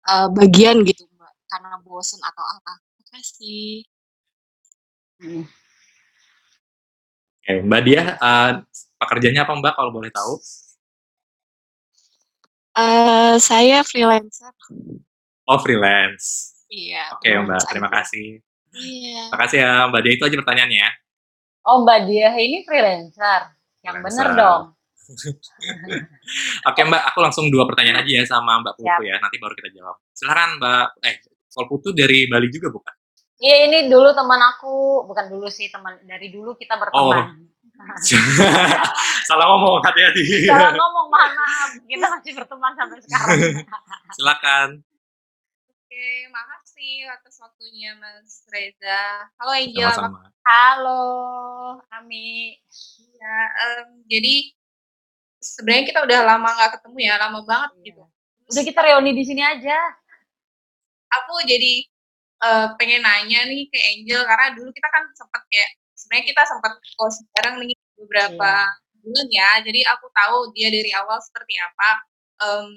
eee, 0.10 0.28
bagian 0.34 0.82
gitu 0.82 1.06
Mbak, 1.06 1.34
karena 1.46 1.78
bosen 1.86 2.18
atau 2.26 2.42
apa? 2.42 2.82
Makasih. 2.98 3.86
Mhm. 5.22 5.46
Oke, 7.46 7.54
Mbak 7.62 7.82
Diah, 7.86 8.08
eee, 8.18 8.50
pekerjaannya 8.98 9.42
apa 9.46 9.54
Mbak 9.54 9.74
kalau 9.78 9.92
boleh 9.94 10.10
tahu? 10.10 10.42
Eee, 12.74 13.38
saya 13.38 13.86
freelancer. 13.86 14.50
Oh, 15.46 15.62
freelance. 15.62 16.58
Iya, 16.74 17.06
Oke 17.22 17.30
Mbak, 17.30 17.38
freelance 17.38 17.70
terima 17.70 17.90
aja. 17.94 17.96
kasih. 18.02 18.28
Iya. 18.74 19.22
Makasih 19.30 19.58
ya 19.62 19.72
Mbak 19.94 20.02
Diah, 20.02 20.14
itu 20.18 20.24
aja 20.26 20.38
pertanyaannya 20.42 20.80
ya. 20.90 20.92
Oh, 21.70 21.86
Mbak 21.86 22.00
Diah 22.10 22.34
ini 22.34 22.66
freelancer? 22.66 23.54
Yang 23.86 23.96
bener 24.10 24.28
Freelancer. 24.34 24.42
dong. 24.42 24.64
Oke 26.70 26.82
Mbak, 26.82 27.02
aku 27.12 27.20
langsung 27.20 27.46
2 27.48 27.64
pertanyaan 27.68 28.02
aja 28.02 28.12
ya 28.12 28.24
sama 28.24 28.62
Mbak 28.62 28.74
Putu 28.78 28.88
Siap. 28.88 29.00
ya, 29.04 29.16
nanti 29.20 29.38
baru 29.38 29.54
kita 29.54 29.70
jawab. 29.74 29.96
Silakan 30.12 30.50
Mbak 30.58 30.86
eh, 31.04 31.16
kalau 31.50 31.68
Putu 31.68 31.90
dari 31.92 32.26
Bali 32.26 32.48
juga 32.48 32.70
bukan? 32.70 32.94
Iya, 33.42 33.56
ini 33.66 33.90
dulu 33.90 34.14
teman 34.14 34.38
aku, 34.38 35.02
bukan 35.10 35.26
dulu 35.28 35.50
sih 35.50 35.68
teman, 35.68 35.98
dari 36.06 36.30
dulu 36.30 36.54
kita 36.54 36.78
Oh. 36.94 37.10
berteman. 37.10 37.50
Salah 39.28 39.46
ngomong, 39.50 39.82
hati-hati. 39.82 40.22
Salah 40.54 40.70
ngomong, 40.70 41.10
maaf. 41.10 41.70
Kita 41.90 42.06
masih 42.06 42.32
berteman 42.38 42.78
sampai 42.78 43.02
sekarang. 43.02 43.66
Silakan. 44.14 44.70
Oke, 45.66 46.06
makasih 46.30 47.10
atas 47.10 47.42
waktunya 47.42 47.98
Mas 47.98 48.46
Reza. 48.48 49.26
Halo 49.42 49.52
Angel, 49.58 49.90
Sama-sama. 49.90 50.30
Halo, 50.46 51.04
Ami. 51.90 52.62
Iya, 53.02 53.38
mmm, 53.50 54.06
jadi 54.06 54.54
sebenarnya 55.42 55.86
kita 55.90 56.00
udah 56.08 56.20
lama 56.26 56.50
nggak 56.58 56.72
ketemu 56.80 56.98
ya, 57.10 57.14
lama 57.22 57.40
banget 57.46 57.72
Iya. 57.82 57.86
gitu. 57.92 58.04
Udah 58.52 58.64
kita 58.68 58.80
reuni 58.86 59.12
di 59.18 59.24
sini 59.26 59.42
aja. 59.46 59.78
aku 61.12 61.34
jadi, 61.48 61.74
eee, 62.44 62.68
pengen 62.80 63.02
nanya 63.06 63.48
nih 63.50 63.68
ke 63.72 63.80
Angel 63.96 64.22
karena 64.28 64.48
dulu 64.58 64.70
kita 64.76 64.88
kan 64.92 65.04
sempet 65.16 65.42
kayak 65.52 65.70
sebenarnya 65.96 66.26
kita 66.34 66.42
sempet 66.50 66.74
kos 66.98 67.16
bareng 67.36 67.56
nih 67.64 67.76
beberapa 68.00 68.52
Iya. 68.68 69.02
bulan 69.04 69.28
ya. 69.32 69.50
Jadi 69.68 69.82
aku 69.88 70.06
tahu 70.14 70.38
dia 70.56 70.70
dari 70.72 70.92
awal 70.96 71.20
seperti 71.24 71.56
apa, 71.62 71.90
mmm, 72.44 72.72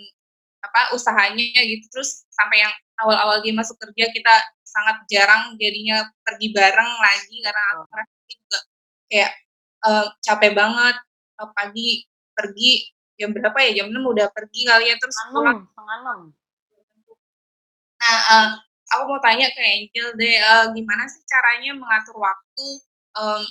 apa, 0.67 0.81
usahanya 0.97 1.61
gitu. 1.65 1.85
Terus 1.93 2.25
sampai 2.33 2.65
yang 2.67 2.75
awal-awal 3.03 3.41
dia 3.45 3.55
masuk 3.57 3.77
kerja 3.83 4.11
kita 4.15 4.35
sangat 4.67 4.97
jarang 5.13 5.55
jadinya 5.61 6.05
pergi 6.27 6.51
bareng 6.55 6.91
lagi 7.03 7.37
karena 7.45 7.63
aku 7.79 7.85
dia 8.29 8.37
juga 8.41 8.59
kayak, 9.11 9.33
eee, 9.87 10.07
capek 10.27 10.53
banget, 10.57 10.97
eee, 11.41 11.49
pagi 11.57 11.89
pergi 12.37 12.91
jam 13.21 13.31
berapa 13.35 13.59
ya, 13.71 13.71
jam 13.85 13.87
6 13.95 14.05
udah 14.11 14.29
pergi 14.35 14.61
kali 14.67 14.91
ya, 14.91 14.97
terus 14.99 15.17
pulang. 15.31 15.63
6, 15.63 15.71
setengah 15.71 15.97
6. 16.03 16.21
Nah, 18.03 18.19
eee, 18.31 18.49
aku 18.95 19.03
mau 19.11 19.21
tanya 19.23 19.49
ke 19.55 19.63
Angel 19.63 20.09
deh, 20.19 20.37
eee, 20.39 20.65
gimana 20.77 21.05
sih 21.11 21.23
caranya 21.27 21.73
mengatur 21.79 22.17
waktu, 22.21 22.67
mmm, 23.17 23.45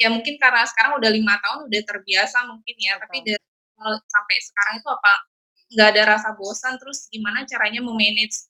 ya 0.00 0.08
mungkin 0.12 0.34
karena 0.42 0.64
sekarang 0.68 0.98
udah 1.00 1.10
5 1.12 1.34
tahun 1.44 1.60
udah 1.70 1.82
terbiasa 1.88 2.38
mungkin 2.50 2.76
ya, 2.80 2.96
tapi 3.02 3.18
dari 3.26 3.40
sampai 4.10 4.36
sekarang 4.42 4.74
itu 4.82 4.88
apa 4.90 5.12
nggak 5.74 5.88
ada 5.96 6.02
rasa 6.18 6.28
bosan, 6.38 6.76
terus 6.80 7.08
gimana 7.12 7.44
caranya 7.48 7.80
me-manage 7.84 8.48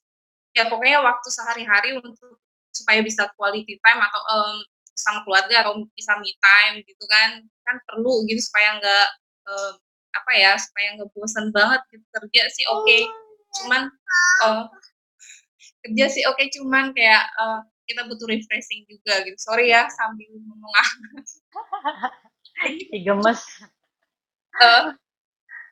ya 0.57 0.67
pokoknya 0.71 1.01
waktu 1.03 1.29
sehari-hari 1.33 1.95
untuk 1.99 2.39
supaya 2.75 3.01
bisa 3.05 3.29
quality 3.39 3.77
time 3.83 4.01
atau, 4.01 4.21
mmm, 4.23 4.59
sama 4.97 5.21
keluarga 5.27 5.65
atau 5.65 5.81
bisa 5.97 6.13
me 6.21 6.31
time 6.41 6.81
gitu 6.85 7.05
kan, 7.09 7.41
kan 7.67 7.77
perlu 7.89 8.23
gitu 8.29 8.41
supaya 8.43 8.77
nggak, 8.81 9.07
eee, 9.47 9.71
apa 10.13 10.31
ya, 10.37 10.51
supaya 10.61 10.87
nggak 10.99 11.09
bosen 11.15 11.49
banget 11.55 11.81
gitu. 11.91 12.05
Kerja 12.13 12.43
sih 12.53 12.65
oke, 12.69 12.97
cuman, 13.61 13.81
eee, 14.45 14.63
kerja 15.87 16.05
sih 16.11 16.23
oke, 16.29 16.43
cuman 16.59 16.91
kayak, 16.95 17.23
eee, 17.39 17.59
kita 17.91 18.01
butuh 18.07 18.27
refreshing 18.31 18.87
juga 18.87 19.19
gitu. 19.27 19.35
Sorry 19.41 19.71
ya 19.73 19.87
sambil 19.91 20.29
menganga 20.39 20.83
Ih, 22.69 23.01
gemes. 23.03 23.41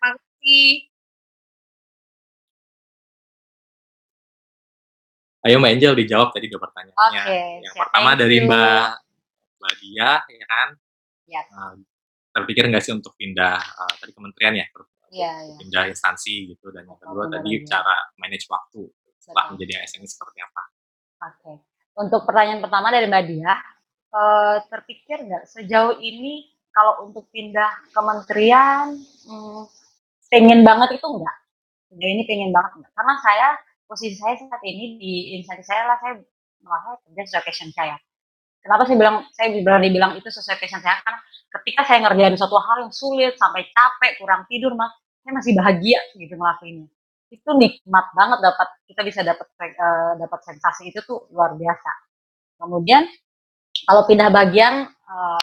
Makasih. 0.02 0.90
Ayo 5.42 5.58
Mbak 5.58 5.72
Angel 5.74 5.94
dijawab 5.98 6.30
tadi 6.38 6.46
2 6.54 6.62
pertanyaannya. 6.62 7.22
Oke, 7.26 7.40
Yang 7.66 7.76
pertama 7.82 8.10
dari. 8.14 8.38
Mbak 8.46 8.86
Mbak 9.58 9.74
Diah 9.82 10.20
ya 10.26 10.46
kan, 10.50 10.70
Yes. 11.30 11.46
eee, 11.50 11.74
terpikir 12.32 12.64
nggak 12.72 12.84
sih 12.84 12.94
untuk 12.96 13.14
pindah, 13.20 13.60
eee, 13.60 13.94
tadi 14.00 14.12
kementerian 14.16 14.54
ya, 14.60 14.68
Iya 15.12 15.32
iya. 15.44 15.56
pindah 15.60 15.84
instansi 15.92 16.56
gitu, 16.56 16.72
dan 16.72 16.88
yang 16.88 16.96
kedua 17.00 17.28
bener 17.28 17.44
tadi 17.44 17.52
aja. 17.60 17.68
cara 17.78 17.96
manage 18.16 18.48
waktu 18.48 18.82
setelah 19.20 19.44
Betul. 19.52 19.54
menjadi 19.60 19.74
ASN 19.84 20.04
seperti 20.08 20.40
apa? 20.40 20.62
Oke. 21.28 21.54
Untuk 22.00 22.24
pertanyaan 22.24 22.64
pertama 22.64 22.88
dari 22.90 23.06
Mbak 23.12 23.24
Diah, 23.28 23.60
eee, 24.16 24.56
terpikir 24.72 25.18
nggak 25.28 25.44
sejauh 25.52 26.00
ini 26.00 26.48
kalau 26.72 27.04
untuk 27.04 27.28
pindah 27.36 27.92
kementerian, 27.92 28.96
mmm, 29.28 29.64
pengen 30.32 30.64
banget 30.64 30.96
itu 30.96 31.04
enggak. 31.12 31.36
Sejauh 31.92 32.12
ini 32.16 32.24
pengen 32.24 32.56
banget 32.56 32.72
enggak. 32.80 32.92
Karena 32.96 33.14
saya 33.20 33.48
posisi 33.84 34.16
saya 34.16 34.40
saat 34.40 34.64
ini 34.64 34.96
di 34.96 35.14
instansi 35.36 35.68
saya 35.68 35.84
lah 35.92 36.00
saya 36.00 36.24
merasa 36.64 36.96
kerja 37.04 37.22
sesuai 37.28 37.44
passion 37.44 37.70
saya. 37.76 38.00
Kenapa 38.62 38.86
saya 38.86 38.98
bilang 39.02 39.18
saya 39.34 39.48
berani 39.66 39.90
bilang 39.90 40.12
itu 40.22 40.30
sesuai 40.30 40.62
passion 40.62 40.78
saya, 40.86 41.02
karena 41.02 41.18
ketika 41.60 41.82
saya 41.90 41.98
ngerjain 42.06 42.38
suatu 42.38 42.58
hal 42.62 42.86
yang 42.86 42.94
sulit, 42.94 43.34
sampai 43.42 43.66
capek, 43.74 44.22
kurang 44.22 44.46
tidur, 44.46 44.78
Mas, 44.78 44.94
saya 45.26 45.34
masih 45.34 45.54
bahagia 45.58 45.98
gitu 46.14 46.34
ngelakuinnya. 46.38 46.86
Itu 47.34 47.50
nikmat 47.58 48.06
banget 48.14 48.40
dapat 48.46 48.68
kita 48.86 49.02
bisa 49.02 49.20
dapat 49.26 49.48
eee, 49.58 50.12
dapat 50.22 50.40
sensasi 50.46 50.94
itu 50.94 51.02
tuh 51.02 51.26
luar 51.34 51.58
biasa. 51.58 51.92
Kemudian 52.62 53.04
kalau 53.90 54.04
pindah 54.10 54.30
bagian, 54.34 54.90
eee, 54.90 55.40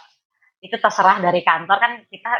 itu 0.71 0.77
terserah 0.81 1.19
dari 1.23 1.43
kantor 1.47 1.79
kan 1.81 1.93
kita 2.11 2.33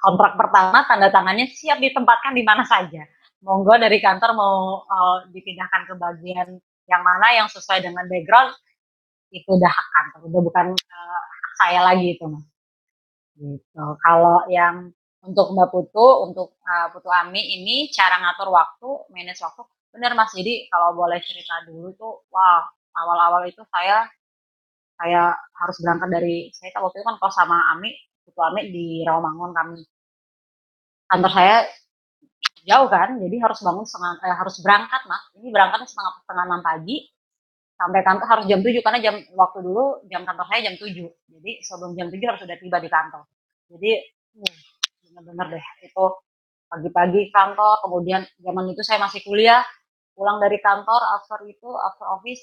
kontrak 0.00 0.34
pertama 0.40 0.84
tanda 0.88 1.08
tangannya 1.12 1.48
siap 1.50 1.78
ditempatkan 1.80 2.32
di 2.36 2.44
mana 2.44 2.64
saja. 2.68 3.04
Monggo 3.44 3.76
dari 3.80 3.98
kantor 4.02 4.30
mau, 4.36 4.56
eee, 4.88 5.16
dipindahkan 5.36 5.82
ke 5.90 5.94
bagian 6.00 6.48
yang 6.90 7.02
mana 7.06 7.28
yang 7.36 7.48
sesuai 7.52 7.80
dengan 7.84 8.04
background, 8.10 8.52
itu 9.32 9.48
udah 9.58 9.70
hak 9.72 9.86
kantor, 9.96 10.20
udah 10.30 10.40
bukan, 10.48 10.66
eee, 10.76 11.20
hak 11.42 11.52
saya 11.60 11.80
lagi 11.88 12.06
itu, 12.16 12.24
Mas. 12.28 12.44
Gitu. 13.38 13.84
Kalau 14.04 14.38
yang 14.52 14.92
untuk 15.26 15.46
Mbak 15.56 15.68
Putu, 15.74 16.06
untuk, 16.28 16.48
eee, 16.66 16.86
Putu 16.94 17.10
Ami 17.12 17.42
ini 17.60 17.90
cara 17.94 18.20
ngatur 18.22 18.48
waktu, 18.54 18.90
manage 19.14 19.42
waktu, 19.44 19.62
bener, 19.94 20.12
Mas. 20.18 20.32
Jadi 20.36 20.68
kalau 20.72 20.94
boleh 20.98 21.20
cerita 21.24 21.64
dulu 21.68 21.92
tuh, 21.98 22.14
wah, 22.34 22.64
awal-awal 22.96 23.44
itu 23.50 23.62
saya 23.72 24.06
kayak 25.00 25.34
harus 25.60 25.76
berangkat 25.84 26.08
dari 26.14 26.36
saya 26.56 26.72
waktu 26.80 27.00
itu 27.02 27.06
kan 27.08 27.16
kos 27.22 27.34
sama 27.36 27.58
Ami, 27.76 27.92
Putu 28.26 28.40
Ami 28.44 28.70
di 28.72 29.02
Rawamangun 29.06 29.52
kami. 29.56 29.86
Kantor 31.10 31.32
saya 31.34 31.56
jauh 32.66 32.88
kan, 32.90 33.18
jadi 33.20 33.36
harus 33.44 33.60
bangun 33.64 33.86
setengah 33.88 34.12
eee, 34.24 34.36
harus 34.38 34.56
berangkat, 34.64 35.02
Mas. 35.10 35.22
Ini 35.38 35.48
berangkatnya 35.54 35.88
setengah 35.88 36.12
setengah 36.24 36.44
6 36.50 36.62
pagi, 36.64 36.96
sampai 37.82 38.00
kantor 38.06 38.26
harus 38.30 38.46
jam 38.46 38.60
7 38.62 38.78
karena 38.86 39.00
jam 39.02 39.16
waktu 39.34 39.58
dulu 39.66 40.06
jam 40.06 40.22
kantor 40.22 40.46
saya 40.46 40.70
jam 40.70 40.74
7. 40.78 41.02
Jadi 41.34 41.52
sebelum 41.66 41.92
jam 41.98 42.08
7 42.14 42.22
harus 42.30 42.40
sudah 42.46 42.58
tiba 42.62 42.78
di 42.78 42.88
kantor. 42.90 43.22
Jadi, 43.74 43.90
uh, 44.38 44.56
bener-bener 45.10 45.46
deh 45.58 45.66
itu 45.82 46.04
pagi-pagi 46.70 47.22
kantor, 47.34 47.74
kemudian 47.84 48.22
zaman 48.40 48.64
itu 48.72 48.82
saya 48.86 49.02
masih 49.02 49.20
kuliah, 49.26 49.60
pulang 50.14 50.38
dari 50.40 50.58
kantor 50.62 51.00
after 51.18 51.42
itu, 51.50 51.68
after 51.68 52.06
office 52.08 52.42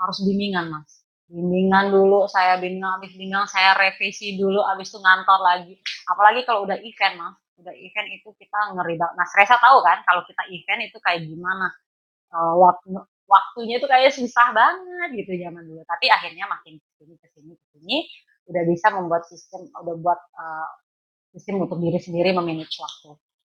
harus 0.00 0.18
bimbingan, 0.26 0.68
Mas. 0.72 1.04
Bimbingan 1.30 1.90
dulu, 1.94 2.28
saya 2.30 2.58
bimbingan, 2.60 3.00
habis 3.00 3.12
bimbingan 3.16 3.46
saya 3.48 3.74
revisi 3.78 4.36
dulu, 4.38 4.60
habis 4.66 4.92
itu 4.92 4.98
ngantor 5.00 5.40
lagi. 5.42 5.74
Apalagi 6.10 6.44
kalau 6.48 6.66
udah 6.68 6.78
event, 6.80 7.14
Mas. 7.20 7.36
udah 7.56 7.72
event 7.72 8.08
itu 8.12 8.28
kita 8.36 8.76
ngeri 8.76 9.00
banget. 9.00 9.16
Mas 9.16 9.32
Reza 9.32 9.56
tahu 9.56 9.80
kan 9.80 10.04
kalau 10.04 10.20
kita 10.28 10.44
event 10.52 10.80
itu 10.92 10.98
kayak 11.00 11.24
gimana, 11.24 11.72
eee, 12.34 12.54
waktu 12.60 12.88
waktunya 13.28 13.78
itu 13.82 13.86
kayak 13.90 14.12
susah 14.14 14.50
banget 14.56 15.08
gitu 15.24 15.32
zaman 15.42 15.62
dulu. 15.66 15.82
Tapi 15.86 16.06
akhirnya 16.12 16.46
makin 16.50 16.78
ke 16.80 16.90
sini 17.02 17.14
ke 17.20 17.28
sini 17.34 17.52
ke 17.58 17.66
sini 17.76 17.96
udah 18.50 18.62
bisa 18.70 18.88
membuat 18.94 19.24
sistem 19.30 19.66
udah 19.74 19.96
buat, 20.02 20.20
eee, 20.38 20.66
sistem 21.38 21.64
untuk 21.66 21.78
diri 21.82 21.98
sendiri 22.02 22.30
memanage 22.36 22.76
waktu. 22.82 23.10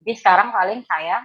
Jadi 0.06 0.14
sekarang 0.19 0.49
paling 0.56 0.81
saya 0.88 1.23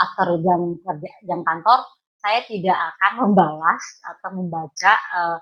after 0.00 0.28
jam 0.44 0.60
kerja 0.84 1.10
jam 1.28 1.40
kantor, 1.46 1.80
saya 2.22 2.40
tidak 2.48 2.76
akan 2.96 3.12
membalas 3.30 3.84
atau 4.04 4.30
membaca, 4.36 4.92
eee, 5.16 5.38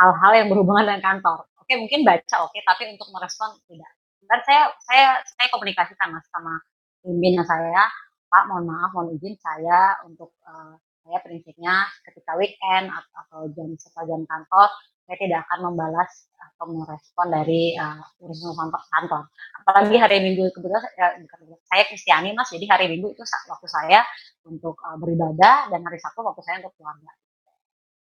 hal-hal 0.00 0.32
yang 0.44 0.48
berhubungan 0.52 0.84
dengan 0.88 1.02
kantor. 1.04 1.46
Oke 1.62 1.74
mungkin 1.80 2.02
baca 2.06 2.36
oke, 2.48 2.58
tapi 2.64 2.82
untuk 2.96 3.08
merespon 3.14 3.56
tidak. 3.68 3.90
Dan 4.24 4.40
saya 4.46 4.62
saya 4.84 5.06
saya 5.38 5.48
komunikasikan 5.54 6.12
Mas 6.14 6.26
sama 6.32 6.60
pimpinan 7.04 7.44
saya, 7.48 7.88
"Pak 8.32 8.44
mohon 8.50 8.66
maaf, 8.68 8.90
mohon 8.96 9.14
izin 9.16 9.34
saya 9.40 10.00
untuk, 10.08 10.32
eee, 10.44 10.74
saya 11.08 11.24
prinsipnya 11.24 11.88
ketika 12.04 12.36
weekend 12.36 12.92
at 12.92 13.04
atau 13.16 13.48
jam 13.56 13.72
setelah 13.80 14.04
jam 14.12 14.22
kantor, 14.28 14.68
saya 15.08 15.16
tidak 15.16 15.40
akan 15.48 15.72
membalas 15.72 16.28
atau 16.36 16.68
merespon 16.68 17.32
dari, 17.32 17.72
eee, 17.72 18.00
urusan 18.20 18.52
kantor 18.52 18.82
kantor." 18.92 19.22
Apalagi 19.64 19.96
hari 19.96 20.16
Minggu 20.20 20.52
kebetulan 20.52 20.84
ya 21.00 21.16
bukan 21.16 21.38
saya 21.64 21.82
Kristiani 21.88 22.36
Mas, 22.36 22.52
jadi 22.52 22.68
hari 22.68 22.86
Minggu 22.92 23.16
itu 23.16 23.24
waktu 23.24 23.68
saya 23.72 24.04
untuk, 24.44 24.76
eee, 24.84 24.96
beribadah 25.00 25.72
dan 25.72 25.80
hari 25.80 25.96
Sabtu 25.96 26.20
waktu 26.20 26.44
saya 26.44 26.60
untuk 26.60 26.76
keluarga. 26.76 27.12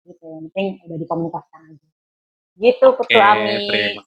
Gitu, 0.08 0.24
yang 0.24 0.44
penting 0.48 0.66
udah 0.88 0.96
dikomunikasikan 1.00 1.60
aja. 1.76 1.88
Gitu 2.56 2.86
Ketua 3.04 3.26
Ami. 3.36 3.56
terima 3.68 4.02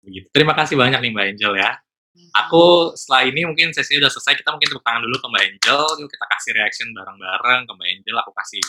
begitu. 0.00 0.26
Terima 0.32 0.54
kasih 0.56 0.74
banyak 0.74 0.98
nih 0.98 1.10
Mbak 1.14 1.26
Angel 1.36 1.52
ya. 1.60 1.70
Aku 2.10 2.94
setelah 2.98 3.22
ini 3.30 3.46
mungkin 3.46 3.70
sesinya 3.70 4.06
udah 4.06 4.12
selesai, 4.12 4.34
kita 4.38 4.50
mungkin 4.50 4.68
tepuk 4.70 4.82
tangan 4.82 5.02
dulu 5.06 5.16
ke 5.18 5.26
Mbak 5.30 5.42
Angel, 5.46 5.82
yuk 6.02 6.08
kita 6.10 6.26
kasih 6.26 6.50
reaction 6.58 6.88
bareng-bareng 6.90 7.60
ke 7.66 7.72
Mbak 7.74 7.88
Angel, 7.90 8.16
aku 8.18 8.32
kasih 8.34 8.62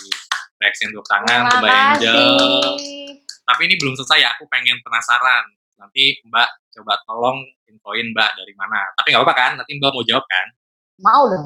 reaction 0.62 0.88
tepuk 0.94 1.08
tangan 1.10 1.40
ke 1.50 1.56
Mbak 1.58 1.74
Angel. 1.74 2.26
kasih. 2.78 3.06
Tapi 3.42 3.62
ini 3.66 3.76
belum 3.82 3.94
selesai 3.98 4.20
ya, 4.22 4.30
aku 4.38 4.46
pengen 4.48 4.78
penasaran. 4.86 5.46
Nanti 5.82 6.22
Mbak 6.30 6.50
coba 6.78 6.94
tolong 7.10 7.42
infoin 7.66 8.14
Mbak 8.14 8.32
dari 8.38 8.54
mana. 8.54 8.86
Tapi 8.94 9.08
nggak 9.10 9.22
apa-apa 9.26 9.36
kan? 9.36 9.52
Nanti 9.58 9.72
Mbak 9.82 9.92
mau 9.92 10.04
jawab 10.06 10.26
kan? 10.30 10.48
Mau 11.02 11.24
dong. 11.26 11.46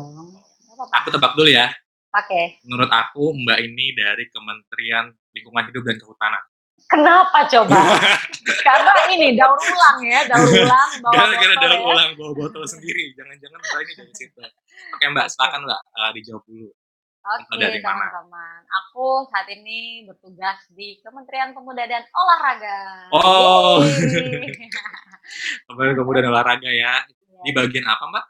Aku 0.76 1.08
tebak 1.08 1.34
dulu 1.40 1.48
ya. 1.48 1.72
Oke. 2.12 2.60
Menurut 2.68 2.92
aku 2.92 3.32
Mbak 3.32 3.60
ini 3.64 3.96
dari 3.96 4.28
Kementerian 4.28 5.12
Lingkungan 5.32 5.64
Hidup 5.72 5.84
dan 5.88 5.96
Kehutanan. 6.00 6.44
Kenapa 6.86 7.50
coba? 7.50 7.82
Karena 8.66 8.94
ini 9.10 9.34
daur 9.34 9.58
ulang 9.58 9.98
ya, 10.06 10.22
daur 10.30 10.46
ulang 10.64 10.92
bawa 11.02 11.14
Gara-gara 11.18 11.56
daur 11.58 11.74
ya. 11.74 11.82
ulang 11.82 12.10
bawa 12.14 12.32
botol 12.36 12.64
sendiri. 12.64 13.10
Jangan-jangan 13.18 13.58
Mbak 13.60 13.80
ini 13.82 13.94
dari 13.98 14.14
situ. 14.14 14.40
Oke 14.94 15.06
Mbak, 15.10 15.26
silakan 15.28 15.62
Mbak, 15.66 15.82
eee, 15.82 16.10
dijawab 16.16 16.44
dulu. 16.46 16.70
Oke 17.26 17.82
teman-teman, 17.82 18.60
aku 18.70 19.26
saat 19.34 19.50
ini 19.50 20.06
bertugas 20.06 20.62
di 20.70 21.02
Kementerian 21.02 21.58
Pemuda 21.58 21.90
dan 21.90 22.06
Olahraga. 22.14 22.78
Oh. 23.10 23.82
Kementerian 25.66 25.98
Pemuda 25.98 26.20
dan 26.22 26.32
Olahraga 26.32 26.70
ya. 26.70 27.02
Di 27.42 27.50
Iya. 27.50 27.62
bagian 27.62 27.86
apa 27.86 28.04
Mbak? 28.10 28.26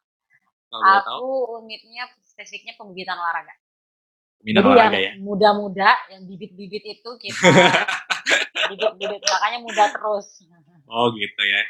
Kalau 0.65 0.79
boleh 0.81 1.03
tahu? 1.03 1.15
Aku 1.19 1.27
unitnya 1.59 2.03
spesifiknya 2.19 2.75
pembibitan 2.75 3.15
olahraga. 3.15 3.51
Pembinaan 4.39 4.55
Jadi 4.55 4.67
yang 4.67 4.75
olahraga 4.75 4.99
ya? 4.99 5.11
muda-muda, 5.19 5.89
yang 6.11 6.21
bibit-bibit 6.23 6.83
itu 6.85 7.09
kita 7.15 7.47
bibit-bibit, 8.55 9.21
makanya 9.21 9.59
muda 9.61 9.83
terus. 9.91 10.27
Oh 10.87 11.11
gitu 11.13 11.41
ya. 11.43 11.61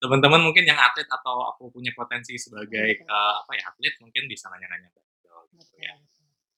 Teman-teman 0.00 0.40
mungkin 0.44 0.64
yang 0.64 0.78
atlet 0.78 1.08
atau 1.08 1.48
aku 1.50 1.72
punya 1.72 1.90
potensi 1.96 2.36
sebagai, 2.36 3.02
Betul. 3.02 3.08
eee, 3.08 3.32
apa 3.42 3.52
ya, 3.56 3.62
atlet 3.72 3.94
mungkin 4.00 4.22
bisa 4.30 4.46
nanya-nanya 4.52 4.88
gitu 4.92 5.76
ya. 5.80 5.94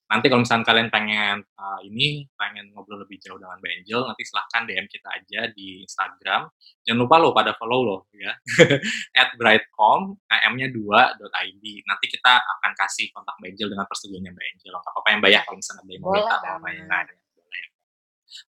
Nanti 0.09 0.25
kalau 0.25 0.41
misalkan 0.41 0.65
kalian 0.65 0.89
pengen, 0.89 1.37
eee, 1.45 1.79
ini, 1.85 2.07
pengen 2.33 2.73
ngobrol 2.73 3.05
lebih 3.05 3.21
jauh 3.21 3.37
dengan 3.37 3.61
Mbak 3.61 3.71
Angel, 3.77 4.01
nanti 4.09 4.25
silahkan 4.25 4.65
DM 4.65 4.89
kita 4.89 5.05
aja 5.13 5.41
di 5.53 5.85
Instagram. 5.85 6.49
Jangan 6.81 6.99
lupa 7.05 7.15
loh 7.21 7.29
pada 7.29 7.53
follow 7.53 7.85
loh 7.85 7.99
ya, 8.17 8.33
@brightcom, 9.37 10.17
AM-nya 10.25 10.73
2.id. 10.73 11.65
Nanti 11.85 12.05
kita 12.09 12.41
akan 12.41 12.71
kasih 12.73 13.13
kontak 13.13 13.37
Mbak 13.37 13.49
Angel 13.53 13.69
dengan 13.69 13.85
persetujuannya 13.85 14.31
Mbak 14.33 14.45
Angel. 14.49 14.73
Nggak 14.73 14.93
apa-apa 14.97 15.07
ya 15.13 15.17
Mbak 15.21 15.29
ya, 15.29 15.41
kalau 15.45 15.57
misalnya 15.61 15.81
ada 15.85 15.91
yang 15.93 16.01
mau 16.01 16.09
minta 16.09 16.25
atau 16.25 16.41
banget. 16.41 16.61
nanya-nanya, 16.65 17.13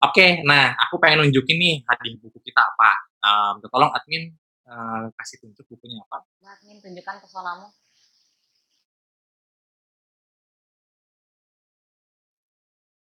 Oke, 0.05 0.41
nah 0.45 0.73
aku 0.77 0.97
pengen 1.01 1.25
nunjukin 1.25 1.57
nih 1.57 1.75
hadiah 1.89 2.17
buku 2.21 2.37
kita 2.45 2.61
apa. 2.61 2.91
Mmm, 3.21 3.69
tolong 3.69 3.91
admin, 3.93 4.33
eee, 4.65 5.01
kasih 5.17 5.37
tunjuk 5.45 5.65
bukunya 5.69 6.01
apa. 6.05 6.25
Admin 6.45 6.77
tunjukkan 6.81 7.15
pesonamu. 7.21 7.69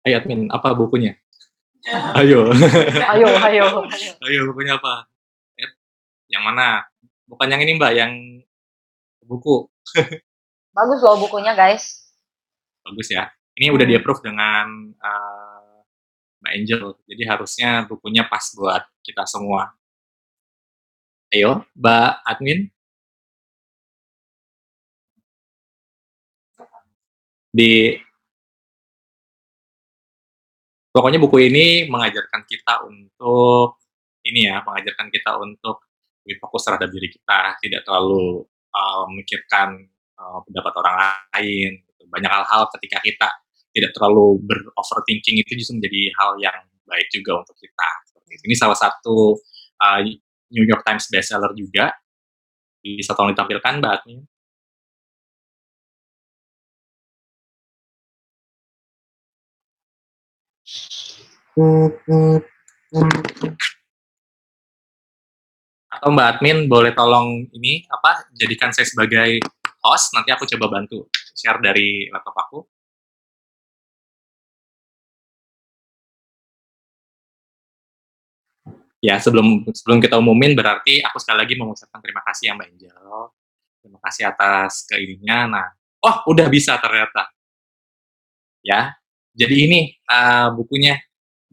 Ayo 0.06 0.14
admin, 0.22 0.48
apa 0.48 0.72
bukunya? 0.72 1.12
Ayo. 2.16 2.48
Ayo 3.12 3.26
ayo 3.48 3.64
ayo. 3.88 4.16
Ayo 4.24 4.40
bukunya 4.52 4.76
apa? 4.76 5.08
Yang 6.28 6.42
mana? 6.44 6.84
Bukan 7.28 7.48
yang 7.48 7.60
ini 7.64 7.76
Mbak, 7.76 7.92
yang 7.96 8.12
buku. 9.24 9.68
Bagus 10.72 11.00
loh 11.04 11.16
bukunya 11.20 11.52
guys. 11.56 12.12
Bagus 12.84 13.08
ya. 13.12 13.28
Ini 13.58 13.74
udah 13.74 13.84
di-approve 13.88 14.22
dengan, 14.22 14.94
eee, 14.96 15.57
Mbak 16.43 16.52
Angel, 16.55 16.85
jadi 17.10 17.23
harusnya 17.35 17.70
bukunya 17.90 18.23
pas 18.31 18.44
buat 18.55 18.82
kita 19.02 19.27
semua. 19.27 19.74
Ayo, 21.32 21.60
Mbak 21.77 22.24
admin. 22.24 22.73
Di 27.55 28.01
Pokoknya 30.94 31.20
buku 31.20 31.36
ini 31.52 31.85
mengajarkan 31.85 32.48
kita 32.48 32.81
untuk 32.89 33.77
ini 34.24 34.48
ya, 34.48 34.65
mengajarkan 34.65 35.12
kita 35.12 35.36
untuk 35.36 35.85
lebih 36.24 36.40
fokus 36.40 36.65
terhadap 36.65 36.89
diri 36.93 37.09
kita, 37.12 37.60
tidak 37.60 37.81
terlalu, 37.85 38.44
memikirkan, 39.12 39.69
eee, 40.16 40.39
pendapat 40.48 40.73
orang 40.81 40.97
lain. 41.35 41.70
Banyak 42.09 42.31
hal-hal 42.32 42.62
ketika 42.78 42.98
kita 43.05 43.28
tidak 43.78 43.94
terlalu 43.94 44.42
ber-overthinking 44.42 45.38
itu 45.38 45.50
justru 45.62 45.78
menjadi 45.78 46.02
hal 46.18 46.30
yang 46.42 46.59
baik 46.88 47.09
juga 47.14 47.40
untuk 47.44 47.55
kita. 47.56 47.88
Ini 48.44 48.55
salah 48.59 48.76
satu, 48.76 49.38
eee, 49.80 50.18
New 50.52 50.64
York 50.64 50.82
Times 50.84 51.06
bestseller 51.12 51.52
juga. 51.56 51.92
Bisa 52.82 53.12
tolong 53.14 53.32
ditampilkan 53.36 53.80
Mbak 53.80 53.92
admin. 54.00 54.20
Atau 65.88 66.09
Mbak 66.14 66.26
admin 66.38 66.59
boleh 66.70 66.92
tolong 66.94 67.48
ini, 67.56 67.82
apa, 67.90 68.28
jadikan 68.36 68.70
saya 68.70 68.86
sebagai 68.86 69.40
host, 69.82 70.12
nanti 70.14 70.30
aku 70.30 70.44
coba 70.56 70.80
bantu 70.80 71.09
share 71.34 71.59
dari 71.62 72.06
laptop 72.12 72.36
aku. 72.36 72.59
Ya, 78.98 79.22
sebelum 79.22 79.62
sebelum 79.70 80.02
kita 80.02 80.18
umumin 80.18 80.58
berarti 80.58 80.98
aku 81.06 81.22
sekali 81.22 81.38
lagi 81.46 81.54
mengucapkan 81.54 82.02
terima 82.02 82.18
kasih 82.26 82.50
ya 82.50 82.52
Mbak 82.58 82.68
Angel. 82.74 83.06
Terima 83.78 83.98
kasih 84.02 84.22
atas 84.26 84.82
ke 84.90 84.98
ininya. 84.98 85.38
Nah 85.46 85.66
oh 86.02 86.16
udah 86.34 86.46
bisa 86.50 86.74
ternyata. 86.82 87.30
Ya, 88.66 88.98
jadi 89.38 89.54
ini, 89.70 89.80
eee, 90.02 90.46
bukunya 90.58 90.98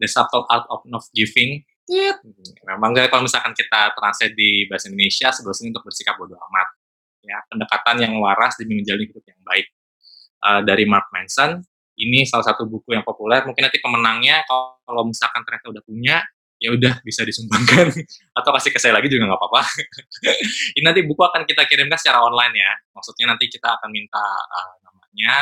The 0.01 0.09
Subtle 0.09 0.49
Art 0.49 0.65
of 0.73 0.89
Not 0.89 1.05
Giving. 1.13 1.61
Nyet. 1.85 2.17
Memang 2.65 2.97
kalau 3.13 3.29
misalkan 3.29 3.53
kita 3.53 3.93
translate 3.93 4.33
di 4.33 4.65
bahasa 4.65 4.89
Indonesia, 4.89 5.29
sebenarnya 5.29 5.69
untuk 5.69 5.85
bersikap 5.85 6.17
bodo 6.17 6.33
amat. 6.33 6.67
Ya, 7.21 7.37
pendekatan 7.45 8.01
yang 8.01 8.13
waras 8.21 8.57
demi 8.57 8.81
menjalani 8.81 9.05
hidup 9.05 9.21
yang 9.21 9.41
baik. 9.45 9.67
Eee, 10.41 10.61
dari 10.65 10.85
Mark 10.89 11.13
Manson. 11.13 11.61
Ini 11.95 12.27
salah 12.27 12.43
satu 12.43 12.67
buku 12.67 12.91
yang 12.91 13.07
populer, 13.07 13.47
mungkin 13.47 13.71
nanti 13.71 13.79
pemenangnya 13.79 14.43
kalau 14.43 15.07
misalkan 15.07 15.47
ternyata 15.47 15.71
udah 15.71 15.83
punya, 15.87 16.19
ya 16.65 16.73
udah 16.73 16.93
bisa 17.05 17.21
disumbangkan 17.21 17.93
atau 18.41 18.49
kasih 18.57 18.73
ke 18.73 18.79
saya 18.81 18.97
lagi 18.97 19.05
juga 19.05 19.29
nggak 19.29 19.37
apa-apa. 19.37 19.61
Ini 20.77 20.81
nanti 20.81 21.05
buku 21.05 21.21
akan 21.21 21.45
kita 21.45 21.69
kirimkan 21.69 22.01
secara 22.01 22.25
online 22.25 22.55
ya. 22.57 22.71
Maksudnya 22.97 23.29
nanti 23.29 23.45
kita 23.45 23.77
akan 23.77 23.89
minta, 23.93 24.25
eee, 24.25 24.73
namanya, 24.81 25.35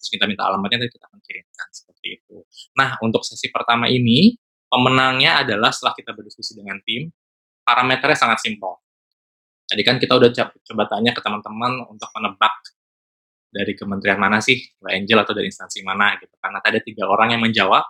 terus 0.00 0.10
kita 0.16 0.24
minta 0.24 0.48
alamatnya, 0.48 0.80
nanti 0.80 0.96
kita 0.96 1.04
akan 1.12 1.20
kirimkan, 1.20 1.68
seperti 1.68 2.06
itu. 2.16 2.36
Nah, 2.80 2.96
untuk 3.04 3.20
sesi 3.20 3.52
pertama 3.52 3.84
ini, 3.92 4.32
pemenangnya 4.72 5.44
adalah 5.44 5.68
setelah 5.68 5.92
kita 5.92 6.16
berdiskusi 6.16 6.56
dengan 6.56 6.80
tim, 6.88 7.12
parameternya 7.60 8.16
sangat 8.16 8.40
simpel. 8.40 8.80
Tadi 9.68 9.82
kan 9.86 10.00
kita 10.00 10.16
udah 10.16 10.30
coba 10.34 10.84
tanya 10.88 11.12
ke 11.14 11.20
teman-teman 11.22 11.86
untuk 11.86 12.10
menebak 12.16 12.54
dari 13.50 13.74
kementerian 13.74 14.18
mana 14.18 14.38
sih, 14.42 14.58
Mbak 14.82 14.92
Angel 14.94 15.18
atau 15.26 15.34
dari 15.34 15.46
instansi 15.50 15.82
mana 15.82 16.14
gitu, 16.18 16.32
karena 16.38 16.58
tadi 16.62 16.78
ada 16.78 16.82
3 16.86 17.04
orang 17.06 17.28
yang 17.36 17.42
menjawab. 17.42 17.82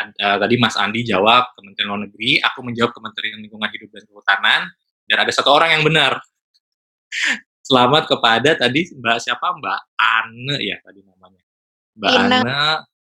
Ada 0.00 0.40
tadi 0.40 0.54
Mas 0.56 0.76
Andi 0.80 1.04
jawab 1.04 1.52
Kementerian 1.56 1.92
Luar 1.92 2.02
Negeri, 2.08 2.40
aku 2.40 2.64
menjawab 2.64 2.92
Kementerian 2.96 3.38
Lingkungan 3.44 3.68
Hidup 3.68 3.90
dan 3.92 4.02
Kehutanan, 4.08 4.62
dan 5.04 5.16
ada 5.20 5.32
1 5.32 5.44
orang 5.52 5.70
yang 5.76 5.84
benar. 5.84 6.12
Selamat 7.68 8.08
kepada 8.08 8.56
tadi 8.58 8.88
Mbak 8.96 9.18
siapa? 9.22 9.46
Mbak 9.60 9.80
Ane 10.00 10.56
ya 10.64 10.76
tadi 10.82 11.00
namanya? 11.06 11.42
Mbak 11.98 12.10
Ine. 12.16 12.38
Ane 12.42 12.62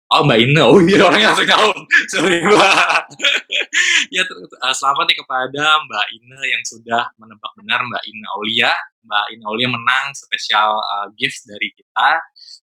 oh 0.10 0.22
Mbak 0.26 0.40
Ine, 0.42 0.62
oh 0.66 0.80
iya 0.82 1.06
orangnya 1.06 1.30
langsung 1.32 1.50
tahu, 1.50 1.72
sorry 2.14 2.42
Mbak. 2.44 3.04
Ya 4.16 4.26
eee, 4.26 4.74
selamat 4.74 5.06
nih 5.12 5.18
kepada 5.22 5.66
Mbak 5.86 6.08
Ine 6.18 6.40
yang 6.50 6.64
sudah 6.66 7.14
menebak 7.22 7.52
benar 7.60 7.80
Mbak 7.86 8.04
Ine 8.10 8.26
Aulia. 8.38 8.74
Mbak 9.06 9.26
Ine 9.38 9.44
Aulia 9.46 9.70
menang 9.70 10.06
spesial, 10.18 10.76
eee, 10.82 11.08
gift 11.20 11.46
dari 11.46 11.70
kita, 11.78 12.10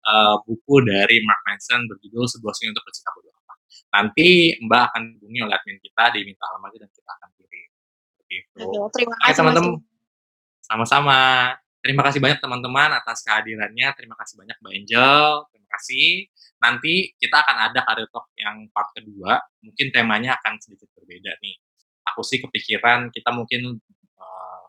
eee, 0.06 0.34
buku 0.46 0.76
dari 0.86 1.18
Mark 1.26 1.42
Manson 1.48 1.82
berjudul 1.90 2.24
Sebuah 2.30 2.54
Seni 2.54 2.70
Untuk 2.72 2.86
Bodo 2.86 3.30
Amat. 3.30 3.31
Nanti 3.92 4.56
Mbak 4.64 4.82
akan 4.88 5.02
dihubungi 5.20 5.40
oleh 5.44 5.54
admin 5.54 5.78
kita, 5.84 6.04
diminta 6.16 6.44
alamatnya 6.48 6.88
dan 6.88 6.90
kita 6.96 7.10
akan 7.12 7.28
kirim, 7.36 7.70
gitu. 8.24 8.64
Oke, 8.80 8.96
terima 8.96 9.16
kasih 9.20 9.28
Mas 9.28 9.36
teman-tem 9.36 9.66
Rizky. 9.68 10.64
sama-sama. 10.64 11.20
Terima 11.82 12.02
kasih 12.06 12.22
banyak 12.22 12.38
teman-teman 12.38 12.94
atas 12.94 13.26
kehadirannya, 13.26 13.90
terima 13.98 14.14
kasih 14.14 14.38
banyak 14.38 14.54
Mbak 14.62 14.72
Angel, 14.78 15.26
terima 15.50 15.68
kasih. 15.74 16.30
Nanti 16.62 17.10
kita 17.18 17.42
akan 17.42 17.56
ada 17.68 17.80
Career 17.82 18.06
Talk 18.06 18.30
yang 18.38 18.70
part 18.70 18.88
kedua, 18.94 19.42
mungkin 19.66 19.90
temanya 19.90 20.38
akan 20.38 20.62
sedikit 20.62 20.86
berbeda 20.94 21.34
nih. 21.42 21.58
Aku 22.14 22.22
sih 22.22 22.38
kepikiran 22.38 23.10
kita 23.10 23.34
mungkin, 23.34 23.82
eee, 24.14 24.62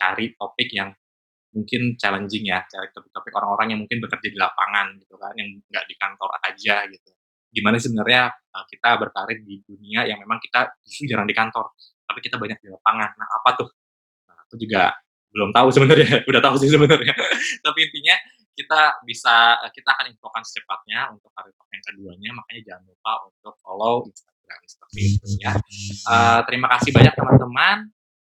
cari 0.00 0.32
topik 0.32 0.72
yang 0.72 0.96
mungkin 1.56 1.96
challenging 2.00 2.48
ya, 2.52 2.64
cari 2.68 2.88
topik-topik 2.92 3.32
orang-orang 3.36 3.76
yang 3.76 3.80
mungkin 3.84 4.00
bekerja 4.04 4.28
di 4.28 4.38
lapangan 4.40 4.96
gitu 5.00 5.16
kan, 5.20 5.32
yang 5.36 5.48
nggak 5.72 5.84
di 5.88 5.94
kantor 5.96 6.30
aja 6.44 6.84
gitu. 6.88 7.15
Gimana 7.56 7.80
sebenarnya, 7.80 8.28
eee, 8.28 8.64
kita 8.76 8.90
berkarir 9.00 9.40
di 9.40 9.64
dunia 9.64 10.04
yang 10.04 10.20
memang 10.20 10.36
kita 10.44 10.76
justru 10.84 11.08
jarang 11.08 11.24
di 11.24 11.32
kantor, 11.32 11.72
tapi 12.04 12.20
kita 12.20 12.36
banyak 12.36 12.60
di 12.60 12.68
lapangan. 12.68 13.16
Nah, 13.16 13.28
apa 13.40 13.50
tuh? 13.56 13.68
Nah, 14.28 14.36
aku 14.44 14.60
juga 14.60 14.92
belum 15.32 15.50
tahu 15.56 15.68
sebenarnya, 15.72 16.08
udah 16.30 16.40
tahu 16.44 16.56
sih 16.60 16.68
sebenarnya. 16.68 17.16
Tapi 17.66 17.78
intinya 17.88 18.16
kita 18.56 19.00
bisa 19.08 19.56
eee, 19.64 19.72
kita 19.72 19.88
akan 19.96 20.06
infokan 20.12 20.44
secepatnya 20.44 21.12
untuk 21.16 21.32
Talk 21.32 21.68
yang 21.72 21.84
keduanya, 21.84 22.30
makanya 22.36 22.60
jangan 22.72 22.84
lupa 22.88 23.12
untuk 23.28 23.54
follow 23.64 24.04
Instagram, 24.08 24.60
seperti 24.68 25.00
itu 25.16 25.28
ya. 25.40 25.52
Eee, 26.08 26.40
terima 26.48 26.68
kasih 26.76 26.90
banyak 26.92 27.14
teman-teman, 27.16 27.76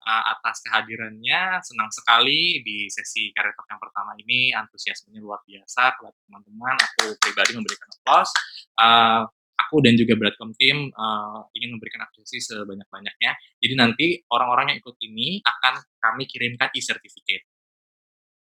eee, 0.05 0.24
atas 0.36 0.56
kehadirannya, 0.64 1.60
senang 1.64 1.90
sekali 1.90 2.60
di 2.62 2.86
sesi 2.93 3.32
Career 3.35 3.56
Talk 3.56 3.68
yang 3.72 3.81
pertama 3.82 4.12
ini, 4.20 4.52
antusiasmenya 4.52 5.20
luar 5.24 5.40
biasa 5.48 5.97
kepada 5.98 6.16
teman-teman, 6.28 6.74
aku 6.78 7.05
pribadi 7.20 7.52
memberikan 7.56 7.89
applause. 8.01 8.32
Eee, 8.78 9.22
aku 9.55 9.76
dan 9.81 9.94
juga 9.97 10.14
Bradcom 10.18 10.52
Team, 10.60 10.93
eee, 10.93 11.39
ingin 11.60 11.70
memberikan 11.78 12.05
apresiasi 12.05 12.43
sebanyak-banyaknya. 12.52 13.31
Jadi 13.62 13.74
nanti 13.78 14.06
orang-orang 14.31 14.76
yang 14.76 14.78
ikut 14.85 14.97
ini 15.02 15.40
akan 15.43 15.74
kami 16.02 16.28
kirimkan 16.28 16.68
e-certificate. 16.76 17.44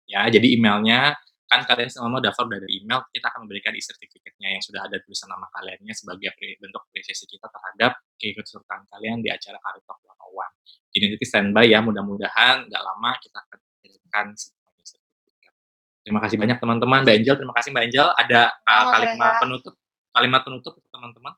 Ya, 0.06 0.22
jadi 0.30 0.54
emailnya 0.54 1.18
kan 1.46 1.62
kalian 1.62 1.90
semua 1.90 2.18
daftar 2.18 2.46
ada 2.50 2.66
email, 2.66 3.06
kita 3.14 3.30
akan 3.30 3.46
memberikan 3.46 3.70
e-certificate-nya 3.74 4.58
yang 4.58 4.62
sudah 4.62 4.82
ada 4.82 4.98
tulisan 5.02 5.30
nama 5.30 5.46
kaliannya 5.54 5.94
sebagai 5.94 6.34
bentuk 6.58 6.82
apresiasi 6.90 7.24
kita 7.30 7.46
terhadap 7.46 7.98
keikutsertaan 8.18 8.82
kalian 8.90 9.22
di 9.22 9.30
acara 9.30 9.58
Career 9.62 9.82
Talk 9.86 9.98
101. 10.02 10.92
Jadi 10.92 11.04
nanti 11.12 11.26
standby 11.26 11.66
ya, 11.70 11.78
mudah-mudahan 11.86 12.66
nggak 12.66 12.82
lama 12.82 13.10
kita 13.22 13.38
akan 13.46 13.58
kirimkan 13.78 14.26
semua 14.34 14.70
e-certificate. 14.82 15.56
Terima 16.02 16.20
kasih 16.22 16.36
banyak 16.36 16.58
teman-teman. 16.58 16.98
Mbak 17.06 17.14
Angel, 17.22 17.36
terima 17.38 17.54
kasih 17.54 17.70
Mbak 17.70 17.84
Angel. 17.90 18.08
Ada, 18.18 18.42
Mas 18.66 18.86
kalimat 18.90 19.32
penutup 19.38 19.74
kalimat 20.16 20.40
penutup 20.40 20.72
untuk 20.80 20.88
teman-teman? 20.88 21.32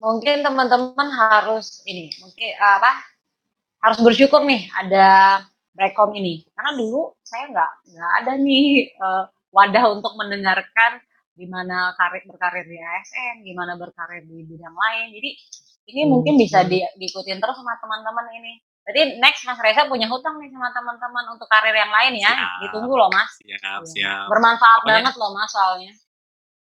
Mungkin 0.00 0.36
teman-teman 0.40 1.08
harus 1.12 1.84
ini, 1.84 2.08
mungkin 2.24 2.56
apa, 2.56 3.04
harus 3.84 3.98
bersyukur 4.00 4.40
nih 4.48 4.64
ada 4.72 5.42
Bradcom 5.78 6.10
ini. 6.18 6.42
Karena 6.50 6.74
dulu 6.74 7.14
saya 7.22 7.46
nggak 7.54 7.70
nggak 7.94 8.12
ada 8.24 8.32
nih, 8.34 8.66
eee, 8.90 9.22
wadah 9.54 9.84
untuk 9.94 10.18
mendengarkan 10.18 10.98
gimana 11.38 11.94
karir 11.94 12.26
berkarir 12.26 12.66
di 12.66 12.82
ASN, 12.82 13.46
gimana 13.46 13.78
berkarir 13.78 14.26
di 14.26 14.42
bidang 14.42 14.74
lain. 14.74 15.14
Jadi 15.14 15.30
ini 15.94 16.02
mungkin 16.10 16.34
bisa 16.34 16.66
di 16.66 16.82
diikutin 16.98 17.38
terus 17.38 17.54
sama 17.54 17.78
teman-teman 17.78 18.26
ini. 18.34 18.58
Jadi 18.88 19.20
next 19.20 19.44
Mas 19.44 19.60
Reza 19.60 19.84
punya 19.86 20.08
hutang 20.08 20.40
nih 20.40 20.48
sama 20.50 20.72
teman-teman 20.72 21.36
untuk 21.36 21.46
karir 21.46 21.76
yang 21.76 21.92
lain 21.92 22.18
ya, 22.18 22.32
Siap. 22.32 22.60
ditunggu 22.66 22.94
loh 22.96 23.12
Mas. 23.12 23.30
Siap 23.38 23.84
Iya, 23.84 23.86
siap. 23.86 24.26
bermanfaat 24.32 24.80
Pokoknya 24.82 25.04
banget 25.04 25.14
loh 25.20 25.30
Mas 25.36 25.50
soalnya. 25.52 25.92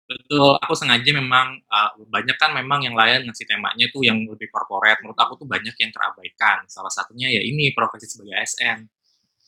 Betul, 0.09 0.57
aku 0.57 0.73
sengaja 0.73 1.05
memang, 1.13 1.61
eee, 1.61 1.89
banyak 2.09 2.33
kan 2.41 2.49
memang 2.57 2.81
yang 2.81 2.97
lain 2.97 3.29
ngasih 3.29 3.45
temanya 3.45 3.85
tuh 3.93 4.01
yang 4.01 4.17
lebih 4.25 4.49
corporate, 4.49 4.97
menurut 5.05 5.19
aku 5.21 5.37
tuh 5.37 5.45
banyak 5.45 5.77
yang 5.77 5.91
terabaikan. 5.93 6.65
Salah 6.65 6.89
satunya 6.89 7.29
ya 7.29 7.45
ini, 7.45 7.69
profesi 7.77 8.09
sebagai 8.09 8.33
ASN. 8.41 8.89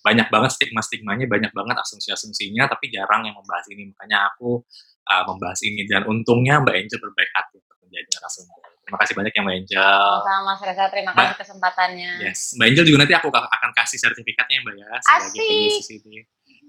Banyak 0.06 0.30
banget 0.30 0.54
stigma-stigmanya, 0.54 1.26
banyak 1.26 1.50
banget 1.50 1.82
asumsi-asumsinya, 1.82 2.70
tapi 2.70 2.94
jarang 2.94 3.26
yang 3.26 3.34
membahas 3.34 3.66
ini. 3.74 3.90
Makanya 3.90 4.30
aku, 4.30 4.62
eee, 5.10 5.24
membahas 5.26 5.60
ini 5.66 5.82
dan 5.90 6.06
untungnya 6.06 6.62
Mbak 6.62 6.76
Angel 6.78 7.00
berbaik 7.10 7.32
hati 7.34 7.58
untuk 7.58 7.78
menjadi 7.82 8.08
narasumber. 8.22 8.62
Terima 8.86 8.98
kasih 9.02 9.14
banyak 9.18 9.34
ya 9.34 9.42
Mbak 9.42 9.56
Angel. 9.66 10.06
Sama-sama 10.22 10.42
Mas 10.46 10.62
Reza, 10.62 10.86
terima 10.94 11.12
Mbak 11.14 11.26
kasih 11.26 11.38
kesempatannya. 11.42 12.12
yes, 12.22 12.40
Mbak 12.54 12.66
Angel 12.70 12.86
juga 12.86 12.98
nanti 13.02 13.16
aku 13.18 13.28
ka 13.34 13.40
akan 13.50 13.72
kasih 13.74 13.98
sertifikatnya 13.98 14.56
ya 14.58 14.62
Mbak 14.62 14.76
ya, 14.78 14.90
sebagai 15.02 15.26
Asik. 15.26 15.50
pengisi 15.50 15.82
sini. 15.90 16.18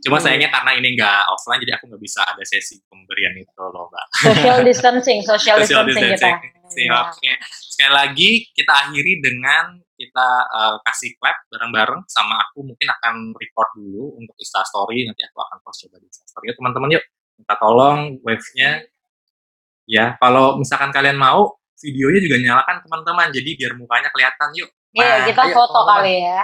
Cuma 0.02 0.18
Iya. 0.18 0.24
sayangnya 0.26 0.50
karena 0.50 0.70
ini 0.74 0.88
nggak 0.98 1.20
offline, 1.30 1.60
jadi 1.62 1.72
aku 1.78 1.84
nggak 1.86 2.02
bisa 2.02 2.20
ada 2.26 2.42
sesi 2.42 2.82
pemberian 2.90 3.32
itu 3.38 3.50
loh 3.54 3.86
Mbak. 3.86 4.06
Social 4.18 4.58
distancing, 4.66 5.18
social 5.22 5.56
Social 5.62 5.82
distancing 5.86 6.10
kita. 6.18 6.26
distancing. 6.26 6.52
Siap, 6.72 7.06
Iya. 7.22 7.34
oke. 7.38 7.46
Sekali 7.70 7.92
lagi 7.92 8.30
kita 8.50 8.72
akhiri 8.72 9.12
dengan 9.20 9.64
kita, 9.94 10.28
eee, 10.50 10.76
kasih 10.82 11.10
clap 11.16 11.36
bareng-bareng 11.46 12.00
sama 12.10 12.34
aku 12.42 12.66
mungkin 12.66 12.88
akan 12.90 13.14
record 13.38 13.70
dulu 13.78 14.18
untuk 14.18 14.34
Insta 14.34 14.66
Story, 14.66 15.06
nanti 15.06 15.22
aku 15.22 15.38
akan 15.38 15.56
post 15.62 15.86
coba 15.86 16.02
di 16.02 16.10
Insta 16.10 16.26
Story. 16.26 16.50
Yuk 16.50 16.56
teman-teman 16.58 16.88
yuk, 16.98 17.04
minta 17.38 17.54
tolong 17.62 17.98
wave-nya. 18.26 18.82
Ya, 19.84 20.14
kalau 20.18 20.58
misalkan 20.58 20.90
kalian 20.90 21.18
mau, 21.18 21.58
videonya 21.78 22.20
juga 22.22 22.36
nyalakan 22.38 22.76
teman-teman, 22.82 23.28
jadi 23.34 23.50
biar 23.58 23.72
mukanya 23.74 24.08
kelihatan 24.10 24.48
yuk. 24.54 24.70
Iya, 24.94 25.02
Nah, 25.02 25.18
kita 25.26 25.42
ayo 25.46 25.54
foto 25.54 25.80
kali 25.82 26.14
ya. 26.22 26.40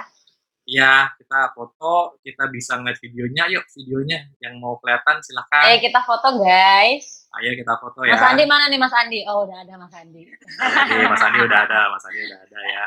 Iya, 0.68 1.08
kita 1.16 1.56
foto, 1.56 2.20
kita 2.20 2.44
bisa 2.52 2.76
ngeliat 2.76 3.00
videonya, 3.00 3.48
yuk 3.56 3.64
videonya 3.72 4.28
yang 4.44 4.60
mau 4.60 4.76
kelihatan 4.76 5.16
Ayo 5.16 5.24
silahkan. 5.24 5.80
kita 5.80 6.00
foto 6.04 6.28
guys. 6.44 7.24
Ayo 7.40 7.56
kita 7.56 7.72
foto 7.80 8.04
Mas 8.04 8.20
ya. 8.20 8.36
Andi 8.36 8.44
mana 8.44 8.68
nih 8.68 8.76
Mas 8.76 8.92
Andi? 8.92 9.24
Oh 9.24 9.48
udah 9.48 9.64
ada 9.64 9.80
Mas 9.80 9.96
Andi. 9.96 10.28
Oke, 10.28 11.04
Mas 11.08 11.24
Andi 11.24 11.38
udah 11.40 11.60
ada, 11.64 11.88
Mas 11.88 12.04
Andi 12.04 12.20
udah 12.20 12.40
ada 12.44 12.60
ya. 12.60 12.86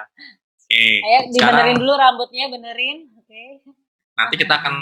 Oke, 0.61 0.85
Ayo 1.01 1.19
sekarang 1.33 1.33
dibenerin 1.33 1.77
dulu 1.81 1.93
rambutnya, 1.97 2.45
benerin. 2.53 2.97
Oke. 3.17 3.43
nanti 4.11 4.35
kita 4.37 4.53
akan 4.61 4.75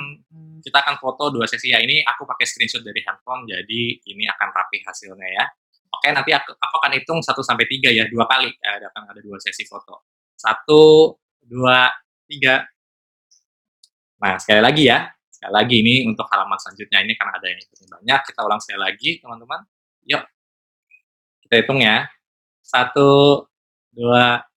kita 0.59 0.77
akan 0.83 0.95
foto 0.99 1.31
dua 1.31 1.47
sesi 1.47 1.71
ya. 1.71 1.79
Ini 1.79 2.03
aku 2.03 2.27
pakai 2.27 2.43
screenshot 2.43 2.83
dari 2.83 2.99
handphone, 3.07 3.47
jadi 3.47 3.81
ini 4.11 4.27
akan 4.27 4.51
rapi 4.51 4.83
hasilnya 4.83 5.27
ya. 5.39 5.47
Oke, 5.95 6.11
nanti 6.11 6.35
aku, 6.35 6.51
aku 6.51 6.75
akan 6.83 6.91
hitung 6.99 7.19
1 7.23 7.33
sampai 7.41 7.65
3 7.65 7.89
ya, 7.89 8.05
dua 8.11 8.29
kali. 8.29 8.51
Eh, 8.53 8.77
akan 8.77 9.09
ada 9.09 9.19
dua 9.25 9.41
sesi 9.41 9.65
foto. 9.65 10.05
1, 10.37 11.17
2, 11.49 11.89
3. 12.29 12.61
Nah, 14.19 14.35
sekali 14.39 14.61
lagi 14.63 14.83
ya. 14.87 15.07
Sekali 15.31 15.53
lagi 15.55 15.75
ini 15.79 15.95
untuk 16.07 16.27
halaman 16.27 16.59
selanjutnya 16.59 16.99
ini 17.03 17.13
karena 17.15 17.31
ada 17.35 17.47
yang 17.47 17.59
ikutin 17.59 17.87
banyak. 17.87 18.19
Kita 18.27 18.39
ulang 18.43 18.59
sekali 18.59 18.79
lagi, 18.79 19.09
teman-teman. 19.23 19.59
Yuk. 20.07 20.23
Kita 21.47 21.53
hitung 21.63 21.79
ya. 21.79 22.07
1, 22.63 22.93
2, 23.95 24.49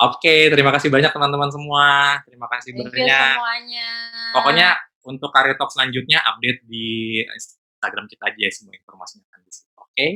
Oke, 0.00 0.48
terima 0.48 0.72
kasih 0.72 0.88
banyak 0.88 1.12
teman-teman 1.12 1.52
semua. 1.52 2.16
Terima 2.24 2.48
kasih 2.48 2.72
Thank 2.72 2.88
banyak. 2.88 3.36
semuanya. 3.36 3.90
Pokoknya 4.32 4.68
untuk 5.04 5.28
Career 5.28 5.60
Talk 5.60 5.68
selanjutnya 5.76 6.24
update 6.24 6.64
di 6.64 7.20
Instagram 7.20 8.08
kita 8.08 8.32
aja 8.32 8.48
semua 8.48 8.72
informasinya 8.80 9.28
akan 9.28 9.40
di 9.44 9.52
situ. 9.52 9.68
Oke. 9.76 10.06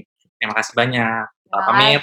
Terima 0.41 0.57
kasih 0.57 0.73
banyak. 0.73 1.25
Kita 1.45 1.59
pamit. 1.69 2.03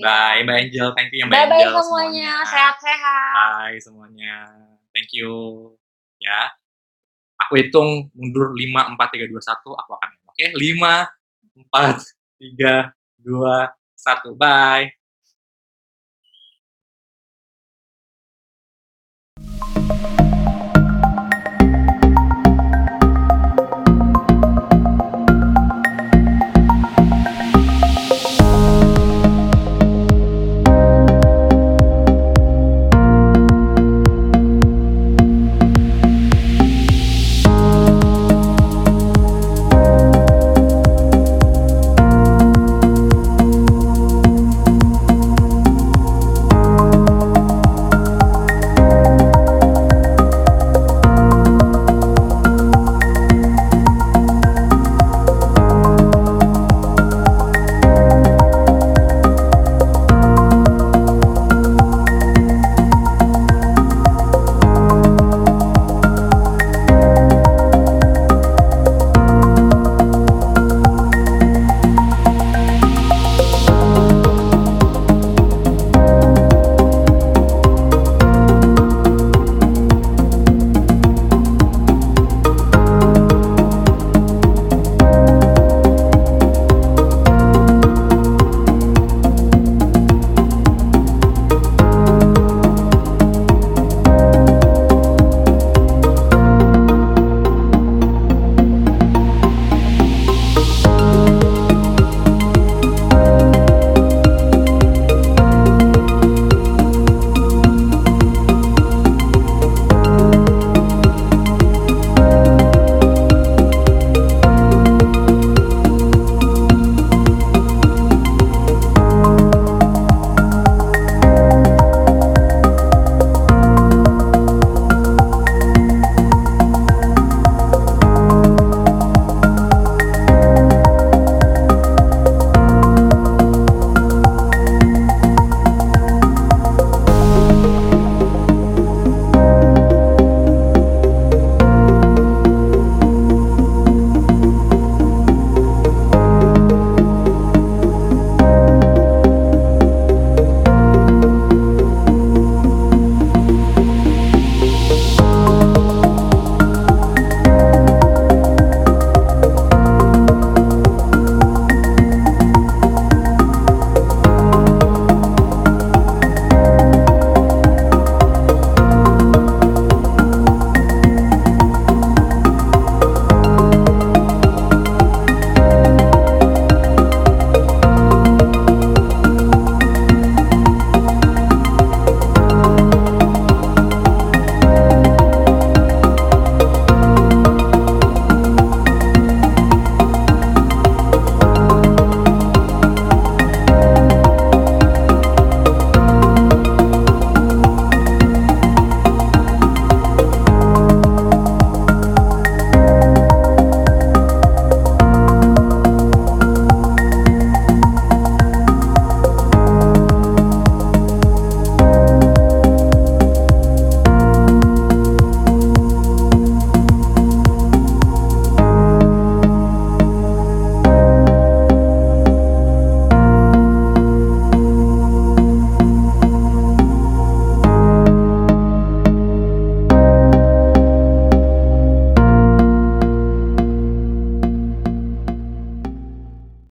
Bye 0.00 0.40
Mbak 0.48 0.56
Angel. 0.56 0.88
Thank 0.96 1.12
you 1.12 1.18
ya 1.20 1.24
Mbak 1.28 1.36
Bye 1.36 1.46
bye 1.52 1.60
Angel 1.68 1.82
semuanya. 1.84 2.32
Sehat-sehat. 2.48 3.32
Bye 3.36 3.78
semuanya. 3.84 4.67
Thank 4.98 5.14
you. 5.14 5.30
Ya. 6.18 6.50
Aku 7.46 7.54
hitung 7.54 8.10
mundur 8.18 8.50
5 8.50 8.98
4 8.98 9.14
3 9.14 9.30
2 9.30 9.38
1 9.38 9.62
aku 9.78 9.94
akan. 9.94 10.10
Oke, 10.26 10.46
5 10.58 11.06
4 11.70 12.02
3 12.42 12.90
2 13.22 13.70
1. 13.94 14.34
Bye. 14.34 14.97